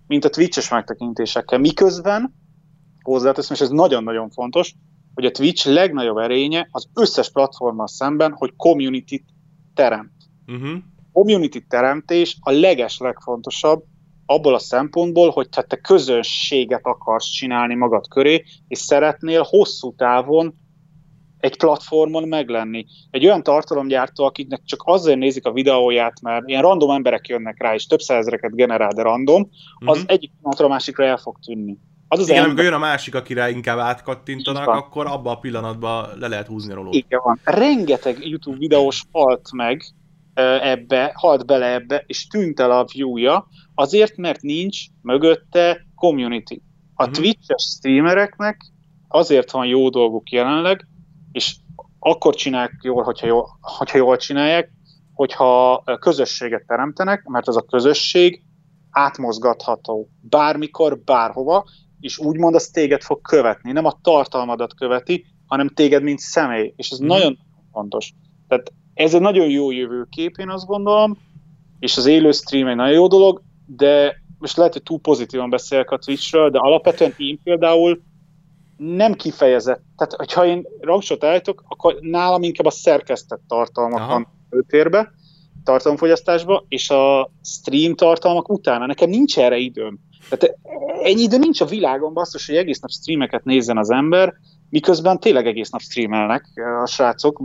mint 0.07 0.25
a 0.25 0.29
Twitch-es 0.29 0.69
megtekintésekkel. 0.69 1.59
Miközben, 1.59 2.35
hozzáteszem, 3.01 3.55
és 3.55 3.61
ez 3.61 3.69
nagyon-nagyon 3.69 4.29
fontos, 4.29 4.73
hogy 5.13 5.25
a 5.25 5.31
Twitch 5.31 5.67
legnagyobb 5.67 6.17
erénye 6.17 6.67
az 6.71 6.89
összes 6.93 7.31
platformmal 7.31 7.87
szemben, 7.87 8.31
hogy 8.31 8.53
community 8.55 9.23
teremt. 9.73 10.11
Uh-huh. 10.47 10.77
Community 11.11 11.57
teremtés 11.67 12.37
a 12.39 12.51
leges 12.51 12.97
legfontosabb 12.97 13.83
abból 14.29 14.53
a 14.53 14.59
szempontból, 14.59 15.29
hogy 15.29 15.49
te 15.49 15.75
közönséget 15.75 16.85
akarsz 16.85 17.29
csinálni 17.29 17.75
magad 17.75 18.07
köré, 18.07 18.43
és 18.67 18.77
szeretnél 18.77 19.41
hosszú 19.41 19.95
távon 19.95 20.55
egy 21.39 21.57
platformon 21.57 22.27
meglenni. 22.27 22.85
Egy 23.09 23.25
olyan 23.25 23.43
tartalomgyártó, 23.43 24.25
akiknek 24.25 24.61
csak 24.65 24.81
azért 24.85 25.17
nézik 25.17 25.45
a 25.45 25.51
videóját, 25.51 26.21
mert 26.21 26.47
ilyen 26.47 26.61
random 26.61 26.89
emberek 26.89 27.27
jönnek 27.27 27.61
rá, 27.61 27.73
és 27.73 27.85
több 27.85 27.99
százezreket 27.99 28.55
generál, 28.55 28.91
de 28.93 29.01
random, 29.01 29.41
uh-huh. 29.41 29.97
az 29.97 30.03
egyik 30.07 30.31
pillanatra 30.31 30.65
a 30.65 30.69
másikra 30.69 31.05
el 31.05 31.17
fog 31.17 31.37
tűnni. 31.45 31.77
Az 32.07 32.19
az 32.19 32.25
Igen, 32.25 32.35
ember... 32.35 32.49
amikor 32.49 32.63
jön 32.63 32.81
a 32.81 32.85
másik, 32.85 33.15
akire 33.15 33.49
inkább 33.49 33.77
átkattintanak, 33.77 34.67
akkor 34.67 35.05
abban 35.05 35.33
a 35.33 35.39
pillanatban 35.39 36.09
le 36.19 36.27
lehet 36.27 36.47
húzni 36.47 36.73
róla. 36.73 36.89
Igen 36.91 37.19
van. 37.23 37.39
Rengeteg 37.43 38.27
YouTube 38.27 38.57
videós 38.57 39.03
halt 39.11 39.51
meg 39.51 39.83
ebbe, 40.61 41.11
halt 41.15 41.45
bele 41.45 41.73
ebbe, 41.73 42.03
és 42.07 42.27
tűnt 42.27 42.59
el 42.59 42.71
a 42.71 42.85
view-ja, 42.93 43.47
azért, 43.79 44.17
mert 44.17 44.41
nincs 44.41 44.85
mögötte 45.01 45.85
community. 45.95 46.61
A 46.93 47.03
uh-huh. 47.03 47.17
Twitch-es 47.17 47.63
streamereknek 47.63 48.61
azért 49.07 49.51
van 49.51 49.65
jó 49.65 49.89
dolguk 49.89 50.29
jelenleg, 50.29 50.87
és 51.31 51.55
akkor 51.99 52.35
csinálják 52.35 52.79
jól, 52.81 53.03
hogyha 53.03 53.27
jól, 53.27 53.47
hogyha 53.77 53.97
jól 53.97 54.17
csinálják, 54.17 54.71
hogyha 55.13 55.83
közösséget 55.99 56.65
teremtenek, 56.67 57.23
mert 57.23 57.47
az 57.47 57.57
a 57.57 57.61
közösség 57.61 58.43
átmozgatható 58.89 60.09
bármikor, 60.21 60.99
bárhova, 60.99 61.65
és 61.99 62.17
úgymond 62.17 62.55
az 62.55 62.67
téged 62.67 63.01
fog 63.01 63.21
követni. 63.21 63.71
Nem 63.71 63.85
a 63.85 63.99
tartalmadat 64.01 64.75
követi, 64.75 65.25
hanem 65.45 65.67
téged, 65.67 66.03
mint 66.03 66.19
személy. 66.19 66.73
És 66.75 66.89
ez 66.89 67.01
mm. 67.01 67.05
nagyon 67.05 67.37
fontos. 67.71 68.13
Tehát 68.47 68.73
ez 68.93 69.13
egy 69.13 69.21
nagyon 69.21 69.49
jó 69.49 69.71
jövőkép, 69.71 70.37
én 70.37 70.49
azt 70.49 70.65
gondolom, 70.65 71.17
és 71.79 71.97
az 71.97 72.05
élő 72.05 72.31
stream 72.31 72.67
egy 72.67 72.75
nagyon 72.75 72.93
jó 72.93 73.07
dolog, 73.07 73.41
de 73.67 74.15
most 74.39 74.57
lehet, 74.57 74.73
hogy 74.73 74.83
túl 74.83 74.99
pozitívan 74.99 75.49
beszélek 75.49 75.91
a 75.91 75.97
Twitchről, 75.97 76.49
de 76.49 76.57
alapvetően 76.57 77.13
én 77.17 77.39
például 77.43 78.01
nem 78.77 79.13
kifejezett. 79.13 79.81
Tehát, 79.97 80.13
hogyha 80.13 80.45
én 80.45 80.65
rangsot 80.79 81.23
állítok, 81.23 81.63
akkor 81.67 81.97
nálam 82.01 82.43
inkább 82.43 82.65
a 82.65 82.71
szerkesztett 82.71 83.41
tartalmak 83.47 83.99
Aha. 83.99 84.11
van 84.11 84.27
előtérbe, 84.49 85.11
tartalomfogyasztásba, 85.63 86.65
és 86.67 86.89
a 86.89 87.31
stream 87.43 87.95
tartalmak 87.95 88.49
utána. 88.49 88.85
Nekem 88.85 89.09
nincs 89.09 89.39
erre 89.39 89.57
időm. 89.57 89.99
Tehát 90.29 90.57
ennyi 91.03 91.21
idő 91.21 91.37
nincs 91.37 91.61
a 91.61 91.65
világon, 91.65 92.13
basszus, 92.13 92.47
hogy 92.47 92.55
egész 92.55 92.79
nap 92.79 92.91
streameket 92.91 93.43
nézzen 93.43 93.77
az 93.77 93.89
ember, 93.89 94.33
miközben 94.69 95.19
tényleg 95.19 95.47
egész 95.47 95.69
nap 95.69 95.81
streamelnek 95.81 96.45
a 96.83 96.87
srácok, 96.87 97.41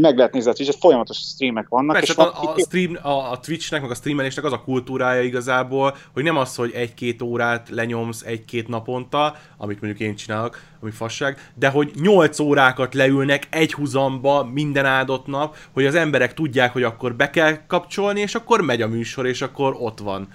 meg 0.00 0.16
lehet 0.16 0.32
nézni, 0.32 0.52
hogy 0.56 0.76
folyamatos 0.80 1.16
streamek 1.16 1.68
vannak. 1.68 1.94
Persze, 1.94 2.10
és 2.10 2.16
van, 2.16 2.28
a, 2.28 2.52
a, 2.52 2.58
stream, 2.58 2.98
a, 3.02 3.30
a 3.30 3.38
Twitchnek, 3.38 3.80
meg 3.80 3.90
a 3.90 3.94
streamelésnek 3.94 4.44
az 4.44 4.52
a 4.52 4.60
kultúrája 4.60 5.22
igazából, 5.22 5.96
hogy 6.12 6.22
nem 6.22 6.36
az, 6.36 6.54
hogy 6.54 6.70
egy-két 6.74 7.22
órát 7.22 7.68
lenyomsz 7.68 8.22
egy-két 8.22 8.68
naponta, 8.68 9.36
amit 9.56 9.80
mondjuk 9.80 10.08
én 10.08 10.16
csinálok, 10.16 10.60
ami 10.80 10.90
fasság, 10.90 11.50
de 11.54 11.68
hogy 11.68 11.90
8 12.00 12.38
órákat 12.38 12.94
leülnek 12.94 13.46
egy 13.50 13.72
huzamba 13.72 14.44
minden 14.44 14.84
áldott 14.84 15.26
nap, 15.26 15.56
hogy 15.72 15.86
az 15.86 15.94
emberek 15.94 16.34
tudják, 16.34 16.72
hogy 16.72 16.82
akkor 16.82 17.14
be 17.14 17.30
kell 17.30 17.66
kapcsolni, 17.66 18.20
és 18.20 18.34
akkor 18.34 18.60
megy 18.60 18.82
a 18.82 18.88
műsor, 18.88 19.26
és 19.26 19.42
akkor 19.42 19.76
ott 19.78 19.98
van. 19.98 20.28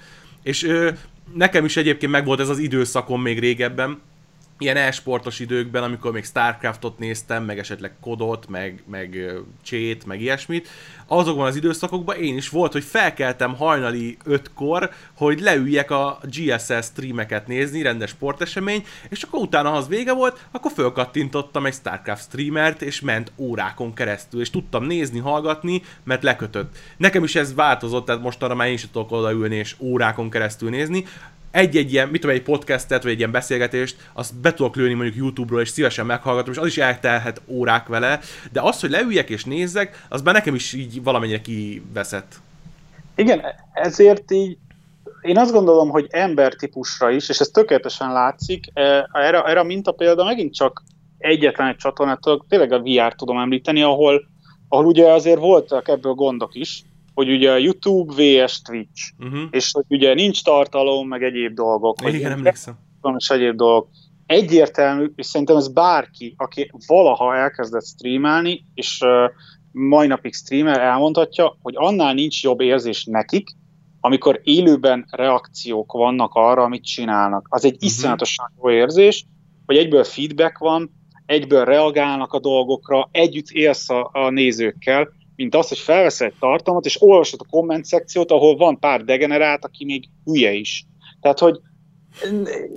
És 0.43 0.63
ö, 0.63 0.91
nekem 1.33 1.65
is 1.65 1.77
egyébként 1.77 2.11
megvolt 2.11 2.39
ez 2.39 2.49
az 2.49 2.57
időszakom 2.57 3.21
még 3.21 3.39
régebben, 3.39 4.01
ilyen 4.57 4.77
e-sportos 4.77 5.39
időkben, 5.39 5.83
amikor 5.83 6.11
még 6.11 6.25
Starcraftot 6.25 6.99
néztem, 6.99 7.43
meg 7.43 7.59
esetleg 7.59 7.91
Kodot, 8.01 8.47
meg, 8.47 8.83
meg 8.85 9.31
Csét, 9.63 10.05
meg 10.05 10.21
ilyesmit, 10.21 10.69
azokban 11.07 11.45
az 11.45 11.55
időszakokban 11.55 12.15
én 12.15 12.37
is 12.37 12.49
volt, 12.49 12.71
hogy 12.71 12.83
felkeltem 12.83 13.55
hajnali 13.55 14.17
5-kor, 14.25 14.89
hogy 15.13 15.39
leüljek 15.39 15.91
a 15.91 16.19
GSS 16.23 16.85
streameket 16.85 17.47
nézni, 17.47 17.81
rendes 17.81 18.09
sportesemény, 18.09 18.83
és 19.09 19.23
akkor 19.23 19.39
utána, 19.39 19.69
ha 19.69 19.77
az 19.77 19.87
vége 19.87 20.13
volt, 20.13 20.47
akkor 20.51 20.71
fölkattintottam 20.71 21.65
egy 21.65 21.73
Starcraft 21.73 22.23
streamert, 22.23 22.81
és 22.81 23.01
ment 23.01 23.31
órákon 23.35 23.93
keresztül, 23.93 24.41
és 24.41 24.49
tudtam 24.49 24.85
nézni, 24.85 25.19
hallgatni, 25.19 25.81
mert 26.03 26.23
lekötött. 26.23 26.77
Nekem 26.97 27.23
is 27.23 27.35
ez 27.35 27.55
változott, 27.55 28.05
tehát 28.05 28.21
most 28.21 28.43
arra 28.43 28.55
már 28.55 28.67
én 28.67 28.73
is 28.73 28.87
tudok 28.91 29.11
odaülni, 29.11 29.55
és 29.55 29.75
órákon 29.79 30.29
keresztül 30.29 30.69
nézni 30.69 31.05
egy-egy 31.51 31.93
ilyen, 31.93 32.07
mit 32.07 32.21
tudom, 32.21 32.35
egy 32.35 32.43
podcastet, 32.43 33.03
vagy 33.03 33.11
egy 33.11 33.17
ilyen 33.17 33.31
beszélgetést, 33.31 34.09
azt 34.13 34.35
be 34.35 34.53
tudok 34.53 34.75
lőni 34.75 34.93
mondjuk 34.93 35.15
YouTube-ról, 35.15 35.61
és 35.61 35.69
szívesen 35.69 36.05
meghallgatom, 36.05 36.53
és 36.53 36.59
az 36.59 36.67
is 36.67 36.77
eltelhet 36.77 37.41
órák 37.47 37.87
vele, 37.87 38.19
de 38.51 38.61
az, 38.61 38.79
hogy 38.79 38.89
leüljek 38.89 39.29
és 39.29 39.43
nézzek, 39.43 40.05
az 40.09 40.21
már 40.21 40.33
nekem 40.33 40.55
is 40.55 40.73
így 40.73 41.03
valamennyire 41.03 41.41
kiveszett. 41.41 42.35
Igen, 43.15 43.41
ezért 43.73 44.31
így 44.31 44.57
én 45.21 45.37
azt 45.37 45.51
gondolom, 45.51 45.89
hogy 45.89 46.07
embertípusra 46.09 47.09
is, 47.09 47.29
és 47.29 47.39
ez 47.39 47.47
tökéletesen 47.47 48.11
látszik, 48.11 48.65
e, 48.73 49.09
erre, 49.11 49.43
erre 49.43 49.59
a 49.59 49.63
mintapélda 49.63 50.23
megint 50.23 50.53
csak 50.53 50.83
egyetlen 51.17 51.67
egy 51.67 51.75
csatornától, 51.75 52.45
tényleg 52.49 52.71
a 52.71 52.81
VR 52.81 53.15
tudom 53.15 53.37
említeni, 53.37 53.81
ahol, 53.81 54.27
ahol 54.67 54.85
ugye 54.85 55.11
azért 55.11 55.39
voltak 55.39 55.87
ebből 55.87 56.13
gondok 56.13 56.55
is, 56.55 56.83
hogy 57.17 57.31
ugye 57.31 57.51
a 57.51 57.57
YouTube 57.57 58.13
vs 58.13 58.61
Twitch, 58.61 59.11
uh-huh. 59.19 59.41
és 59.51 59.71
hogy 59.71 59.85
ugye 59.89 60.13
nincs 60.13 60.43
tartalom, 60.43 61.07
meg 61.07 61.23
egyéb 61.23 61.53
dolgok. 61.53 62.01
Igen, 62.01 62.15
igen 62.15 62.31
emlékszem. 62.31 62.77
És 63.17 63.29
egyéb 63.29 63.55
dolgok. 63.55 63.89
Egyértelmű, 64.25 65.11
és 65.15 65.25
szerintem 65.25 65.55
ez 65.55 65.67
bárki, 65.67 66.33
aki 66.37 66.71
valaha 66.87 67.35
elkezdett 67.35 67.85
streamelni, 67.85 68.65
és 68.73 69.01
uh, 69.01 69.31
mai 69.71 70.07
napig 70.07 70.33
streamer 70.33 70.79
elmondhatja, 70.79 71.57
hogy 71.61 71.73
annál 71.77 72.13
nincs 72.13 72.43
jobb 72.43 72.61
érzés 72.61 73.05
nekik, 73.05 73.49
amikor 73.99 74.39
élőben 74.43 75.07
reakciók 75.11 75.91
vannak 75.91 76.33
arra, 76.33 76.63
amit 76.63 76.83
csinálnak. 76.83 77.47
Az 77.49 77.65
egy 77.65 77.73
uh-huh. 77.73 77.89
iszonyatosan 77.89 78.53
jó 78.61 78.71
érzés, 78.71 79.25
hogy 79.65 79.77
egyből 79.77 80.03
feedback 80.03 80.57
van, 80.57 80.91
egyből 81.25 81.65
reagálnak 81.65 82.33
a 82.33 82.39
dolgokra, 82.39 83.09
együtt 83.11 83.49
élsz 83.49 83.89
a, 83.89 84.09
a 84.13 84.29
nézőkkel, 84.29 85.15
mint 85.37 85.55
az, 85.55 85.67
hogy 85.67 85.77
felveszel 85.77 86.27
egy 86.27 86.37
tartalmat, 86.39 86.85
és 86.85 87.01
olvasod 87.01 87.39
a 87.43 87.49
komment 87.49 87.85
szekciót, 87.85 88.31
ahol 88.31 88.55
van 88.55 88.79
pár 88.79 89.03
degenerát, 89.03 89.65
aki 89.65 89.85
még 89.85 90.09
hülye 90.25 90.53
is. 90.53 90.85
Tehát, 91.21 91.39
hogy 91.39 91.59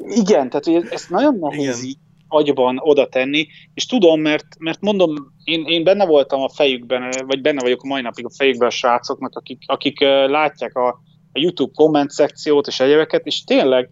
igen, 0.08 0.48
tehát 0.48 0.64
hogy 0.64 0.86
ezt 0.90 1.10
nagyon 1.10 1.36
nehéz 1.38 1.84
így 1.84 1.96
agyban 2.28 2.78
oda 2.80 3.08
tenni, 3.08 3.46
és 3.74 3.86
tudom, 3.86 4.20
mert, 4.20 4.46
mert 4.58 4.80
mondom, 4.80 5.14
én, 5.44 5.64
én 5.64 5.84
benne 5.84 6.06
voltam 6.06 6.40
a 6.40 6.48
fejükben, 6.48 7.12
vagy 7.26 7.40
benne 7.40 7.60
vagyok 7.60 7.82
a 7.82 7.86
mai 7.86 8.02
napig 8.02 8.24
a 8.24 8.30
fejükben 8.36 8.68
a 8.68 8.70
srácoknak, 8.70 9.36
akik, 9.36 9.62
akik 9.66 10.00
látják 10.26 10.76
a, 10.76 10.88
a 11.32 11.38
YouTube 11.38 11.72
komment 11.74 12.10
szekciót 12.10 12.66
és 12.66 12.80
egyebeket, 12.80 13.26
és 13.26 13.44
tényleg 13.44 13.90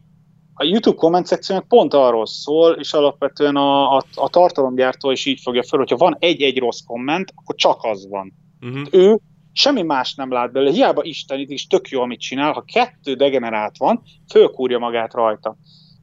a 0.54 0.64
YouTube 0.64 0.96
komment 0.96 1.26
szekciónak 1.26 1.68
pont 1.68 1.94
arról 1.94 2.26
szól, 2.26 2.72
és 2.72 2.92
alapvetően 2.92 3.56
a, 3.56 3.96
a, 3.96 4.04
a 4.14 4.28
tartalomgyártó 4.28 5.10
is 5.10 5.26
így 5.26 5.40
fogja 5.40 5.62
fel, 5.62 5.78
hogyha 5.78 5.96
van 5.96 6.16
egy-egy 6.18 6.58
rossz 6.58 6.80
komment, 6.86 7.32
akkor 7.34 7.54
csak 7.54 7.78
az 7.82 8.08
van. 8.08 8.32
Uh-huh. 8.60 8.86
Ő 8.90 9.18
semmi 9.52 9.82
más 9.82 10.14
nem 10.14 10.32
lát 10.32 10.52
belőle, 10.52 10.72
hiába 10.72 11.02
istenít, 11.02 11.50
és 11.50 11.66
tök 11.66 11.88
jó, 11.88 12.00
amit 12.00 12.20
csinál, 12.20 12.52
ha 12.52 12.64
kettő 12.72 13.14
degenerált 13.14 13.76
van, 13.76 14.02
fölkúrja 14.30 14.78
magát 14.78 15.14
rajta. 15.14 15.56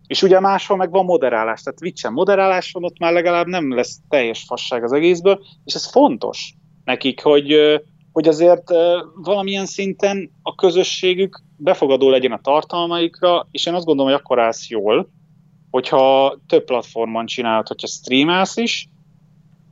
És 0.07 0.23
ugye 0.23 0.39
máshol 0.39 0.77
meg 0.77 0.91
van 0.91 1.05
moderálás, 1.05 1.61
tehát 1.61 1.79
Twitch-en 1.79 2.13
moderálás 2.13 2.71
van, 2.71 2.83
ott 2.83 2.99
már 2.99 3.13
legalább 3.13 3.47
nem 3.47 3.73
lesz 3.73 3.99
teljes 4.09 4.43
fasság 4.47 4.83
az 4.83 4.91
egészből, 4.91 5.45
és 5.63 5.73
ez 5.73 5.91
fontos 5.91 6.53
nekik, 6.83 7.21
hogy, 7.21 7.55
hogy 8.11 8.27
azért 8.27 8.69
valamilyen 9.15 9.65
szinten 9.65 10.31
a 10.41 10.55
közösségük 10.55 11.41
befogadó 11.57 12.09
legyen 12.09 12.31
a 12.31 12.41
tartalmaikra, 12.41 13.47
és 13.51 13.65
én 13.65 13.73
azt 13.73 13.85
gondolom, 13.85 14.11
hogy 14.11 14.21
akkor 14.21 14.39
állsz 14.39 14.69
jól, 14.69 15.09
hogyha 15.69 16.35
több 16.47 16.63
platformon 16.63 17.25
csinálod, 17.25 17.67
hogyha 17.67 17.87
streamelsz 17.87 18.57
is, 18.57 18.89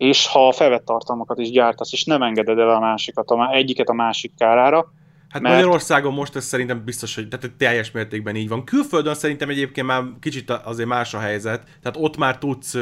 és 0.04 0.28
ha 0.28 0.51
felvett 0.51 0.86
tartalmakat 0.86 1.39
is 1.39 1.51
gyártasz, 1.51 1.93
és 1.93 2.04
nem 2.04 2.22
engeded 2.22 2.60
el 2.60 2.70
a 2.70 2.80
másikat, 2.80 3.30
a, 3.30 3.54
egyiket 3.54 3.89
a 3.89 3.93
másik 3.93 4.32
kárára, 4.38 4.91
Hát 5.30 5.41
mert... 5.41 5.56
Magyarországon 5.56 6.14
most 6.14 6.36
ez 6.36 6.45
szerintem 6.45 6.84
biztos, 6.86 7.16
hogy 7.16 7.28
tehát 7.28 7.51
teljes 7.58 7.91
mértékben 7.91 8.36
így 8.36 8.47
van. 8.47 8.64
Külföldön 8.64 9.14
szerintem 9.14 9.49
egyébként 9.49 9.88
már 9.88 10.04
kicsit 10.20 10.49
azért 10.49 10.89
más 10.89 11.14
a 11.14 11.20
helyzet, 11.20 11.64
tehát 11.82 11.97
ott 11.99 12.18
már 12.18 12.38
tudsz 12.38 12.76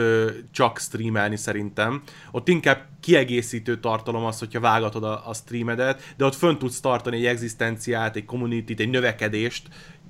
csak 0.51 0.80
streamelni 0.80 1.36
szerintem. 1.36 2.01
Ott 2.32 2.47
inkább 2.47 2.78
kiegészítő 3.01 3.80
tartalom 3.80 4.26
az, 4.26 4.39
hogyha 4.39 4.59
vágatod 4.59 5.03
a, 5.03 5.22
a 5.28 5.34
streamedet, 5.34 6.13
de 6.17 6.26
ott 6.26 6.36
fönn 6.36 6.57
tudsz 6.57 6.80
tartani 6.80 7.17
egy 7.17 7.26
egzisztenciát, 7.26 8.15
egy 8.15 8.26
community 8.26 8.74
egy 8.78 8.89
növekedést, 8.89 9.67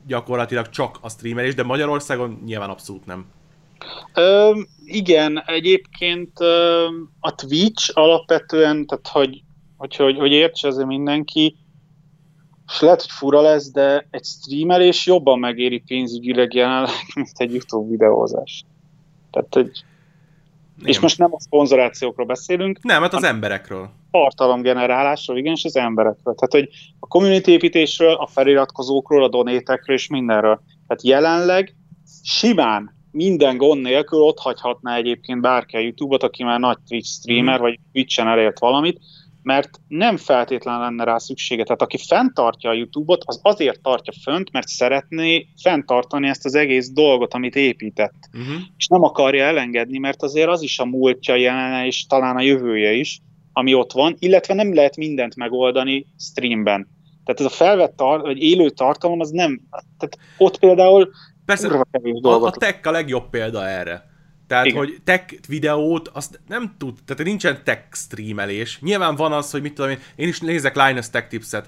gyakorlatilag 0.07 0.69
csak 0.69 0.97
a 1.01 1.09
streamelés, 1.09 1.55
de 1.55 1.63
Magyarországon 1.63 2.41
nyilván 2.45 2.69
abszolút 2.69 3.05
nem. 3.05 3.25
Ö, 4.13 4.59
igen, 4.85 5.43
egyébként 5.45 6.39
ö, 6.39 6.85
a 7.19 7.35
Twitch 7.35 7.91
alapvetően, 7.93 8.85
tehát 8.85 9.07
hogy, 9.07 9.43
hogy, 9.77 9.95
hogy, 9.95 10.17
hogy 10.17 10.31
értse 10.31 10.67
azért 10.67 10.87
mindenki, 10.87 11.55
és 12.67 12.79
lehet, 12.79 13.01
hogy 13.01 13.11
fura 13.11 13.41
lesz, 13.41 13.71
de 13.71 14.07
egy 14.09 14.23
streamelés 14.23 15.05
jobban 15.05 15.39
megéri 15.39 15.79
pénzügyileg 15.79 16.53
jelenleg, 16.53 16.93
mint 17.15 17.31
egy 17.33 17.53
YouTube 17.53 17.89
videózás. 17.89 18.63
Tehát, 19.31 19.71
nem. 20.75 20.89
És 20.89 20.99
most 20.99 21.17
nem 21.17 21.33
a 21.33 21.39
szponzorációkról 21.39 22.25
beszélünk. 22.25 22.79
Nem, 22.81 23.01
hát 23.01 23.13
az 23.13 23.23
emberekről. 23.23 23.89
Tartalomgenerálásról, 24.11 25.37
igen, 25.37 25.53
és 25.53 25.65
az 25.65 25.75
emberekről. 25.75 26.35
Tehát, 26.35 26.51
hogy 26.51 26.69
a 26.99 27.07
community 27.07 27.47
építésről, 27.47 28.13
a 28.13 28.27
feliratkozókról, 28.27 29.23
a 29.23 29.29
donétekről 29.29 29.95
és 29.95 30.07
mindenről. 30.07 30.61
Tehát 30.87 31.03
jelenleg 31.03 31.75
simán 32.23 33.00
minden 33.11 33.57
gond 33.57 33.81
nélkül 33.81 34.19
ott 34.19 34.39
hagyhatná 34.39 34.95
egyébként 34.95 35.41
bárki 35.41 35.75
a 35.75 35.79
YouTube-ot, 35.79 36.23
aki 36.23 36.43
már 36.43 36.59
nagy 36.59 36.77
Twitch 36.87 37.09
streamer, 37.09 37.59
mm. 37.59 37.61
vagy 37.61 37.79
Twitch-en 37.91 38.27
elért 38.27 38.59
valamit, 38.59 38.99
mert 39.43 39.69
nem 39.87 40.17
feltétlen 40.17 40.79
lenne 40.79 41.03
rá 41.03 41.17
szüksége. 41.17 41.63
Tehát 41.63 41.81
aki 41.81 41.97
fenntartja 41.97 42.69
a 42.69 42.73
YouTube-ot, 42.73 43.23
az 43.25 43.39
azért 43.43 43.81
tartja 43.81 44.13
fönt, 44.21 44.51
mert 44.51 44.67
szeretné 44.67 45.47
fenntartani 45.61 46.27
ezt 46.27 46.45
az 46.45 46.55
egész 46.55 46.91
dolgot, 46.91 47.33
amit 47.33 47.55
épített. 47.55 48.29
Uh-huh. 48.33 48.61
És 48.77 48.87
nem 48.87 49.03
akarja 49.03 49.43
elengedni, 49.43 49.97
mert 49.97 50.23
azért 50.23 50.49
az 50.49 50.61
is 50.61 50.79
a 50.79 50.85
múltja 50.85 51.35
jelene, 51.35 51.85
és 51.85 52.05
talán 52.05 52.35
a 52.35 52.41
jövője 52.41 52.93
is, 52.93 53.21
ami 53.53 53.73
ott 53.73 53.91
van, 53.91 54.15
illetve 54.19 54.53
nem 54.53 54.73
lehet 54.73 54.97
mindent 54.97 55.35
megoldani 55.35 56.05
streamben. 56.19 56.87
Tehát 57.23 57.39
ez 57.39 57.45
a 57.45 57.65
felvett 57.65 57.95
tar- 57.95 58.21
vagy 58.21 58.41
élő 58.43 58.69
tartalom, 58.69 59.19
az 59.19 59.29
nem, 59.29 59.61
tehát 59.69 60.17
ott 60.37 60.59
például 60.59 61.11
Persze, 61.45 61.67
a, 62.21 62.45
a 62.45 62.51
tech 62.51 62.87
a 62.87 62.91
legjobb 62.91 63.29
példa 63.29 63.67
erre. 63.67 64.09
Tehát, 64.47 64.65
Igen. 64.65 64.77
hogy 64.77 64.97
tech 65.03 65.33
videót, 65.47 66.07
azt 66.07 66.39
nem 66.47 66.75
tud, 66.77 66.97
tehát 67.05 67.23
nincsen 67.23 67.63
tech 67.63 67.81
streamelés. 67.91 68.79
Nyilván 68.81 69.15
van 69.15 69.31
az, 69.31 69.51
hogy 69.51 69.61
mit 69.61 69.73
tudom 69.73 69.91
én, 69.91 69.99
én 70.15 70.27
is 70.27 70.39
nézek 70.39 70.75
Linus 70.75 71.09
Tech 71.09 71.27
Tipset. 71.27 71.67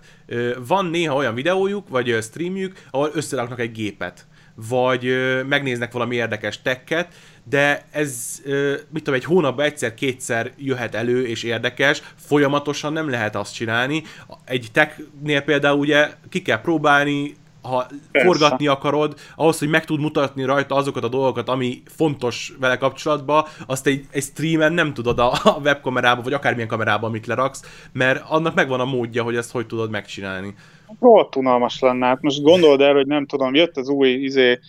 Van 0.68 0.86
néha 0.86 1.16
olyan 1.16 1.36
videójuk, 1.36 1.90
vagy 1.90 2.18
streamjük, 2.22 2.88
ahol 2.92 3.10
összeraknak 3.14 3.60
egy 3.60 3.72
gépet 3.72 4.26
vagy 4.56 5.18
megnéznek 5.48 5.92
valami 5.92 6.16
érdekes 6.16 6.62
tekket, 6.62 7.14
de 7.50 7.86
ez, 7.92 8.42
mit 8.90 9.04
tudom, 9.04 9.14
egy 9.14 9.24
hónapban 9.24 9.66
egyszer-kétszer 9.66 10.52
jöhet 10.58 10.96
elő 10.96 11.26
és 11.26 11.44
érdekes, 11.44 12.02
folyamatosan 12.16 12.94
nem 12.94 13.10
lehet 13.10 13.36
azt 13.36 13.54
csinálni. 13.54 14.04
Egy 14.46 14.68
technél 14.72 15.42
például 15.42 15.80
ugye 15.80 16.12
ki 16.30 16.42
kell 16.42 16.62
próbálni, 16.62 17.36
ha 17.64 17.86
Persze. 18.12 18.28
forgatni 18.28 18.68
akarod, 18.68 19.20
ahhoz, 19.36 19.60
hogy 19.60 19.70
meg 19.70 19.86
tud 19.86 20.00
mutatni 20.00 20.44
rajta 20.44 20.76
azokat 20.76 21.04
a 21.04 21.08
dolgokat, 21.08 21.50
ami 21.50 21.82
fontos 21.86 22.54
vele 22.60 22.78
kapcsolatban, 22.78 23.44
azt 23.68 23.88
egy, 23.88 24.06
egy 24.12 24.24
streamen 24.24 24.74
nem 24.74 24.94
tudod 24.94 25.20
a, 25.20 25.32
a 25.44 25.60
webkamerába, 25.64 26.22
vagy 26.22 26.34
akármilyen 26.34 26.68
kamerába, 26.68 27.08
amit 27.08 27.28
leraksz, 27.28 27.88
mert 27.92 28.24
annak 28.28 28.54
megvan 28.54 28.80
a 28.80 28.86
módja, 28.86 29.24
hogy 29.24 29.36
ezt 29.36 29.52
hogy 29.52 29.66
tudod 29.66 29.90
megcsinálni. 29.90 30.56
Rohadt 31.00 31.36
unalmas 31.36 31.80
lenne. 31.80 32.06
Hát 32.06 32.22
most 32.22 32.42
gondold 32.42 32.82
el, 32.82 32.94
hogy 32.94 33.08
nem 33.08 33.26
tudom, 33.26 33.54
jött 33.54 33.78
az 33.78 33.88
új 33.88 34.10
izé, 34.10 34.60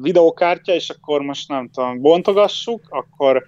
videókártya, 0.00 0.74
és 0.74 0.90
akkor 0.90 1.20
most 1.20 1.48
nem 1.48 1.70
tudom, 1.72 2.00
bontogassuk, 2.00 2.86
akkor 2.88 3.44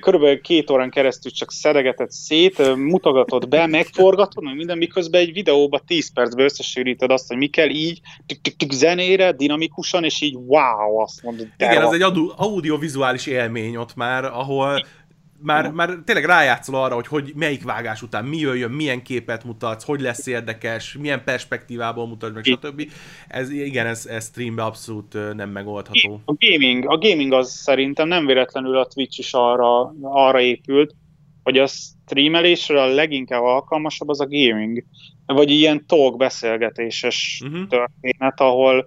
körülbelül 0.00 0.40
két 0.40 0.70
órán 0.70 0.90
keresztül 0.90 1.30
csak 1.30 1.52
szedegetett 1.52 2.10
szét, 2.10 2.76
mutogatod 2.76 3.48
be, 3.48 3.66
megforgatod, 3.66 4.44
meg 4.44 4.56
minden, 4.56 4.78
miközben 4.78 5.20
egy 5.20 5.32
videóba 5.32 5.78
10 5.86 6.12
percben 6.12 6.44
összesűríted 6.44 7.10
azt, 7.10 7.28
hogy 7.28 7.36
mi 7.36 7.46
kell 7.46 7.68
így, 7.68 8.00
tük, 8.26 8.40
tük, 8.40 8.56
tük, 8.56 8.72
zenére, 8.72 9.32
dinamikusan, 9.32 10.04
és 10.04 10.20
így 10.20 10.34
wow, 10.34 10.98
azt 10.98 11.22
mondod. 11.22 11.46
Igen, 11.56 11.82
az 11.82 11.92
egy 11.92 12.02
audiovizuális 12.36 13.26
élmény 13.26 13.76
ott 13.76 13.94
már, 13.94 14.24
ahol 14.24 14.86
már, 15.42 15.70
már 15.70 15.98
tényleg 16.04 16.24
rájátszol 16.24 16.74
arra, 16.74 16.94
hogy, 16.94 17.06
hogy 17.06 17.32
melyik 17.34 17.64
vágás 17.64 18.02
után 18.02 18.24
mi 18.24 18.36
jöjjön, 18.36 18.70
milyen 18.70 19.02
képet 19.02 19.44
mutatsz, 19.44 19.84
hogy 19.84 20.00
lesz 20.00 20.26
érdekes, 20.26 20.96
milyen 21.00 21.24
perspektívából 21.24 22.06
mutatsz 22.06 22.34
meg, 22.34 22.44
stb. 22.44 22.90
Ez, 23.28 23.50
igen, 23.50 23.86
ez, 23.86 24.06
ez 24.06 24.26
streambe 24.26 24.64
abszolút 24.64 25.34
nem 25.34 25.50
megoldható. 25.50 26.20
A 26.24 26.34
gaming, 26.38 26.90
a 26.90 26.98
gaming 26.98 27.32
az 27.32 27.50
szerintem 27.50 28.08
nem 28.08 28.26
véletlenül 28.26 28.76
a 28.76 28.86
Twitch 28.86 29.18
is 29.18 29.32
arra, 29.32 29.94
arra 30.02 30.40
épült, 30.40 30.94
hogy 31.42 31.58
a 31.58 31.66
streamelésre 31.66 32.82
a 32.82 32.86
leginkább 32.86 33.42
alkalmasabb 33.42 34.08
az 34.08 34.20
a 34.20 34.26
gaming. 34.26 34.84
Vagy 35.26 35.50
ilyen 35.50 35.86
talk 35.86 36.16
beszélgetéses 36.16 37.42
uh-huh. 37.44 37.66
történet, 37.68 38.40
ahol 38.40 38.86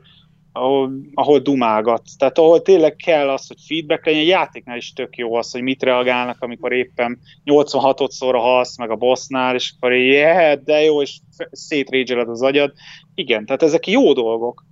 ahol, 0.60 0.92
ahol 1.14 1.40
dumálgat. 1.40 2.04
Tehát 2.18 2.38
ahol 2.38 2.62
tényleg 2.62 2.96
kell 2.96 3.30
az, 3.30 3.48
hogy 3.48 3.58
feedback 3.68 4.06
legyen. 4.06 4.22
A 4.22 4.26
játéknál 4.26 4.78
is 4.78 4.94
tök 4.94 5.18
jó 5.18 5.36
az, 5.36 5.52
hogy 5.52 5.62
mit 5.62 5.84
reagálnak, 5.84 6.38
amikor 6.40 6.74
éppen 6.74 7.20
86-szorra 7.46 8.40
halsz 8.40 8.78
meg 8.78 8.92
a 8.92 8.96
bossnál, 8.96 9.56
és 9.56 9.74
akkor 9.76 9.94
yeah, 9.94 10.60
de 10.64 10.82
jó, 10.82 11.02
és 11.02 11.20
szétrégyeled 11.52 12.30
az 12.30 12.42
agyad. 12.42 12.74
Igen, 13.16 13.46
tehát 13.46 13.64
ezek 13.64 13.88
jó 13.88 14.14
dolgok. 14.14 14.66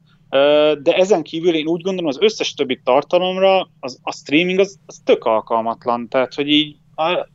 De 0.81 0.95
ezen 0.95 1.23
kívül 1.23 1.55
én 1.55 1.67
úgy 1.67 1.81
gondolom, 1.81 2.09
az 2.09 2.21
összes 2.21 2.53
többi 2.53 2.79
tartalomra 2.83 3.69
az, 3.79 3.99
a 4.01 4.11
streaming 4.11 4.59
az, 4.59 4.79
az 4.85 5.01
tök 5.03 5.23
alkalmatlan. 5.23 6.09
Tehát, 6.09 6.33
hogy 6.33 6.49
így 6.49 6.75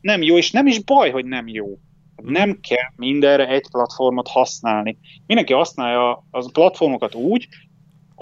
nem 0.01 0.23
jó, 0.23 0.37
és 0.37 0.51
nem 0.51 0.67
is 0.67 0.79
baj, 0.79 1.11
hogy 1.11 1.25
nem 1.25 1.49
jó. 1.49 1.79
Nem 2.23 2.59
kell 2.61 2.91
mindenre 2.97 3.49
egy 3.49 3.71
platformot 3.71 4.29
használni. 4.29 4.99
Mindenki 5.27 5.53
használja 5.53 6.27
az 6.31 6.53
platformokat 6.53 7.15
úgy, 7.15 7.49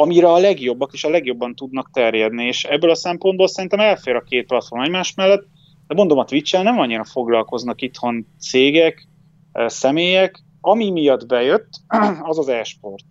amire 0.00 0.32
a 0.32 0.38
legjobbak 0.38 0.92
és 0.92 1.04
a 1.04 1.10
legjobban 1.10 1.54
tudnak 1.54 1.90
terjedni, 1.92 2.44
és 2.44 2.64
ebből 2.64 2.90
a 2.90 2.94
szempontból 2.94 3.48
szerintem 3.48 3.80
elfér 3.80 4.14
a 4.14 4.22
két 4.22 4.46
platform 4.46 4.82
egymás 4.82 5.14
mellett, 5.14 5.46
de 5.86 5.94
mondom, 5.94 6.18
a 6.18 6.24
twitch 6.24 6.62
nem 6.62 6.78
annyira 6.78 7.04
foglalkoznak 7.04 7.82
itthon 7.82 8.26
cégek, 8.38 9.08
eh, 9.52 9.68
személyek, 9.68 10.42
ami 10.60 10.90
miatt 10.90 11.26
bejött, 11.26 11.68
az 12.30 12.38
az 12.38 12.48
e-sport. 12.48 13.04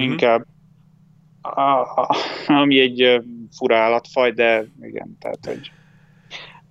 Mm-hmm. 0.00 0.10
Inkább. 0.10 0.46
A, 1.40 1.60
a, 1.80 2.16
ami 2.46 2.80
egy 2.80 3.00
eh, 3.00 3.22
fura 3.56 3.76
állatfaj, 3.76 4.32
de 4.32 4.64
igen, 4.80 5.16
tehát 5.20 5.44
hogy... 5.46 5.70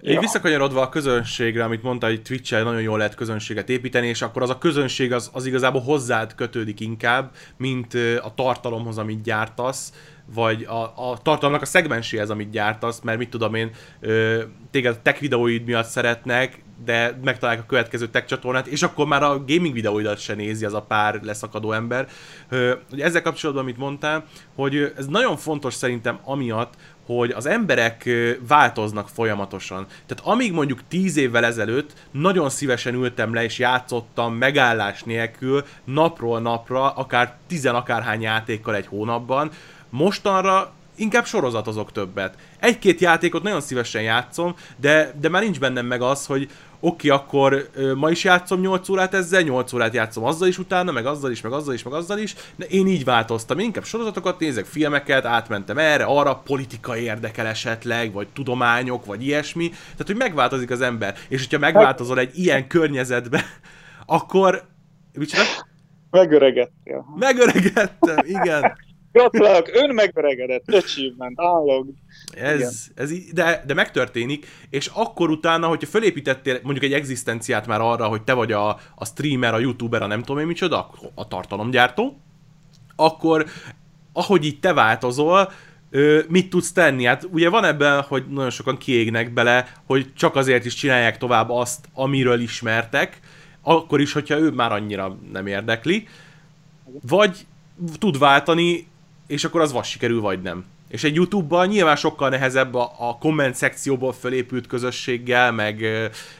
Így 0.06 0.14
ja. 0.14 0.20
visszakanyarodva 0.20 0.82
a 0.82 0.90
közönségre, 0.90 1.64
amit 1.64 1.84
mondta, 1.84 2.08
hogy 2.08 2.22
twitch 2.22 2.52
nagyon 2.52 2.82
jól 2.82 2.98
lehet 2.98 3.16
közönséget 3.16 3.70
építeni, 3.70 4.08
és 4.08 4.22
akkor 4.22 4.42
az 4.42 4.50
a 4.50 4.58
közönség 4.58 5.14
az, 5.14 5.30
az 5.34 5.46
igazából 5.46 5.82
hozzád 5.82 6.36
kötődik 6.36 6.80
inkább, 6.80 7.32
mint 7.58 7.94
a 8.22 8.34
tartalomhoz, 8.36 8.98
amit 8.98 9.22
gyártasz, 9.22 9.94
vagy 10.34 10.64
a, 10.64 11.12
a 11.12 11.18
tartalomnak 11.24 11.62
a 11.62 11.66
szegmenséhez, 11.66 12.30
amit 12.30 12.50
gyártasz, 12.50 13.02
mert 13.02 13.18
mit 13.18 13.30
tudom 13.30 13.54
én, 13.54 13.72
ö, 14.00 14.44
téged 14.72 14.96
a 14.96 15.02
tech 15.02 15.20
videóid 15.20 15.64
miatt 15.66 15.86
szeretnek, 15.86 16.62
de 16.86 17.20
megtalálják 17.24 17.64
a 17.64 17.68
következő 17.68 18.08
tech 18.08 18.26
csatornát, 18.26 18.68
és 18.68 18.84
akkor 18.84 19.08
már 19.08 19.24
a 19.24 19.44
gaming 19.48 19.74
videóidat 19.74 20.20
se 20.20 20.34
nézi 20.34 20.66
az 20.66 20.74
a 20.74 20.82
pár 20.82 21.20
leszakadó 21.22 21.72
ember. 21.72 22.08
Ö, 22.50 22.74
ezzel 22.98 23.22
kapcsolatban, 23.22 23.64
amit 23.64 23.78
mondtál, 23.78 24.26
hogy 24.56 24.94
ez 24.98 25.06
nagyon 25.08 25.38
fontos 25.38 25.74
szerintem 25.74 26.20
amiatt, 26.24 26.74
hogy 27.06 27.32
az 27.32 27.46
emberek 27.46 28.10
változnak 28.48 29.10
folyamatosan. 29.10 29.86
Tehát 30.06 30.34
amíg 30.34 30.54
mondjuk 30.54 30.80
tíz 30.88 31.18
évvel 31.18 31.46
ezelőtt 31.46 31.94
nagyon 32.12 32.50
szívesen 32.50 32.94
ültem 32.94 33.34
le 33.34 33.44
és 33.44 33.60
játszottam 33.60 34.34
megállás 34.34 35.04
nélkül 35.04 35.66
napról 35.84 36.40
napra, 36.40 36.90
akár 36.90 37.38
tizen 37.48 37.76
akárhány 37.76 38.22
játékkal 38.22 38.76
egy 38.76 38.88
hónapban, 38.88 39.52
mostanra 39.94 40.72
inkább 40.96 41.26
sorozatozok 41.26 41.92
többet. 41.92 42.36
Egy-két 42.60 43.00
játékot 43.00 43.44
nagyon 43.44 43.62
szívesen 43.62 44.02
játszom, 44.02 44.56
de, 44.78 45.14
de 45.20 45.30
már 45.30 45.42
nincs 45.42 45.60
bennem 45.60 45.86
meg 45.86 46.02
az, 46.02 46.26
hogy 46.26 46.50
oké, 46.80 47.10
akkor 47.10 47.70
ö, 47.74 47.94
ma 47.94 48.10
is 48.10 48.24
játszom 48.24 48.60
8 48.60 48.90
órát 48.90 49.14
ezzel, 49.14 49.42
8 49.42 49.74
órát 49.74 49.94
játszom 49.94 50.24
azzal 50.24 50.48
is 50.48 50.58
utána, 50.58 50.92
meg 50.92 51.06
azzal 51.06 51.32
is, 51.32 51.42
meg 51.42 51.52
azzal 51.52 51.74
is, 51.74 51.84
meg 51.84 51.94
azzal 51.94 52.18
is, 52.18 52.36
de 52.56 52.66
én 52.66 52.88
így 52.88 53.04
változtam. 53.04 53.60
Én 53.60 53.66
inkább 53.66 53.84
sorozatokat 53.84 54.40
nézek, 54.40 54.66
filmeket, 54.66 55.26
átmentem 55.26 55.78
erre, 55.78 56.04
arra, 56.04 56.36
politika 56.36 56.98
érdekel 56.98 57.46
esetleg, 57.46 58.14
vagy 58.14 58.28
tudományok, 58.34 59.06
vagy 59.06 59.26
ilyesmi. 59.26 59.70
Tehát, 59.70 60.06
hogy 60.06 60.16
megváltozik 60.16 60.72
az 60.72 60.82
ember. 60.82 61.16
És 61.28 61.42
hogyha 61.42 61.60
megváltozol 61.60 62.20
egy 62.20 62.38
ilyen 62.38 62.68
környezetbe, 62.68 63.46
akkor... 64.06 64.64
Mit 65.14 65.32
Megöregettél. 66.10 67.06
Megöregettem, 67.16 68.18
igen. 68.22 68.78
Gratulálok, 69.14 69.70
ön 69.74 69.94
megöregedett, 69.94 70.74
achievement, 70.74 71.42
állog. 71.42 71.88
Ez, 72.32 72.88
ez 72.96 73.12
de, 73.32 73.64
de 73.66 73.74
megtörténik, 73.74 74.48
és 74.70 74.90
akkor 74.94 75.30
utána, 75.30 75.68
hogyha 75.68 75.88
fölépítettél 75.88 76.60
mondjuk 76.64 76.86
egy 76.86 76.94
egzisztenciát 76.94 77.68
már 77.68 77.82
arra, 77.82 78.08
hogy 78.08 78.22
te 78.22 78.34
vagy 78.34 78.52
a, 78.52 78.70
a 78.96 79.06
streamer, 79.06 79.54
a 79.54 79.60
youtuber, 79.60 80.02
a 80.02 80.08
nem 80.08 80.24
tudom 80.24 80.42
én 80.42 80.48
micsoda, 80.48 80.90
a 81.16 81.28
tartalomgyártó, 81.28 82.18
akkor 82.96 83.46
ahogy 84.14 84.46
így 84.46 84.60
te 84.60 84.74
változol, 84.74 85.52
mit 86.28 86.50
tudsz 86.50 86.72
tenni? 86.72 87.04
Hát 87.04 87.28
ugye 87.32 87.50
van 87.50 87.66
ebben, 87.66 88.02
hogy 88.02 88.24
nagyon 88.30 88.50
sokan 88.50 88.78
kiégnek 88.78 89.34
bele, 89.34 89.74
hogy 89.86 90.14
csak 90.14 90.36
azért 90.36 90.66
is 90.66 90.74
csinálják 90.74 91.18
tovább 91.18 91.50
azt, 91.50 91.86
amiről 91.94 92.40
ismertek, 92.40 93.20
akkor 93.62 94.02
is, 94.02 94.14
hogyha 94.14 94.38
ő 94.38 94.50
már 94.50 94.72
annyira 94.72 95.18
nem 95.32 95.48
érdekli, 95.48 96.08
vagy 97.08 97.46
tud 97.98 98.18
váltani, 98.18 98.88
és 99.28 99.44
akkor 99.44 99.62
az 99.62 99.72
vas 99.72 99.90
sikerül, 99.90 100.22
vagy 100.22 100.42
nem. 100.42 100.66
És 100.90 101.04
egy 101.04 101.16
YouTube-ban 101.16 101.68
nyilván 101.68 101.96
sokkal 101.96 102.30
nehezebb 102.30 102.74
a, 102.74 102.92
a 102.98 103.18
komment 103.18 103.56
szekcióból 103.56 104.14
fölépült 104.14 104.68
közösséggel, 104.68 105.52
meg, 105.52 105.86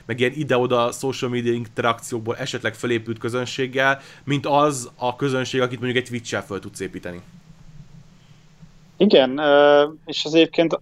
meg 0.06 0.20
ilyen 0.20 0.32
ide-oda 0.36 0.92
social 0.92 1.32
media 1.32 1.54
interakciókból 1.54 2.38
esetleg 2.38 2.74
fölépült 2.74 3.18
közönséggel, 3.18 4.00
mint 4.24 4.46
az 4.46 4.92
a 4.98 5.16
közönség, 5.16 5.62
akit 5.62 5.80
mondjuk 5.80 6.04
egy 6.04 6.10
Twitch-el 6.10 6.44
föl 6.44 6.60
tudsz 6.60 6.80
építeni. 6.80 7.22
Igen, 8.98 9.42
és 10.06 10.26
az 10.26 10.34
egyébként 10.34 10.80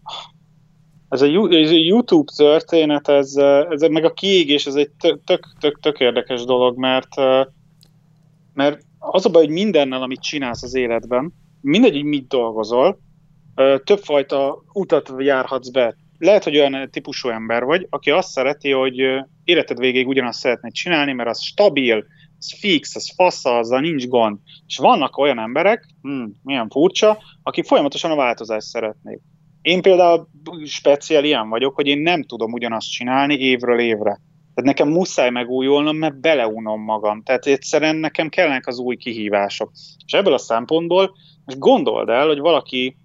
ez 1.09 1.21
a 1.21 1.25
YouTube 1.25 2.31
történet, 2.35 3.07
ez, 3.07 3.35
ez 3.69 3.81
meg 3.81 4.03
a 4.03 4.13
kiégés, 4.13 4.65
ez 4.65 4.75
egy 4.75 4.89
tök, 5.25 5.47
tök, 5.59 5.79
tök 5.79 5.99
érdekes 5.99 6.43
dolog, 6.43 6.77
mert, 6.77 7.15
mert 8.53 8.81
az 8.99 9.25
a 9.25 9.29
baj, 9.29 9.45
hogy 9.45 9.53
mindennel, 9.53 10.01
amit 10.01 10.21
csinálsz 10.21 10.63
az 10.63 10.73
életben, 10.73 11.33
mindegy, 11.61 11.93
hogy 11.93 12.03
mit 12.03 12.27
dolgozol, 12.27 12.99
többfajta 13.83 14.63
utat 14.73 15.13
járhatsz 15.17 15.69
be. 15.69 15.95
Lehet, 16.17 16.43
hogy 16.43 16.57
olyan 16.57 16.89
típusú 16.91 17.29
ember 17.29 17.63
vagy, 17.63 17.87
aki 17.89 18.11
azt 18.11 18.29
szereti, 18.29 18.71
hogy 18.71 18.95
életed 19.43 19.79
végéig 19.79 20.07
ugyanazt 20.07 20.39
szeretnéd 20.39 20.73
csinálni, 20.73 21.13
mert 21.13 21.29
az 21.29 21.41
stabil, 21.41 22.05
az 22.37 22.53
fix, 22.59 22.95
az 22.95 23.13
fasza, 23.15 23.57
azzal 23.57 23.79
nincs 23.79 24.07
gond. 24.07 24.37
És 24.67 24.77
vannak 24.77 25.17
olyan 25.17 25.39
emberek, 25.39 25.85
hm, 26.01 26.23
milyen 26.43 26.69
furcsa, 26.69 27.17
akik 27.43 27.65
folyamatosan 27.65 28.11
a 28.11 28.15
változást 28.15 28.67
szeretnék. 28.67 29.19
Én 29.61 29.81
például 29.81 30.27
speciál 30.65 31.23
ilyen 31.23 31.49
vagyok, 31.49 31.75
hogy 31.75 31.87
én 31.87 31.99
nem 31.99 32.23
tudom 32.23 32.51
ugyanazt 32.51 32.91
csinálni 32.91 33.35
évről 33.35 33.79
évre. 33.79 34.19
Tehát 34.53 34.77
nekem 34.77 34.89
muszáj 34.89 35.29
megújulnom, 35.29 35.97
mert 35.97 36.19
beleunom 36.19 36.81
magam. 36.81 37.23
Tehát 37.23 37.45
egyszerűen 37.45 37.95
nekem 37.95 38.29
kellenek 38.29 38.67
az 38.67 38.77
új 38.79 38.95
kihívások. 38.95 39.71
És 40.05 40.13
ebből 40.13 40.33
a 40.33 40.37
szempontból 40.37 41.15
most 41.51 41.59
gondold 41.59 42.09
el, 42.09 42.27
hogy 42.27 42.39
valaki 42.39 42.97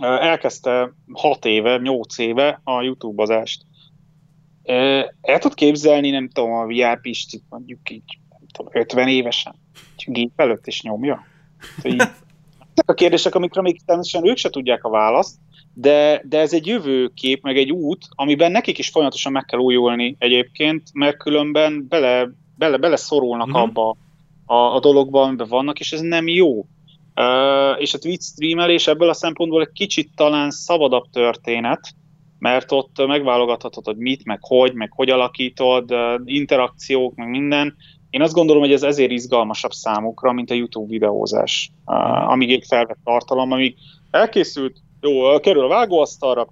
elkezdte 0.00 0.92
6 1.12 1.44
éve, 1.44 1.76
8 1.76 2.18
éve 2.18 2.60
a 2.64 2.82
YouTube-ozást. 2.82 3.62
El 5.20 5.38
tud 5.38 5.54
képzelni, 5.54 6.10
nem 6.10 6.28
tudom, 6.28 6.52
a 6.52 6.66
VR 6.66 7.00
Pistit 7.00 7.42
mondjuk 7.48 7.90
így, 7.90 8.18
nem 8.30 8.40
tudom, 8.52 8.72
50 8.74 9.08
évesen, 9.08 9.54
gép 10.06 10.40
előtt 10.40 10.66
is 10.66 10.82
nyomja. 10.82 11.26
Ezek 11.82 12.90
a 12.90 12.94
kérdések, 12.94 13.34
amikre 13.34 13.60
még 13.60 13.84
természetesen 13.84 14.30
ők 14.30 14.36
se 14.36 14.50
tudják 14.50 14.84
a 14.84 14.90
választ, 14.90 15.36
de, 15.74 16.22
de 16.24 16.38
ez 16.38 16.52
egy 16.52 16.66
jövőkép, 16.66 17.42
meg 17.42 17.56
egy 17.56 17.70
út, 17.70 18.06
amiben 18.08 18.50
nekik 18.50 18.78
is 18.78 18.88
folyamatosan 18.88 19.32
meg 19.32 19.44
kell 19.44 19.58
újulni 19.58 20.16
egyébként, 20.18 20.90
mert 20.92 21.16
különben 21.16 21.86
bele, 21.88 22.30
bele, 22.56 22.76
bele 22.76 22.96
szorulnak 22.96 23.48
mm-hmm. 23.48 23.62
abba 23.62 23.96
a, 24.46 24.54
a 24.54 24.80
dologba, 24.80 25.22
amiben 25.22 25.48
vannak, 25.48 25.80
és 25.80 25.92
ez 25.92 26.00
nem 26.00 26.28
jó. 26.28 26.66
És 27.78 27.94
a 27.94 27.98
Twitch 27.98 28.24
streamelés 28.24 28.86
ebből 28.86 29.08
a 29.08 29.14
szempontból 29.14 29.60
egy 29.60 29.72
kicsit 29.72 30.10
talán 30.14 30.50
szabadabb 30.50 31.04
történet, 31.12 31.80
mert 32.38 32.72
ott 32.72 33.06
megválogathatod, 33.06 33.84
hogy 33.84 33.96
mit, 33.96 34.24
meg 34.24 34.38
hogy, 34.40 34.74
meg 34.74 34.92
hogy 34.92 35.10
alakítod, 35.10 35.94
interakciók, 36.24 37.14
meg 37.14 37.28
minden. 37.28 37.76
Én 38.10 38.22
azt 38.22 38.32
gondolom, 38.32 38.62
hogy 38.62 38.72
ez 38.72 38.82
ezért 38.82 39.10
izgalmasabb 39.10 39.72
számukra, 39.72 40.32
mint 40.32 40.50
a 40.50 40.54
YouTube 40.54 40.88
videózás, 40.88 41.70
amíg 42.26 42.52
egy 42.52 42.64
felvett 42.68 42.98
tartalom, 43.04 43.52
amíg 43.52 43.76
elkészült, 44.10 44.76
jó, 45.00 45.40
kerül 45.40 45.64
a 45.64 45.68
vágóasztalra, 45.68 46.46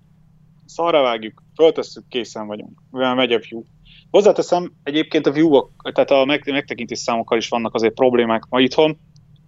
szarra 0.65 1.03
vágjuk, 1.03 1.43
föltesszük, 1.55 2.09
készen 2.09 2.47
vagyunk, 2.47 2.83
megy 2.91 3.33
a 3.33 3.39
view. 3.49 3.63
Hozzáteszem, 4.11 4.73
egyébként 4.83 5.27
a 5.27 5.31
view 5.31 5.61
tehát 5.93 6.11
a 6.11 6.25
megtekintés 6.25 6.99
számokkal 6.99 7.39
is 7.39 7.49
vannak 7.49 7.75
azért 7.75 7.95
problémák 7.95 8.47
ma 8.49 8.61
itthon, 8.61 8.99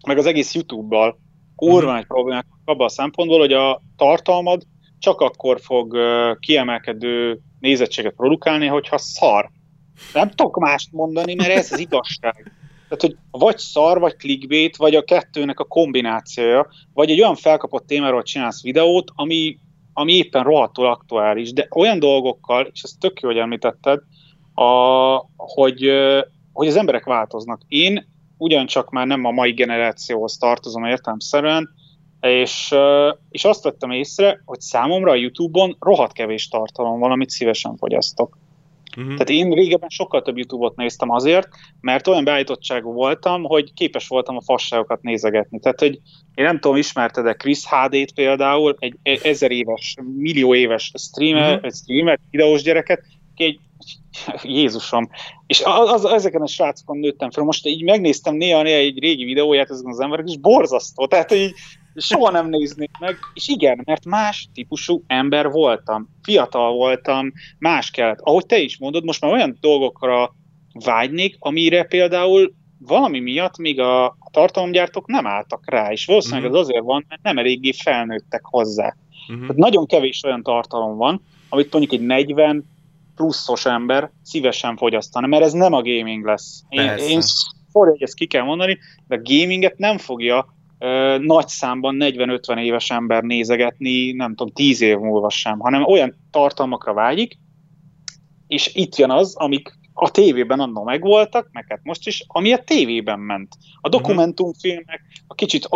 meg 0.07 0.19
az 0.19 0.27
egész 0.27 0.55
YouTube-bal 0.55 1.19
uh-huh. 1.57 1.97
egy 1.97 2.07
problémák 2.07 2.47
abban 2.65 2.87
a 2.87 2.91
szempontból, 2.91 3.39
hogy 3.39 3.53
a 3.53 3.83
tartalmad 3.97 4.63
csak 4.99 5.21
akkor 5.21 5.61
fog 5.61 5.99
kiemelkedő 6.41 7.41
nézettséget 7.61 8.15
produkálni, 8.15 8.67
hogyha 8.67 8.99
szar. 8.99 9.51
Nem 10.13 10.31
tudok 10.31 10.59
mást 10.59 10.93
mondani, 10.93 11.35
mert 11.35 11.51
ez 11.51 11.73
az 11.73 11.79
igazság. 11.79 12.53
Tehát, 12.89 13.03
hogy 13.03 13.17
vagy 13.31 13.59
szar, 13.59 13.99
vagy 13.99 14.17
clickbait, 14.17 14.77
vagy 14.77 14.95
a 14.95 15.05
kettőnek 15.05 15.61
a 15.61 15.65
kombinációja, 15.65 16.69
vagy 16.93 17.11
egy 17.11 17.21
olyan 17.21 17.35
felkapott 17.35 17.87
témáról 17.87 18.23
csinálsz 18.23 18.63
videót, 18.63 19.11
ami, 19.15 19.59
ami 19.93 20.13
éppen 20.13 20.43
rohadtul 20.43 20.87
aktuális, 20.87 21.53
de 21.53 21.69
olyan 21.71 21.99
dolgokkal, 21.99 22.69
és 22.73 22.83
ezt 22.83 22.99
tök 22.99 23.21
jó, 23.21 23.29
hogy 23.29 23.39
említetted, 23.39 24.01
a, 24.55 24.65
hogy, 25.37 25.91
hogy 26.53 26.67
az 26.67 26.77
emberek 26.77 27.05
változnak. 27.05 27.61
Én 27.69 28.07
ugyancsak 28.39 28.91
már 28.91 29.07
nem 29.07 29.25
a 29.25 29.31
mai 29.31 29.53
generációhoz 29.53 30.37
tartozom 30.37 30.85
értelmszerűen, 30.85 31.69
és, 32.21 32.75
és 33.31 33.45
azt 33.45 33.63
vettem 33.63 33.91
észre, 33.91 34.43
hogy 34.45 34.61
számomra 34.61 35.11
a 35.11 35.15
YouTube-on 35.15 35.77
rohadt 35.81 36.13
kevés 36.13 36.49
tartalom 36.49 36.99
van, 36.99 37.11
amit 37.11 37.31
szívesen 37.31 37.77
fogyasztok. 37.77 38.39
Uh-huh. 38.97 39.13
Tehát 39.13 39.31
én 39.31 39.51
régebben 39.51 39.89
sokkal 39.89 40.23
több 40.23 40.37
YouTube-ot 40.37 40.77
néztem 40.77 41.11
azért, 41.11 41.49
mert 41.81 42.07
olyan 42.07 42.25
beállítottságú 42.25 42.93
voltam, 42.93 43.43
hogy 43.43 43.73
képes 43.75 44.09
voltam 44.09 44.37
a 44.37 44.43
fasságokat 44.43 45.03
nézegetni. 45.03 45.61
Tehát, 45.61 45.81
hogy 45.81 46.01
én 46.35 46.45
nem 46.45 46.59
tudom, 46.59 46.77
ismerted-e 46.77 47.35
Chris 47.35 47.65
HD-t 47.69 48.15
például, 48.15 48.77
egy 48.79 48.95
e- 49.03 49.19
ezer 49.23 49.51
éves, 49.51 49.97
millió 50.17 50.55
éves 50.55 50.93
streamer, 50.95 51.55
uh-huh. 51.55 51.73
streamer 51.73 52.19
videós 52.31 52.63
gyereket, 52.63 53.05
ki 53.39 53.45
egy 53.45 53.59
Jézusom. 54.43 55.09
És 55.47 55.63
az, 55.65 55.93
az, 55.93 56.05
ezeken 56.05 56.43
a 56.43 56.47
srácokon 56.47 56.99
nőttem 56.99 57.31
fel. 57.31 57.45
Most 57.45 57.67
így 57.67 57.83
megnéztem 57.83 58.35
néha, 58.35 58.63
néha 58.63 58.77
egy 58.77 58.99
régi 58.99 59.25
videóját 59.25 59.71
ezeken 59.71 59.93
az 59.93 60.01
emberek, 60.01 60.29
és 60.29 60.39
borzasztó. 60.39 61.07
Tehát 61.07 61.33
így 61.33 61.55
soha 61.97 62.31
nem 62.31 62.49
néznék 62.49 62.91
meg. 63.01 63.17
És 63.35 63.49
igen, 63.49 63.83
mert 63.85 64.05
más 64.05 64.49
típusú 64.55 65.03
ember 65.07 65.51
voltam. 65.51 66.09
Fiatal 66.23 66.73
voltam, 66.73 67.33
más 67.59 67.91
kellett. 67.91 68.21
Ahogy 68.21 68.47
te 68.47 68.59
is 68.59 68.79
mondod, 68.79 69.05
most 69.05 69.21
már 69.21 69.33
olyan 69.33 69.59
dolgokra 69.61 70.35
vágynék, 70.85 71.37
amire 71.39 71.85
például 71.85 72.53
valami 72.79 73.21
miatt 73.21 73.59
még 73.59 73.81
a, 73.81 74.05
a 74.07 74.29
tartalomgyártók 74.31 75.07
nem 75.07 75.27
álltak 75.27 75.71
rá, 75.71 75.91
és 75.93 76.05
valószínűleg 76.05 76.45
uh-huh. 76.45 76.59
ez 76.61 76.67
azért 76.67 76.85
van, 76.85 77.05
mert 77.09 77.23
nem 77.23 77.39
eléggé 77.39 77.73
felnőttek 77.73 78.45
hozzá. 78.45 78.97
Uh-huh. 79.29 79.41
Tehát 79.41 79.57
nagyon 79.57 79.87
kevés 79.87 80.25
olyan 80.25 80.43
tartalom 80.43 80.97
van, 80.97 81.23
amit 81.49 81.73
mondjuk 81.73 82.01
egy 82.01 82.07
40 82.07 82.65
pluszos 83.19 83.67
ember 83.67 84.11
szívesen 84.23 84.77
fogyasztana, 84.77 85.27
mert 85.27 85.43
ez 85.43 85.53
nem 85.53 85.73
a 85.73 85.83
gaming 85.83 86.25
lesz. 86.25 86.63
Én, 86.69 86.97
én 86.97 87.21
sorry, 87.73 87.91
hogy 87.91 88.03
ezt 88.03 88.15
ki 88.15 88.27
kell 88.27 88.43
mondani, 88.43 88.79
de 89.07 89.15
a 89.15 89.21
gaminget 89.23 89.79
nem 89.79 89.99
fogja 89.99 90.47
ö, 90.79 91.19
nagy 91.21 91.49
számban 91.49 91.97
40-50 91.99 92.59
éves 92.59 92.91
ember 92.91 93.23
nézegetni, 93.23 94.13
nem 94.13 94.35
tudom, 94.35 94.53
10 94.53 94.81
év 94.81 94.99
múlva 94.99 95.31
sem, 95.31 95.59
hanem 95.59 95.85
olyan 95.85 96.15
tartalmakra 96.31 96.93
vágyik, 96.93 97.39
és 98.47 98.75
itt 98.75 98.97
jön 98.97 99.11
az, 99.11 99.37
amik 99.37 99.78
a 100.01 100.11
tévében 100.11 100.61
annól 100.61 100.85
megvoltak, 100.85 101.49
meg 101.53 101.65
hát 101.69 101.81
most 101.83 102.07
is, 102.07 102.25
ami 102.27 102.53
a 102.53 102.59
tévében 102.59 103.21
ment. 103.21 103.49
A 103.81 103.89
mhm. 103.89 103.97
dokumentumfilmek, 103.97 105.03
a 105.27 105.35
kicsit, 105.35 105.69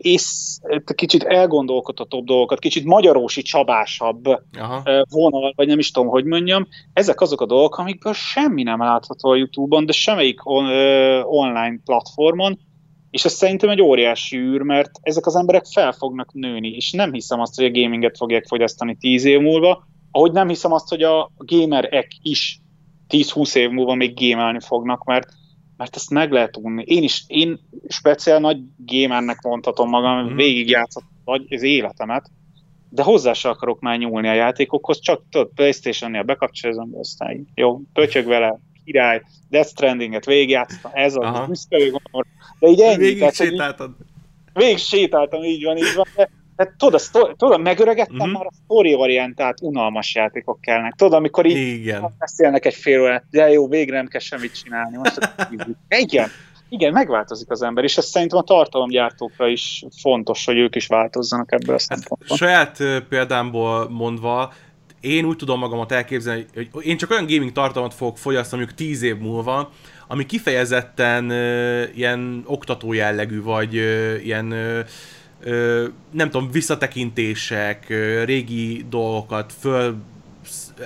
ész, 0.00 0.60
kicsit 0.94 1.22
elgondolkodhatóbb 1.22 2.24
dolgokat, 2.24 2.58
kicsit 2.58 2.84
magyarósi 2.84 3.42
csabásabb 3.42 4.24
Aha. 4.58 5.04
vonal, 5.10 5.52
vagy 5.56 5.66
nem 5.66 5.78
is 5.78 5.90
tudom, 5.90 6.08
hogy 6.08 6.24
mondjam, 6.24 6.66
ezek 6.92 7.20
azok 7.20 7.40
a 7.40 7.46
dolgok, 7.46 7.78
amikből 7.78 8.12
semmi 8.12 8.62
nem 8.62 8.78
látható 8.78 9.30
a 9.30 9.36
Youtube-on, 9.36 9.86
de 9.86 9.92
semmelyik 9.92 10.46
on, 10.46 10.64
online 11.22 11.78
platformon, 11.84 12.58
és 13.10 13.24
ez 13.24 13.32
szerintem 13.32 13.70
egy 13.70 13.82
óriási 13.82 14.36
űr, 14.36 14.60
mert 14.60 14.90
ezek 15.02 15.26
az 15.26 15.36
emberek 15.36 15.64
fel 15.64 15.92
fognak 15.92 16.32
nőni, 16.32 16.68
és 16.68 16.92
nem 16.92 17.12
hiszem 17.12 17.40
azt, 17.40 17.56
hogy 17.56 17.64
a 17.64 17.70
gaminget 17.70 18.16
fogják 18.16 18.46
fogyasztani 18.46 18.96
tíz 19.00 19.24
év 19.24 19.40
múlva, 19.40 19.86
ahogy 20.10 20.32
nem 20.32 20.48
hiszem 20.48 20.72
azt, 20.72 20.88
hogy 20.88 21.02
a 21.02 21.30
gamerek 21.36 22.08
is 22.22 22.62
10-20 23.08 23.56
év 23.56 23.70
múlva 23.70 23.94
még 23.94 24.14
gémelni 24.14 24.60
fognak, 24.60 25.04
mert, 25.04 25.28
mert 25.76 25.96
ezt 25.96 26.10
meg 26.10 26.32
lehet 26.32 26.56
unni. 26.56 26.82
Én 26.86 27.02
is, 27.02 27.24
én 27.26 27.60
speciál 27.88 28.40
nagy 28.40 28.58
gamernek 28.76 29.40
mondhatom 29.42 29.88
magam, 29.88 30.32
mm. 30.32 30.36
végigjátszottam 30.36 31.44
az 31.48 31.62
életemet, 31.62 32.30
de 32.88 33.02
hozzá 33.02 33.32
se 33.32 33.48
akarok 33.48 33.80
már 33.80 33.98
nyúlni 33.98 34.28
a 34.28 34.34
játékokhoz, 34.34 35.00
csak 35.00 35.22
tudod, 35.30 35.50
Playstation-nél 35.54 36.22
bekapcsolom, 36.22 36.90
aztán 36.98 37.48
jó, 37.54 37.80
pötyög 37.92 38.26
vele, 38.26 38.60
király, 38.84 39.22
Death 39.48 39.68
Stranding-et 39.68 40.24
végigjátszottam, 40.24 40.90
ez 40.94 41.14
a 41.14 41.44
büszke 41.48 41.78
de 42.58 42.68
így 42.68 42.80
ennyi. 42.80 42.96
Végig 42.96 43.32
sétáltad. 43.32 43.90
Végig 44.52 44.78
sétáltam, 44.78 45.42
így 45.42 45.64
van, 45.64 45.76
így 45.76 45.94
van, 45.94 46.06
de 46.16 46.30
tehát 46.56 46.72
tudod, 46.78 47.00
sztori, 47.00 47.34
tudod 47.36 47.60
megöregettem 47.60 48.14
uh-huh. 48.14 48.32
már 48.32 48.46
a 48.46 48.52
story 48.64 48.94
orientált 48.94 49.60
unalmas 49.62 50.14
játékok 50.14 50.60
kellnek. 50.60 50.94
Tudod, 50.94 51.12
amikor 51.12 51.46
így 51.46 51.56
Igen. 51.56 52.14
beszélnek 52.18 52.66
egy 52.66 52.74
fél 52.74 53.00
órát, 53.00 53.24
de 53.30 53.48
jó, 53.48 53.68
végre 53.68 53.96
nem 53.96 54.06
kell 54.06 54.20
semmit 54.20 54.62
csinálni. 54.62 54.96
Most 54.96 55.18
igen, 55.88 56.28
igen, 56.68 56.92
megváltozik 56.92 57.50
az 57.50 57.62
ember, 57.62 57.84
és 57.84 57.96
ez 57.96 58.04
szerintem 58.04 58.38
a 58.38 58.42
tartalomgyártókra 58.42 59.48
is 59.48 59.84
fontos, 60.00 60.44
hogy 60.44 60.58
ők 60.58 60.74
is 60.74 60.86
változzanak 60.86 61.52
ebből 61.52 61.74
a 61.74 61.78
hát 61.78 61.80
szempontból. 61.80 62.28
Hát, 62.28 62.38
saját 62.38 63.04
példámból 63.08 63.88
mondva, 63.90 64.52
én 65.00 65.24
úgy 65.24 65.36
tudom 65.36 65.58
magamat 65.58 65.92
elképzelni, 65.92 66.46
hogy 66.54 66.86
én 66.86 66.96
csak 66.96 67.10
olyan 67.10 67.26
gaming 67.26 67.52
tartalmat 67.52 67.94
fogok 67.94 68.18
fogyasztani 68.18 68.62
mondjuk 68.62 68.88
10 68.88 69.02
év 69.02 69.18
múlva, 69.18 69.70
ami 70.08 70.26
kifejezetten 70.26 71.24
uh, 71.30 71.96
ilyen 71.96 72.42
oktató 72.46 72.92
jellegű, 72.92 73.42
vagy 73.42 73.76
uh, 73.76 74.24
ilyen 74.24 74.52
uh, 74.52 74.78
nem 76.10 76.30
tudom, 76.30 76.50
visszatekintések, 76.50 77.86
régi 78.24 78.84
dolgokat 78.88 79.52
föl 79.60 79.96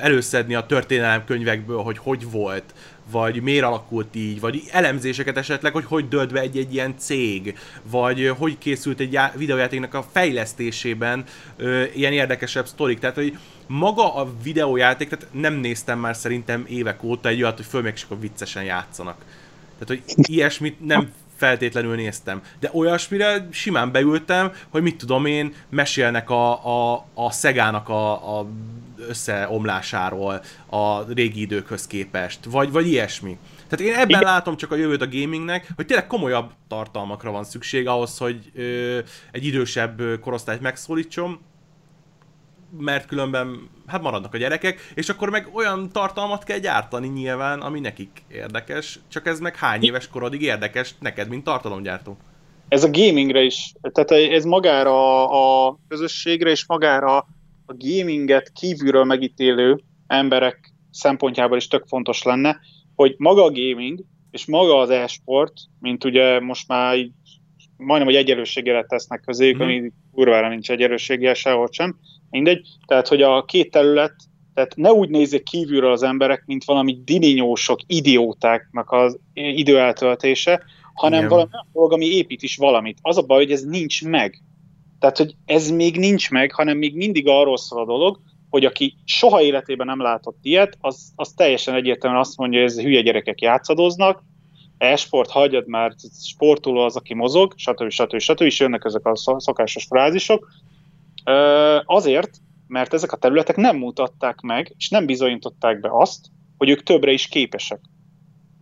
előszedni 0.01 0.55
a 0.55 0.67
történelem 0.67 1.25
könyvekből, 1.25 1.83
hogy 1.83 1.99
hogy 1.99 2.31
volt, 2.31 2.75
vagy 3.11 3.43
miért 3.43 3.65
alakult 3.65 4.17
így, 4.17 4.41
vagy 4.41 4.63
elemzéseket 4.71 5.37
esetleg, 5.37 5.73
hogy 5.73 5.85
hogy 5.85 6.09
dölt 6.09 6.33
be 6.33 6.41
egy-egy 6.41 6.75
ilyen 6.75 6.95
cég, 6.99 7.59
vagy 7.91 8.33
hogy 8.39 8.59
készült 8.59 9.01
egy 9.01 9.19
videójátéknak 9.35 9.95
a 9.95 10.07
fejlesztésében 10.13 11.25
ö, 11.57 11.85
ilyen 11.95 12.13
érdekesebb 12.13 12.67
sztorik. 12.67 12.99
Tehát, 12.99 13.17
hogy 13.17 13.39
maga 13.67 14.15
a 14.15 14.33
videójáték, 14.43 15.09
tehát 15.09 15.27
nem 15.33 15.55
néztem 15.55 15.99
már 15.99 16.17
szerintem 16.17 16.65
évek 16.69 17.03
óta 17.03 17.29
egy 17.29 17.43
olyat, 17.43 17.57
hogy 17.57 17.67
föl 17.67 17.83
még 17.83 17.93
csak 17.93 18.21
viccesen 18.21 18.65
játszanak. 18.65 19.25
Tehát, 19.79 20.03
hogy 20.05 20.27
ilyesmit 20.31 20.87
nem 20.87 21.13
feltétlenül 21.39 21.95
néztem. 21.95 22.43
De 22.61 22.71
olyasmire 22.73 23.49
simán 23.51 23.93
beültem, 23.93 24.53
hogy 24.69 24.83
mit 24.83 24.97
tudom 24.97 25.27
én, 25.27 25.55
mesélnek 25.69 26.31
a, 26.31 26.67
a, 26.67 27.07
a 27.15 27.31
Szegának 27.31 27.89
a, 27.89 28.39
a 28.39 28.47
összeomlásáról 29.09 30.43
a 30.67 31.03
régi 31.13 31.41
időkhöz 31.41 31.87
képest, 31.87 32.39
vagy, 32.45 32.71
vagy 32.71 32.87
ilyesmi. 32.87 33.39
Tehát 33.69 33.93
én 33.93 33.95
ebben 33.95 34.09
Igen. 34.09 34.23
látom 34.23 34.57
csak 34.57 34.73
a 34.73 34.77
jövőt 34.77 35.03
a 35.03 35.09
gamingnek, 35.09 35.69
hogy 35.77 35.87
tényleg 35.87 36.07
komolyabb 36.07 36.51
tartalmakra 36.69 37.31
van 37.31 37.45
szükség 37.45 37.87
ahhoz, 37.87 38.19
hogy 38.19 38.51
ö, 38.55 38.99
egy 39.31 39.47
idősebb 39.47 40.03
korosztályt 40.21 40.61
megszólítson, 40.61 41.41
mert 42.79 43.07
különben 43.07 43.69
hát 43.87 44.03
maradnak 44.03 44.35
a 44.35 44.39
gyerekek, 44.39 44.93
és 44.95 45.09
akkor 45.09 45.31
meg 45.31 45.49
olyan 45.53 45.91
tartalmat 45.93 46.45
kell 46.45 46.59
gyártani 46.59 47.09
nyilván, 47.09 47.61
ami 47.61 47.81
nekik 47.81 48.23
érdekes, 48.33 48.99
csak 49.09 49.27
ez 49.27 49.41
meg 49.41 49.57
hány 49.57 49.85
éves 49.85 50.09
korodig 50.09 50.43
érdekes 50.43 50.95
neked, 51.01 51.29
mint 51.29 51.45
tartalomgyártó? 51.45 52.17
Ez 52.69 52.85
a 52.85 52.91
gamingre 52.91 53.43
is, 53.43 53.73
tehát 53.93 54.11
ez 54.11 54.45
magára 54.45 55.29
a 55.67 55.79
közösségre 55.89 56.51
és 56.51 56.67
magára 56.67 57.17
a 57.67 57.75
gaminget 57.79 58.53
kívülről 58.53 59.05
megítélő 59.05 59.81
emberek 60.07 60.73
szempontjából 60.91 61.57
is 61.57 61.69
tök 61.69 61.87
fontos 61.87 62.23
lenne, 62.23 62.61
hogy 62.95 63.15
maga 63.19 63.45
a 63.45 63.51
gaming 63.51 64.05
és 64.31 64.47
maga 64.47 64.79
az 64.79 64.91
e-sport, 64.91 65.53
mint 65.81 66.05
ugye 66.05 66.41
most 66.41 66.69
már 66.69 66.97
így 66.97 67.13
majdnem, 67.79 68.09
hogy 68.09 68.17
egyenlőségére 68.17 68.85
tesznek 68.85 69.21
közé, 69.21 69.55
mm. 69.55 69.61
ami 69.61 69.93
kurvára 70.13 70.49
nincs 70.49 70.71
egyenlőséggel 70.71 71.35
sehol 71.35 71.69
sem, 71.71 71.99
mindegy. 72.31 72.69
Tehát, 72.87 73.09
hogy 73.09 73.23
a 73.23 73.45
két 73.45 73.71
terület, 73.71 74.15
tehát 74.55 74.77
ne 74.77 74.93
úgy 74.93 75.09
nézzék 75.09 75.43
kívülről 75.43 75.93
az 75.93 76.03
emberek, 76.03 76.43
mint 76.47 76.65
valami 76.65 76.99
diminyósok, 77.05 77.81
idiótáknak 77.87 78.91
az 78.91 79.19
időeltöltése, 79.33 80.63
hanem 80.95 81.19
Igen. 81.19 81.29
valami 81.29 81.51
dolog, 81.73 81.93
ami 81.93 82.07
épít 82.07 82.43
is 82.43 82.57
valamit. 82.57 82.99
Az 83.03 83.19
a 83.19 83.23
baj, 83.23 83.39
hogy 83.39 83.53
ez 83.53 83.63
nincs 83.63 84.05
meg. 84.05 84.43
Tehát, 84.99 85.17
hogy 85.17 85.35
ez 85.45 85.71
még 85.71 85.97
nincs 85.97 86.31
meg, 86.31 86.53
hanem 86.53 86.79
még 86.79 86.97
mindig 86.97 87.29
arról 87.29 87.57
szól 87.57 87.83
a 87.83 87.87
dolog, 87.87 88.21
hogy 88.51 88.65
aki 88.65 88.95
soha 89.05 89.43
életében 89.43 89.87
nem 89.87 90.01
látott 90.01 90.39
ilyet, 90.43 90.77
az, 90.81 91.13
az 91.15 91.33
teljesen 91.33 91.75
egyértelműen 91.75 92.23
azt 92.23 92.37
mondja, 92.37 92.61
hogy 92.61 92.69
ez 92.69 92.81
hülye 92.81 93.01
gyerekek 93.01 93.41
játszadoznak, 93.41 94.23
e-sport, 94.79 95.31
hagyjad 95.31 95.67
már, 95.67 95.95
sportoló 96.23 96.81
az, 96.81 96.97
aki 96.97 97.15
mozog, 97.15 97.55
stb. 97.57 97.91
stb. 97.91 98.19
stb. 98.19 98.41
és 98.41 98.61
jönnek 98.61 98.85
ezek 98.85 99.07
a 99.07 99.17
szokásos 99.17 99.85
frázisok. 99.85 100.49
Azért, 101.85 102.31
mert 102.67 102.95
ezek 102.95 103.13
a 103.13 103.17
területek 103.17 103.57
nem 103.57 103.77
mutatták 103.77 104.41
meg, 104.41 104.75
és 104.77 104.89
nem 104.89 105.07
bizonyították 105.07 105.81
be 105.81 105.89
azt, 105.93 106.27
hogy 106.57 106.69
ők 106.69 106.83
többre 106.83 107.11
is 107.11 107.27
képesek. 107.27 107.81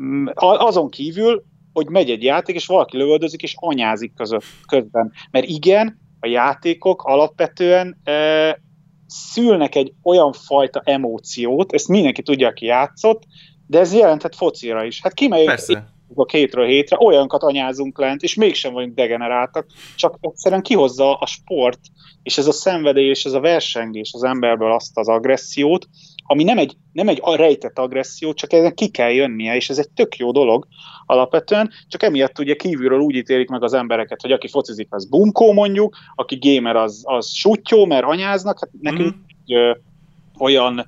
Mm, 0.02 0.26
azon 0.34 0.90
kívül, 0.90 1.44
hogy 1.72 1.88
megy 1.88 2.10
egy 2.10 2.22
játék, 2.22 2.54
és 2.54 2.66
valaki 2.66 2.96
lövöldözik, 2.96 3.42
és 3.42 3.54
anyázik 3.56 4.14
között, 4.14 4.44
közben. 4.66 5.12
Mert 5.30 5.46
igen, 5.46 6.00
a 6.20 6.26
játékok 6.26 7.02
alapvetően 7.02 8.00
e, 8.04 8.60
szülnek 9.06 9.74
egy 9.74 9.92
olyan 10.02 10.32
fajta 10.32 10.82
emóciót, 10.84 11.72
ezt 11.72 11.88
mindenki 11.88 12.22
tudja, 12.22 12.48
aki 12.48 12.66
játszott, 12.66 13.22
de 13.66 13.78
ez 13.78 13.94
jelenthet 13.94 14.36
focira 14.36 14.84
is. 14.84 15.00
Hát 15.02 15.14
kimegyünk 15.14 15.58
a 16.14 16.24
hétről 16.30 16.66
hétre, 16.66 16.96
olyankat 17.00 17.42
anyázunk 17.42 17.98
lent, 17.98 18.22
és 18.22 18.34
mégsem 18.34 18.72
vagyunk 18.72 18.94
degeneráltak, 18.94 19.66
csak 19.96 20.16
egyszerűen 20.20 20.62
kihozza 20.62 21.14
a 21.14 21.26
sport, 21.26 21.80
és 22.22 22.38
ez 22.38 22.46
a 22.46 22.52
szenvedély, 22.52 23.08
és 23.08 23.24
ez 23.24 23.32
a 23.32 23.40
versengés 23.40 24.10
az 24.12 24.22
emberből 24.22 24.72
azt 24.72 24.98
az 24.98 25.08
agressziót, 25.08 25.88
ami 26.26 26.44
nem 26.44 26.58
egy, 26.58 26.76
nem 26.92 27.08
egy 27.08 27.22
rejtett 27.24 27.78
agresszió, 27.78 28.32
csak 28.32 28.52
ezen 28.52 28.74
ki 28.74 28.88
kell 28.88 29.10
jönnie, 29.10 29.56
és 29.56 29.70
ez 29.70 29.78
egy 29.78 29.90
tök 29.94 30.16
jó 30.16 30.32
dolog 30.32 30.66
alapvetően, 31.06 31.70
csak 31.88 32.02
emiatt 32.02 32.38
ugye 32.38 32.54
kívülről 32.54 33.00
úgy 33.00 33.14
ítélik 33.14 33.48
meg 33.48 33.62
az 33.62 33.72
embereket, 33.72 34.20
hogy 34.20 34.32
aki 34.32 34.48
focizik, 34.48 34.86
az 34.90 35.08
bunkó 35.08 35.52
mondjuk, 35.52 35.96
aki 36.14 36.38
gamer, 36.40 36.76
az, 36.76 37.02
az 37.04 37.28
sutyó, 37.28 37.84
mert 37.84 38.04
anyáznak, 38.04 38.58
hát 38.60 38.70
nekünk 38.80 39.14
mm. 39.14 39.56
ö, 39.56 39.72
olyan 40.38 40.86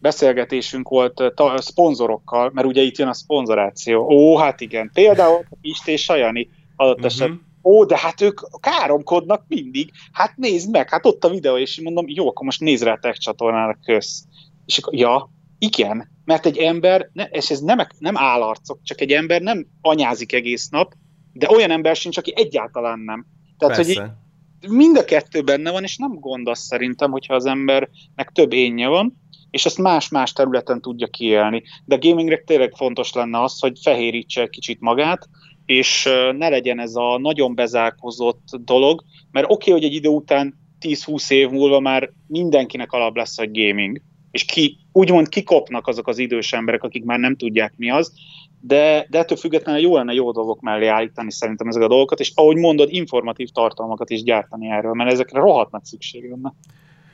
beszélgetésünk 0.00 0.88
volt 0.88 1.32
ta, 1.34 1.60
szponzorokkal, 1.60 2.50
mert 2.54 2.66
ugye 2.66 2.82
itt 2.82 2.98
jön 2.98 3.08
a 3.08 3.12
szponzoráció. 3.12 4.08
Ó, 4.10 4.36
hát 4.36 4.60
igen, 4.60 4.90
például 4.94 5.44
Pisti 5.60 5.92
és 5.92 6.02
Sajani 6.02 6.48
adott 6.76 6.94
uh-huh. 6.94 7.10
esetben 7.10 7.48
ó, 7.62 7.84
de 7.84 7.98
hát 7.98 8.20
ők 8.20 8.40
káromkodnak 8.60 9.44
mindig, 9.48 9.90
hát 10.12 10.36
nézd 10.36 10.70
meg, 10.70 10.90
hát 10.90 11.06
ott 11.06 11.24
a 11.24 11.28
videó, 11.28 11.56
és 11.56 11.80
mondom, 11.80 12.04
jó, 12.08 12.28
akkor 12.28 12.44
most 12.44 12.60
nézd 12.60 12.84
rá 12.84 12.92
a 12.92 12.98
tech 12.98 13.18
csatornára, 13.18 13.78
kösz. 13.84 14.24
És 14.66 14.78
akkor, 14.78 14.94
ja, 14.94 15.30
Igen, 15.62 16.08
mert 16.24 16.46
egy 16.46 16.56
ember, 16.56 17.10
és 17.30 17.50
ez 17.50 17.60
nem, 17.60 17.78
nem 17.98 18.16
állarcok, 18.16 18.78
csak 18.82 19.00
egy 19.00 19.12
ember 19.12 19.40
nem 19.40 19.66
anyázik 19.80 20.32
egész 20.32 20.68
nap, 20.68 20.92
de 21.32 21.50
olyan 21.50 21.70
ember 21.70 21.96
sincs, 21.96 22.16
aki 22.16 22.32
egyáltalán 22.36 22.98
nem. 22.98 23.26
Tehát, 23.58 23.76
Persze. 23.76 24.00
hogy 24.00 24.70
mind 24.70 24.96
a 24.96 25.04
kettő 25.04 25.42
benne 25.42 25.70
van, 25.70 25.82
és 25.82 25.96
nem 25.96 26.14
gond 26.14 26.48
az 26.48 26.58
szerintem, 26.58 27.10
hogyha 27.10 27.34
az 27.34 27.46
embernek 27.46 28.30
több 28.32 28.52
énje 28.52 28.88
van, 28.88 29.20
és 29.50 29.64
ezt 29.66 29.78
más-más 29.78 30.32
területen 30.32 30.80
tudja 30.80 31.06
kiélni. 31.06 31.62
De 31.84 31.94
a 31.94 31.98
gamingre 31.98 32.36
tényleg 32.36 32.72
fontos 32.76 33.12
lenne 33.12 33.42
az, 33.42 33.60
hogy 33.60 33.78
fehérítse 33.82 34.46
kicsit 34.46 34.80
magát, 34.80 35.28
és 35.66 36.08
ne 36.36 36.48
legyen 36.48 36.80
ez 36.80 36.94
a 36.94 37.18
nagyon 37.18 37.54
bezárkozott 37.54 38.48
dolog, 38.64 39.04
mert 39.30 39.50
oké, 39.50 39.70
okay, 39.70 39.72
hogy 39.72 39.90
egy 39.90 39.96
idő 39.96 40.08
után 40.08 40.58
10-20 40.80 41.30
év 41.30 41.50
múlva 41.50 41.80
már 41.80 42.10
mindenkinek 42.26 42.92
alap 42.92 43.16
lesz 43.16 43.38
a 43.38 43.48
gaming, 43.52 44.00
és 44.30 44.44
ki, 44.44 44.76
úgymond 44.92 45.28
kikopnak 45.28 45.86
azok 45.86 46.08
az 46.08 46.18
idős 46.18 46.52
emberek, 46.52 46.82
akik 46.82 47.04
már 47.04 47.18
nem 47.18 47.36
tudják 47.36 47.72
mi 47.76 47.90
az, 47.90 48.12
de, 48.60 49.06
de 49.10 49.18
ettől 49.18 49.36
függetlenül 49.36 49.80
jó 49.80 49.96
lenne 49.96 50.12
jó 50.12 50.32
dolgok 50.32 50.60
mellé 50.60 50.86
állítani 50.86 51.32
szerintem 51.32 51.68
ezek 51.68 51.82
a 51.82 51.88
dolgokat, 51.88 52.20
és 52.20 52.32
ahogy 52.34 52.56
mondod, 52.56 52.92
informatív 52.92 53.48
tartalmakat 53.48 54.10
is 54.10 54.22
gyártani 54.22 54.68
erről, 54.70 54.92
mert 54.92 55.10
ezekre 55.10 55.40
rohadt 55.40 55.70
nagy 55.70 55.84
szükség 55.84 56.30
lenne. 56.30 56.54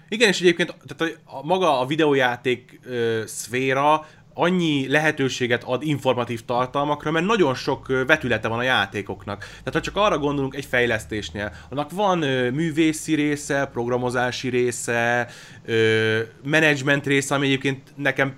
Igen, 0.08 0.28
és 0.28 0.40
egyébként 0.40 0.74
tehát 0.86 1.14
a, 1.24 1.36
a 1.36 1.46
maga 1.46 1.80
a 1.80 1.86
videójáték 1.86 2.80
ö, 2.84 3.22
szféra 3.26 4.06
annyi 4.38 4.88
lehetőséget 4.88 5.64
ad 5.64 5.82
informatív 5.82 6.44
tartalmakra, 6.44 7.10
mert 7.10 7.26
nagyon 7.26 7.54
sok 7.54 8.04
vetülete 8.06 8.48
van 8.48 8.58
a 8.58 8.62
játékoknak. 8.62 9.38
Tehát 9.38 9.72
ha 9.72 9.80
csak 9.80 9.96
arra 9.96 10.18
gondolunk 10.18 10.54
egy 10.54 10.64
fejlesztésnél, 10.64 11.52
annak 11.70 11.90
van 11.90 12.22
ö, 12.22 12.50
művészi 12.50 13.14
része, 13.14 13.68
programozási 13.72 14.48
része, 14.48 15.28
ö, 15.64 16.20
menedzsment 16.44 17.06
része, 17.06 17.34
ami 17.34 17.46
egyébként 17.46 17.92
nekem 17.96 18.36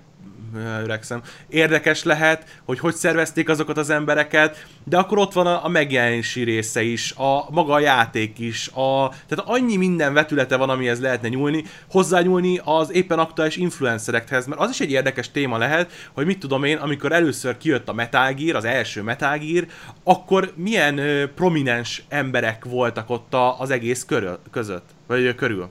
öregszem, 0.55 1.21
érdekes 1.49 2.03
lehet, 2.03 2.59
hogy 2.65 2.79
hogy 2.79 2.95
szervezték 2.95 3.49
azokat 3.49 3.77
az 3.77 3.89
embereket, 3.89 4.65
de 4.83 4.97
akkor 4.97 5.17
ott 5.17 5.33
van 5.33 5.47
a, 5.47 5.65
a 5.65 5.67
megjelenési 5.67 6.43
része 6.43 6.81
is, 6.81 7.11
a 7.11 7.45
maga 7.49 7.73
a 7.73 7.79
játék 7.79 8.39
is, 8.39 8.67
a, 8.67 9.09
tehát 9.27 9.45
annyi 9.47 9.75
minden 9.75 10.13
vetülete 10.13 10.55
van, 10.55 10.69
amihez 10.69 10.99
lehetne 10.99 11.27
nyúlni, 11.27 11.63
hozzányúlni 11.91 12.61
az 12.63 12.93
éppen 12.93 13.19
aktuális 13.19 13.55
influencerekhez, 13.55 14.45
mert 14.45 14.61
az 14.61 14.69
is 14.69 14.79
egy 14.79 14.91
érdekes 14.91 15.31
téma 15.31 15.57
lehet, 15.57 15.91
hogy 16.13 16.25
mit 16.25 16.39
tudom 16.39 16.63
én, 16.63 16.77
amikor 16.77 17.11
először 17.11 17.57
kijött 17.57 17.89
a 17.89 17.93
Metal 17.93 18.33
Gear, 18.33 18.55
az 18.55 18.65
első 18.65 19.01
Metal 19.01 19.37
Gear, 19.37 19.65
akkor 20.03 20.51
milyen 20.55 20.97
ö, 20.97 21.27
prominens 21.33 22.03
emberek 22.09 22.65
voltak 22.65 23.09
ott 23.09 23.33
a, 23.33 23.59
az 23.59 23.69
egész 23.69 24.05
körül, 24.05 24.39
között, 24.51 24.89
vagy 25.07 25.35
körül. 25.35 25.69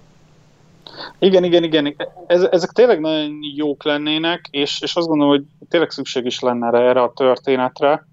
Igen, 1.18 1.44
igen, 1.44 1.64
igen. 1.64 1.96
Ez, 2.26 2.42
ezek 2.42 2.70
tényleg 2.70 3.00
nagyon 3.00 3.38
jók 3.56 3.84
lennének, 3.84 4.48
és, 4.50 4.80
és 4.82 4.96
azt 4.96 5.06
gondolom, 5.06 5.32
hogy 5.32 5.44
tényleg 5.68 5.90
szükség 5.90 6.24
is 6.24 6.40
lenne 6.40 6.78
erre 6.78 7.02
a 7.02 7.12
történetre. 7.12 8.06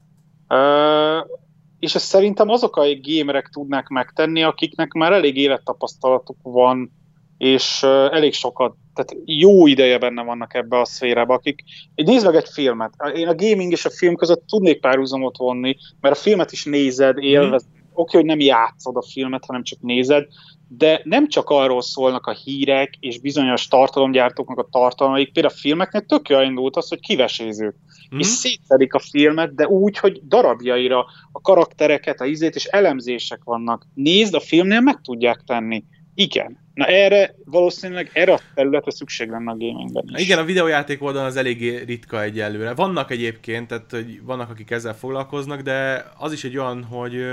És 1.80 1.96
ezt 1.96 2.06
szerintem 2.06 2.50
azok 2.50 2.76
a 2.76 2.86
gamerek 3.02 3.48
tudnák 3.48 3.88
megtenni, 3.88 4.44
akiknek 4.44 4.92
már 4.92 5.12
elég 5.12 5.38
élettapasztalatuk 5.38 6.38
van, 6.42 6.92
és 7.38 7.84
elég 8.12 8.34
sokat, 8.34 8.76
tehát 8.94 9.22
jó 9.26 9.68
ideje 9.68 9.98
benne 9.98 10.24
vannak 10.24 10.54
ebbe 10.54 10.80
a 10.80 10.86
szférába, 10.86 11.34
akik, 11.34 11.64
nézd 11.96 12.26
meg 12.26 12.36
egy 12.36 12.50
filmet, 12.50 12.94
én 13.16 13.28
a 13.28 13.36
gaming 13.36 13.72
és 13.72 13.86
a 13.86 13.90
film 13.90 14.16
között 14.16 14.48
tudnék 14.48 14.80
párhuzamot 14.80 15.38
vonni, 15.38 15.76
mert 16.00 16.16
a 16.16 16.20
filmet 16.20 16.52
is 16.52 16.66
nézed, 16.66 17.18
élvezed, 17.18 17.70
mm. 17.70 17.85
Oké, 17.96 18.18
hogy 18.18 18.26
nem 18.26 18.40
játszod 18.40 18.96
a 18.96 19.02
filmet, 19.02 19.46
hanem 19.46 19.64
csak 19.64 19.80
nézed, 19.82 20.28
de 20.68 21.02
nem 21.04 21.28
csak 21.28 21.50
arról 21.50 21.82
szólnak 21.82 22.26
a 22.26 22.32
hírek 22.32 22.94
és 23.00 23.20
bizonyos 23.20 23.68
tartalomgyártóknak 23.68 24.58
a 24.58 24.68
tartalmaik, 24.72 25.32
például 25.32 25.54
a 25.54 25.60
filmeknél 25.60 26.06
tök 26.06 26.30
indult 26.30 26.76
az, 26.76 26.90
hogy 26.90 27.00
kivesézők, 27.00 27.76
mm. 28.16 28.20
és 28.20 28.26
szétszedik 28.26 28.94
a 28.94 29.00
filmet, 29.00 29.56
de 29.56 29.68
úgy, 29.68 29.98
hogy 29.98 30.22
darabjaira 30.28 31.06
a 31.32 31.42
karaktereket, 31.42 32.22
a 32.22 32.26
izét, 32.26 32.56
és 32.56 32.66
elemzések 32.66 33.44
vannak. 33.44 33.86
Nézd, 33.94 34.34
a 34.34 34.40
filmnél 34.40 34.80
meg 34.80 35.02
tudják 35.02 35.42
tenni. 35.46 35.84
Igen. 36.16 36.64
Na 36.74 36.86
erre 36.86 37.36
valószínűleg 37.46 38.10
erre 38.14 38.34
a 38.34 38.40
területre 38.56 38.92
szükség 38.92 39.30
lenne 39.30 39.52
a 39.52 39.58
gamingben 39.58 40.04
is. 40.16 40.22
Igen, 40.24 40.40
a 40.40 40.44
videójáték 40.44 41.04
oldalon 41.04 41.28
az 41.28 41.36
eléggé 41.36 41.84
ritka 41.84 42.24
egyelőre. 42.24 42.74
Vannak 42.74 43.12
egyébként, 43.12 43.68
tehát 43.68 43.92
hogy 43.92 44.24
vannak, 44.24 44.50
akik 44.50 44.72
ezzel 44.72 44.96
foglalkoznak, 44.96 45.62
de 45.62 46.06
az 46.18 46.34
is 46.34 46.44
egy 46.44 46.58
olyan, 46.58 46.84
hogy 46.84 47.26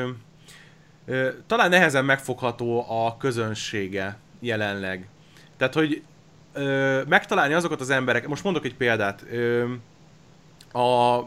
talán 1.46 1.70
nehezen 1.70 2.04
megfogható 2.04 2.84
a 2.88 3.16
közönsége 3.16 4.16
jelenleg. 4.40 5.08
Tehát, 5.56 5.74
hogy 5.74 6.02
ö, 6.52 7.00
megtalálni 7.08 7.54
azokat 7.54 7.80
az 7.80 7.90
emberek, 7.90 8.28
most 8.28 8.44
mondok 8.44 8.64
egy 8.64 8.74
példát, 8.74 9.24
ö, 9.30 9.64
a 10.78 11.20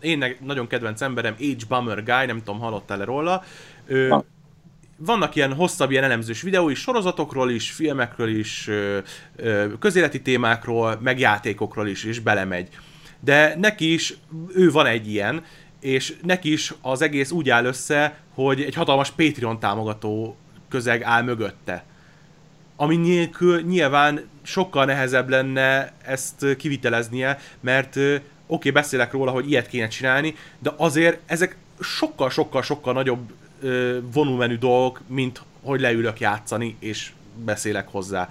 én 0.00 0.36
nagyon 0.40 0.66
kedvenc 0.66 1.00
emberem, 1.00 1.34
H. 1.34 1.66
Bummer 1.68 2.04
Guy, 2.04 2.26
nem 2.26 2.38
tudom, 2.38 2.60
hallottál-e 2.60 3.04
róla, 3.04 3.44
ö, 3.86 4.16
vannak 4.96 5.34
ilyen 5.34 5.54
hosszabb, 5.54 5.90
ilyen 5.90 6.04
elemzős 6.04 6.42
videói, 6.42 6.74
sorozatokról 6.74 7.50
is, 7.50 7.70
filmekről 7.70 8.28
is, 8.28 8.68
ö, 8.68 8.98
ö, 9.36 9.66
közéleti 9.78 10.22
témákról, 10.22 10.98
meg 11.02 11.18
játékokról 11.18 11.88
is, 11.88 12.04
és 12.04 12.18
belemegy. 12.18 12.68
De 13.20 13.54
neki 13.58 13.92
is, 13.92 14.14
ő 14.54 14.70
van 14.70 14.86
egy 14.86 15.08
ilyen, 15.08 15.44
és 15.80 16.16
neki 16.22 16.52
is 16.52 16.74
az 16.80 17.02
egész 17.02 17.30
úgy 17.30 17.50
áll 17.50 17.64
össze, 17.64 18.16
hogy 18.34 18.62
egy 18.62 18.74
hatalmas 18.74 19.10
Patreon 19.10 19.58
támogató 19.58 20.36
közeg 20.68 21.02
áll 21.02 21.22
mögötte. 21.22 21.84
Ami 22.76 22.96
nélkül 22.96 23.60
nyilván 23.60 24.28
sokkal 24.42 24.84
nehezebb 24.84 25.28
lenne 25.28 25.92
ezt 26.02 26.56
kiviteleznie, 26.56 27.38
mert 27.60 27.96
oké, 27.96 28.22
okay, 28.46 28.70
beszélek 28.70 29.12
róla, 29.12 29.30
hogy 29.30 29.50
ilyet 29.50 29.68
kéne 29.68 29.88
csinálni, 29.88 30.34
de 30.58 30.72
azért 30.76 31.18
ezek 31.26 31.56
sokkal-sokkal-sokkal 31.80 32.92
nagyobb 32.92 33.32
volumenű 34.12 34.58
dolgok, 34.58 35.00
mint 35.06 35.42
hogy 35.62 35.80
leülök 35.80 36.20
játszani, 36.20 36.76
és 36.78 37.12
beszélek 37.44 37.88
hozzá. 37.88 38.28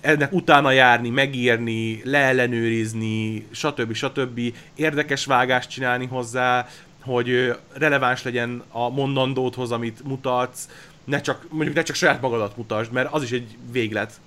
Ennek 0.00 0.32
utána 0.32 0.70
járni, 0.70 1.08
megírni, 1.08 2.00
leellenőrizni, 2.04 3.46
stb. 3.50 3.92
stb. 3.92 4.40
Érdekes 4.74 5.24
vágást 5.24 5.70
csinálni 5.70 6.06
hozzá, 6.06 6.68
hogy 7.04 7.56
releváns 7.72 8.22
legyen 8.22 8.62
a 8.72 8.88
mondandódhoz, 8.88 9.72
amit 9.72 10.04
mutatsz, 10.04 10.68
ne 11.04 11.20
csak, 11.20 11.46
mondjuk 11.50 11.74
ne 11.74 11.82
csak 11.82 11.96
saját 11.96 12.20
magadat 12.20 12.56
mutasd, 12.56 12.92
mert 12.92 13.12
az 13.12 13.22
is 13.22 13.32
egy 13.32 13.56
véglet. 13.72 14.20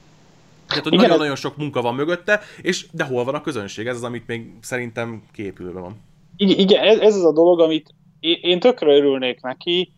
Tehát, 0.67 0.83
hogy 0.83 0.93
nagyon-nagyon 0.93 1.35
sok 1.35 1.57
munka 1.57 1.81
van 1.81 1.95
mögötte, 1.95 2.41
és 2.61 2.85
de 2.91 3.03
hol 3.03 3.23
van 3.23 3.35
a 3.35 3.41
közönség? 3.41 3.87
Ez 3.87 3.95
az, 3.95 4.03
amit 4.03 4.27
még 4.27 4.53
szerintem 4.61 5.23
képülve 5.33 5.79
van. 5.79 6.01
Igen, 6.35 6.83
ez, 6.83 6.97
ez 6.97 7.15
az 7.15 7.25
a 7.25 7.33
dolog, 7.33 7.59
amit 7.59 7.93
én 8.19 8.59
tökre 8.59 8.95
örülnék 8.95 9.41
neki, 9.41 9.91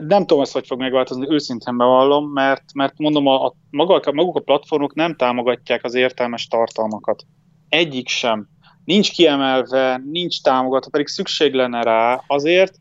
nem 0.00 0.20
tudom 0.26 0.40
ezt, 0.40 0.52
hogy 0.52 0.66
fog 0.66 0.78
megváltozni, 0.78 1.26
őszintén 1.30 1.76
bevallom, 1.76 2.32
mert, 2.32 2.64
mert 2.74 2.98
mondom, 2.98 3.26
a, 3.26 3.44
a, 3.44 3.54
maguk, 3.70 4.12
maguk 4.12 4.36
a 4.36 4.40
platformok 4.40 4.94
nem 4.94 5.16
támogatják 5.16 5.84
az 5.84 5.94
értelmes 5.94 6.46
tartalmakat. 6.46 7.26
Egyik 7.68 8.08
sem 8.08 8.48
nincs 8.84 9.10
kiemelve, 9.10 10.02
nincs 10.10 10.42
támogatva, 10.42 10.90
pedig 10.90 11.06
szükség 11.06 11.54
lenne 11.54 11.82
rá 11.82 12.24
azért, 12.26 12.74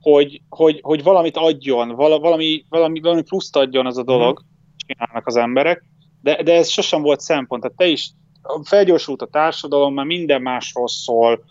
hogy, 0.00 0.40
hogy, 0.48 0.80
hogy 0.82 1.02
valamit 1.02 1.36
adjon, 1.36 1.88
valami, 1.88 2.64
valami, 2.68 3.00
valami 3.00 3.22
pluszt 3.22 3.56
adjon 3.56 3.86
az 3.86 3.98
a 3.98 4.02
dolog, 4.02 4.42
mm. 4.42 4.46
csinálnak 4.86 5.26
az 5.26 5.36
emberek, 5.36 5.84
de, 6.22 6.42
de 6.42 6.54
ez 6.54 6.68
sosem 6.68 7.02
volt 7.02 7.20
szempont. 7.20 7.62
Tehát 7.62 7.76
te 7.76 7.86
is 7.86 8.10
felgyorsult 8.62 9.22
a 9.22 9.26
társadalom, 9.26 9.94
mert 9.94 10.08
minden 10.08 10.42
másról 10.42 10.88
szól, 10.88 11.44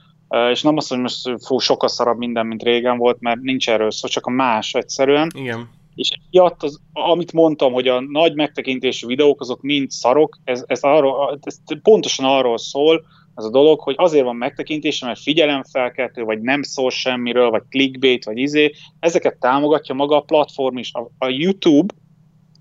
és 0.52 0.62
nem 0.62 0.78
azt, 0.78 0.90
hogy 0.90 1.00
most 1.00 1.46
fú, 1.46 1.60
sokkal 1.60 1.90
szarabb 1.90 2.18
minden, 2.18 2.46
mint 2.46 2.64
régen 2.64 2.98
volt, 2.98 3.20
mert 3.20 3.42
nincs 3.42 3.70
erről 3.70 3.92
szó, 3.92 4.08
csak 4.08 4.26
a 4.26 4.30
más 4.30 4.74
egyszerűen. 4.74 5.32
Igen. 5.36 5.70
És 5.96 6.10
ilyet, 6.30 6.64
az, 6.64 6.80
amit 6.94 7.34
mondtam, 7.34 7.74
hogy 7.74 7.88
a 7.88 8.02
nagy 8.02 8.36
megtekintésű 8.36 9.08
videók, 9.08 9.42
azok 9.42 9.62
mind 9.62 9.92
szarok, 9.92 10.38
ez, 10.44 10.64
ez, 10.68 10.82
arról, 10.82 11.40
ez 11.42 11.58
pontosan 11.82 12.26
arról 12.26 12.58
szól, 12.58 13.06
az 13.36 13.46
a 13.46 13.50
dolog, 13.50 13.80
hogy 13.80 13.96
azért 13.98 14.24
van 14.24 14.36
megtekintése, 14.36 15.06
mert 15.06 15.20
figyelemfelkeltő, 15.20 16.24
vagy 16.24 16.42
nem 16.42 16.62
szól 16.62 16.90
semmiről, 16.90 17.50
vagy 17.50 17.64
clickbait, 17.70 18.26
vagy 18.26 18.38
izé, 18.38 18.72
ezeket 19.00 19.40
támogatja 19.40 19.96
maga 19.96 20.16
a 20.16 20.22
platform 20.22 20.78
is. 20.78 20.94
A, 20.94 21.12
a 21.18 21.28
YouTube 21.28 21.94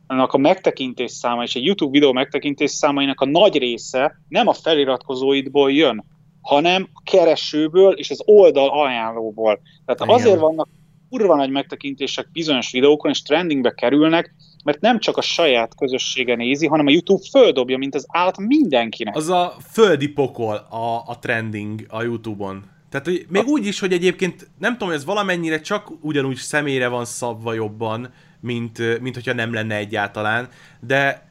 annak 0.06 0.32
a 0.32 0.38
megtekintés 0.38 1.10
száma 1.10 1.42
és 1.42 1.54
egy 1.54 1.64
YouTube 1.64 1.90
videó 1.90 2.12
megtekintés 2.12 2.70
számainak 2.70 3.20
a 3.20 3.26
nagy 3.26 3.58
része 3.58 4.20
nem 4.28 4.46
a 4.46 4.52
feliratkozóidból 4.52 5.72
jön, 5.72 6.04
hanem 6.40 6.88
a 6.92 7.02
keresőből 7.10 7.92
és 7.92 8.10
az 8.10 8.22
oldal 8.24 8.68
ajánlóból. 8.68 9.60
Tehát 9.84 10.00
Igen. 10.00 10.14
azért 10.14 10.40
vannak 10.40 10.68
kurva 11.10 11.36
nagy 11.36 11.50
megtekintések 11.50 12.30
bizonyos 12.32 12.72
videókon, 12.72 13.10
és 13.10 13.22
trendingbe 13.22 13.70
kerülnek, 13.70 14.34
mert 14.64 14.80
nem 14.80 14.98
csak 14.98 15.16
a 15.16 15.20
saját 15.20 15.74
közössége 15.76 16.34
nézi, 16.34 16.66
hanem 16.66 16.86
a 16.86 16.90
YouTube 16.90 17.22
földobja, 17.30 17.78
mint 17.78 17.94
az 17.94 18.06
állat 18.08 18.38
mindenkinek. 18.38 19.16
Az 19.16 19.28
a 19.28 19.56
földi 19.72 20.08
pokol 20.08 20.54
a, 20.54 21.02
a 21.06 21.18
trending 21.20 21.86
a 21.88 22.02
YouTube-on. 22.02 22.64
Tehát 22.90 23.06
hogy 23.06 23.26
még 23.28 23.42
a... 23.42 23.46
úgy 23.46 23.66
is, 23.66 23.80
hogy 23.80 23.92
egyébként 23.92 24.48
nem 24.58 24.72
tudom, 24.72 24.88
hogy 24.88 24.96
ez 24.96 25.04
valamennyire 25.04 25.60
csak 25.60 25.90
ugyanúgy 26.00 26.36
személyre 26.36 26.88
van 26.88 27.04
szabva 27.04 27.52
jobban, 27.52 28.12
mint, 28.40 29.00
mint 29.00 29.14
hogyha 29.14 29.32
nem 29.32 29.52
lenne 29.52 29.74
egyáltalán, 29.76 30.48
de 30.80 31.28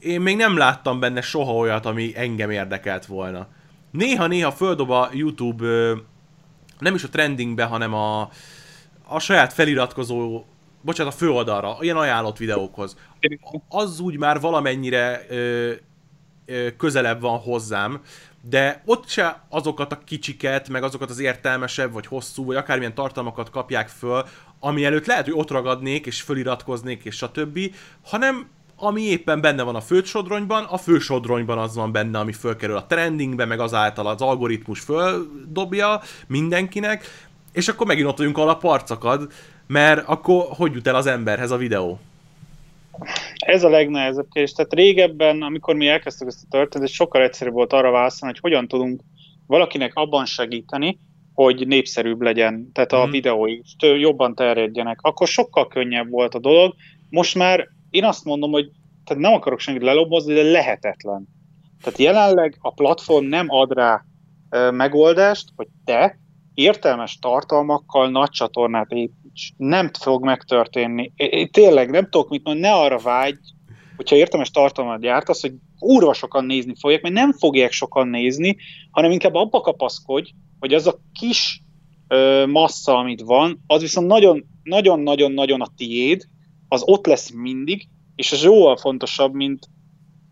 én 0.00 0.20
még 0.20 0.36
nem 0.36 0.56
láttam 0.56 1.00
benne 1.00 1.20
soha 1.20 1.52
olyat, 1.52 1.86
ami 1.86 2.12
engem 2.16 2.50
érdekelt 2.50 3.06
volna. 3.06 3.46
Néha-néha 3.90 4.52
földob 4.52 4.90
a 4.90 5.10
YouTube 5.12 5.94
nem 6.78 6.94
is 6.94 7.04
a 7.04 7.08
trendingbe, 7.08 7.64
hanem 7.64 7.94
a, 7.94 8.30
a 9.06 9.18
saját 9.18 9.52
feliratkozó, 9.52 10.44
bocsánat, 10.84 11.12
a 11.12 11.16
főoldalra, 11.16 11.76
ilyen 11.80 11.96
ajánlott 11.96 12.36
videókhoz. 12.36 12.96
Az 13.68 14.00
úgy 14.00 14.18
már 14.18 14.40
valamennyire 14.40 15.26
ö, 15.28 15.72
ö, 16.46 16.68
közelebb 16.76 17.20
van 17.20 17.38
hozzám, 17.38 18.00
de 18.48 18.82
ott 18.84 19.08
se 19.08 19.42
azokat 19.48 19.92
a 19.92 19.98
kicsiket, 20.04 20.68
meg 20.68 20.82
azokat 20.82 21.10
az 21.10 21.18
értelmesebb, 21.18 21.92
vagy 21.92 22.06
hosszú, 22.06 22.44
vagy 22.44 22.56
akármilyen 22.56 22.94
tartalmakat 22.94 23.50
kapják 23.50 23.88
föl, 23.88 24.24
ami 24.60 24.84
előtt 24.84 25.06
lehet, 25.06 25.24
hogy 25.24 25.34
ott 25.36 25.50
ragadnék, 25.50 26.06
és 26.06 26.20
föliratkoznék, 26.20 27.04
és 27.04 27.16
stb., 27.16 27.58
hanem 28.04 28.48
ami 28.76 29.02
éppen 29.02 29.40
benne 29.40 29.62
van 29.62 29.74
a 29.74 29.80
fősodronyban, 29.80 30.64
a 30.64 30.76
fősodronyban 30.76 31.58
az 31.58 31.74
van 31.74 31.92
benne, 31.92 32.18
ami 32.18 32.32
fölkerül 32.32 32.76
a 32.76 32.86
trendingbe, 32.86 33.44
meg 33.44 33.60
azáltal 33.60 34.06
az 34.06 34.20
algoritmus 34.20 34.80
földobja 34.80 36.00
mindenkinek, 36.26 37.04
és 37.52 37.68
akkor 37.68 37.86
megint 37.86 38.08
ott 38.08 38.18
vagyunk, 38.18 38.36
ahol 38.36 38.48
a 38.50 38.56
parcakad, 38.56 39.32
mert 39.66 40.08
akkor 40.08 40.44
hogy 40.48 40.72
jut 40.72 40.86
el 40.86 40.94
az 40.94 41.06
emberhez 41.06 41.50
a 41.50 41.56
videó? 41.56 41.98
Ez 43.36 43.64
a 43.64 43.68
legnehezebb 43.68 44.26
kérdés. 44.32 44.52
Tehát 44.52 44.72
régebben, 44.72 45.42
amikor 45.42 45.74
mi 45.74 45.88
elkezdtük 45.88 46.28
ezt 46.28 46.44
a 46.44 46.50
történetet, 46.50 46.94
sokkal 46.94 47.22
egyszerűbb 47.22 47.52
volt 47.52 47.72
arra 47.72 47.90
válaszolni, 47.90 48.34
hogy 48.34 48.50
hogyan 48.50 48.68
tudunk 48.68 49.00
valakinek 49.46 49.94
abban 49.94 50.24
segíteni, 50.24 50.98
hogy 51.34 51.66
népszerűbb 51.66 52.20
legyen, 52.20 52.70
tehát 52.72 52.92
a 52.92 53.06
mm. 53.06 53.10
videói 53.10 53.60
jobban 53.78 54.34
terjedjenek. 54.34 54.98
Akkor 55.00 55.28
sokkal 55.28 55.68
könnyebb 55.68 56.10
volt 56.10 56.34
a 56.34 56.38
dolog. 56.38 56.74
Most 57.10 57.34
már 57.34 57.68
én 57.90 58.04
azt 58.04 58.24
mondom, 58.24 58.50
hogy 58.50 58.70
tehát 59.04 59.22
nem 59.22 59.32
akarok 59.32 59.60
senkit 59.60 59.82
lelobozni, 59.82 60.34
de 60.34 60.42
lehetetlen. 60.42 61.28
Tehát 61.82 61.98
jelenleg 61.98 62.56
a 62.60 62.72
platform 62.72 63.26
nem 63.26 63.46
ad 63.48 63.72
rá 63.72 64.04
megoldást, 64.70 65.48
hogy 65.56 65.66
te 65.84 66.18
értelmes 66.54 67.18
tartalmakkal 67.18 68.10
nagy 68.10 68.30
csatornát 68.30 68.90
építs. 68.90 69.50
Nem 69.56 69.90
fog 70.00 70.24
megtörténni. 70.24 71.12
Én 71.16 71.50
tényleg 71.50 71.90
nem 71.90 72.04
tudok 72.10 72.28
mit 72.28 72.44
mondani, 72.44 72.66
ne 72.66 72.74
arra 72.74 72.98
vágy, 72.98 73.38
hogyha 73.96 74.16
értelmes 74.16 74.50
tartalmat 74.50 75.00
gyártasz, 75.00 75.40
hogy 75.40 75.52
úrva 75.78 76.12
sokan 76.12 76.44
nézni 76.44 76.74
fogják, 76.78 77.02
mert 77.02 77.14
nem 77.14 77.32
fogják 77.32 77.72
sokan 77.72 78.08
nézni, 78.08 78.56
hanem 78.90 79.10
inkább 79.10 79.34
abba 79.34 79.60
kapaszkodj, 79.60 80.30
hogy 80.58 80.74
az 80.74 80.86
a 80.86 81.00
kis 81.12 81.62
ö, 82.08 82.46
massza, 82.46 82.96
amit 82.96 83.20
van, 83.20 83.62
az 83.66 83.80
viszont 83.80 84.06
nagyon-nagyon-nagyon 84.62 85.60
a 85.60 85.72
tiéd, 85.76 86.22
az 86.68 86.82
ott 86.84 87.06
lesz 87.06 87.30
mindig, 87.30 87.88
és 88.14 88.32
ez 88.32 88.42
jóval 88.42 88.76
fontosabb, 88.76 89.32
mint 89.32 89.68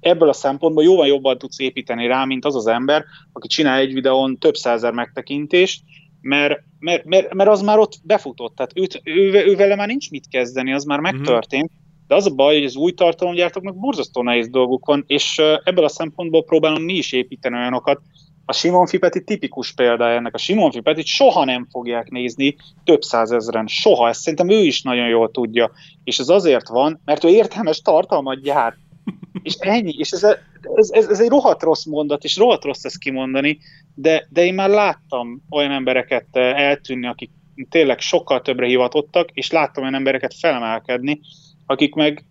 ebből 0.01 0.29
a 0.29 0.33
szempontból 0.33 0.85
jóval 0.85 1.07
jobban 1.07 1.39
tudsz 1.39 1.59
építeni 1.59 2.07
rá, 2.07 2.25
mint 2.25 2.45
az 2.45 2.55
az 2.55 2.67
ember, 2.67 3.05
aki 3.33 3.47
csinál 3.47 3.79
egy 3.79 3.93
videón 3.93 4.39
több 4.39 4.55
százer 4.55 4.93
megtekintést, 4.93 5.83
mert, 6.23 6.61
mert, 6.79 7.05
mert, 7.05 7.35
mert 7.35 7.51
az 7.51 7.63
már 7.63 7.79
ott 7.79 7.93
befutott, 8.05 8.57
tehát 8.57 8.73
őt, 8.75 9.01
ő, 9.05 9.45
ő, 9.47 9.57
vele 9.57 9.75
már 9.75 9.87
nincs 9.87 10.11
mit 10.11 10.29
kezdeni, 10.29 10.73
az 10.73 10.85
már 10.85 11.01
mhm. 11.01 11.15
megtörtént, 11.15 11.71
de 12.07 12.15
az 12.15 12.27
a 12.27 12.35
baj, 12.35 12.55
hogy 12.55 12.65
az 12.65 12.77
új 12.77 12.93
tartalomgyártóknak 12.93 13.77
borzasztó 13.77 14.23
nehéz 14.23 14.49
dolguk 14.49 14.87
van, 14.87 15.05
és 15.07 15.39
ebből 15.65 15.85
a 15.85 15.89
szempontból 15.89 16.45
próbálom 16.45 16.83
mi 16.83 16.93
is 16.93 17.13
építeni 17.13 17.57
olyanokat, 17.57 18.01
a 18.45 18.53
Simon 18.53 18.87
Fipeti 18.87 19.25
tipikus 19.25 19.73
példája 19.73 20.17
ennek. 20.17 20.35
A 20.35 20.39
Simon 20.39 20.71
Fipetit 20.71 21.07
soha 21.07 21.45
nem 21.45 21.67
fogják 21.71 22.11
nézni 22.11 22.57
több 22.85 23.03
százezren, 23.03 23.67
soha. 23.67 24.09
Ezt 24.09 24.21
szerintem 24.21 24.51
ő 24.51 24.63
is 24.63 24.83
nagyon 24.83 25.09
jól 25.09 25.31
tudja. 25.31 25.71
És 26.05 26.19
ez 26.19 26.29
azért 26.29 26.69
van, 26.69 27.01
mert 27.05 27.25
ő 27.25 27.29
értelmes 27.29 27.81
tartalmat 27.81 28.43
gyárt. 28.43 28.77
És 29.43 29.55
ennyi. 29.59 29.95
És 29.99 30.11
ez, 30.11 30.23
ez, 30.23 30.91
ez, 30.91 31.09
ez 31.09 31.21
egy 31.21 31.29
rohadt 31.29 31.63
rossz 31.63 31.85
mondat, 31.85 32.25
és 32.25 32.37
rohadt 32.37 32.65
rossz 32.65 32.85
ezt 32.85 32.99
kimondani, 32.99 33.59
de, 33.95 34.27
de 34.31 34.45
én 34.45 34.55
már 34.55 34.69
láttam 34.69 35.43
olyan 35.51 35.71
embereket 35.71 36.27
eh, 36.33 36.61
eltűnni, 36.61 37.07
akik 37.07 37.31
tényleg 37.71 38.01
sokkal 38.01 38.41
többre 38.41 38.67
hivatottak, 38.67 39.31
és 39.31 39.51
láttam 39.51 39.83
olyan 39.83 39.95
embereket 39.95 40.35
felemelkedni, 40.35 41.21
akik 41.67 41.95
meg 41.95 42.25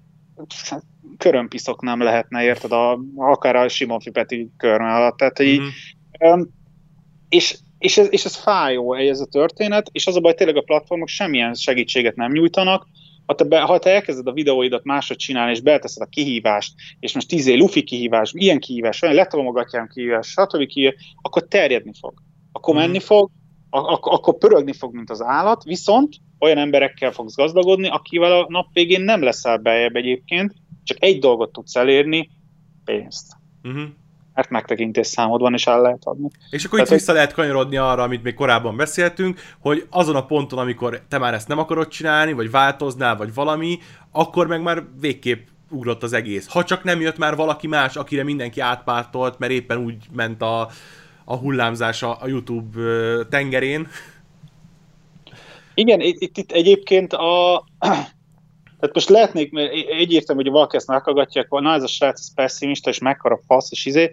körömpiszok 1.17 1.81
nem 1.81 2.01
lehetne, 2.01 2.43
érted, 2.43 2.71
a, 2.71 2.99
akár 3.15 3.55
a 3.55 3.67
Simon 3.67 3.99
Fipeti 3.99 4.51
körme 4.57 4.93
alatt. 4.93 5.17
Tehát, 5.17 5.37
hogy 5.37 5.59
mm-hmm 5.59 6.41
és, 7.31 7.57
és, 7.77 7.97
ez, 7.97 8.07
és 8.11 8.25
ez 8.25 8.35
fájó 8.35 8.93
ez 8.93 9.19
a 9.19 9.25
történet, 9.25 9.89
és 9.91 10.07
az 10.07 10.15
a 10.15 10.19
baj, 10.19 10.33
tényleg 10.33 10.55
a 10.55 10.61
platformok 10.61 11.07
semmilyen 11.07 11.53
segítséget 11.53 12.15
nem 12.15 12.31
nyújtanak, 12.31 12.87
ha 13.31 13.37
te, 13.37 13.43
be, 13.43 13.59
ha 13.61 13.79
te 13.79 13.89
elkezded 13.89 14.27
a 14.27 14.31
videóidat 14.31 14.83
máshogy 14.83 15.17
csinálni, 15.17 15.51
és 15.51 15.61
beteszed 15.61 16.01
a 16.01 16.09
kihívást, 16.09 16.73
és 16.99 17.13
most 17.13 17.27
tízé 17.27 17.55
lufi 17.55 17.83
kihívás, 17.83 18.31
ilyen 18.35 18.59
kihívás, 18.59 19.01
olyan 19.01 19.15
letalomogatjám 19.15 19.87
kihívás, 19.87 20.27
stb. 20.27 20.65
kihívás, 20.65 20.95
akkor 21.21 21.47
terjedni 21.47 21.91
fog. 21.99 22.13
Akkor 22.51 22.75
menni 22.75 22.97
mm. 22.97 23.01
fog, 23.01 23.29
ak- 23.69 24.05
akkor 24.05 24.37
pörögni 24.37 24.73
fog, 24.73 24.93
mint 24.95 25.09
az 25.09 25.21
állat, 25.21 25.63
viszont 25.63 26.15
olyan 26.39 26.57
emberekkel 26.57 27.11
fogsz 27.11 27.35
gazdagodni, 27.35 27.87
akivel 27.87 28.31
a 28.31 28.45
nap 28.49 28.67
végén 28.73 29.01
nem 29.01 29.23
leszel 29.23 29.57
beljebb 29.57 29.95
egyébként, 29.95 30.53
csak 30.83 31.03
egy 31.03 31.19
dolgot 31.19 31.51
tudsz 31.51 31.75
elérni, 31.75 32.29
pénzt. 32.83 33.33
Uh-huh 33.63 33.89
mert 34.41 34.49
megtekintés 34.49 35.07
számod 35.07 35.41
van, 35.41 35.53
és 35.53 35.67
el 35.67 35.81
lehet 35.81 36.01
adni. 36.03 36.29
És 36.49 36.65
akkor 36.65 36.79
Tehát, 36.79 36.93
itt 36.93 36.97
vissza 36.97 37.13
lehet 37.13 37.33
kanyarodni 37.33 37.77
arra, 37.77 38.03
amit 38.03 38.23
még 38.23 38.33
korábban 38.33 38.75
beszéltünk, 38.75 39.39
hogy 39.59 39.85
azon 39.89 40.15
a 40.15 40.25
ponton, 40.25 40.59
amikor 40.59 41.01
te 41.07 41.17
már 41.17 41.33
ezt 41.33 41.47
nem 41.47 41.59
akarod 41.59 41.87
csinálni, 41.87 42.33
vagy 42.33 42.51
változnál, 42.51 43.15
vagy 43.15 43.33
valami, 43.33 43.79
akkor 44.11 44.47
meg 44.47 44.61
már 44.61 44.83
végképp 44.99 45.47
ugrott 45.69 46.03
az 46.03 46.13
egész. 46.13 46.47
Ha 46.47 46.63
csak 46.63 46.83
nem 46.83 47.01
jött 47.01 47.17
már 47.17 47.35
valaki 47.35 47.67
más, 47.67 47.95
akire 47.95 48.23
mindenki 48.23 48.59
átpártolt, 48.59 49.39
mert 49.39 49.51
éppen 49.51 49.77
úgy 49.77 49.95
ment 50.11 50.41
a, 50.41 50.69
a 51.25 51.35
hullámzás 51.35 52.03
a, 52.03 52.17
a 52.21 52.27
YouTube 52.27 52.79
tengerén. 53.29 53.87
Igen, 55.73 55.99
itt, 55.99 56.21
itt, 56.21 56.37
itt 56.37 56.51
egyébként 56.51 57.13
a 57.13 57.63
tehát 58.81 58.95
most 58.95 59.09
lehetnék, 59.09 59.51
mert 59.51 59.71
egyértelmű, 59.89 60.41
hogy 60.41 60.51
valaki 60.51 60.75
ezt 60.75 60.87
meghallgatja, 60.87 61.41
akkor 61.41 61.61
na 61.61 61.73
ez 61.73 61.83
a 61.83 61.87
srác 61.87 62.19
ez 62.19 62.33
pessimista, 62.33 62.89
és 62.89 62.99
mekkora 62.99 63.39
fasz, 63.47 63.71
és 63.71 63.85
izé. 63.85 64.11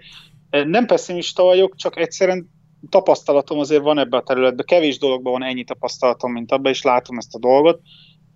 Nem 0.51 0.87
pessimista 0.87 1.43
vagyok, 1.43 1.77
csak 1.77 1.99
egyszerűen 1.99 2.51
tapasztalatom 2.89 3.59
azért 3.59 3.83
van 3.83 3.99
ebbe 3.99 4.17
a 4.17 4.23
területbe. 4.23 4.63
Kevés 4.63 4.99
dologban 4.99 5.33
van 5.33 5.43
ennyi 5.43 5.65
tapasztalatom, 5.65 6.33
mint 6.33 6.53
abban, 6.53 6.73
és 6.73 6.83
látom 6.83 7.19
ezt 7.19 7.35
a 7.35 7.39
dolgot. 7.39 7.81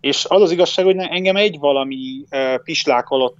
És 0.00 0.24
az 0.28 0.42
az 0.42 0.50
igazság, 0.50 0.84
hogy 0.84 0.96
engem 0.96 1.36
egy 1.36 1.58
valami 1.58 2.24
pislákolott 2.64 3.36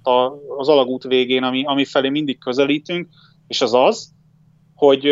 az 0.57 0.69
alagút 0.69 1.03
végén, 1.03 1.43
ami, 1.43 1.63
ami 1.65 1.85
felé 1.85 2.09
mindig 2.09 2.39
közelítünk, 2.39 3.07
és 3.47 3.61
az 3.61 3.73
az, 3.73 4.11
hogy 4.75 5.07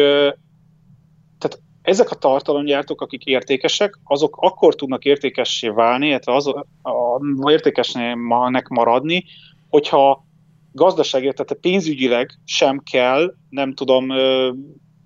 ezek 1.82 2.12
a 2.12 2.16
tartalomgyártók, 2.16 3.02
akik 3.02 3.24
értékesek, 3.24 4.00
azok 4.04 4.38
akkor 4.40 4.76
tudnak 4.76 5.06
értékessé 5.06 5.68
válni, 5.68 6.08
illetve 6.08 6.36
az, 6.36 6.48
a, 6.48 6.66
a, 6.82 7.52
értékesnek 7.52 8.68
maradni, 8.68 9.24
hogyha 9.70 10.26
gazdaságért, 10.72 11.36
tehát 11.36 11.62
pénzügyileg 11.62 12.32
sem 12.46 12.80
kell, 12.92 13.34
nem 13.50 13.74
tudom, 13.74 14.08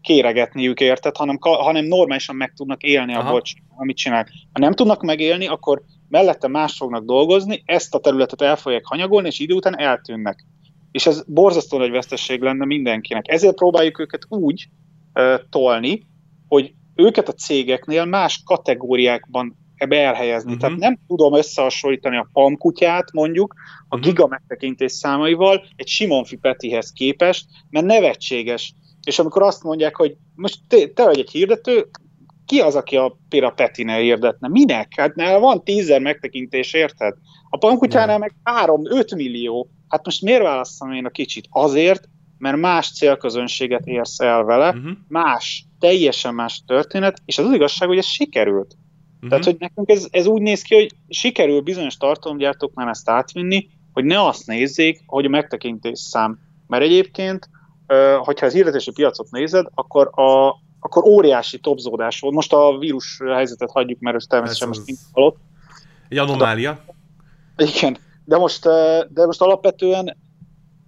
kéregetniük 0.02 0.80
érted, 0.80 1.18
hanem, 1.18 1.38
hanem 1.40 1.86
normálisan 1.86 2.36
meg 2.36 2.54
tudnak 2.56 2.84
élni 2.84 3.14
Aha. 3.14 3.28
abból, 3.28 3.42
amit 3.76 3.98
csinálnak. 3.98 4.30
Ha 4.54 4.60
nem 4.60 4.74
tudnak 4.74 5.02
megélni, 5.02 5.48
akkor 5.48 5.82
mellette 6.10 6.48
más 6.48 6.78
fognak 6.78 7.06
dolgozni, 7.06 7.64
ezt 7.66 7.96
a 7.96 8.00
területet 8.00 8.42
el 8.42 8.56
fogják 8.56 8.86
hanyagolni, 8.86 9.28
és 9.28 9.40
idő 9.40 9.54
után 9.54 9.80
eltűnnek. 9.80 10.46
És 10.92 11.06
ez 11.06 11.24
borzasztó 11.28 11.78
nagy 11.78 11.92
vesztesség 11.92 12.42
lenne 12.42 12.66
mindenkinek. 12.66 13.28
Ezért 13.28 13.56
próbáljuk 13.56 14.00
őket 14.00 14.26
úgy 14.30 14.68
uh, 15.14 15.34
tolni, 15.50 16.06
hogy 16.48 16.74
őket 16.96 17.28
a 17.28 17.34
cégeknél 17.34 18.06
más 18.06 18.42
kategóriákban 18.46 19.58
ebbe 19.76 20.02
elhelyezni. 20.02 20.54
Uh-huh. 20.54 20.62
Tehát 20.62 20.80
nem 20.80 21.00
tudom 21.08 21.34
összehasonlítani 21.34 22.18
a 22.18 22.30
PAM 22.34 22.58
kutyát 22.58 23.12
mondjuk 23.12 23.54
a 23.88 23.96
uh-huh. 23.96 24.10
giga 24.10 24.28
megtekintés 24.28 24.92
számaival 24.92 25.66
egy 25.76 25.88
Simonfi 25.88 26.36
Petihez 26.36 26.92
képest, 26.92 27.46
mert 27.70 27.86
nevetséges. 27.86 28.74
És 29.08 29.20
amikor 29.20 29.42
azt 29.42 29.64
mondják, 29.64 29.96
hogy 29.96 30.16
most 30.36 30.60
te, 30.68 30.88
te 30.88 31.04
vagy 31.04 31.20
egy 31.20 31.32
hirdető, 31.32 31.90
ki 32.46 32.60
az, 32.60 32.76
aki 32.76 32.96
a 32.96 33.18
például 33.30 33.52
a 33.52 33.56
Petinél 33.56 34.00
hirdetne? 34.00 34.48
Minek? 34.48 34.94
Hát 34.96 35.16
nála 35.16 35.40
van 35.40 35.64
tízzer 35.64 36.02
megtekintés, 36.02 36.74
érted? 36.74 37.14
A 37.50 37.58
PAM 37.58 37.78
meg 38.20 38.36
3-5 38.44 39.16
millió. 39.16 39.70
Hát 39.88 40.06
most 40.06 40.22
miért 40.22 40.42
választom 40.42 40.92
én 40.92 41.06
a 41.06 41.10
kicsit? 41.10 41.48
Azért, 41.50 42.10
mert 42.46 42.58
más 42.58 42.92
célközönséget 42.92 43.86
érsz 43.86 44.20
el 44.20 44.44
vele, 44.44 44.70
uh-huh. 44.70 44.92
más, 45.08 45.66
teljesen 45.80 46.34
más 46.34 46.64
történet, 46.68 47.22
és 47.26 47.38
az, 47.38 47.46
az 47.46 47.54
igazság, 47.54 47.88
hogy 47.88 47.98
ez 47.98 48.06
sikerült. 48.06 48.76
Uh-huh. 49.16 49.30
Tehát, 49.30 49.46
hogy 49.46 49.56
nekünk 49.60 49.90
ez, 49.90 50.08
ez 50.12 50.26
úgy 50.26 50.42
néz 50.42 50.62
ki, 50.62 50.76
hogy 50.76 50.92
sikerül 51.08 51.62
bizonyos 51.62 51.98
tartalomgyártóknál 51.98 52.90
ezt 52.90 53.10
átvinni, 53.10 53.68
hogy 53.94 54.04
ne 54.04 54.26
azt 54.26 54.48
nézzék, 54.48 55.04
hogy 55.06 55.26
a 55.26 55.30
megtekintés 55.30 56.00
szám. 56.00 56.40
Mert 56.68 56.84
egyébként, 56.84 57.50
hogyha 58.20 58.46
az 58.46 58.54
hirdetési 58.54 58.92
piacot 58.92 59.32
nézed, 59.32 59.66
akkor 59.74 60.20
a, 60.20 60.56
akkor 60.80 61.04
óriási 61.04 61.60
topzódás 61.60 62.20
volt. 62.20 62.36
Most 62.36 62.54
a 62.54 62.78
vírus 62.78 63.22
helyzetet 63.34 63.72
hagyjuk, 63.72 64.00
mert 64.00 64.16
ez 64.16 64.26
természetesen 64.30 64.68
most 64.68 64.86
nincs 64.86 65.00
halott. 65.12 65.38
Egy 66.10 66.18
anomália. 66.18 66.84
Igen, 67.58 67.98
de 68.26 68.38
most, 68.38 68.64
de 69.10 69.26
most 69.26 69.42
alapvetően 69.42 70.18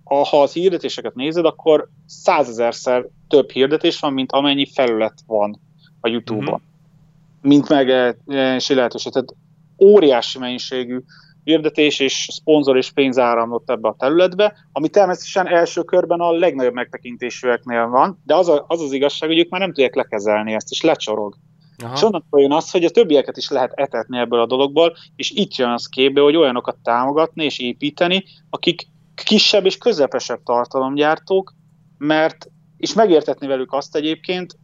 ha 0.08 0.42
az 0.42 0.54
hirdetéseket 0.54 1.16
nézed, 1.16 1.46
akkor 1.46 1.90
százezerszer 2.06 3.06
több 3.28 3.50
hirdetés 3.50 4.00
van, 4.00 4.14
mint 4.14 4.32
amennyi 4.32 4.66
felület 4.66 5.20
van 5.26 5.60
a 6.00 6.08
YouTube-on. 6.08 6.62
Mm-hmm. 6.62 7.50
Mint 7.50 7.70
megjelenési 7.70 8.74
lehetőség. 8.74 9.12
Tehát 9.12 9.36
óriási 9.78 10.40
mennyiségű 10.40 11.00
hirdetés 11.44 12.00
és 12.00 12.28
szponzor 12.32 12.78
és 12.78 12.92
pénz 12.92 13.18
áramlott 13.18 13.70
ebbe 13.70 13.88
a 13.88 13.96
területbe, 14.00 14.54
ami 14.72 14.90
természetesen 14.90 15.48
első 15.48 15.84
körben 15.84 16.20
a 16.20 16.32
legnagyobb 16.32 16.74
megtekintésűeknél 16.74 17.88
van, 17.88 18.22
de 18.26 18.36
az, 18.36 18.50
a, 18.50 18.66
az 18.68 18.82
az 18.82 18.92
igazság, 18.92 19.30
hogy 19.30 19.40
ők 19.40 19.50
már 19.50 19.60
nem 19.60 19.74
tudják 19.74 19.96
lekezelni 19.96 20.54
ezt, 20.54 20.72
és 20.72 20.82
lecsorog. 20.82 21.36
Aha. 21.84 21.94
És 21.94 22.02
onnantól 22.02 22.42
jön 22.42 22.52
az, 22.52 22.72
hogy 22.72 22.84
a 22.84 22.90
többieket 22.90 23.38
is 23.38 23.50
lehet 23.50 23.72
etetni 23.74 24.18
ebből 24.18 24.40
a 24.40 24.46
dologból, 24.46 24.96
és 25.16 25.32
itt 25.32 25.56
jön 25.56 25.70
az 25.70 25.88
képbe, 25.88 26.22
hogy 26.22 26.36
olyanokat 26.36 26.78
támogatni 26.84 27.44
és 27.44 27.60
építeni, 27.60 28.24
akik 28.50 28.88
kisebb 29.24 29.66
és 29.66 29.78
közepesebb 29.78 30.44
tartalomgyártók, 30.44 31.54
mert, 31.98 32.48
és 32.78 32.94
megértetni 32.94 33.48
velük 33.48 33.74
azt 33.74 33.96
egyébként, 33.96 34.58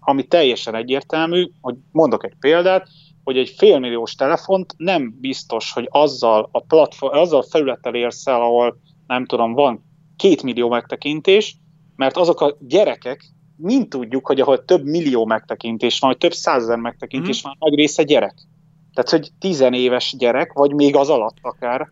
ami 0.00 0.26
teljesen 0.26 0.74
egyértelmű, 0.74 1.50
hogy 1.60 1.76
mondok 1.90 2.24
egy 2.24 2.34
példát, 2.40 2.88
hogy 3.24 3.38
egy 3.38 3.54
félmilliós 3.56 4.14
telefont 4.14 4.74
nem 4.76 5.16
biztos, 5.20 5.72
hogy 5.72 5.88
azzal 5.90 6.48
a, 6.52 6.60
platform, 6.60 7.18
azzal 7.18 7.40
a 7.40 7.46
felülettel 7.50 7.94
érsz 7.94 8.26
el, 8.26 8.40
ahol 8.40 8.80
nem 9.06 9.26
tudom, 9.26 9.52
van 9.52 9.84
két 10.16 10.42
millió 10.42 10.68
megtekintés, 10.68 11.56
mert 11.96 12.16
azok 12.16 12.40
a 12.40 12.56
gyerekek, 12.60 13.24
mind 13.56 13.88
tudjuk, 13.88 14.26
hogy 14.26 14.40
ahol 14.40 14.64
több 14.64 14.84
millió 14.84 15.24
megtekintés 15.24 15.98
van, 15.98 16.10
vagy 16.10 16.18
több 16.18 16.32
százezer 16.32 16.78
megtekintés 16.78 17.40
mm. 17.40 17.42
van, 17.42 17.56
nagy 17.58 17.74
része 17.74 18.02
gyerek. 18.02 18.34
Tehát, 18.94 19.10
hogy 19.10 19.30
tizenéves 19.38 20.14
gyerek, 20.18 20.52
vagy 20.52 20.74
még 20.74 20.96
az 20.96 21.08
alatt 21.08 21.36
akár, 21.40 21.88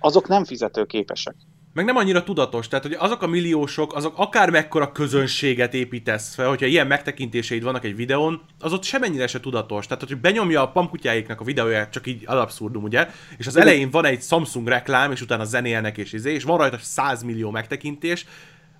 azok 0.00 0.28
nem 0.28 0.44
fizetőképesek. 0.44 1.34
Meg 1.72 1.84
nem 1.84 1.96
annyira 1.96 2.22
tudatos, 2.22 2.68
tehát 2.68 2.84
hogy 2.84 2.96
azok 2.98 3.22
a 3.22 3.26
milliósok, 3.26 3.94
azok 3.94 4.14
akár 4.16 4.50
mekkora 4.50 4.92
közönséget 4.92 5.74
építesz 5.74 6.34
fel, 6.34 6.48
hogyha 6.48 6.66
ilyen 6.66 6.86
megtekintéseid 6.86 7.62
vannak 7.62 7.84
egy 7.84 7.96
videón, 7.96 8.42
az 8.58 8.72
ott 8.72 8.82
semennyire 8.82 9.26
se 9.26 9.40
tudatos. 9.40 9.86
Tehát, 9.86 10.08
hogy 10.08 10.16
benyomja 10.16 10.62
a 10.62 10.68
pamkutyáiknak 10.68 11.40
a 11.40 11.44
videóját, 11.44 11.90
csak 11.90 12.06
így 12.06 12.22
alapszurdum, 12.26 12.82
ugye, 12.82 13.08
és 13.36 13.46
az 13.46 13.56
elején 13.56 13.90
van 13.90 14.04
egy 14.04 14.22
Samsung 14.22 14.68
reklám, 14.68 15.12
és 15.12 15.20
utána 15.20 15.44
zenélnek 15.44 15.98
és 15.98 16.12
izé, 16.12 16.32
és 16.32 16.44
van 16.44 16.58
rajta 16.58 16.78
100 16.78 17.22
millió 17.22 17.50
megtekintés, 17.50 18.26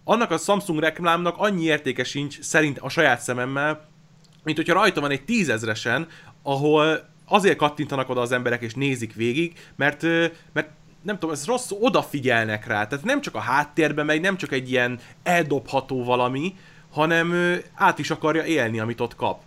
annak 0.05 0.31
a 0.31 0.37
Samsung 0.37 0.79
reklámnak 0.79 1.35
annyi 1.39 1.65
értéke 1.65 2.05
sincs, 2.05 2.41
szerint 2.41 2.79
a 2.79 2.89
saját 2.89 3.21
szememmel, 3.21 3.89
mint 4.45 4.57
hogyha 4.57 4.75
rajta 4.75 5.01
van 5.01 5.11
egy 5.11 5.25
tízezresen, 5.25 6.07
ahol 6.43 7.09
azért 7.25 7.57
kattintanak 7.57 8.09
oda 8.09 8.21
az 8.21 8.33
emberek 8.33 8.63
és 8.63 8.75
nézik 8.75 9.15
végig, 9.15 9.59
mert, 9.77 10.03
mert 10.53 10.69
nem 11.03 11.19
tudom, 11.19 11.35
ez 11.35 11.47
rossz, 11.47 11.71
odafigyelnek 11.81 12.67
rá. 12.67 12.87
Tehát 12.87 13.05
nem 13.05 13.21
csak 13.21 13.35
a 13.35 13.39
háttérben 13.39 14.07
megy, 14.07 14.21
nem 14.21 14.37
csak 14.37 14.53
egy 14.53 14.71
ilyen 14.71 14.99
eldobható 15.23 16.05
valami, 16.05 16.55
hanem 16.91 17.59
át 17.75 17.99
is 17.99 18.11
akarja 18.11 18.45
élni, 18.45 18.81
amit 18.81 19.01
ott 19.01 19.17
kap. 19.17 19.43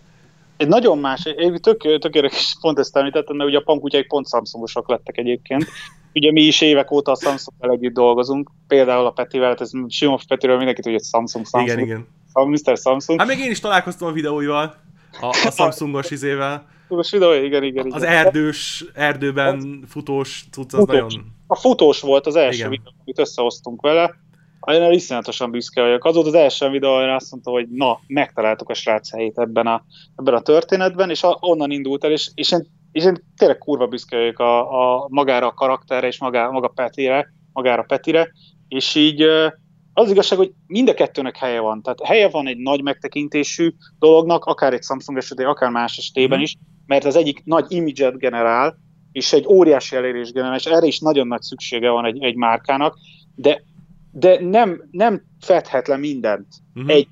Egy 0.56 0.68
nagyon 0.68 0.98
más, 0.98 1.24
egy 1.24 1.60
tök, 1.60 1.98
tök 1.98 2.14
érdekes 2.14 2.56
pont 2.60 2.78
ezt 2.78 2.96
említettem, 2.96 3.36
mert 3.36 3.48
ugye 3.48 3.58
a 3.58 3.62
pankutyaik 3.62 4.08
pont 4.08 4.28
Samsungosok 4.28 4.88
lettek 4.88 5.18
egyébként. 5.18 5.66
Ugye 6.14 6.32
mi 6.32 6.42
is 6.42 6.60
évek 6.60 6.90
óta 6.90 7.12
a 7.12 7.16
Samsung 7.16 7.56
együtt 7.60 7.94
dolgozunk, 7.94 8.50
például 8.68 9.06
a 9.06 9.10
Petivel, 9.10 9.48
hát 9.48 9.60
ez 9.60 9.70
Simov 9.88 10.22
Petiről 10.28 10.56
mindenki 10.56 10.80
tudja, 10.80 10.98
hogy 10.98 11.08
Samsung, 11.08 11.46
Samsung. 11.46 11.78
Igen, 11.78 11.78
igen. 11.78 12.06
Mr. 12.48 12.76
Samsung. 12.76 13.18
Hát 13.18 13.28
még 13.28 13.38
én 13.38 13.50
is 13.50 13.60
találkoztam 13.60 14.08
a 14.08 14.12
videóival, 14.12 14.74
a, 15.20 15.26
a 15.26 15.50
Samsungos 15.50 16.10
izével. 16.10 16.66
Samsungos 16.88 17.10
videó, 17.10 17.32
igen, 17.32 17.62
igen, 17.62 17.86
igen. 17.86 17.92
Az 17.92 18.02
erdős, 18.02 18.84
erdőben 18.94 19.84
futós 19.88 20.44
cucc, 20.50 20.72
az 20.72 20.78
futós. 20.78 21.14
nagyon... 21.14 21.33
A 21.46 21.56
futós 21.56 22.00
volt 22.00 22.26
az 22.26 22.36
első 22.36 22.58
igen. 22.58 22.70
videó, 22.70 22.92
amit 23.04 23.18
összehoztunk 23.18 23.80
vele. 23.80 24.14
Erre 24.60 24.92
iszonyatosan 24.92 25.50
büszke 25.50 25.82
vagyok. 25.82 26.04
Az 26.04 26.14
volt 26.14 26.26
az 26.26 26.34
első 26.34 26.68
videó, 26.68 26.90
ahol 26.90 27.14
azt 27.14 27.30
mondta, 27.30 27.50
hogy 27.50 27.68
na, 27.68 27.98
megtaláltuk 28.06 28.68
a 28.68 28.74
srác 28.74 29.10
helyét 29.10 29.38
ebben 29.38 29.66
a, 29.66 29.84
ebben 30.16 30.34
a 30.34 30.40
történetben, 30.40 31.10
és 31.10 31.22
a, 31.22 31.38
onnan 31.40 31.70
indult 31.70 32.04
el, 32.04 32.10
és, 32.10 32.30
és 32.34 32.52
én 32.52 32.66
és 32.94 33.04
én 33.04 33.24
tényleg 33.36 33.58
kurva 33.58 33.86
büszke 33.86 34.16
vagyok 34.16 34.38
a, 34.38 35.02
a 35.02 35.06
magára 35.08 35.46
a 35.46 35.54
karakterre 35.54 36.06
és 36.06 36.18
magá, 36.18 36.48
maga 36.48 36.68
Petire, 36.68 37.32
magára 37.52 37.82
Petire, 37.82 38.32
és 38.68 38.94
így 38.94 39.22
az 39.92 40.10
igazság, 40.10 40.38
hogy 40.38 40.52
mind 40.66 40.88
a 40.88 40.94
kettőnek 40.94 41.36
helye 41.36 41.60
van. 41.60 41.82
Tehát 41.82 42.04
helye 42.04 42.28
van 42.28 42.46
egy 42.46 42.56
nagy 42.56 42.82
megtekintésű 42.82 43.72
dolognak, 43.98 44.44
akár 44.44 44.72
egy 44.72 44.82
Samsung 44.82 45.18
esetében, 45.18 45.50
akár 45.52 45.70
más 45.70 45.98
esetében 45.98 46.38
mhm. 46.38 46.46
is, 46.46 46.56
mert 46.86 47.04
az 47.04 47.16
egyik 47.16 47.44
nagy 47.44 47.64
imidzset 47.68 48.18
generál, 48.18 48.76
és 49.14 49.32
egy 49.32 49.46
óriási 49.46 49.96
elérés 49.96 50.32
generál, 50.32 50.56
és 50.56 50.64
erre 50.64 50.86
is 50.86 50.98
nagyon 50.98 51.26
nagy 51.26 51.42
szüksége 51.42 51.90
van 51.90 52.04
egy, 52.04 52.22
egy 52.22 52.34
márkának, 52.34 52.98
de, 53.34 53.62
de 54.12 54.40
nem, 54.40 54.88
nem 54.90 55.22
fedhet 55.40 55.88
le 55.88 55.96
mindent 55.96 56.46
uh-huh. 56.74 56.90
egy 56.90 57.08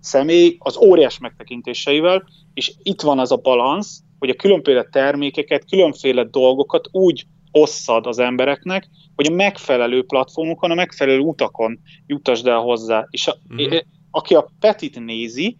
személy 0.00 0.56
az 0.58 0.76
óriás 0.76 1.18
megtekintéseivel, 1.18 2.28
és 2.54 2.72
itt 2.82 3.00
van 3.00 3.18
az 3.18 3.32
a 3.32 3.36
balansz, 3.36 4.00
hogy 4.18 4.28
a 4.28 4.34
különféle 4.34 4.82
termékeket, 4.82 5.68
különféle 5.68 6.24
dolgokat 6.24 6.88
úgy 6.92 7.26
osszad 7.50 8.06
az 8.06 8.18
embereknek, 8.18 8.88
hogy 9.14 9.26
a 9.26 9.34
megfelelő 9.34 10.04
platformokon, 10.04 10.70
a 10.70 10.74
megfelelő 10.74 11.18
utakon 11.18 11.80
jutasd 12.06 12.46
el 12.46 12.60
hozzá. 12.60 13.06
És 13.10 13.26
a, 13.26 13.36
uh-huh. 13.48 13.78
aki 14.10 14.34
a 14.34 14.50
Petit 14.60 15.00
nézi, 15.04 15.58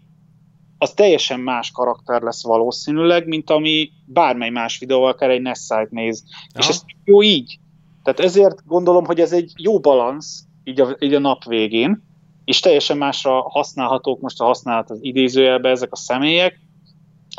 az 0.79 0.93
teljesen 0.93 1.41
más 1.41 1.71
karakter 1.71 2.23
lesz 2.23 2.43
valószínűleg, 2.43 3.27
mint 3.27 3.51
ami 3.51 3.91
bármely 4.05 4.51
más 4.51 4.79
videóval 4.79 5.11
akár 5.11 5.31
egy 5.31 5.43
Nessite 5.43 5.89
néz. 5.91 6.25
Ja. 6.29 6.61
És 6.61 6.69
ez 6.69 6.83
jó 7.05 7.23
így. 7.23 7.59
Tehát 8.03 8.21
ezért 8.21 8.67
gondolom, 8.67 9.05
hogy 9.05 9.21
ez 9.21 9.33
egy 9.33 9.53
jó 9.57 9.81
balansz 9.81 10.45
így 10.65 10.81
a, 10.81 10.97
így 10.99 11.15
a 11.15 11.19
nap 11.19 11.45
végén, 11.45 12.05
és 12.45 12.61
teljesen 12.61 12.97
másra 12.97 13.43
használhatók 13.43 14.21
most 14.21 14.41
a 14.41 14.45
használat 14.45 14.91
az 14.91 14.99
idézőjelbe 15.01 15.69
ezek 15.69 15.93
a 15.93 15.97
személyek, 15.97 16.61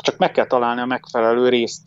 csak 0.02 0.18
meg 0.18 0.30
kell 0.30 0.46
találni 0.46 0.80
a 0.80 0.86
megfelelő 0.86 1.48
részt 1.48 1.82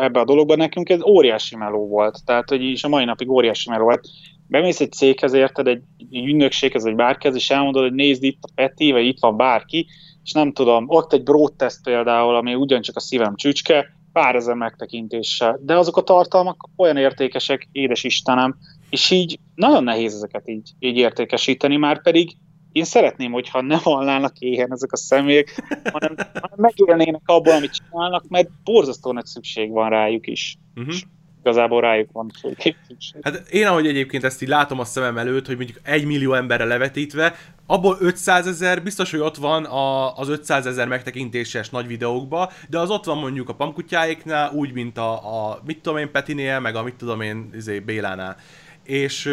ebbe 0.00 0.20
a 0.20 0.24
dologban. 0.24 0.56
Nekünk 0.56 0.88
ez 0.88 1.02
óriási 1.02 1.56
meló 1.56 1.88
volt, 1.88 2.24
tehát 2.24 2.48
hogy 2.48 2.62
is 2.62 2.84
a 2.84 2.88
mai 2.88 3.04
napig 3.04 3.30
óriási 3.30 3.70
meló 3.70 3.84
volt. 3.84 4.08
Bemész 4.46 4.80
egy 4.80 4.92
céghez, 4.92 5.32
érted, 5.32 5.66
egy, 5.66 5.82
egy 6.10 6.26
ügynökséghez, 6.26 6.82
vagy 6.82 6.94
bárkihez, 6.94 7.36
és 7.36 7.50
elmondod, 7.50 7.82
hogy 7.82 7.92
nézd 7.92 8.22
itt 8.22 8.42
a 8.42 8.52
Peti, 8.54 8.92
vagy 8.92 9.06
itt 9.06 9.20
van 9.20 9.36
bárki, 9.36 9.86
és 10.24 10.32
nem 10.32 10.52
tudom, 10.52 10.84
ott 10.88 11.12
egy 11.12 11.22
broad 11.22 11.52
test 11.52 11.82
például, 11.82 12.34
ami 12.34 12.54
ugyancsak 12.54 12.96
a 12.96 13.00
szívem 13.00 13.36
csücske, 13.36 13.96
pár 14.12 14.34
ezer 14.34 14.54
megtekintéssel, 14.54 15.58
de 15.62 15.76
azok 15.76 15.96
a 15.96 16.02
tartalmak 16.02 16.68
olyan 16.76 16.96
értékesek, 16.96 17.68
édes 17.72 18.04
Istenem, 18.04 18.56
és 18.90 19.10
így 19.10 19.38
nagyon 19.54 19.84
nehéz 19.84 20.14
ezeket 20.14 20.48
így, 20.48 20.70
így 20.78 20.96
értékesíteni, 20.96 21.76
már 21.76 22.02
pedig 22.02 22.36
én 22.72 22.84
szeretném, 22.84 23.32
hogyha 23.32 23.60
ne 23.60 23.76
halnának 23.76 24.38
éhen 24.38 24.72
ezek 24.72 24.92
a 24.92 24.96
személyek, 24.96 25.62
hanem, 25.92 26.14
hanem 26.16 26.56
megélnének 26.56 27.22
abból, 27.24 27.52
amit 27.52 27.72
csinálnak, 27.72 28.28
mert 28.28 28.50
borzasztó 28.64 29.12
nagy 29.12 29.26
szükség 29.26 29.70
van 29.70 29.90
rájuk 29.90 30.26
is. 30.26 30.56
Uh-huh. 30.74 30.94
Igazából 31.42 31.80
rájuk 31.80 32.12
van 32.12 32.30
szükség. 32.40 32.76
Hát 33.22 33.48
én, 33.50 33.66
ahogy 33.66 33.86
egyébként 33.86 34.24
ezt 34.24 34.42
így 34.42 34.48
látom 34.48 34.78
a 34.78 34.84
szemem 34.84 35.18
előtt, 35.18 35.46
hogy 35.46 35.56
mondjuk 35.56 35.78
egy 35.82 36.04
millió 36.04 36.34
emberre 36.34 36.64
levetítve, 36.64 37.34
abból 37.66 37.96
500 38.00 38.46
ezer, 38.46 38.82
biztos, 38.82 39.10
hogy 39.10 39.20
ott 39.20 39.36
van 39.36 39.64
a, 39.64 40.16
az 40.16 40.28
500 40.28 40.66
ezer 40.66 40.88
megtekintéses 40.88 41.70
nagy 41.70 41.86
videókba, 41.86 42.52
de 42.68 42.78
az 42.78 42.90
ott 42.90 43.04
van 43.04 43.18
mondjuk 43.18 43.48
a 43.48 43.54
pamkutyáiknál, 43.54 44.52
úgy, 44.52 44.72
mint 44.72 44.98
a, 44.98 45.12
a 45.48 45.60
mit 45.64 45.80
tudom 45.80 45.98
én 45.98 46.10
Petinél, 46.10 46.60
meg 46.60 46.76
a 46.76 46.82
mit 46.82 46.94
tudom 46.94 47.20
én 47.20 47.50
izé, 47.54 47.78
Bélánál. 47.78 48.36
És 48.84 49.30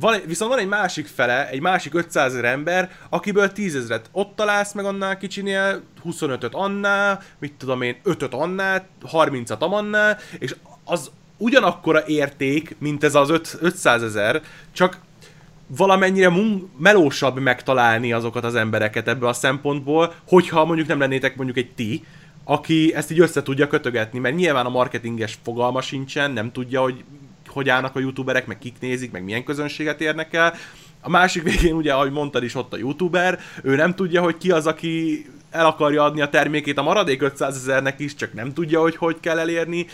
van, 0.00 0.20
viszont 0.26 0.50
van 0.50 0.60
egy 0.60 0.68
másik 0.68 1.06
fele, 1.06 1.48
egy 1.48 1.60
másik 1.60 1.94
500 1.94 2.32
ezer 2.32 2.44
ember, 2.44 2.90
akiből 3.08 3.52
10 3.52 3.76
ezeret 3.76 4.08
ott 4.12 4.36
találsz 4.36 4.72
meg 4.72 4.84
annál 4.84 5.16
kicsinél, 5.16 5.82
25-öt 6.04 6.54
annál, 6.54 7.20
mit 7.38 7.52
tudom 7.52 7.82
én, 7.82 7.96
5-öt 8.04 8.34
annál, 8.34 8.86
30-at 9.12 9.58
amannál, 9.58 10.18
és 10.38 10.56
az 10.84 11.10
ugyanakkora 11.36 12.06
érték, 12.06 12.76
mint 12.78 13.04
ez 13.04 13.14
az 13.14 13.30
5, 13.30 13.58
500 13.60 14.02
ezer, 14.02 14.42
csak 14.72 14.98
valamennyire 15.66 16.28
mun- 16.28 16.78
melósabb 16.78 17.38
megtalálni 17.38 18.12
azokat 18.12 18.44
az 18.44 18.54
embereket 18.54 19.08
ebből 19.08 19.28
a 19.28 19.32
szempontból, 19.32 20.14
hogyha 20.28 20.64
mondjuk 20.64 20.88
nem 20.88 20.98
lennétek 20.98 21.36
mondjuk 21.36 21.56
egy 21.56 21.70
ti, 21.74 22.04
aki 22.44 22.94
ezt 22.94 23.10
így 23.10 23.20
össze 23.20 23.42
tudja 23.42 23.66
kötögetni, 23.66 24.18
mert 24.18 24.36
nyilván 24.36 24.66
a 24.66 24.70
marketinges 24.70 25.38
fogalma 25.42 25.80
sincsen, 25.80 26.30
nem 26.30 26.52
tudja, 26.52 26.80
hogy 26.80 27.04
hogy 27.46 27.68
állnak 27.68 27.96
a 27.96 28.00
youtuberek, 28.00 28.46
meg 28.46 28.58
kik 28.58 28.74
nézik, 28.80 29.10
meg 29.10 29.24
milyen 29.24 29.44
közönséget 29.44 30.00
érnek 30.00 30.32
el. 30.32 30.54
A 31.00 31.08
másik 31.08 31.42
végén 31.42 31.74
ugye, 31.74 31.92
ahogy 31.92 32.10
mondtad 32.10 32.42
is, 32.42 32.54
ott 32.54 32.72
a 32.72 32.76
youtuber, 32.76 33.40
ő 33.62 33.76
nem 33.76 33.94
tudja, 33.94 34.22
hogy 34.22 34.36
ki 34.36 34.50
az, 34.50 34.66
aki 34.66 35.26
el 35.50 35.66
akarja 35.66 36.04
adni 36.04 36.20
a 36.20 36.28
termékét 36.28 36.78
a 36.78 36.82
maradék 36.82 37.22
500 37.22 37.56
ezernek 37.56 38.00
is, 38.00 38.14
csak 38.14 38.32
nem 38.32 38.52
tudja, 38.52 38.80
hogy 38.80 38.96
hogy 38.96 39.16
kell 39.20 39.38
elérni. 39.38 39.86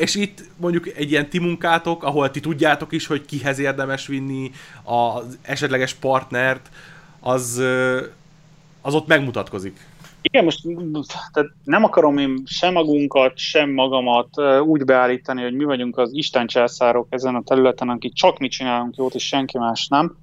És 0.00 0.14
itt 0.14 0.44
mondjuk 0.56 0.86
egy 0.86 1.10
ilyen 1.10 1.28
ti 1.28 1.38
munkátok, 1.38 2.04
ahol 2.04 2.30
ti 2.30 2.40
tudjátok 2.40 2.92
is, 2.92 3.06
hogy 3.06 3.24
kihez 3.24 3.58
érdemes 3.58 4.06
vinni 4.06 4.50
az 4.82 5.38
esetleges 5.42 5.94
partnert, 5.94 6.70
az, 7.20 7.62
az 8.80 8.94
ott 8.94 9.06
megmutatkozik. 9.06 9.88
Igen, 10.22 10.44
most 10.44 10.60
tehát 11.32 11.50
nem 11.64 11.84
akarom 11.84 12.18
én 12.18 12.42
sem 12.44 12.72
magunkat, 12.72 13.36
sem 13.36 13.70
magamat 13.70 14.28
úgy 14.62 14.84
beállítani, 14.84 15.42
hogy 15.42 15.54
mi 15.54 15.64
vagyunk 15.64 15.98
az 15.98 16.10
Isten 16.12 16.46
császárok 16.46 17.06
ezen 17.10 17.34
a 17.34 17.42
területen, 17.42 17.88
akik 17.88 18.12
csak 18.12 18.38
mi 18.38 18.48
csinálunk 18.48 18.96
jót, 18.96 19.14
és 19.14 19.26
senki 19.26 19.58
más 19.58 19.88
nem, 19.88 20.16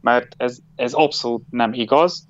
mert 0.00 0.34
ez, 0.36 0.58
ez 0.76 0.92
abszolút 0.92 1.42
nem 1.50 1.72
igaz, 1.72 2.28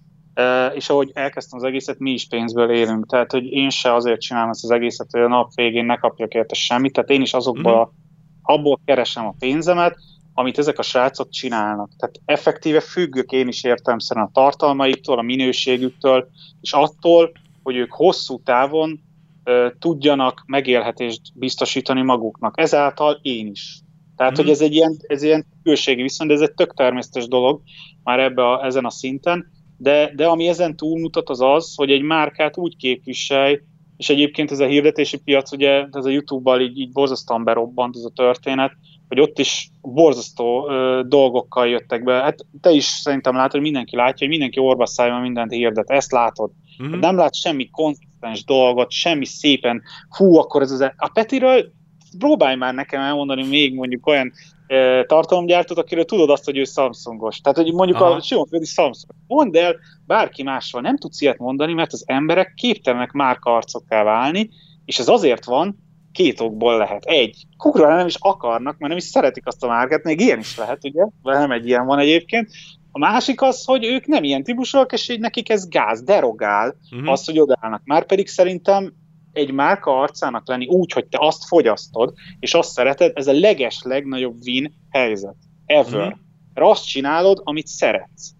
és 0.74 0.88
ahogy 0.88 1.10
elkezdtem 1.14 1.58
az 1.58 1.64
egészet, 1.64 1.98
mi 1.98 2.10
is 2.10 2.26
pénzből 2.26 2.70
élünk, 2.70 3.06
tehát 3.06 3.30
hogy 3.30 3.44
én 3.44 3.70
se 3.70 3.94
azért 3.94 4.20
csinálom 4.20 4.50
ezt 4.50 4.64
az 4.64 4.70
egészet, 4.70 5.10
hogy 5.10 5.20
a 5.20 5.28
nap 5.28 5.54
végén 5.54 5.84
ne 5.84 5.96
kapjak 5.96 6.34
érte 6.34 6.54
semmit, 6.54 6.92
tehát 6.92 7.10
én 7.10 7.20
is 7.20 7.34
azokból, 7.34 7.84
mm. 7.86 7.98
abból 8.42 8.80
keresem 8.84 9.26
a 9.26 9.34
pénzemet, 9.38 9.96
amit 10.34 10.58
ezek 10.58 10.78
a 10.78 10.82
srácok 10.82 11.30
csinálnak. 11.30 11.90
Tehát 11.98 12.20
effektíve 12.24 12.80
függök 12.80 13.30
én 13.30 13.48
is 13.48 13.64
értelmszerűen 13.64 14.26
a 14.26 14.30
tartalmaiktól, 14.32 15.18
a 15.18 15.22
minőségüktől, 15.22 16.28
és 16.60 16.72
attól, 16.72 17.32
hogy 17.62 17.76
ők 17.76 17.92
hosszú 17.92 18.42
távon 18.42 19.00
ö, 19.44 19.68
tudjanak 19.78 20.42
megélhetést 20.46 21.20
biztosítani 21.34 22.02
maguknak. 22.02 22.60
Ezáltal 22.60 23.18
én 23.22 23.46
is. 23.46 23.80
Tehát, 24.16 24.32
mm. 24.32 24.36
hogy 24.36 24.50
ez 24.50 24.60
egy 24.60 24.74
ilyen, 24.74 24.96
ez 25.06 25.22
ilyen 25.22 25.46
külségi 25.62 26.02
viszont, 26.02 26.30
de 26.30 26.36
ez 26.36 26.42
egy 26.42 26.54
tök 26.54 26.74
természetes 26.74 27.28
dolog 27.28 27.60
már 28.02 28.20
ebbe 28.20 28.50
a, 28.50 28.64
ezen 28.64 28.84
a 28.84 28.90
szinten, 28.90 29.54
de, 29.76 30.12
de 30.14 30.26
ami 30.26 30.48
ezen 30.48 30.76
túlmutat 30.76 31.28
az 31.28 31.40
az, 31.40 31.74
hogy 31.74 31.90
egy 31.90 32.02
márkát 32.02 32.56
úgy 32.56 32.76
képviselj, 32.76 33.60
és 33.96 34.08
egyébként 34.08 34.50
ez 34.50 34.60
a 34.60 34.66
hirdetési 34.66 35.16
piac, 35.16 35.52
ugye 35.52 35.86
ez 35.90 36.04
a 36.04 36.10
YouTube-bal 36.10 36.60
így, 36.60 36.78
így 36.78 36.92
borzasztóan 36.92 37.44
berobbant 37.44 37.96
ez 37.96 38.04
a 38.04 38.10
történet, 38.14 38.72
hogy 39.08 39.20
ott 39.20 39.38
is 39.38 39.70
borzasztó 39.82 40.68
ö, 40.68 41.02
dolgokkal 41.06 41.68
jöttek 41.68 42.04
be. 42.04 42.12
Hát 42.12 42.36
te 42.60 42.70
is 42.70 42.84
szerintem 42.84 43.34
látod, 43.34 43.50
hogy 43.50 43.60
mindenki 43.60 43.96
látja, 43.96 44.18
hogy 44.18 44.28
mindenki 44.28 44.58
orva 44.58 44.86
szájban 44.86 45.20
mindent 45.20 45.52
hirdet. 45.52 45.90
Ezt 45.90 46.12
látod. 46.12 46.50
Mm-hmm. 46.82 46.98
Nem 46.98 47.16
lát 47.16 47.34
semmi 47.34 47.70
konzisztens 47.70 48.44
dolgot, 48.44 48.90
semmi 48.90 49.24
szépen, 49.24 49.82
fú, 50.10 50.36
akkor 50.36 50.62
ez 50.62 50.70
az... 50.70 50.80
E- 50.80 50.94
a 50.96 51.08
Petiről 51.08 51.72
próbálj 52.18 52.56
már 52.56 52.74
nekem 52.74 53.00
elmondani 53.00 53.46
még 53.46 53.74
mondjuk 53.74 54.06
olyan 54.06 54.32
tartalomgyártót, 55.06 55.78
akiről 55.78 56.04
tudod 56.04 56.30
azt, 56.30 56.44
hogy 56.44 56.56
ő 56.56 56.64
Samsungos. 56.64 57.40
Tehát, 57.40 57.58
hogy 57.58 57.72
mondjuk 57.72 58.00
Aha. 58.00 58.10
a 58.10 58.20
Simon 58.20 58.46
Földi 58.46 58.64
Samsung. 58.64 59.14
Mondd 59.26 59.56
el 59.56 59.76
bárki 60.06 60.42
mással, 60.42 60.80
nem 60.80 60.96
tudsz 60.96 61.20
ilyet 61.20 61.38
mondani, 61.38 61.72
mert 61.72 61.92
az 61.92 62.04
emberek 62.06 62.54
képtelenek 62.54 63.12
márkarcokká 63.12 64.02
válni, 64.02 64.50
és 64.84 64.98
ez 64.98 65.08
azért 65.08 65.44
van, 65.44 65.84
két 66.12 66.40
okból 66.40 66.76
lehet. 66.76 67.04
Egy, 67.04 67.46
kurva 67.56 67.96
nem 67.96 68.06
is 68.06 68.16
akarnak, 68.18 68.78
mert 68.78 68.88
nem 68.88 68.96
is 68.96 69.04
szeretik 69.04 69.46
azt 69.46 69.64
a 69.64 69.68
márkát, 69.68 70.04
még 70.04 70.20
ilyen 70.20 70.38
is 70.38 70.56
lehet, 70.56 70.84
ugye? 70.84 71.06
Nem 71.22 71.50
egy 71.50 71.66
ilyen 71.66 71.86
van 71.86 71.98
egyébként. 71.98 72.50
A 72.90 72.98
másik 72.98 73.42
az, 73.42 73.64
hogy 73.64 73.84
ők 73.84 74.06
nem 74.06 74.24
ilyen 74.24 74.42
típusúak, 74.42 74.92
és 74.92 75.06
hogy 75.06 75.20
nekik 75.20 75.50
ez 75.50 75.68
gáz, 75.68 76.02
derogál 76.02 76.76
uh-huh. 76.90 77.10
az, 77.10 77.24
hogy 77.24 77.38
odállnak. 77.38 77.82
Már 77.84 78.06
pedig 78.06 78.28
szerintem 78.28 78.92
egy 79.36 79.52
márka 79.52 80.00
arcának 80.00 80.48
lenni 80.48 80.66
úgy, 80.66 80.92
hogy 80.92 81.06
te 81.06 81.18
azt 81.20 81.44
fogyasztod, 81.44 82.14
és 82.40 82.54
azt 82.54 82.70
szereted, 82.70 83.12
ez 83.14 83.26
a 83.26 83.32
leges 83.32 83.80
legnagyobb 83.82 84.36
win 84.44 84.74
helyzet. 84.90 85.36
Ever. 85.66 86.16
Mert 86.54 86.70
azt 86.70 86.86
csinálod, 86.86 87.40
amit 87.44 87.66
szeretsz. 87.66 88.30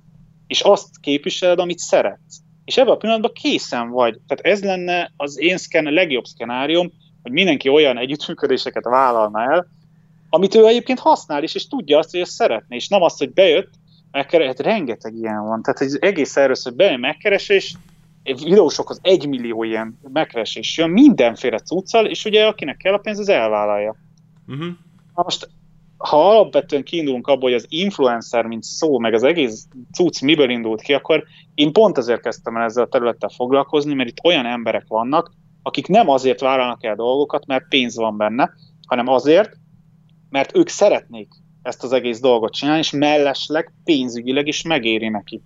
És 0.47 0.61
azt 0.61 0.89
képviseled, 1.01 1.59
amit 1.59 1.79
szeretsz. 1.79 2.39
És 2.65 2.77
ebben 2.77 2.93
a 2.93 2.97
pillanatban 2.97 3.33
készen 3.33 3.91
vagy. 3.91 4.21
Tehát 4.27 4.45
ez 4.45 4.65
lenne 4.65 5.13
az 5.17 5.41
én 5.41 5.57
szken, 5.57 5.87
a 5.87 5.91
legjobb 5.91 6.25
szkenárium, 6.25 6.93
hogy 7.23 7.33
mindenki 7.33 7.69
olyan 7.69 7.99
együttműködéseket 7.99 8.85
vállalna 8.85 9.53
el, 9.53 9.67
amit 10.29 10.55
ő 10.55 10.67
egyébként 10.67 10.99
használ 10.99 11.43
is, 11.43 11.55
és 11.55 11.69
tudja 11.69 11.99
azt, 11.99 12.11
hogy 12.11 12.21
ezt 12.21 12.31
szeretné, 12.31 12.77
és 12.77 12.89
nem 12.89 13.03
azt, 13.03 13.19
hogy 13.19 13.33
bejött, 13.33 13.71
megkeres, 14.11 14.47
hát 14.47 14.61
rengeteg 14.61 15.15
ilyen 15.15 15.47
van. 15.47 15.63
Tehát 15.63 15.81
az 15.81 16.03
egész 16.03 16.37
erről 16.37 16.57
hogy 16.63 16.75
bejön 16.75 17.01
megkeresés, 17.01 17.75
videósokhoz 18.35 18.99
egy 19.03 19.29
millió 19.29 19.63
ilyen 19.63 19.99
megkeresés 20.13 20.79
jön, 20.79 20.91
mindenféle 20.91 21.59
cuccal, 21.59 22.07
és 22.07 22.25
ugye 22.25 22.47
akinek 22.47 22.77
kell 22.77 22.93
a 22.93 22.99
pénz, 22.99 23.19
az 23.19 23.29
elvállalja. 23.29 23.97
Uh-huh. 24.47 24.67
Na 25.15 25.23
most, 25.23 25.49
ha 25.97 26.31
alapvetően 26.31 26.83
kiindulunk 26.83 27.27
abból, 27.27 27.51
hogy 27.51 27.59
az 27.59 27.67
influencer, 27.69 28.45
mint 28.45 28.63
szó, 28.63 28.99
meg 28.99 29.15
az 29.15 29.23
egész 29.23 29.67
cucc 29.93 30.21
miből 30.21 30.51
indult 30.51 30.81
ki, 30.81 30.93
akkor 30.93 31.25
én 31.55 31.73
pont 31.73 31.99
ezért 31.99 32.21
kezdtem 32.21 32.57
el 32.57 32.63
ezzel 32.63 32.85
a 32.85 32.89
területtel 32.89 33.29
foglalkozni, 33.29 33.95
mert 33.95 34.09
itt 34.09 34.25
olyan 34.25 34.47
emberek 34.47 34.85
vannak, 34.89 35.33
akik 35.63 35.87
nem 35.87 36.09
azért 36.09 36.41
vállalnak 36.41 36.85
el 36.85 36.95
dolgokat, 36.95 37.47
mert 37.47 37.69
pénz 37.69 37.97
van 37.97 38.17
benne, 38.17 38.51
hanem 38.87 39.09
azért, 39.09 39.51
mert 40.31 40.57
ők 40.57 40.69
szeretnék 40.69 41.29
ezt 41.63 41.83
az 41.83 41.93
egész 41.93 42.21
dolgot 42.21 42.53
csinálni, 42.53 42.81
és 42.81 42.91
mellesleg 42.91 43.73
pénzügyileg 43.85 44.47
is 44.47 44.63
megéri 44.63 45.09
neki. 45.09 45.43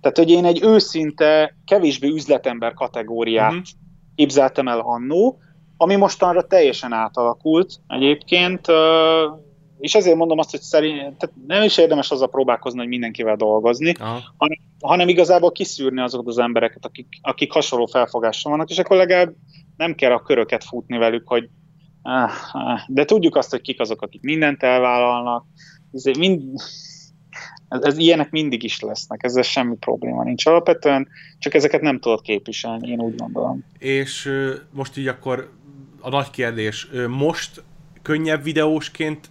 Tehát, 0.00 0.16
hogy 0.16 0.30
én 0.30 0.44
egy 0.44 0.62
őszinte, 0.62 1.56
kevésbé 1.64 2.08
üzletember 2.08 2.74
kategóriát 2.74 3.50
uh-huh. 3.50 3.66
képzeltem 4.14 4.68
el 4.68 4.80
annó, 4.80 5.38
ami 5.76 5.96
mostanra 5.96 6.46
teljesen 6.46 6.92
átalakult 6.92 7.74
egyébként, 7.86 8.66
és 9.78 9.94
ezért 9.94 10.16
mondom 10.16 10.38
azt, 10.38 10.50
hogy 10.50 10.60
szerint, 10.60 10.98
tehát 10.98 11.34
nem 11.46 11.62
is 11.62 11.78
érdemes 11.78 12.10
azzal 12.10 12.28
próbálkozni, 12.28 12.78
hogy 12.78 12.88
mindenkivel 12.88 13.36
dolgozni, 13.36 13.94
hanem, 14.36 14.58
hanem 14.80 15.08
igazából 15.08 15.52
kiszűrni 15.52 16.00
azokat 16.00 16.26
az 16.26 16.38
embereket, 16.38 16.84
akik, 16.84 17.06
akik 17.20 17.52
hasonló 17.52 17.86
felfogással 17.86 18.52
vannak, 18.52 18.70
és 18.70 18.78
akkor 18.78 18.96
legalább 18.96 19.34
nem 19.76 19.94
kell 19.94 20.12
a 20.12 20.22
köröket 20.22 20.64
futni 20.64 20.98
velük, 20.98 21.28
hogy 21.28 21.48
de 22.86 23.04
tudjuk 23.04 23.36
azt, 23.36 23.50
hogy 23.50 23.60
kik 23.60 23.80
azok, 23.80 24.02
akik 24.02 24.22
mindent 24.22 24.62
elvállalnak, 24.62 25.44
mind, 26.18 26.42
ez, 27.68 27.82
ez 27.82 27.98
ilyenek 27.98 28.30
mindig 28.30 28.62
is 28.62 28.80
lesznek, 28.80 29.22
ezzel 29.22 29.42
semmi 29.42 29.76
probléma 29.76 30.22
nincs. 30.22 30.46
Alapvetően 30.46 31.08
csak 31.38 31.54
ezeket 31.54 31.80
nem 31.80 31.98
tudod 31.98 32.22
képviselni, 32.22 32.88
én 32.90 33.00
úgy 33.00 33.16
gondolom. 33.16 33.64
És 33.78 34.30
most 34.70 34.96
így 34.96 35.08
akkor 35.08 35.50
a 36.00 36.08
nagy 36.08 36.30
kérdés, 36.30 36.88
most 37.08 37.62
könnyebb 38.02 38.42
videósként 38.42 39.30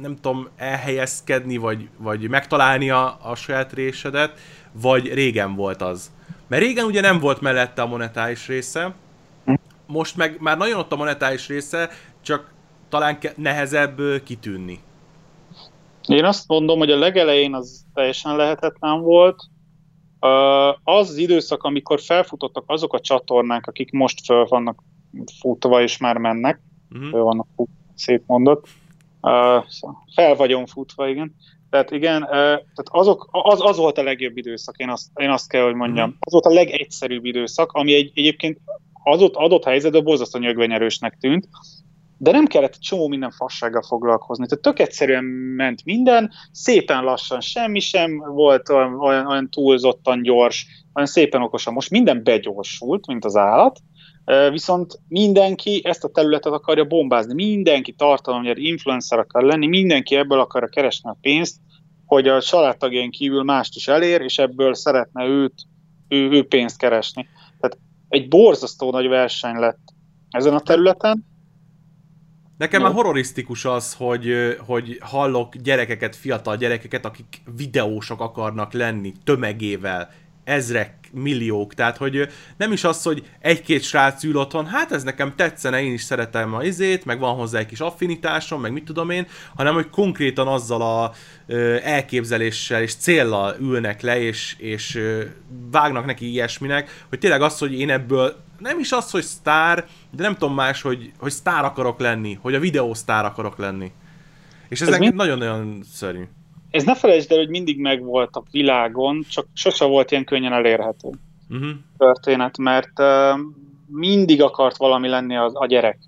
nem 0.00 0.16
tudom, 0.20 0.48
elhelyezkedni, 0.56 1.56
vagy, 1.56 1.88
vagy 1.96 2.28
megtalálni 2.28 2.90
a, 2.90 3.18
a 3.22 3.34
saját 3.34 3.72
résedet, 3.72 4.38
vagy 4.72 5.14
régen 5.14 5.54
volt 5.54 5.82
az? 5.82 6.10
Mert 6.46 6.62
régen 6.62 6.84
ugye 6.84 7.00
nem 7.00 7.18
volt 7.18 7.40
mellette 7.40 7.82
a 7.82 7.86
monetáris 7.86 8.46
része, 8.46 8.94
most 9.86 10.16
meg 10.16 10.36
már 10.40 10.56
nagyon 10.56 10.78
ott 10.78 10.92
a 10.92 10.96
monetáris 10.96 11.48
része, 11.48 11.90
csak 12.22 12.52
talán 12.88 13.18
nehezebb 13.36 14.00
kitűnni. 14.24 14.78
Én 16.06 16.24
azt 16.24 16.48
mondom, 16.48 16.78
hogy 16.78 16.90
a 16.90 16.98
legelején 16.98 17.54
az 17.54 17.84
teljesen 17.94 18.36
lehetetlen 18.36 19.00
volt. 19.00 19.42
Az 20.82 21.08
az 21.08 21.16
időszak, 21.16 21.62
amikor 21.62 22.00
felfutottak 22.00 22.64
azok 22.66 22.92
a 22.92 23.00
csatornák, 23.00 23.66
akik 23.66 23.90
most 23.90 24.24
föl 24.24 24.44
vannak 24.44 24.82
futva 25.40 25.82
és 25.82 25.98
már 25.98 26.16
mennek, 26.16 26.60
uh-huh. 26.90 27.10
föl 27.10 27.22
vannak 27.22 27.46
futva, 27.56 27.74
szép 27.94 28.22
mondott, 28.26 28.66
fel 30.14 30.34
vagyon 30.36 30.66
futva, 30.66 31.08
igen. 31.08 31.34
Tehát 31.70 31.90
igen, 31.90 32.26
tehát 32.30 32.88
azok, 32.90 33.28
az, 33.30 33.60
az 33.62 33.76
volt 33.76 33.98
a 33.98 34.02
legjobb 34.02 34.36
időszak, 34.36 34.76
én 34.76 34.88
azt, 34.88 35.06
én 35.14 35.30
azt 35.30 35.48
kell, 35.48 35.64
hogy 35.64 35.74
mondjam. 35.74 36.08
Uh-huh. 36.08 36.20
Az 36.20 36.32
volt 36.32 36.44
a 36.44 36.52
legegyszerűbb 36.52 37.24
időszak, 37.24 37.72
ami 37.72 37.94
egy, 37.94 38.10
egyébként 38.14 38.58
adott, 39.02 39.34
adott 39.34 39.64
helyzetben 39.64 40.04
borzasztó 40.04 40.38
nyögvenyerősnek 40.38 41.16
tűnt, 41.20 41.48
de 42.22 42.30
nem 42.30 42.46
kellett 42.46 42.80
csomó 42.80 43.08
minden 43.08 43.30
fassággal 43.30 43.82
foglalkozni. 43.82 44.46
Tehát 44.46 44.64
tök 44.64 44.78
egyszerűen 44.78 45.24
ment 45.24 45.84
minden, 45.84 46.30
szépen 46.52 47.04
lassan, 47.04 47.40
semmi 47.40 47.80
sem 47.80 48.18
volt 48.18 48.68
olyan, 48.68 49.00
olyan, 49.00 49.50
túlzottan 49.50 50.22
gyors, 50.22 50.66
olyan 50.94 51.08
szépen 51.08 51.42
okosan. 51.42 51.72
Most 51.72 51.90
minden 51.90 52.22
begyorsult, 52.22 53.06
mint 53.06 53.24
az 53.24 53.36
állat, 53.36 53.78
viszont 54.50 55.00
mindenki 55.08 55.80
ezt 55.84 56.04
a 56.04 56.08
területet 56.08 56.52
akarja 56.52 56.84
bombázni, 56.84 57.34
mindenki 57.34 57.92
tartalomnyert 57.92 58.58
influencer 58.58 59.18
akar 59.18 59.42
lenni, 59.42 59.66
mindenki 59.66 60.16
ebből 60.16 60.40
akarja 60.40 60.68
keresni 60.68 61.10
a 61.10 61.18
pénzt, 61.20 61.56
hogy 62.06 62.28
a 62.28 62.42
családtagjain 62.42 63.10
kívül 63.10 63.42
mást 63.42 63.76
is 63.76 63.88
elér, 63.88 64.20
és 64.20 64.38
ebből 64.38 64.74
szeretne 64.74 65.24
őt, 65.24 65.54
ő, 66.08 66.30
ő 66.30 66.46
pénzt 66.46 66.78
keresni. 66.78 67.28
Tehát 67.60 67.78
egy 68.08 68.28
borzasztó 68.28 68.90
nagy 68.90 69.08
verseny 69.08 69.56
lett 69.56 69.80
ezen 70.30 70.54
a 70.54 70.60
területen, 70.60 71.28
Nekem 72.60 72.82
már 72.82 72.92
horrorisztikus 72.92 73.64
az, 73.64 73.94
hogy, 73.94 74.56
hogy 74.66 74.98
hallok 75.00 75.56
gyerekeket, 75.56 76.16
fiatal 76.16 76.56
gyerekeket, 76.56 77.04
akik 77.04 77.42
videósok 77.56 78.20
akarnak 78.20 78.72
lenni 78.72 79.12
tömegével, 79.24 80.10
ezrek, 80.44 80.94
milliók, 81.12 81.74
tehát 81.74 81.96
hogy 81.96 82.28
nem 82.56 82.72
is 82.72 82.84
az, 82.84 83.02
hogy 83.02 83.26
egy-két 83.38 83.82
srác 83.82 84.24
ül 84.24 84.36
otthon, 84.36 84.66
hát 84.66 84.92
ez 84.92 85.02
nekem 85.02 85.34
tetszene, 85.36 85.82
én 85.82 85.92
is 85.92 86.02
szeretem 86.02 86.54
a 86.54 86.62
izét, 86.62 87.04
meg 87.04 87.18
van 87.18 87.34
hozzá 87.34 87.58
egy 87.58 87.66
kis 87.66 87.80
affinitásom, 87.80 88.60
meg 88.60 88.72
mit 88.72 88.84
tudom 88.84 89.10
én, 89.10 89.26
hanem 89.56 89.74
hogy 89.74 89.90
konkrétan 89.90 90.46
azzal 90.46 90.82
a 90.82 91.12
ö, 91.46 91.76
elképzeléssel 91.82 92.82
és 92.82 92.94
céllal 92.94 93.56
ülnek 93.60 94.00
le, 94.00 94.20
és, 94.20 94.54
és 94.58 94.94
ö, 94.94 95.22
vágnak 95.70 96.06
neki 96.06 96.30
ilyesminek, 96.30 97.04
hogy 97.08 97.18
tényleg 97.18 97.42
az, 97.42 97.58
hogy 97.58 97.78
én 97.78 97.90
ebből 97.90 98.36
nem 98.60 98.78
is 98.78 98.92
az, 98.92 99.10
hogy 99.10 99.22
sztár, 99.22 99.86
de 100.10 100.22
nem 100.22 100.32
tudom 100.32 100.54
más, 100.54 100.82
hogy, 100.82 101.12
hogy 101.18 101.30
sztár 101.30 101.64
akarok 101.64 102.00
lenni, 102.00 102.38
hogy 102.40 102.54
a 102.54 102.60
videó 102.60 102.94
sztár 102.94 103.24
akarok 103.24 103.58
lenni. 103.58 103.92
És 104.68 104.80
ez, 104.80 104.88
ez 104.88 105.12
nagyon-nagyon 105.14 105.80
szörnyű 105.92 106.24
ez 106.70 106.84
ne 106.84 106.94
felejtsd 106.94 107.32
el, 107.32 107.38
hogy 107.38 107.48
mindig 107.48 107.80
megvolt 107.80 108.36
a 108.36 108.42
világon, 108.50 109.24
csak 109.28 109.46
sose 109.52 109.84
volt 109.84 110.10
ilyen 110.10 110.24
könnyen 110.24 110.52
elérhető. 110.52 111.08
uh-huh. 111.48 111.70
történet, 111.98 112.58
mert 112.58 112.98
uh, 112.98 113.40
mindig 113.86 114.42
akart 114.42 114.76
valami 114.76 115.08
lenni 115.08 115.36
a, 115.36 115.50
a 115.52 115.66
gyerek. 115.66 115.98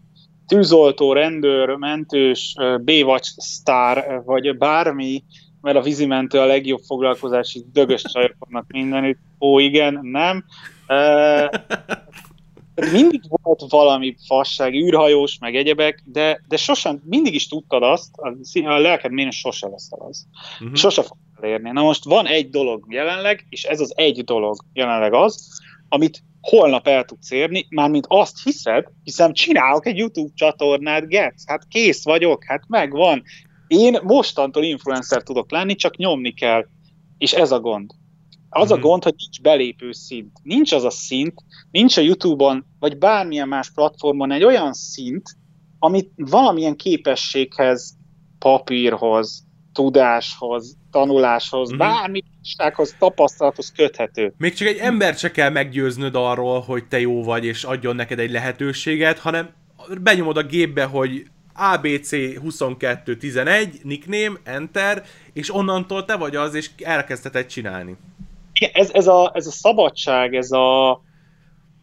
Tűzoltó, 0.47 1.13
rendőr, 1.13 1.69
mentős, 1.69 2.55
uh, 2.59 2.81
B-watch 2.81 3.31
sztár, 3.37 4.23
vagy 4.25 4.57
bármi, 4.57 5.25
mert 5.61 5.77
a 5.77 5.83
vízimentő 5.83 6.39
a 6.39 6.47
legjobb 6.47 6.81
foglalkozási 6.87 7.65
dögös 7.73 8.03
csajok 8.03 8.35
vannak 8.39 8.65
mindenütt. 8.69 9.19
Ó, 9.41 9.59
igen, 9.59 9.99
nem. 10.03 10.45
Uh, 10.89 11.49
mindig 12.75 13.21
volt 13.29 13.65
valami 13.69 14.17
fasság, 14.27 14.75
űrhajós, 14.75 15.39
meg 15.39 15.57
egyebek, 15.57 16.03
de, 16.05 16.41
de 16.49 16.57
sosem, 16.57 17.03
mindig 17.05 17.35
is 17.35 17.49
tudtad 17.49 17.83
azt, 17.83 18.09
a, 18.17 18.35
a 18.65 18.79
lelked 18.79 19.13
miért 19.13 19.33
sose 19.33 19.69
lesz 19.69 19.89
az. 19.91 20.27
Uh-huh. 20.61 20.77
Sose 20.77 21.03
fog 21.03 21.17
elérni. 21.41 21.71
Na 21.71 21.83
most 21.83 22.05
van 22.05 22.27
egy 22.27 22.51
dolog 22.51 22.85
jelenleg, 22.89 23.47
és 23.49 23.65
ez 23.65 23.81
az 23.81 23.93
egy 23.97 24.25
dolog 24.25 24.57
jelenleg 24.73 25.13
az, 25.13 25.61
amit 25.89 26.23
holnap 26.41 26.87
el 26.87 27.05
tudsz 27.05 27.31
érni, 27.31 27.67
mármint 27.69 28.07
azt 28.09 28.43
hiszed, 28.43 28.87
hiszen 29.05 29.33
csinálok 29.33 29.87
egy 29.87 29.97
YouTube 29.97 30.33
csatornát, 30.35 31.09
Getsz, 31.09 31.47
hát 31.47 31.67
kész 31.69 32.05
vagyok, 32.05 32.45
hát 32.45 32.63
megvan. 32.69 33.23
Én 33.67 33.99
mostantól 34.03 34.65
influencer 34.65 35.23
tudok 35.23 35.51
lenni, 35.51 35.75
csak 35.75 35.97
nyomni 35.97 36.33
kell. 36.33 36.67
És 37.19 37.33
ez 37.33 37.53
a 37.53 37.61
gond. 37.61 37.91
Az 38.55 38.71
a 38.71 38.75
mhm. 38.75 38.85
gond, 38.85 39.03
hogy 39.03 39.15
nincs 39.17 39.41
belépő 39.41 39.93
szint. 39.93 40.33
Nincs 40.43 40.73
az 40.73 40.85
a 40.85 40.91
szint, 40.91 41.35
nincs 41.71 41.97
a 41.97 42.01
YouTube-on, 42.01 42.65
vagy 42.79 42.99
bármilyen 42.99 43.49
más 43.49 43.71
platformon 43.71 44.33
egy 44.33 44.45
olyan 44.45 44.73
szint, 44.73 45.37
amit 45.79 46.11
valamilyen 46.17 46.77
képességhez, 46.77 47.97
papírhoz, 48.39 49.45
tudáshoz, 49.73 50.77
tanuláshoz, 50.91 51.69
mm-hmm. 51.69 51.79
bármi 51.79 52.23
tapasztalathoz 52.99 53.73
köthető. 53.77 54.35
Még 54.39 54.55
csak 54.55 54.69
egy 54.69 54.77
ember 54.77 55.15
se 55.15 55.31
kell 55.31 55.51
meggyőznöd 55.51 56.15
arról, 56.15 56.61
hogy 56.61 56.85
te 56.85 57.01
jó 57.01 57.23
vagy, 57.23 57.45
és 57.45 57.65
adjon 57.65 57.97
neked 57.97 58.19
egy 58.19 58.31
lehetőséget, 58.31 59.19
hanem 59.19 59.51
benyomod 60.03 60.37
a 60.37 60.43
gépbe, 60.43 60.85
hogy 60.85 61.27
ABC 61.55 62.11
2211, 62.11 63.81
nickname, 63.83 64.39
enter, 64.45 65.05
és 65.33 65.55
onnantól 65.55 66.05
te 66.05 66.17
vagy 66.17 66.37
az, 66.37 66.55
és 66.55 66.71
elkezdheted 66.83 67.47
csinálni 67.47 67.97
ez, 68.63 68.91
ez, 68.93 69.07
a, 69.07 69.31
ez 69.35 69.47
a 69.47 69.51
szabadság, 69.51 70.35
ez 70.35 70.51
a 70.51 71.01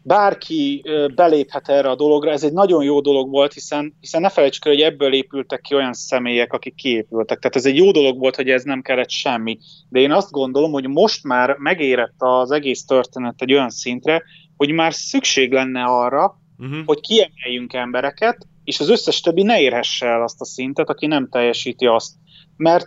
bárki 0.02 0.84
beléphet 1.14 1.68
erre 1.68 1.90
a 1.90 1.94
dologra, 1.94 2.30
ez 2.30 2.44
egy 2.44 2.52
nagyon 2.52 2.84
jó 2.84 3.00
dolog 3.00 3.30
volt, 3.30 3.52
hiszen, 3.52 3.96
hiszen 4.00 4.20
ne 4.20 4.28
felejtsük 4.28 4.64
el, 4.64 4.72
hogy 4.72 4.82
ebből 4.82 5.12
épültek 5.12 5.60
ki 5.60 5.74
olyan 5.74 5.92
személyek, 5.92 6.52
akik 6.52 6.74
kiépültek. 6.74 7.38
Tehát 7.38 7.56
ez 7.56 7.66
egy 7.66 7.76
jó 7.76 7.90
dolog 7.90 8.18
volt, 8.18 8.36
hogy 8.36 8.50
ez 8.50 8.62
nem 8.62 8.82
kellett 8.82 9.10
semmi. 9.10 9.58
De 9.88 10.00
én 10.00 10.12
azt 10.12 10.30
gondolom, 10.30 10.72
hogy 10.72 10.88
most 10.88 11.24
már 11.24 11.56
megérett 11.58 12.14
az 12.18 12.50
egész 12.50 12.84
történet 12.84 13.42
egy 13.42 13.52
olyan 13.52 13.70
szintre, 13.70 14.22
hogy 14.56 14.70
már 14.70 14.94
szükség 14.94 15.52
lenne 15.52 15.82
arra, 15.82 16.40
uh-huh. 16.58 16.84
hogy 16.84 17.00
kiemeljünk 17.00 17.72
embereket, 17.72 18.46
és 18.64 18.80
az 18.80 18.88
összes 18.88 19.20
többi 19.20 19.42
ne 19.42 19.60
érhesse 19.60 20.06
el 20.06 20.22
azt 20.22 20.40
a 20.40 20.44
szintet, 20.44 20.88
aki 20.88 21.06
nem 21.06 21.28
teljesíti 21.28 21.86
azt. 21.86 22.14
Mert 22.56 22.86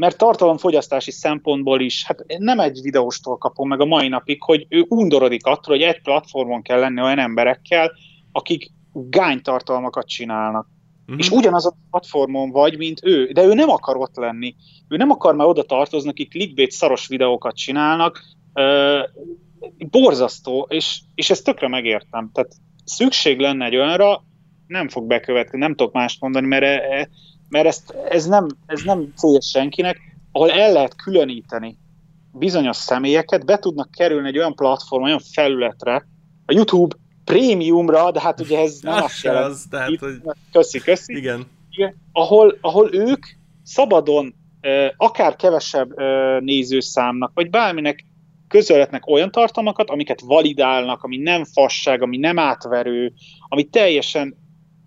mert 0.00 0.18
tartalomfogyasztási 0.18 1.10
szempontból 1.10 1.80
is, 1.80 2.04
hát 2.04 2.24
nem 2.38 2.60
egy 2.60 2.80
videóstól 2.82 3.36
kapom 3.36 3.68
meg 3.68 3.80
a 3.80 3.84
mai 3.84 4.08
napig, 4.08 4.42
hogy 4.42 4.66
ő 4.68 4.84
undorodik 4.88 5.46
attól, 5.46 5.74
hogy 5.74 5.84
egy 5.84 6.02
platformon 6.02 6.62
kell 6.62 6.78
lenni 6.78 7.00
olyan 7.00 7.18
emberekkel, 7.18 7.92
akik 8.32 8.70
gánytartalmakat 8.92 10.08
csinálnak. 10.08 10.66
Uh-huh. 11.02 11.18
És 11.18 11.30
ugyanaz 11.30 11.66
a 11.66 11.76
platformon 11.90 12.50
vagy, 12.50 12.76
mint 12.76 13.00
ő, 13.04 13.26
de 13.32 13.44
ő 13.44 13.54
nem 13.54 13.68
akar 13.68 13.96
ott 13.96 14.16
lenni. 14.16 14.54
Ő 14.88 14.96
nem 14.96 15.10
akar 15.10 15.34
már 15.34 15.46
oda 15.46 15.62
tartozni, 15.62 16.10
akik 16.10 16.30
clickbait 16.30 16.70
szaros 16.70 17.06
videókat 17.06 17.56
csinálnak. 17.56 18.20
Uh, 18.54 19.28
borzasztó, 19.90 20.66
és, 20.70 21.00
és 21.14 21.30
ezt 21.30 21.44
tökre 21.44 21.68
megértem. 21.68 22.30
Tehát 22.32 22.52
szükség 22.84 23.38
lenne 23.38 23.64
egy 23.64 23.76
olyanra, 23.76 24.24
nem 24.66 24.88
fog 24.88 25.06
bekövetkezni, 25.06 25.58
nem 25.58 25.74
tudok 25.74 25.92
mást 25.92 26.20
mondani, 26.20 26.46
mert 26.46 26.64
e, 26.64 27.08
mert 27.50 27.66
ezt, 27.66 27.90
ez, 28.08 28.26
nem, 28.26 28.46
ez 28.66 28.82
nem 28.82 29.12
célja 29.16 29.40
senkinek, 29.40 29.98
ahol 30.32 30.50
el 30.50 30.72
lehet 30.72 30.96
különíteni 30.96 31.78
bizonyos 32.32 32.76
személyeket, 32.76 33.44
be 33.44 33.58
tudnak 33.58 33.90
kerülni 33.90 34.28
egy 34.28 34.38
olyan 34.38 34.54
platform, 34.54 35.02
olyan 35.02 35.20
felületre, 35.32 36.06
a 36.46 36.52
YouTube 36.52 36.96
prémiumra, 37.24 38.10
de 38.10 38.20
hát 38.20 38.40
ugye 38.40 38.58
ez 38.58 38.78
nem 38.80 39.02
azt 39.04 39.22
jelent. 39.22 39.50
Az, 39.50 39.66
tehát, 39.70 39.98
hogy... 39.98 40.20
Köszi, 40.52 40.78
köszi. 40.78 41.16
Igen. 41.16 41.46
Igen. 41.70 41.94
Ahol, 42.12 42.58
ahol 42.60 42.94
ők 42.94 43.26
szabadon, 43.62 44.34
akár 44.96 45.36
kevesebb 45.36 45.88
nézőszámnak, 46.40 47.30
vagy 47.34 47.50
bárminek 47.50 48.04
közölhetnek 48.48 49.06
olyan 49.06 49.30
tartalmakat, 49.30 49.90
amiket 49.90 50.20
validálnak, 50.20 51.02
ami 51.02 51.16
nem 51.16 51.44
fasság, 51.44 52.02
ami 52.02 52.16
nem 52.16 52.38
átverő, 52.38 53.12
ami 53.48 53.64
teljesen 53.64 54.36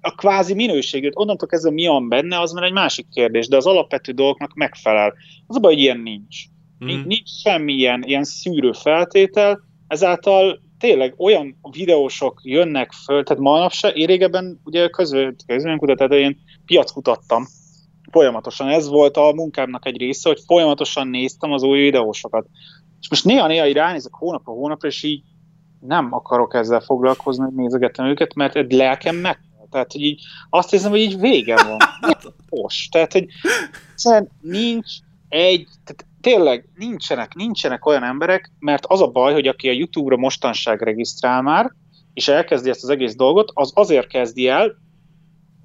a 0.05 0.15
kvázi 0.15 0.53
minőségét, 0.53 1.11
onnantól 1.15 1.47
kezdve 1.47 1.71
mi 1.71 1.88
van 1.88 2.09
benne, 2.09 2.39
az 2.39 2.51
már 2.51 2.63
egy 2.63 2.73
másik 2.73 3.09
kérdés, 3.09 3.47
de 3.47 3.57
az 3.57 3.65
alapvető 3.65 4.11
dolgoknak 4.11 4.53
megfelel. 4.53 5.13
Az 5.47 5.55
a 5.55 5.59
baj, 5.59 5.73
hogy 5.73 5.81
ilyen 5.81 5.99
nincs. 5.99 6.38
Mm. 6.85 7.01
Nincs 7.05 7.30
semmilyen 7.41 8.03
ilyen 8.03 8.23
szűrő 8.23 8.71
feltétel, 8.71 9.59
ezáltal 9.88 10.61
tényleg 10.80 11.13
olyan 11.17 11.59
videósok 11.71 12.39
jönnek 12.43 12.91
föl, 12.91 13.23
tehát 13.23 13.43
manapság, 13.43 13.97
én 13.97 14.07
régebben 14.07 14.59
ugye 14.63 14.89
közönkutatás, 15.45 16.17
én 16.17 16.38
piackutattam 16.65 17.45
folyamatosan. 18.11 18.67
Ez 18.67 18.88
volt 18.88 19.17
a 19.17 19.34
munkámnak 19.34 19.85
egy 19.85 19.97
része, 19.97 20.30
hogy 20.30 20.41
folyamatosan 20.45 21.07
néztem 21.07 21.51
az 21.51 21.63
új 21.63 21.80
videósokat. 21.80 22.47
És 22.99 23.09
most 23.09 23.25
néha-néha 23.25 23.67
így 23.67 23.73
ránézek 23.73 24.13
hónapra 24.13 24.53
hónapra, 24.53 24.88
és 24.88 25.03
így 25.03 25.21
nem 25.80 26.13
akarok 26.13 26.53
ezzel 26.53 26.80
foglalkozni, 26.80 27.43
hogy 27.43 27.53
nézegetem 27.53 28.05
őket, 28.05 28.34
mert 28.34 28.55
egy 28.55 28.71
lelkem 28.71 29.15
meg 29.15 29.39
tehát, 29.74 29.91
hogy 29.91 30.02
így 30.02 30.22
azt 30.50 30.70
hiszem, 30.70 30.91
hogy 30.91 31.00
így 31.00 31.20
vége 31.20 31.56
van. 31.64 31.78
Most. 32.62 32.91
Tehát, 32.91 33.12
hogy 33.12 33.28
nincs 34.41 34.88
egy, 35.30 35.68
tehát 35.84 36.06
tényleg 36.22 36.70
nincsenek, 36.76 37.34
nincsenek 37.34 37.86
olyan 37.86 38.04
emberek, 38.04 38.52
mert 38.60 38.86
az 38.86 39.02
a 39.02 39.08
baj, 39.08 39.34
hogy 39.34 39.48
aki 39.48 39.70
a 39.70 39.72
YouTube-ra 39.72 40.18
mostanság 40.18 40.82
regisztrál 40.82 41.41
már, 41.41 41.72
és 42.14 42.28
elkezdi 42.28 42.70
ezt 42.70 42.84
az 42.84 42.90
egész 42.90 43.16
dolgot, 43.16 43.52
az 43.54 43.72
azért 43.76 44.08
kezdi 44.08 44.48
el, 44.48 44.76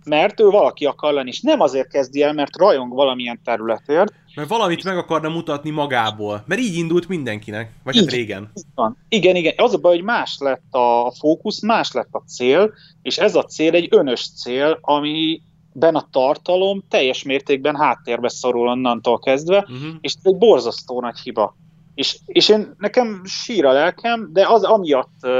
mert 0.05 0.41
ő 0.41 0.45
valaki 0.45 0.85
akar 0.85 1.13
lenni, 1.13 1.29
és 1.29 1.41
nem 1.41 1.61
azért 1.61 1.89
kezdi 1.89 2.23
el, 2.23 2.33
mert 2.33 2.57
rajong 2.57 2.93
valamilyen 2.93 3.41
területért. 3.45 4.13
Mert 4.39 4.51
valamit 4.51 4.85
meg 4.85 4.97
akarna 4.97 5.29
mutatni 5.29 5.71
magából. 5.71 6.43
Mert 6.47 6.61
így 6.61 6.77
indult 6.77 7.09
mindenkinek. 7.09 7.73
Vagy 7.85 7.95
így, 7.95 8.01
hát 8.01 8.11
régen. 8.11 8.51
Van. 8.75 8.97
Igen, 9.09 9.37
igen. 9.37 9.53
Az 9.57 9.75
a 9.75 9.79
baj, 9.79 9.95
hogy 9.95 10.05
más 10.05 10.37
lett 10.39 10.75
a 10.75 11.13
fókusz, 11.19 11.63
más 11.63 11.93
lett 11.93 12.09
a 12.11 12.23
cél, 12.27 12.73
és 13.03 13.19
ez 13.19 13.35
a 13.35 13.43
cél 13.43 13.75
egy 13.75 13.89
önös 13.91 14.31
cél, 14.37 14.79
ami 14.81 15.43
ben 15.73 15.95
a 15.95 16.09
tartalom 16.11 16.85
teljes 16.89 17.23
mértékben 17.23 17.77
háttérbe 17.77 18.29
szorul 18.29 18.69
onnantól 18.69 19.19
kezdve, 19.19 19.59
uh-huh. 19.59 19.95
és 20.01 20.15
ez 20.15 20.25
egy 20.33 20.37
borzasztó 20.37 21.01
nagy 21.01 21.19
hiba. 21.19 21.57
És, 21.95 22.19
és 22.27 22.49
én 22.49 22.75
nekem 22.77 23.23
sír 23.25 23.65
a 23.65 23.73
lelkem, 23.73 24.31
de 24.33 24.47
az 24.49 24.63
amiatt 24.63 25.15
uh, 25.23 25.31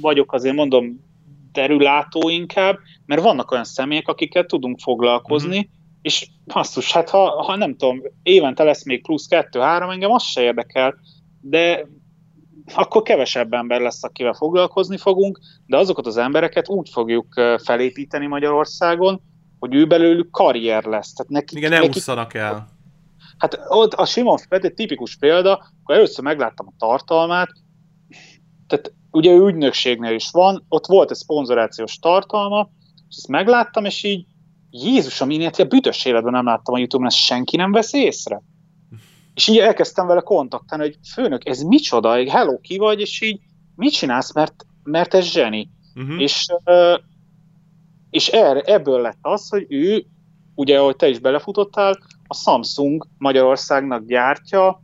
vagyok 0.00 0.32
azért 0.32 0.54
mondom 0.54 1.00
derülátó 1.52 2.28
inkább, 2.28 2.78
mert 3.06 3.22
vannak 3.22 3.50
olyan 3.50 3.64
személyek, 3.64 4.08
akikkel 4.08 4.44
tudunk 4.44 4.78
foglalkozni, 4.80 5.58
uh-huh. 5.58 5.70
És 6.02 6.28
basszus, 6.46 6.92
hát 6.92 7.10
ha, 7.10 7.42
ha 7.42 7.56
nem 7.56 7.76
tudom, 7.76 8.02
évente 8.22 8.62
lesz 8.62 8.84
még 8.84 9.02
plusz 9.02 9.26
kettő-három, 9.26 9.90
engem 9.90 10.10
az 10.10 10.22
se 10.22 10.42
érdekel, 10.42 10.94
de 11.40 11.86
akkor 12.74 13.02
kevesebb 13.02 13.52
ember 13.52 13.80
lesz, 13.80 14.04
akivel 14.04 14.32
foglalkozni 14.32 14.96
fogunk, 14.96 15.40
de 15.66 15.76
azokat 15.76 16.06
az 16.06 16.16
embereket 16.16 16.68
úgy 16.68 16.88
fogjuk 16.88 17.26
felépíteni 17.62 18.26
Magyarországon, 18.26 19.20
hogy 19.58 19.74
ő 19.74 19.86
belőlük 19.86 20.30
karrier 20.30 20.84
lesz. 20.84 21.12
Tehát 21.12 21.32
nekik, 21.32 21.58
Igen, 21.58 21.70
ne 21.70 21.82
ússzanak 21.82 22.34
el. 22.34 22.68
Hát 23.38 23.60
ott 23.68 23.92
a 23.92 24.06
Simon 24.06 24.38
Fett 24.38 24.64
egy 24.64 24.74
tipikus 24.74 25.16
példa, 25.16 25.52
akkor 25.82 25.94
először 25.94 26.24
megláttam 26.24 26.66
a 26.66 26.74
tartalmát, 26.78 27.48
tehát 28.66 28.92
ugye 29.10 29.30
ő 29.30 29.46
ügynökségnél 29.46 30.14
is 30.14 30.30
van, 30.30 30.64
ott 30.68 30.86
volt 30.86 31.10
egy 31.10 31.16
szponzorációs 31.16 31.98
tartalma, 31.98 32.70
és 33.08 33.16
ezt 33.16 33.28
megláttam, 33.28 33.84
és 33.84 34.02
így 34.02 34.26
Jézusom, 34.74 35.30
én 35.30 35.40
ilyet 35.40 35.58
a 35.58 35.64
büdös 35.64 36.04
életben 36.04 36.32
nem 36.32 36.44
láttam 36.44 36.74
a 36.74 36.78
Youtube-on, 36.78 37.08
ezt 37.08 37.16
senki 37.16 37.56
nem 37.56 37.72
vesz 37.72 37.92
észre. 37.92 38.42
És 39.34 39.48
így 39.48 39.58
elkezdtem 39.58 40.06
vele 40.06 40.20
kontaktálni, 40.20 40.84
hogy 40.84 40.98
főnök, 41.12 41.48
ez 41.48 41.62
micsoda, 41.62 42.30
hello, 42.30 42.60
ki 42.60 42.76
vagy, 42.78 43.00
és 43.00 43.20
így 43.20 43.40
mit 43.76 43.92
csinálsz, 43.92 44.34
mert, 44.34 44.66
mert 44.82 45.14
ez 45.14 45.24
zseni. 45.24 45.70
Uh-huh. 45.94 46.20
És, 46.20 46.46
és 48.10 48.28
erre, 48.28 48.60
ebből 48.60 49.00
lett 49.00 49.18
az, 49.20 49.48
hogy 49.48 49.66
ő, 49.68 50.06
ugye, 50.54 50.78
ahogy 50.78 50.96
te 50.96 51.08
is 51.08 51.18
belefutottál, 51.18 51.98
a 52.26 52.34
Samsung 52.34 53.06
Magyarországnak 53.18 54.06
gyártja 54.06 54.82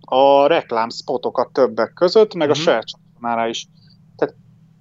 a 0.00 0.46
reklámspotokat 0.46 1.52
többek 1.52 1.92
között, 1.92 2.34
meg 2.34 2.48
uh-huh. 2.48 2.62
a 2.62 2.66
saját 2.66 2.84
csatornára 2.86 3.48
is. 3.48 3.66
Tehát, 4.16 4.34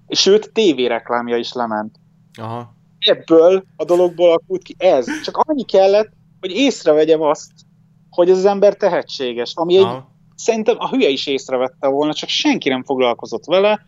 és 0.08 0.26
őt 0.26 0.52
tévéreklámja 0.54 1.38
is 1.38 1.54
lement. 1.54 1.96
Aha. 2.34 2.76
Ebből 3.08 3.64
a 3.76 3.84
dologból 3.84 4.28
alakult 4.28 4.64
ki 4.64 4.76
ez. 4.78 5.06
Csak 5.24 5.38
annyi 5.38 5.64
kellett, 5.64 6.10
hogy 6.40 6.52
észrevegyem 6.52 7.22
azt, 7.22 7.52
hogy 8.10 8.30
ez 8.30 8.38
az 8.38 8.46
ember 8.46 8.76
tehetséges, 8.76 9.52
ami 9.56 9.78
egy 9.78 9.88
szerintem 10.36 10.76
a 10.80 10.90
hülye 10.90 11.10
is 11.10 11.28
észrevette 11.28 11.88
volna, 11.88 12.14
csak 12.14 12.30
senki 12.30 12.70
nem 12.70 12.84
foglalkozott 12.84 13.46
vele, 13.46 13.86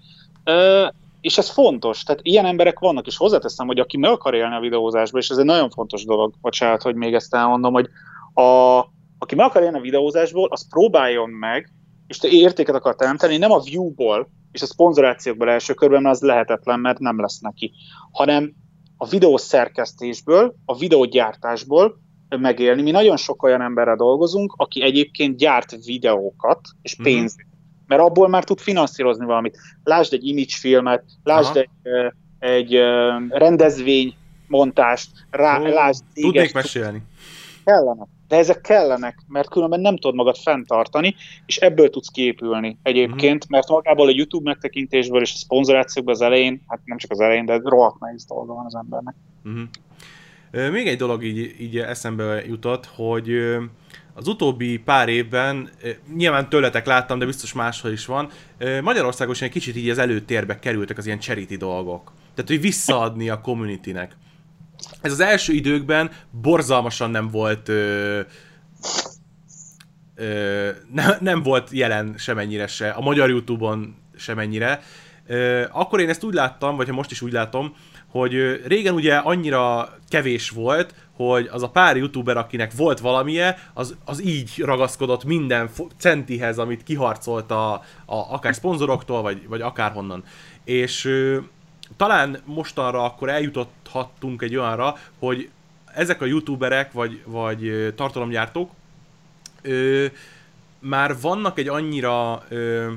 és 1.21 1.37
ez 1.37 1.49
fontos, 1.49 2.03
tehát 2.03 2.21
ilyen 2.23 2.45
emberek 2.45 2.79
vannak, 2.79 3.07
és 3.07 3.17
hozzáteszem, 3.17 3.67
hogy 3.67 3.79
aki 3.79 3.97
meg 3.97 4.11
akar 4.11 4.33
élni 4.33 4.55
a 4.55 4.59
videózásba, 4.59 5.17
és 5.17 5.29
ez 5.29 5.37
egy 5.37 5.45
nagyon 5.45 5.69
fontos 5.69 6.05
dolog, 6.05 6.33
bocsánat, 6.41 6.81
hogy 6.81 6.95
még 6.95 7.13
ezt 7.13 7.33
elmondom, 7.33 7.73
hogy 7.73 7.89
a, 8.33 8.79
aki 9.17 9.35
meg 9.35 9.45
akar 9.45 9.63
élni 9.63 9.77
a 9.77 9.81
videózásból, 9.81 10.47
az 10.51 10.67
próbáljon 10.69 11.29
meg, 11.29 11.71
és 12.07 12.17
te 12.17 12.27
értéket 12.27 12.75
akar 12.75 12.95
teremteni, 12.95 13.37
nem 13.37 13.51
a 13.51 13.59
view-ból, 13.59 14.29
és 14.51 14.61
a 14.61 14.65
szponzorációkból 14.65 15.49
első 15.49 15.73
körben, 15.73 16.05
az 16.05 16.21
lehetetlen, 16.21 16.79
mert 16.79 16.99
nem 16.99 17.21
lesz 17.21 17.39
neki, 17.39 17.71
hanem 18.11 18.53
a 19.01 19.07
videós 19.07 19.41
szerkesztésből, 19.41 20.55
a 20.65 20.77
videógyártásból 20.77 21.99
megélni. 22.29 22.81
Mi 22.81 22.91
nagyon 22.91 23.17
sok 23.17 23.43
olyan 23.43 23.61
emberrel 23.61 23.95
dolgozunk, 23.95 24.53
aki 24.57 24.83
egyébként 24.83 25.37
gyárt 25.37 25.85
videókat, 25.85 26.59
és 26.81 26.95
mhm. 26.95 27.03
pénzt 27.03 27.37
mm-hmm 27.37 27.47
mert 27.89 28.01
abból 28.01 28.27
már 28.27 28.43
tud 28.43 28.59
finanszírozni 28.59 29.25
valamit. 29.25 29.57
Lásd 29.83 30.13
egy 30.13 30.27
image 30.27 30.55
filmet, 30.59 31.03
lásd 31.23 31.49
Aha. 31.49 31.59
egy, 31.59 31.71
egy 32.39 32.73
rendezvény 33.29 34.15
montást, 34.47 35.09
rá, 35.29 35.59
Ó, 35.59 35.65
lásd 35.65 36.01
Tudnék 36.13 36.53
mesélni. 36.53 37.01
Kellene. 37.69 38.07
De 38.27 38.35
ezek 38.35 38.61
kellenek, 38.61 39.17
mert 39.27 39.49
különben 39.49 39.79
nem 39.79 39.97
tudod 39.97 40.15
magad 40.15 40.37
fenntartani, 40.37 41.15
és 41.45 41.57
ebből 41.57 41.89
tudsz 41.89 42.09
képülni 42.09 42.77
egyébként, 42.83 43.43
uh-huh. 43.43 43.49
mert 43.49 43.67
magából 43.67 44.07
a 44.07 44.11
YouTube 44.11 44.49
megtekintésből 44.49 45.21
és 45.21 45.33
a 45.33 45.37
szponzorációkból 45.37 46.13
az 46.13 46.21
elején, 46.21 46.61
hát 46.67 46.79
nem 46.85 46.97
csak 46.97 47.11
az 47.11 47.19
elején, 47.19 47.45
de 47.45 47.59
rohadt 47.63 47.99
nehéz 47.99 48.25
dolga 48.25 48.53
van 48.53 48.65
az 48.65 48.75
embernek. 48.75 49.15
Uh-huh. 49.43 50.71
Még 50.71 50.87
egy 50.87 50.97
dolog 50.97 51.23
így, 51.23 51.55
így 51.59 51.77
eszembe 51.77 52.45
jutott, 52.45 52.85
hogy 52.85 53.29
az 54.13 54.27
utóbbi 54.27 54.77
pár 54.77 55.09
évben, 55.09 55.69
nyilván 56.15 56.49
tőletek 56.49 56.85
láttam, 56.85 57.19
de 57.19 57.25
biztos 57.25 57.53
máshol 57.53 57.91
is 57.91 58.05
van, 58.05 58.29
Magyarországon 58.81 59.33
is 59.33 59.41
egy 59.41 59.51
kicsit 59.51 59.75
így 59.75 59.89
az 59.89 59.97
előtérbe 59.97 60.59
kerültek 60.59 60.97
az 60.97 61.05
ilyen 61.05 61.19
charity 61.19 61.55
dolgok. 61.57 62.11
Tehát, 62.33 62.49
hogy 62.49 62.61
visszaadni 62.61 63.29
a 63.29 63.41
communitynek. 63.41 64.15
Ez 65.01 65.11
az 65.11 65.19
első 65.19 65.53
időkben 65.53 66.11
borzalmasan 66.41 67.11
nem 67.11 67.29
volt 67.29 67.69
ö, 67.69 68.19
ö, 70.15 70.69
ne, 70.93 71.05
nem 71.19 71.43
volt 71.43 71.69
jelen 71.71 72.13
semennyire 72.17 72.67
se, 72.67 72.89
a 72.89 73.01
magyar 73.01 73.29
Youtube-on 73.29 73.95
semennyire. 74.15 74.81
Ö, 75.27 75.65
akkor 75.71 75.99
én 75.99 76.09
ezt 76.09 76.23
úgy 76.23 76.33
láttam, 76.33 76.75
vagy 76.75 76.87
ha 76.87 76.93
most 76.93 77.11
is 77.11 77.21
úgy 77.21 77.31
látom, 77.31 77.75
hogy 78.07 78.61
régen 78.67 78.93
ugye 78.93 79.15
annyira 79.15 79.89
kevés 80.07 80.49
volt, 80.49 80.93
hogy 81.15 81.49
az 81.51 81.63
a 81.63 81.69
pár 81.69 81.97
youtuber, 81.97 82.37
akinek 82.37 82.73
volt 82.75 82.99
valamije, 82.99 83.57
az, 83.73 83.95
az 84.05 84.25
így 84.25 84.53
ragaszkodott 84.57 85.23
minden 85.23 85.69
centihez, 85.97 86.57
amit 86.57 86.83
kiharcolt 86.83 87.51
a, 87.51 87.73
a, 87.73 87.83
akár 88.05 88.55
szponzoroktól, 88.55 89.21
vagy, 89.21 89.47
vagy 89.47 89.61
akárhonnan. 89.61 90.23
És 90.63 91.09
talán 91.99 92.41
mostanra 92.45 93.03
akkor 93.03 93.29
eljutothattunk 93.29 94.41
egy 94.41 94.55
olyanra, 94.55 94.95
hogy 95.19 95.49
ezek 95.93 96.21
a 96.21 96.25
youtuberek, 96.25 96.91
vagy, 96.91 97.21
vagy 97.25 97.93
tartalomgyártók 97.95 98.71
ö, 99.61 100.05
már 100.79 101.19
vannak 101.21 101.57
egy 101.57 101.67
annyira, 101.67 102.43
ö, 102.49 102.91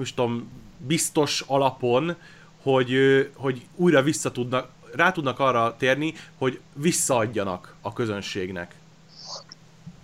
is 0.00 0.14
tudom, 0.14 0.50
biztos 0.78 1.44
alapon, 1.46 2.16
hogy, 2.62 2.96
hogy 3.34 3.66
újra 3.76 4.02
vissza 4.02 4.32
tudnak, 4.32 4.68
rá 4.92 5.12
tudnak 5.12 5.38
arra 5.38 5.76
térni, 5.76 6.14
hogy 6.38 6.60
visszaadjanak 6.72 7.74
a 7.80 7.92
közönségnek? 7.92 8.74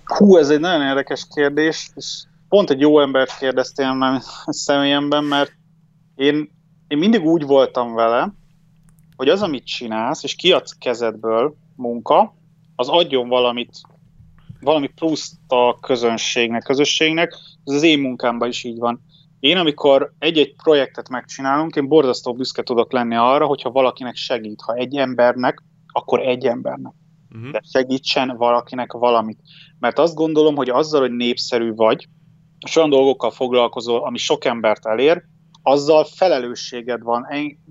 Hú, 0.05 0.37
ez 0.37 0.49
egy 0.49 0.61
nagyon 0.61 0.87
érdekes 0.87 1.27
kérdés, 1.35 1.91
és 1.95 2.23
pont 2.49 2.71
egy 2.71 2.81
jó 2.81 3.01
embert 3.01 3.39
kérdeztél 3.39 3.93
már 3.93 4.21
személyemben, 4.47 5.25
mert 5.25 5.53
én, 6.17 6.51
én 6.91 6.99
mindig 6.99 7.25
úgy 7.25 7.43
voltam 7.43 7.95
vele, 7.95 8.33
hogy 9.17 9.29
az, 9.29 9.43
amit 9.43 9.67
csinálsz, 9.67 10.23
és 10.23 10.35
kiadsz 10.35 10.77
kezedből 10.79 11.55
munka, 11.77 12.35
az 12.77 12.89
adjon 12.89 13.29
valamit, 13.29 13.81
valami 14.61 14.87
pluszt 14.87 15.37
a 15.47 15.79
közönségnek, 15.81 16.63
közösségnek, 16.63 17.35
ez 17.65 17.75
az 17.75 17.83
én 17.83 17.99
munkámban 17.99 18.49
is 18.49 18.65
így 18.65 18.79
van. 18.79 19.01
Én, 19.41 19.57
amikor 19.57 20.13
egy-egy 20.19 20.55
projektet 20.63 21.09
megcsinálunk, 21.09 21.77
én 21.77 21.89
borzasztó 21.89 22.35
büszke 22.35 22.63
tudok 22.63 22.93
lenni 22.93 23.15
arra, 23.15 23.47
hogyha 23.47 23.71
valakinek 23.71 24.17
segít. 24.17 24.61
Ha 24.61 24.75
egy 24.75 24.97
embernek, 24.97 25.63
akkor 25.87 26.21
egy 26.21 26.47
embernek. 26.47 26.93
Uh-huh. 27.35 27.51
De 27.51 27.61
segítsen 27.73 28.37
valakinek 28.37 28.93
valamit. 28.93 29.41
Mert 29.79 29.99
azt 29.99 30.15
gondolom, 30.15 30.57
hogy 30.57 30.69
azzal, 30.69 31.01
hogy 31.01 31.13
népszerű 31.13 31.75
vagy, 31.75 32.09
és 32.67 32.77
olyan 32.77 32.91
dolgokkal 32.91 33.31
foglalkozol, 33.31 34.05
ami 34.05 34.19
sok 34.19 34.45
embert 34.45 34.87
elér, 34.87 35.25
azzal 35.63 36.05
felelősséged 36.05 37.03
van. 37.03 37.27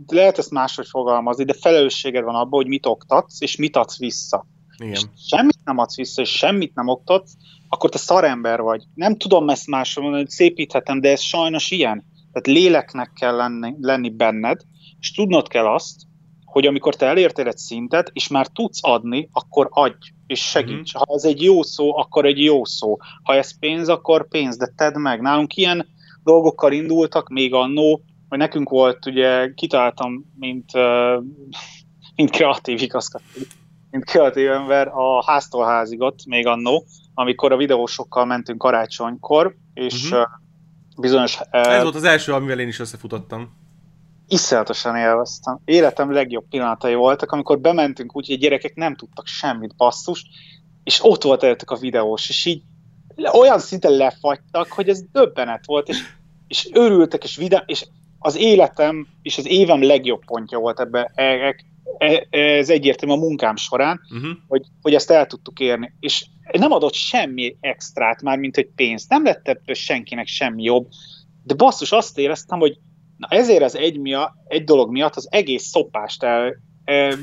Lehet 0.07 0.38
ezt 0.38 0.52
máshogy 0.52 0.88
fogalmazni, 0.88 1.44
de 1.44 1.53
felelősséged 1.53 2.24
van 2.24 2.36
abban, 2.36 2.61
hogy 2.61 2.68
mit 2.68 2.86
oktatsz, 2.86 3.41
és 3.41 3.56
mit 3.56 3.76
adsz 3.76 3.98
vissza. 3.98 4.45
Igen. 4.78 4.91
És 4.91 5.06
semmit 5.28 5.60
nem 5.64 5.78
adsz 5.78 5.95
vissza, 5.95 6.22
és 6.22 6.30
semmit 6.30 6.76
nem 6.76 6.88
oktatsz, 6.88 7.32
akkor 7.70 7.90
te 7.90 7.98
szarember 7.98 8.61
vagy. 8.61 8.84
Nem 8.95 9.18
tudom 9.18 9.49
ezt 9.49 9.68
másról 9.68 10.03
mondani, 10.03 10.26
hogy 10.26 10.34
szépíthetem, 10.34 11.02
de 11.02 11.10
ez 11.10 11.22
sajnos 11.22 11.72
ilyen. 11.72 12.06
Tehát 12.32 12.60
léleknek 12.60 13.11
kell 13.20 13.36
lenni, 13.36 13.76
lenni 13.82 14.10
benned, 14.10 14.61
és 14.99 15.11
tudnod 15.11 15.48
kell 15.48 15.66
azt, 15.66 15.95
hogy 16.45 16.66
amikor 16.66 16.95
te 16.95 17.06
elértél 17.06 17.48
egy 17.48 17.57
szintet, 17.57 18.10
és 18.14 18.28
már 18.28 18.48
tudsz 18.48 18.80
adni, 18.82 19.30
akkor 19.32 19.68
adj, 19.72 20.14
és 20.28 20.40
segíts. 20.40 20.95
Mm-hmm. 20.95 21.03
Ha 21.07 21.14
ez 21.14 21.24
egy 21.24 21.41
jó 21.41 21.64
szó, 21.64 21.98
akkor 21.98 22.26
egy 22.26 22.44
jó 22.44 22.66
szó. 22.66 22.98
Ha 23.24 23.36
ez 23.36 23.60
pénz, 23.60 23.90
akkor 23.90 24.28
pénz, 24.28 24.57
de 24.57 24.74
tedd 24.76 24.98
meg. 24.98 25.22
Nálunk 25.22 25.56
ilyen 25.56 25.88
dolgokkal 26.24 26.72
indultak 26.72 27.30
még 27.30 27.54
annó, 27.54 28.02
hogy 28.30 28.38
nekünk 28.38 28.70
volt, 28.70 29.06
ugye 29.06 29.54
kitaláltam, 29.54 30.26
mint, 30.40 30.72
mint 32.16 32.30
kreatív 32.30 32.82
igazgató, 32.82 33.26
mint 33.91 34.06
kreatív 34.06 34.52
ember 34.52 34.88
a 34.88 35.24
háztól 35.26 35.66
házigot 35.66 36.26
még 36.26 36.48
annó, 36.48 36.86
amikor 37.14 37.52
a 37.52 37.58
videósokkal 37.58 38.26
mentünk 38.26 38.58
karácsonykor, 38.58 39.56
és 39.74 40.04
uh-huh. 40.04 40.28
bizonyos... 40.98 41.40
Ez 41.52 41.84
volt 41.84 41.96
az 41.96 42.04
első, 42.04 42.34
amivel 42.34 42.60
én 42.60 42.68
is 42.68 42.80
összefutottam. 42.80 43.58
Iszonyatosan 44.28 44.96
élveztem. 44.96 45.60
Életem 45.66 46.12
legjobb 46.12 46.46
pillanatai 46.50 46.94
voltak, 46.94 47.32
amikor 47.32 47.60
bementünk 47.60 48.16
úgy, 48.16 48.26
hogy 48.26 48.36
a 48.36 48.40
gyerekek 48.40 48.76
nem 48.76 48.96
tudtak 48.96 49.26
semmit 49.28 49.76
basszus, 49.76 50.26
és 50.84 51.04
ott 51.04 51.24
volt 51.24 51.44
előttük 51.44 51.72
a 51.72 51.76
videós, 51.76 52.30
és 52.30 52.46
így 52.46 52.64
olyan 53.26 53.60
szinten 53.60 53.91
lefagytak, 53.91 54.68
hogy 54.68 54.90
ez 54.90 55.02
döbbenet 55.12 55.66
volt, 55.66 55.88
és, 55.88 55.98
és 56.48 56.70
örültek, 56.74 57.24
és 57.24 57.36
vidám, 57.36 57.64
és 57.66 57.86
az 58.20 58.36
életem 58.36 59.08
és 59.22 59.38
az 59.38 59.48
évem 59.48 59.84
legjobb 59.84 60.26
pontja 60.26 60.60
volt 60.60 60.80
ebbe, 60.80 61.12
e, 61.16 61.24
e, 61.24 62.28
e, 62.30 62.40
ez 62.40 62.70
egyértelmű 62.70 63.16
a 63.16 63.18
munkám 63.18 63.56
során, 63.56 64.00
uh-huh. 64.16 64.32
hogy, 64.48 64.66
hogy 64.82 64.94
ezt 64.94 65.12
el 65.12 65.26
tudtuk 65.26 65.60
érni. 65.60 65.94
És 66.00 66.26
nem 66.52 66.72
adott 66.72 66.94
semmi 66.94 67.58
extrát 67.60 68.22
már, 68.22 68.38
mint 68.38 68.58
egy 68.58 68.70
pénzt. 68.76 69.10
Nem 69.10 69.24
lett 69.24 69.48
ebből 69.48 69.76
senkinek 69.76 70.28
semmi 70.28 70.64
jobb. 70.64 70.88
De 71.44 71.54
basszus, 71.54 71.91
azt 71.91 72.18
éreztem, 72.18 72.60
hogy 72.60 72.78
na 73.18 73.28
ezért 73.28 73.64
az 73.64 73.76
egy, 73.76 74.00
miatt, 74.00 74.34
egy 74.48 74.64
dolog 74.64 74.91
miatt 74.91 75.16
az 75.16 75.28
egész 75.32 75.64
szopást 75.64 76.24
el, 76.24 76.56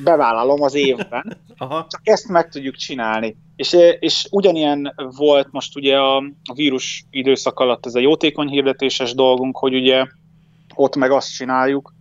bevállalom 0.05 0.63
az 0.63 0.75
évben, 0.75 1.37
Aha. 1.59 1.87
csak 1.91 2.01
ezt 2.03 2.29
meg 2.29 2.49
tudjuk 2.49 2.75
csinálni. 2.75 3.37
És, 3.57 3.77
és 3.99 4.27
ugyanilyen 4.31 4.95
volt 5.17 5.49
most 5.51 5.77
ugye 5.77 5.97
a, 5.97 6.17
a 6.45 6.55
vírus 6.55 7.05
időszak 7.11 7.59
alatt 7.59 7.87
ez 7.87 7.95
a 7.95 8.01
jótékony 8.01 8.49
hirdetéses 8.49 9.15
dolgunk, 9.15 9.57
hogy 9.57 9.75
ugye 9.75 10.07
ott 10.75 10.97
meg 10.97 11.11
azt 11.11 11.35
csináljuk, 11.35 11.95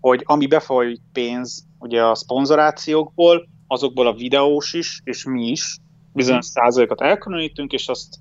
hogy 0.00 0.22
ami 0.24 0.46
befolyik 0.46 1.00
pénz 1.12 1.66
ugye 1.78 2.04
a 2.04 2.14
szponzorációkból, 2.14 3.48
azokból 3.66 4.06
a 4.06 4.14
videós 4.14 4.72
is, 4.72 5.00
és 5.04 5.24
mi 5.24 5.48
is, 5.48 5.78
bizonyos 6.12 6.46
százalékot 6.46 7.00
elkülönítünk, 7.00 7.72
és 7.72 7.88
azt 7.88 8.16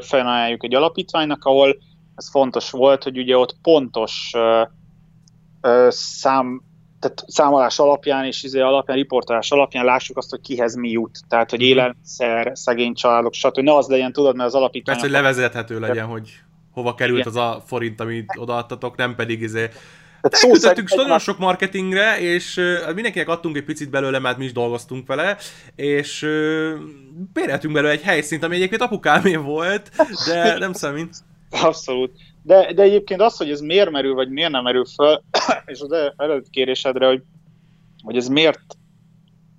felajánljuk 0.00 0.64
egy 0.64 0.74
alapítványnak, 0.74 1.44
ahol 1.44 1.76
ez 2.14 2.30
fontos 2.30 2.70
volt, 2.70 3.02
hogy 3.02 3.18
ugye 3.18 3.36
ott 3.36 3.56
pontos 3.62 4.32
szám, 5.88 6.62
tehát 7.00 7.24
számolás 7.26 7.78
alapján 7.78 8.24
és 8.24 8.42
izé 8.42 8.60
alapján, 8.60 8.96
riportálás 8.96 9.50
alapján 9.50 9.84
lássuk 9.84 10.16
azt, 10.16 10.30
hogy 10.30 10.40
kihez 10.40 10.74
mi 10.74 10.90
jut. 10.90 11.18
Tehát, 11.28 11.50
hogy 11.50 11.58
mhm. 11.58 11.68
élelmiszer, 11.68 12.50
szegény 12.54 12.94
családok, 12.94 13.32
stb. 13.32 13.58
Ne 13.58 13.74
az 13.74 13.86
legyen, 13.86 14.12
tudod, 14.12 14.36
mert 14.36 14.48
az 14.48 14.54
alapítvány... 14.54 14.96
Persze, 14.96 15.10
hogy 15.10 15.22
levezethető 15.22 15.80
legyen, 15.80 16.06
hogy 16.06 16.30
hova 16.72 16.94
került 16.94 17.18
Igen. 17.18 17.32
az 17.32 17.36
a 17.36 17.62
forint, 17.66 18.00
amit 18.00 18.32
odaadtatok, 18.38 18.96
nem 18.96 19.14
pedig 19.14 19.40
izé 19.40 19.68
Elküldöttünk 20.20 20.94
nagyon 20.94 21.18
sok 21.18 21.38
marketingre, 21.38 22.20
és 22.20 22.56
uh, 22.56 22.94
mindenkinek 22.94 23.28
adtunk 23.28 23.56
egy 23.56 23.64
picit 23.64 23.90
belőle, 23.90 24.18
mert 24.18 24.38
mi 24.38 24.44
is 24.44 24.52
dolgoztunk 24.52 25.06
vele, 25.06 25.36
és 25.74 26.22
uh, 26.22 26.72
béreltünk 27.32 27.74
belőle 27.74 27.92
egy 27.92 28.02
helyszínt, 28.02 28.42
ami 28.42 28.54
egyébként 28.54 28.80
apukámé 28.80 29.36
volt, 29.54 29.90
de 30.26 30.58
nem 30.58 30.72
számít. 30.72 31.16
Abszolút. 31.50 32.10
De, 32.46 32.72
de 32.72 32.82
egyébként 32.82 33.20
az, 33.20 33.36
hogy 33.36 33.50
ez 33.50 33.60
miért 33.60 33.90
merül, 33.90 34.14
vagy 34.14 34.30
miért 34.30 34.50
nem 34.50 34.62
merül 34.62 34.84
föl, 34.84 35.22
és 35.72 35.80
az 35.80 35.92
eredeti 36.16 36.50
kérésedre, 36.50 37.06
hogy, 37.06 37.22
hogy 38.02 38.16
ez 38.16 38.28
miért 38.28 38.60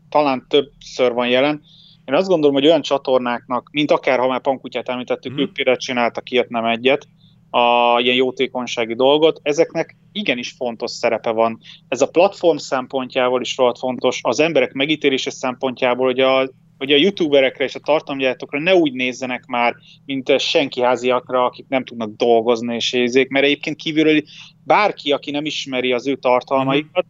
talán 0.10 0.46
többször 0.50 1.12
van 1.14 1.28
jelen, 1.28 1.62
Én 2.06 2.16
azt 2.16 2.28
gondolom, 2.28 2.56
hogy 2.56 2.66
olyan 2.66 2.82
csatornáknak, 2.82 3.70
mint 3.72 3.92
akár, 3.92 4.20
ha 4.20 4.28
már 4.28 4.42
Pankutyát 4.42 4.90
említettük, 4.90 5.32
Mhm. 5.32 5.42
ők 5.42 5.54
például 5.54 5.78
csináltak 5.78 6.30
ilyet, 6.30 6.50
nem 6.50 6.66
egyet, 6.66 7.08
a 7.50 8.00
ilyen 8.00 8.16
jótékonysági 8.16 8.96
dolgot, 8.96 9.40
ezeknek 9.44 9.96
igenis 10.12 10.52
fontos 10.52 10.92
szerepe 10.92 11.32
van. 11.32 11.60
Ez 11.88 12.02
a 12.02 12.10
platform 12.10 12.58
szempontjából 12.58 13.42
is 13.42 13.58
rohadt 13.58 13.78
fontos, 13.78 14.20
az 14.24 14.40
emberek 14.40 14.74
megítélése 14.74 15.30
szempontjából, 15.30 16.06
hogy 16.06 16.20
a, 16.20 16.50
hogy 16.78 16.92
a 16.92 16.96
youtuberekre 16.96 17.64
és 17.64 17.76
a 17.76 17.80
tartalomgyártókra 17.80 18.60
ne 18.60 18.76
úgy 18.76 18.94
nézzenek 18.94 19.46
már, 19.46 19.76
mint 20.06 20.40
senki 20.40 20.82
háziakra, 20.82 21.46
akik 21.46 21.66
nem 21.68 21.86
tudnak 21.86 22.16
dolgozni 22.16 22.76
és 22.76 22.94
érzék, 22.94 23.30
mert 23.30 23.46
egyébként 23.46 23.76
kívülről 23.76 24.22
bárki, 24.64 25.12
aki 25.12 25.32
nem 25.32 25.46
ismeri 25.46 25.92
az 25.92 26.08
ő 26.08 26.16
tartalmaikat, 26.16 27.06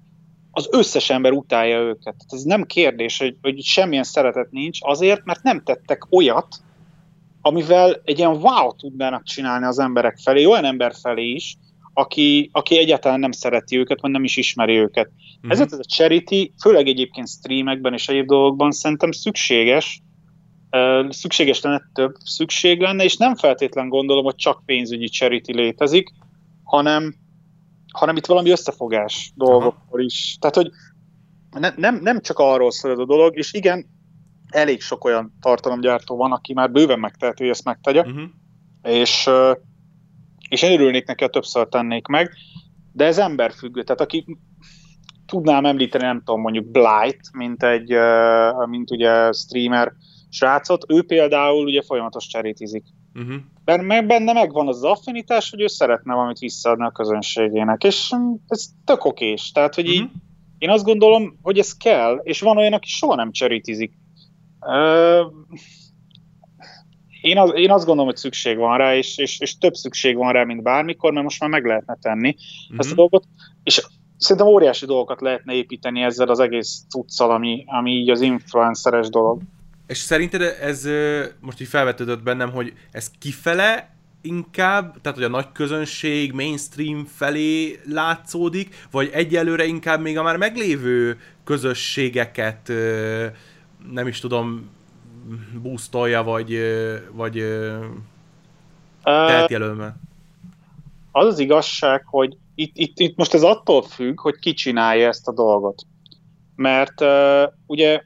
az 0.51 0.67
összes 0.71 1.09
ember 1.09 1.31
utálja 1.31 1.79
őket. 1.79 2.15
Ez 2.27 2.43
nem 2.43 2.63
kérdés, 2.63 3.17
hogy, 3.17 3.35
hogy 3.41 3.61
semmilyen 3.61 4.03
szeretet 4.03 4.51
nincs, 4.51 4.79
azért, 4.81 5.25
mert 5.25 5.43
nem 5.43 5.63
tettek 5.63 6.11
olyat, 6.11 6.47
amivel 7.41 8.01
egy 8.03 8.17
ilyen 8.17 8.41
wow 8.41 8.75
tudnának 8.75 9.23
csinálni 9.23 9.65
az 9.65 9.79
emberek 9.79 10.17
felé, 10.17 10.45
olyan 10.45 10.65
ember 10.65 10.93
felé 11.01 11.29
is, 11.29 11.57
aki, 11.97 12.49
aki 12.53 12.77
egyáltalán 12.77 13.19
nem 13.19 13.31
szereti 13.31 13.77
őket, 13.77 14.01
vagy 14.01 14.11
nem 14.11 14.23
is 14.23 14.37
ismeri 14.37 14.75
őket. 14.75 15.07
Mhm. 15.07 15.15
Mm-hmm. 15.15 15.51
Ezért 15.51 15.71
ez 15.71 15.79
a 15.79 15.83
charity, 15.95 16.51
főleg 16.61 16.87
egyébként 16.87 17.27
streamekben 17.27 17.93
és 17.93 18.07
egyéb 18.07 18.27
dolgokban 18.27 18.71
szerintem 18.71 19.11
szükséges, 19.11 20.01
szükséges 21.09 21.61
lenne 21.61 21.81
több 21.93 22.15
szükség 22.19 22.79
lenne, 22.79 23.03
és 23.03 23.17
nem 23.17 23.35
feltétlen 23.35 23.89
gondolom, 23.89 24.23
hogy 24.23 24.35
csak 24.35 24.61
pénzügyi 24.65 25.07
charity 25.07 25.51
létezik, 25.51 26.09
hanem, 26.63 27.15
hanem 27.93 28.15
itt 28.15 28.25
valami 28.25 28.49
összefogás 28.49 29.31
dolgokról 29.35 30.01
is. 30.01 30.37
Tehát, 30.39 30.55
hogy 30.55 30.69
ne, 31.59 31.71
nem, 31.75 31.99
nem 32.01 32.21
csak 32.21 32.39
arról 32.39 32.71
szól 32.71 32.91
ez 32.91 32.97
a 32.99 33.05
dolog, 33.05 33.37
és 33.37 33.53
igen, 33.53 33.85
elég 34.49 34.81
sok 34.81 35.05
olyan 35.05 35.37
tartalomgyártó 35.41 36.15
van, 36.15 36.31
aki 36.31 36.53
már 36.53 36.71
bőven 36.71 36.99
megteheti, 36.99 37.43
hogy 37.43 37.51
ezt 37.51 37.63
megtegye, 37.63 38.03
Mhm. 38.03 38.23
és, 38.83 39.29
és 40.49 40.61
én 40.61 40.71
örülnék 40.71 41.05
neki, 41.05 41.23
ha 41.23 41.29
többször 41.29 41.67
tennék 41.67 42.07
meg, 42.07 42.31
de 42.93 43.05
ez 43.05 43.17
emberfüggő. 43.17 43.83
Tehát 43.83 44.01
aki 44.01 44.25
tudnám 45.25 45.65
említeni, 45.65 46.03
nem 46.03 46.21
tudom, 46.23 46.41
mondjuk 46.41 46.71
Blight, 46.71 47.33
mint 47.33 47.63
egy, 47.63 47.93
mint 48.69 48.91
ugye 48.91 49.31
streamer 49.31 49.91
srácot, 50.29 50.85
ő 50.87 51.03
például 51.03 51.65
ugye 51.65 51.81
folyamatos 51.81 52.27
cserétizik. 52.27 52.83
Mhm. 53.13 53.35
Benne, 53.63 53.81
meg- 53.83 54.05
benne 54.07 54.33
megvan 54.33 54.67
az, 54.67 54.83
affinitás, 54.83 55.49
hogy 55.49 55.61
ő 55.61 55.67
szeretne 55.67 56.13
valamit 56.13 56.37
visszaadni 56.39 56.85
a 56.85 56.91
közönségének, 56.91 57.83
és 57.83 58.11
ez 58.47 58.65
tök 58.85 59.05
okés. 59.05 59.51
Tehát, 59.51 59.75
hogy 59.75 59.85
így 59.89 60.01
Mhm. 60.03 60.11
én 60.57 60.69
azt 60.69 60.83
gondolom, 60.85 61.37
hogy 61.41 61.57
ez 61.59 61.77
kell, 61.77 62.19
és 62.23 62.41
van 62.41 62.57
olyan, 62.57 62.73
aki 62.73 62.87
soha 62.89 63.15
nem 63.15 63.31
cserítizik. 63.31 63.93
Ö, 64.67 65.21
én, 67.27 67.37
az, 67.37 67.51
én 67.55 67.71
azt 67.71 67.85
gondolom, 67.85 68.09
hogy 68.09 68.19
szükség 68.19 68.57
van 68.57 68.77
rá, 68.77 68.95
és, 68.95 69.17
és, 69.17 69.39
és 69.39 69.57
több 69.57 69.73
szükség 69.73 70.15
van 70.15 70.31
rá, 70.31 70.43
mint 70.43 70.61
bármikor, 70.63 71.11
mert 71.11 71.23
most 71.23 71.39
már 71.39 71.49
meg 71.49 71.65
lehetne 71.65 71.97
tenni 72.01 72.35
Mhm. 72.69 72.79
ezt 72.79 72.91
a 72.91 72.95
dolgot, 72.95 73.23
és 73.63 73.85
szerintem 74.17 74.47
óriási 74.47 74.85
dolgokat 74.85 75.21
lehetne 75.21 75.53
építeni 75.53 76.01
ezzel 76.01 76.27
az 76.27 76.39
egész 76.39 76.81
cuccal, 76.89 77.31
ami, 77.31 77.63
ami 77.67 77.91
így 77.91 78.09
az 78.09 78.21
influenceres 78.21 79.09
dolog. 79.09 79.41
És 79.87 79.97
szerinted 79.97 80.41
ez 80.41 80.87
most 81.39 81.61
így 81.61 81.67
felvetődött 81.67 82.23
bennem, 82.23 82.51
hogy 82.51 82.73
ez 82.91 83.11
kifele 83.19 83.95
inkább, 84.21 85.01
tehát 85.01 85.17
hogy 85.17 85.27
a 85.27 85.29
nagy 85.29 85.51
közönség 85.51 86.31
mainstream 86.31 87.05
felé 87.05 87.79
látszódik, 87.89 88.75
vagy 88.91 89.09
egyelőre 89.13 89.65
inkább 89.65 90.01
még 90.01 90.17
a 90.17 90.23
már 90.23 90.37
meglévő 90.37 91.17
közösségeket 91.43 92.71
nem 93.91 94.07
is 94.07 94.19
tudom 94.19 94.69
boostolja, 95.61 96.23
vagy, 96.23 96.59
vagy 97.11 97.35
jelölme. 99.49 99.95
az 101.11 101.25
az 101.25 101.39
igazság, 101.39 102.03
hogy 102.05 102.37
itt, 102.55 102.71
itt, 102.77 102.99
itt 102.99 103.17
most 103.17 103.33
ez 103.33 103.43
attól 103.43 103.81
függ, 103.81 104.19
hogy 104.19 104.39
ki 104.39 104.53
csinálja 104.53 105.07
ezt 105.07 105.27
a 105.27 105.33
dolgot. 105.33 105.83
Mert 106.55 107.01
uh, 107.01 107.51
ugye, 107.65 108.01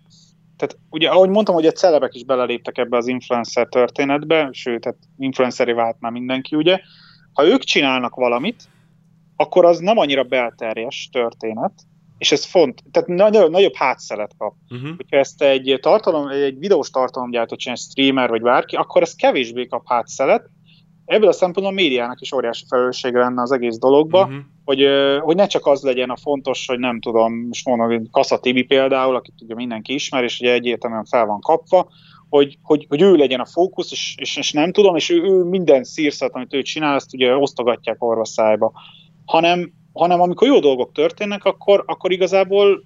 tehát 0.57 0.77
ugye, 0.89 1.09
ahogy 1.09 1.29
mondtam, 1.29 1.55
hogy 1.55 1.65
a 1.65 1.71
celebek 1.71 2.13
is 2.13 2.23
beleléptek 2.23 2.77
ebbe 2.77 2.97
az 2.97 3.07
influencer 3.07 3.67
történetbe, 3.67 4.49
sőt, 4.51 4.81
tehát 4.81 4.97
influenceri 5.17 5.73
vált 5.73 5.95
már 5.99 6.11
mindenki, 6.11 6.55
ugye. 6.55 6.79
Ha 7.33 7.45
ők 7.45 7.63
csinálnak 7.63 8.15
valamit, 8.15 8.63
akkor 9.35 9.65
az 9.65 9.79
nem 9.79 9.97
annyira 9.97 10.23
belterjes 10.23 11.09
történet, 11.11 11.73
és 12.21 12.31
ez 12.31 12.45
font, 12.45 12.83
tehát 12.91 13.09
nagyobb, 13.09 13.51
nagyobb 13.51 13.75
hátszelet 13.75 14.31
kap. 14.37 14.53
Uh-huh. 14.69 14.95
Hogyha 14.95 15.17
ezt 15.17 15.41
egy 15.41 15.77
tartalom, 15.81 16.27
egy 16.27 16.59
videós 16.59 16.89
tartalomgyártó 16.89 17.55
csinál, 17.55 17.75
streamer 17.75 18.29
vagy 18.29 18.41
bárki, 18.41 18.75
akkor 18.75 19.01
ez 19.01 19.15
kevésbé 19.15 19.65
kap 19.65 19.83
hátszelet. 19.85 20.49
Ebből 21.05 21.27
a 21.27 21.31
szempontból 21.31 21.77
a 21.77 21.81
médiának 21.81 22.21
is 22.21 22.31
óriási 22.31 22.65
felelőssége 22.69 23.19
lenne 23.19 23.41
az 23.41 23.51
egész 23.51 23.77
dologba, 23.77 24.21
Uh-huh. 24.21 24.37
hogy, 24.65 24.87
hogy 25.21 25.35
ne 25.35 25.47
csak 25.47 25.65
az 25.65 25.81
legyen 25.83 26.09
a 26.09 26.15
fontos, 26.15 26.67
hogy 26.67 26.79
nem 26.79 26.99
tudom, 26.99 27.33
most 27.33 27.65
mondom, 27.65 27.87
hogy 27.87 28.09
Kassa 28.11 28.39
Tibi 28.39 28.63
például, 28.63 29.15
akit 29.15 29.41
ugye 29.41 29.55
mindenki 29.55 29.93
ismer, 29.93 30.23
és 30.23 30.39
ugye 30.39 30.51
egyértelműen 30.51 31.05
fel 31.05 31.25
van 31.25 31.39
kapva, 31.39 31.89
hogy, 32.29 32.57
hogy, 32.61 32.85
hogy 32.89 33.01
ő 33.01 33.15
legyen 33.15 33.39
a 33.39 33.45
fókusz, 33.45 33.91
és, 33.91 34.15
és, 34.19 34.37
és 34.37 34.51
nem 34.51 34.71
tudom, 34.71 34.95
és 34.95 35.09
ő, 35.09 35.23
ő 35.23 35.43
minden 35.43 35.83
szírszat, 35.83 36.33
amit 36.33 36.53
ő 36.53 36.61
csinál, 36.61 36.95
azt 36.95 37.13
ugye 37.13 37.35
osztogatják 37.35 38.03
orva 38.03 38.25
szájba. 38.25 38.71
Hanem, 39.25 39.79
hanem 39.93 40.21
amikor 40.21 40.47
jó 40.47 40.59
dolgok 40.59 40.91
történnek, 40.91 41.43
akkor, 41.45 41.83
akkor 41.87 42.11
igazából 42.11 42.83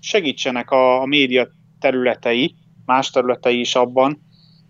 segítsenek 0.00 0.70
a, 0.70 1.00
a 1.00 1.06
média 1.06 1.48
területei, 1.78 2.54
más 2.84 3.10
területei 3.10 3.60
is 3.60 3.74
abban, 3.74 4.20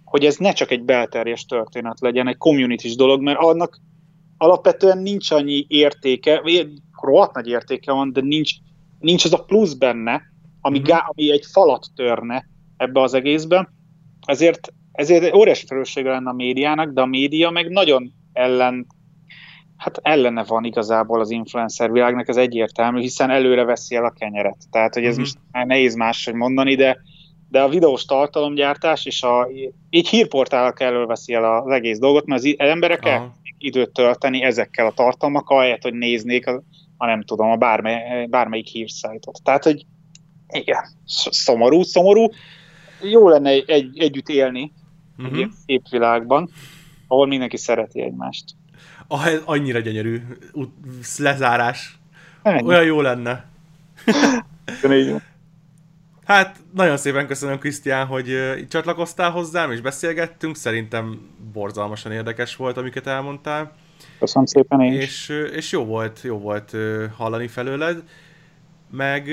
hogy 0.04 0.24
ez 0.24 0.36
ne 0.36 0.52
csak 0.52 0.70
egy 0.70 0.82
belterjes 0.82 1.44
történet 1.44 2.00
legyen, 2.00 2.28
egy 2.28 2.36
community 2.36 2.96
dolog, 2.96 3.22
mert 3.22 3.38
annak 3.38 3.80
alapvetően 4.36 4.98
nincs 4.98 5.30
annyi 5.30 5.64
értéke, 5.68 6.42
rohadt 7.00 7.34
nagy 7.34 7.48
értéke 7.48 7.92
van, 7.92 8.12
de 8.12 8.20
nincs, 8.20 8.52
nincs 8.98 9.24
az 9.24 9.32
a 9.32 9.44
plusz 9.44 9.72
benne, 9.72 10.22
ami, 10.60 10.78
Mhm. 10.78 10.86
gá, 10.86 11.04
ami 11.06 11.30
egy 11.30 11.44
falat 11.52 11.86
törne 11.94 12.44
ebbe 12.76 13.00
az 13.00 13.14
egészbe. 13.14 13.68
Ezért, 14.26 14.72
ezért 14.92 15.34
óriási 15.34 15.66
felelőssége 15.66 16.10
lenne 16.10 16.30
a 16.30 16.34
médiának, 16.34 16.92
de 16.92 17.00
a 17.00 17.06
média 17.06 17.50
meg 17.50 17.68
nagyon 17.70 18.12
ellen, 18.32 18.86
hát 19.78 19.98
ellene 20.02 20.44
van 20.44 20.64
igazából 20.64 21.20
az 21.20 21.30
influencer 21.30 21.92
világnak, 21.92 22.28
ez 22.28 22.36
egyértelmű, 22.36 23.00
hiszen 23.00 23.30
előre 23.30 23.64
veszi 23.64 23.94
el 23.94 24.04
a 24.04 24.10
kenyeret. 24.10 24.56
Tehát, 24.70 24.94
hogy 24.94 25.04
ez 25.04 25.12
Mhm. 25.12 25.20
most 25.20 25.38
már 25.52 25.66
nehéz 25.66 25.94
máshogy 25.94 26.34
mondani, 26.34 26.74
de 26.74 26.98
de 27.50 27.62
a 27.62 27.68
videós 27.68 28.04
tartalomgyártás 28.04 29.04
és 29.06 29.22
a, 29.22 29.48
így 29.90 30.08
hírportálok 30.08 30.80
elől 30.80 31.06
veszi 31.06 31.32
el 31.34 31.44
az 31.62 31.70
egész 31.72 31.98
dolgot, 31.98 32.26
mert 32.26 32.40
az 32.42 32.54
emberek 32.58 33.04
elkezdik 33.06 33.54
időt 33.58 33.92
tölteni 33.92 34.42
ezekkel 34.42 34.86
a 34.86 34.92
tartalmakkal, 34.92 35.58
ahelyett, 35.58 35.82
hogy 35.82 35.94
néznék, 35.94 36.46
a, 36.46 36.62
a 36.96 37.06
nem 37.06 37.22
tudom, 37.22 37.50
a 37.50 37.56
bármely, 37.56 38.26
bármelyik 38.26 38.66
hírszájtot. 38.66 39.40
Tehát, 39.44 39.64
hogy 39.64 39.84
igen, 40.48 40.84
sz- 41.06 41.32
szomorú, 41.32 41.82
szomorú. 41.82 42.28
Jó 43.02 43.28
lenne 43.28 43.50
egy, 43.50 43.64
egy, 43.70 43.98
együtt 43.98 44.28
élni 44.28 44.60
egy 44.60 44.72
Uh-huh. 45.24 45.36
ilyen 45.36 45.52
szép 45.66 45.82
világban, 45.90 46.50
ahol 47.06 47.26
mindenki 47.26 47.56
szereti 47.56 48.00
egymást. 48.02 48.44
Annyira 49.44 49.78
gyönyörű 49.78 50.22
lezárás. 51.18 51.98
Ennyi. 52.42 52.68
Olyan 52.68 52.84
jó 52.84 53.00
lenne. 53.00 53.44
Hát, 56.24 56.56
nagyon 56.74 56.96
szépen 56.96 57.26
köszönöm, 57.26 57.58
Krisztián, 57.58 58.06
hogy 58.06 58.36
csatlakoztál 58.68 59.30
hozzám, 59.30 59.72
és 59.72 59.80
beszélgettünk. 59.80 60.56
Szerintem 60.56 61.20
borzalmasan 61.52 62.12
érdekes 62.12 62.56
volt, 62.56 62.76
amiket 62.76 63.06
elmondtál. 63.06 63.72
Köszönöm 64.18 64.46
szépen 64.46 64.80
én. 64.80 64.92
És, 64.92 65.28
és 65.52 65.72
jó 65.72 65.84
volt, 65.84 66.20
jó 66.22 66.38
volt 66.38 66.76
hallani 67.16 67.48
felőled. 67.48 68.02
Meg 68.90 69.28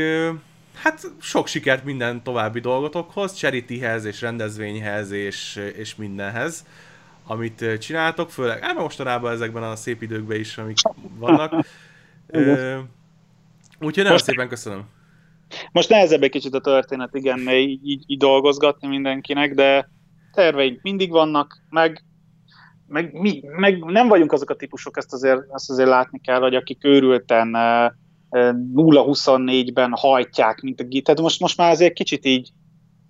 hát 0.76 1.12
sok 1.22 1.48
sikert 1.48 1.84
minden 1.84 2.24
további 2.24 2.60
dolgotokhoz, 2.60 3.34
charityhez 3.34 4.06
és 4.06 4.22
rendezvényhez 4.22 5.12
és, 5.12 5.72
és 5.76 5.96
mindenhez, 5.96 6.66
amit 7.28 7.78
csináltok, 7.80 8.30
főleg 8.30 8.62
ám 8.62 8.76
mostanában 8.76 9.32
ezekben 9.32 9.64
a 9.64 9.76
szép 9.76 10.02
időkben 10.02 10.40
is, 10.40 10.58
amik 10.58 10.78
vannak. 11.18 11.54
Ö, 12.28 12.78
úgyhogy 13.80 13.96
nagyon 13.96 14.12
Most- 14.12 14.24
szépen 14.24 14.48
köszönöm. 14.48 14.84
Most 15.72 15.90
nehezebb 15.90 16.24
egy 16.24 16.30
kicsit 16.30 16.54
a 16.54 16.62
történet, 16.62 17.16
igen, 17.16 17.50
így, 17.50 17.90
így, 17.90 18.04
így 18.08 18.18
dolgozgatni 18.18 18.88
mindenkinek, 18.88 19.54
de 19.54 19.90
terveink 20.34 20.82
mindig 20.82 21.10
vannak, 21.12 21.58
meg, 21.70 22.04
meg, 22.88 23.14
mi, 23.14 23.44
meg 23.58 23.84
nem 23.84 24.08
vagyunk 24.08 24.32
azok 24.32 24.50
a 24.50 24.56
típusok, 24.56 24.98
ezt 24.98 25.14
azért, 25.14 25.42
ezt 25.54 25.70
azért 25.70 25.90
látni 25.90 26.22
kell, 26.22 26.40
hogy 26.40 26.56
akik 26.56 26.86
őrülten 26.86 27.56
eh, 27.56 27.86
eh, 28.30 28.54
0-24-ben 28.76 29.92
hajtják, 29.96 30.62
mint 30.62 30.80
a 30.80 30.84
git. 30.84 31.04
Tehát 31.04 31.22
most, 31.22 31.40
most 31.40 31.58
már 31.58 31.72
azért 31.72 31.94
kicsit 31.94 32.26
így, 32.26 32.50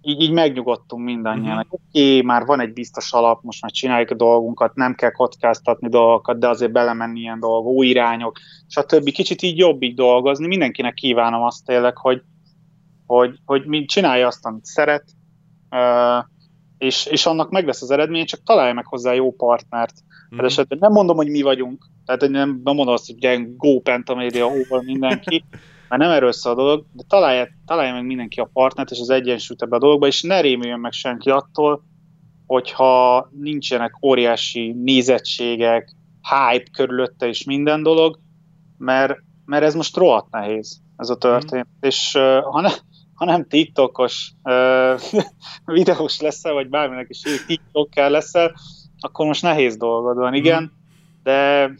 így, 0.05 0.21
így 0.21 0.31
megnyugodtunk 0.31 1.03
mindannyian. 1.03 1.57
Uh-huh. 1.57 1.79
Oké, 1.89 2.21
már 2.21 2.45
van 2.45 2.59
egy 2.59 2.73
biztos 2.73 3.13
alap, 3.13 3.43
most 3.43 3.61
már 3.61 3.71
csináljuk 3.71 4.09
a 4.09 4.15
dolgunkat, 4.15 4.75
nem 4.75 4.95
kell 4.95 5.11
kockáztatni 5.11 5.89
dolgokat, 5.89 6.39
de 6.39 6.47
azért 6.47 6.71
belemenni 6.71 7.19
ilyen 7.19 7.39
dolgok, 7.39 7.73
új 7.73 7.87
irányok, 7.87 8.39
stb. 8.67 9.09
Kicsit 9.09 9.41
így 9.41 9.57
jobb 9.57 9.81
így 9.81 9.95
dolgozni. 9.95 10.47
Mindenkinek 10.47 10.93
kívánom 10.93 11.43
azt 11.43 11.65
tényleg, 11.65 11.97
hogy, 11.97 12.21
hogy, 13.05 13.39
hogy 13.45 13.65
mind 13.65 13.87
csinálja 13.87 14.27
azt, 14.27 14.45
amit 14.45 14.65
szeret, 14.65 15.03
és, 16.77 17.05
és 17.05 17.25
annak 17.25 17.49
meg 17.49 17.65
lesz 17.65 17.81
az 17.81 17.91
eredmény, 17.91 18.25
csak 18.25 18.43
találja 18.43 18.73
meg 18.73 18.85
hozzá 18.85 19.13
jó 19.13 19.31
partnert. 19.31 19.93
Mm. 20.35 20.45
esetben 20.45 20.77
nem 20.81 20.91
mondom, 20.91 21.15
hogy 21.15 21.29
mi 21.29 21.41
vagyunk, 21.41 21.85
tehát 22.05 22.21
nem, 22.21 22.61
nem 22.63 22.75
mondom 22.75 22.93
azt, 22.93 23.05
hogy 23.05 23.15
ugye 23.15 23.39
go 23.57 23.79
pentamédia, 23.79 24.45
óval 24.45 24.81
mindenki, 24.81 25.43
mert 25.89 26.01
nem 26.01 26.11
erről 26.11 26.31
szól 26.31 26.51
a 26.51 26.55
dolog, 26.55 26.85
de 26.91 27.03
találja, 27.07 27.47
találja 27.65 27.93
meg 27.93 28.05
mindenki 28.05 28.39
a 28.39 28.49
partnert 28.53 28.91
és 28.91 28.99
az 28.99 29.09
egyensúlyt 29.09 29.61
ebbe 29.61 29.75
a 29.75 29.79
dologba, 29.79 30.07
és 30.07 30.21
ne 30.21 30.41
rémüljön 30.41 30.79
meg 30.79 30.91
senki 30.91 31.29
attól, 31.29 31.83
hogyha 32.45 33.29
nincsenek 33.31 34.03
óriási 34.03 34.71
nézettségek, 34.71 35.95
hype 36.21 36.69
körülötte 36.71 37.27
és 37.27 37.43
minden 37.43 37.83
dolog, 37.83 38.19
mert, 38.77 39.17
mert 39.45 39.63
ez 39.63 39.75
most 39.75 39.95
rohadt 39.95 40.31
nehéz, 40.31 40.81
ez 40.97 41.09
a 41.09 41.17
történet. 41.17 41.67
Mm. 41.67 41.87
És 41.87 42.11
ha, 42.43 42.61
ne, 42.61 42.69
ha 43.13 43.25
nem 43.25 43.47
TikTokos 43.47 44.33
videós 45.65 46.19
leszel, 46.19 46.53
vagy 46.53 46.69
bárminek 46.69 47.07
is 47.09 47.21
TikTokkal 47.47 48.09
leszel, 48.09 48.55
akkor 48.99 49.25
most 49.25 49.41
nehéz 49.41 49.77
dolgod 49.77 50.17
van, 50.17 50.33
igen, 50.33 50.63
mm. 50.63 50.67
de, 51.23 51.71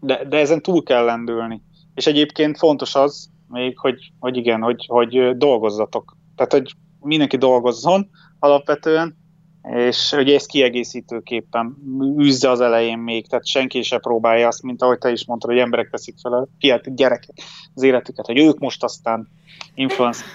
de, 0.00 0.24
de 0.24 0.36
ezen 0.36 0.62
túl 0.62 0.82
kell 0.82 1.04
lendülni. 1.04 1.62
És 1.98 2.06
egyébként 2.06 2.58
fontos 2.58 2.94
az, 2.94 3.28
még, 3.48 3.78
hogy, 3.78 4.12
hogy 4.18 4.36
igen, 4.36 4.60
hogy, 4.60 4.86
hogy 4.88 5.36
dolgozzatok. 5.36 6.16
Tehát, 6.36 6.52
hogy 6.52 6.72
mindenki 7.00 7.36
dolgozzon 7.36 8.10
alapvetően, 8.38 9.16
és 9.62 10.12
ugye 10.12 10.34
ezt 10.34 10.46
kiegészítőképpen 10.46 11.76
üzze 12.18 12.50
az 12.50 12.60
elején 12.60 12.98
még, 12.98 13.28
tehát 13.28 13.46
senki 13.46 13.82
se 13.82 13.98
próbálja 13.98 14.46
azt, 14.46 14.62
mint 14.62 14.82
ahogy 14.82 14.98
te 14.98 15.10
is 15.10 15.26
mondtad, 15.26 15.50
hogy 15.50 15.58
emberek 15.58 15.90
teszik 15.90 16.14
fel 16.22 16.32
a 16.32 16.48
fiatal 16.58 16.94
gyerekek 16.94 17.36
az 17.74 17.82
életüket, 17.82 18.26
hogy 18.26 18.38
ők 18.38 18.58
most 18.58 18.84
aztán 18.84 19.28
influencer. 19.74 20.26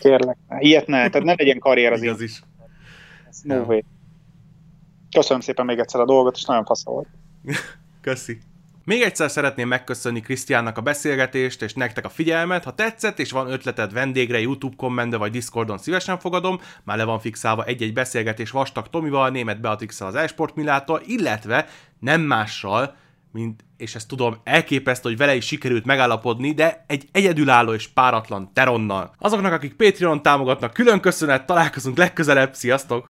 Kérlek, 0.00 0.36
ne. 0.48 0.60
ilyet 0.60 0.86
ne, 0.86 1.08
tehát 1.08 1.26
ne 1.26 1.34
legyen 1.36 1.58
karrier 1.58 1.92
az 1.92 2.02
Igaz 2.02 2.20
is. 2.20 2.42
No. 3.42 3.78
Köszönöm 5.10 5.40
szépen 5.40 5.64
még 5.64 5.78
egyszer 5.78 6.00
a 6.00 6.04
dolgot, 6.04 6.36
és 6.36 6.44
nagyon 6.44 6.64
fasz 6.64 6.84
volt. 6.84 7.08
Köszi. 8.00 8.38
Még 8.84 9.02
egyszer 9.02 9.30
szeretném 9.30 9.68
megköszönni 9.68 10.20
Krisztiánnak 10.20 10.78
a 10.78 10.80
beszélgetést, 10.80 11.62
és 11.62 11.74
nektek 11.74 12.04
a 12.04 12.08
figyelmet. 12.08 12.64
Ha 12.64 12.74
tetszett, 12.74 13.18
és 13.18 13.30
van 13.30 13.50
ötleted 13.50 13.92
vendégre, 13.92 14.40
YouTube 14.40 14.76
kommentbe 14.76 15.16
vagy 15.16 15.30
Discordon 15.30 15.78
szívesen 15.78 16.18
fogadom, 16.18 16.60
már 16.82 16.96
le 16.96 17.04
van 17.04 17.20
fixálva 17.20 17.64
egy-egy 17.64 17.92
beszélgetés 17.92 18.50
Vastag 18.50 18.88
Tomival, 18.88 19.30
Német 19.30 19.60
Beatrixal 19.60 20.08
az 20.08 20.14
Esport 20.14 20.54
Milától, 20.54 21.02
illetve 21.06 21.66
nem 21.98 22.20
mással, 22.20 22.96
mint, 23.32 23.64
és 23.76 23.94
ezt 23.94 24.08
tudom, 24.08 24.40
elképesztő, 24.44 25.08
hogy 25.08 25.18
vele 25.18 25.34
is 25.34 25.46
sikerült 25.46 25.84
megállapodni, 25.84 26.52
de 26.52 26.84
egy 26.86 27.08
egyedülálló 27.12 27.72
és 27.72 27.88
páratlan 27.88 28.52
Teronnal. 28.52 29.14
Azoknak, 29.18 29.52
akik 29.52 29.74
Patreon 29.74 30.22
támogatnak, 30.22 30.72
külön 30.72 31.00
köszönet, 31.00 31.46
találkozunk 31.46 31.96
legközelebb, 31.96 32.54
sziasztok! 32.54 33.12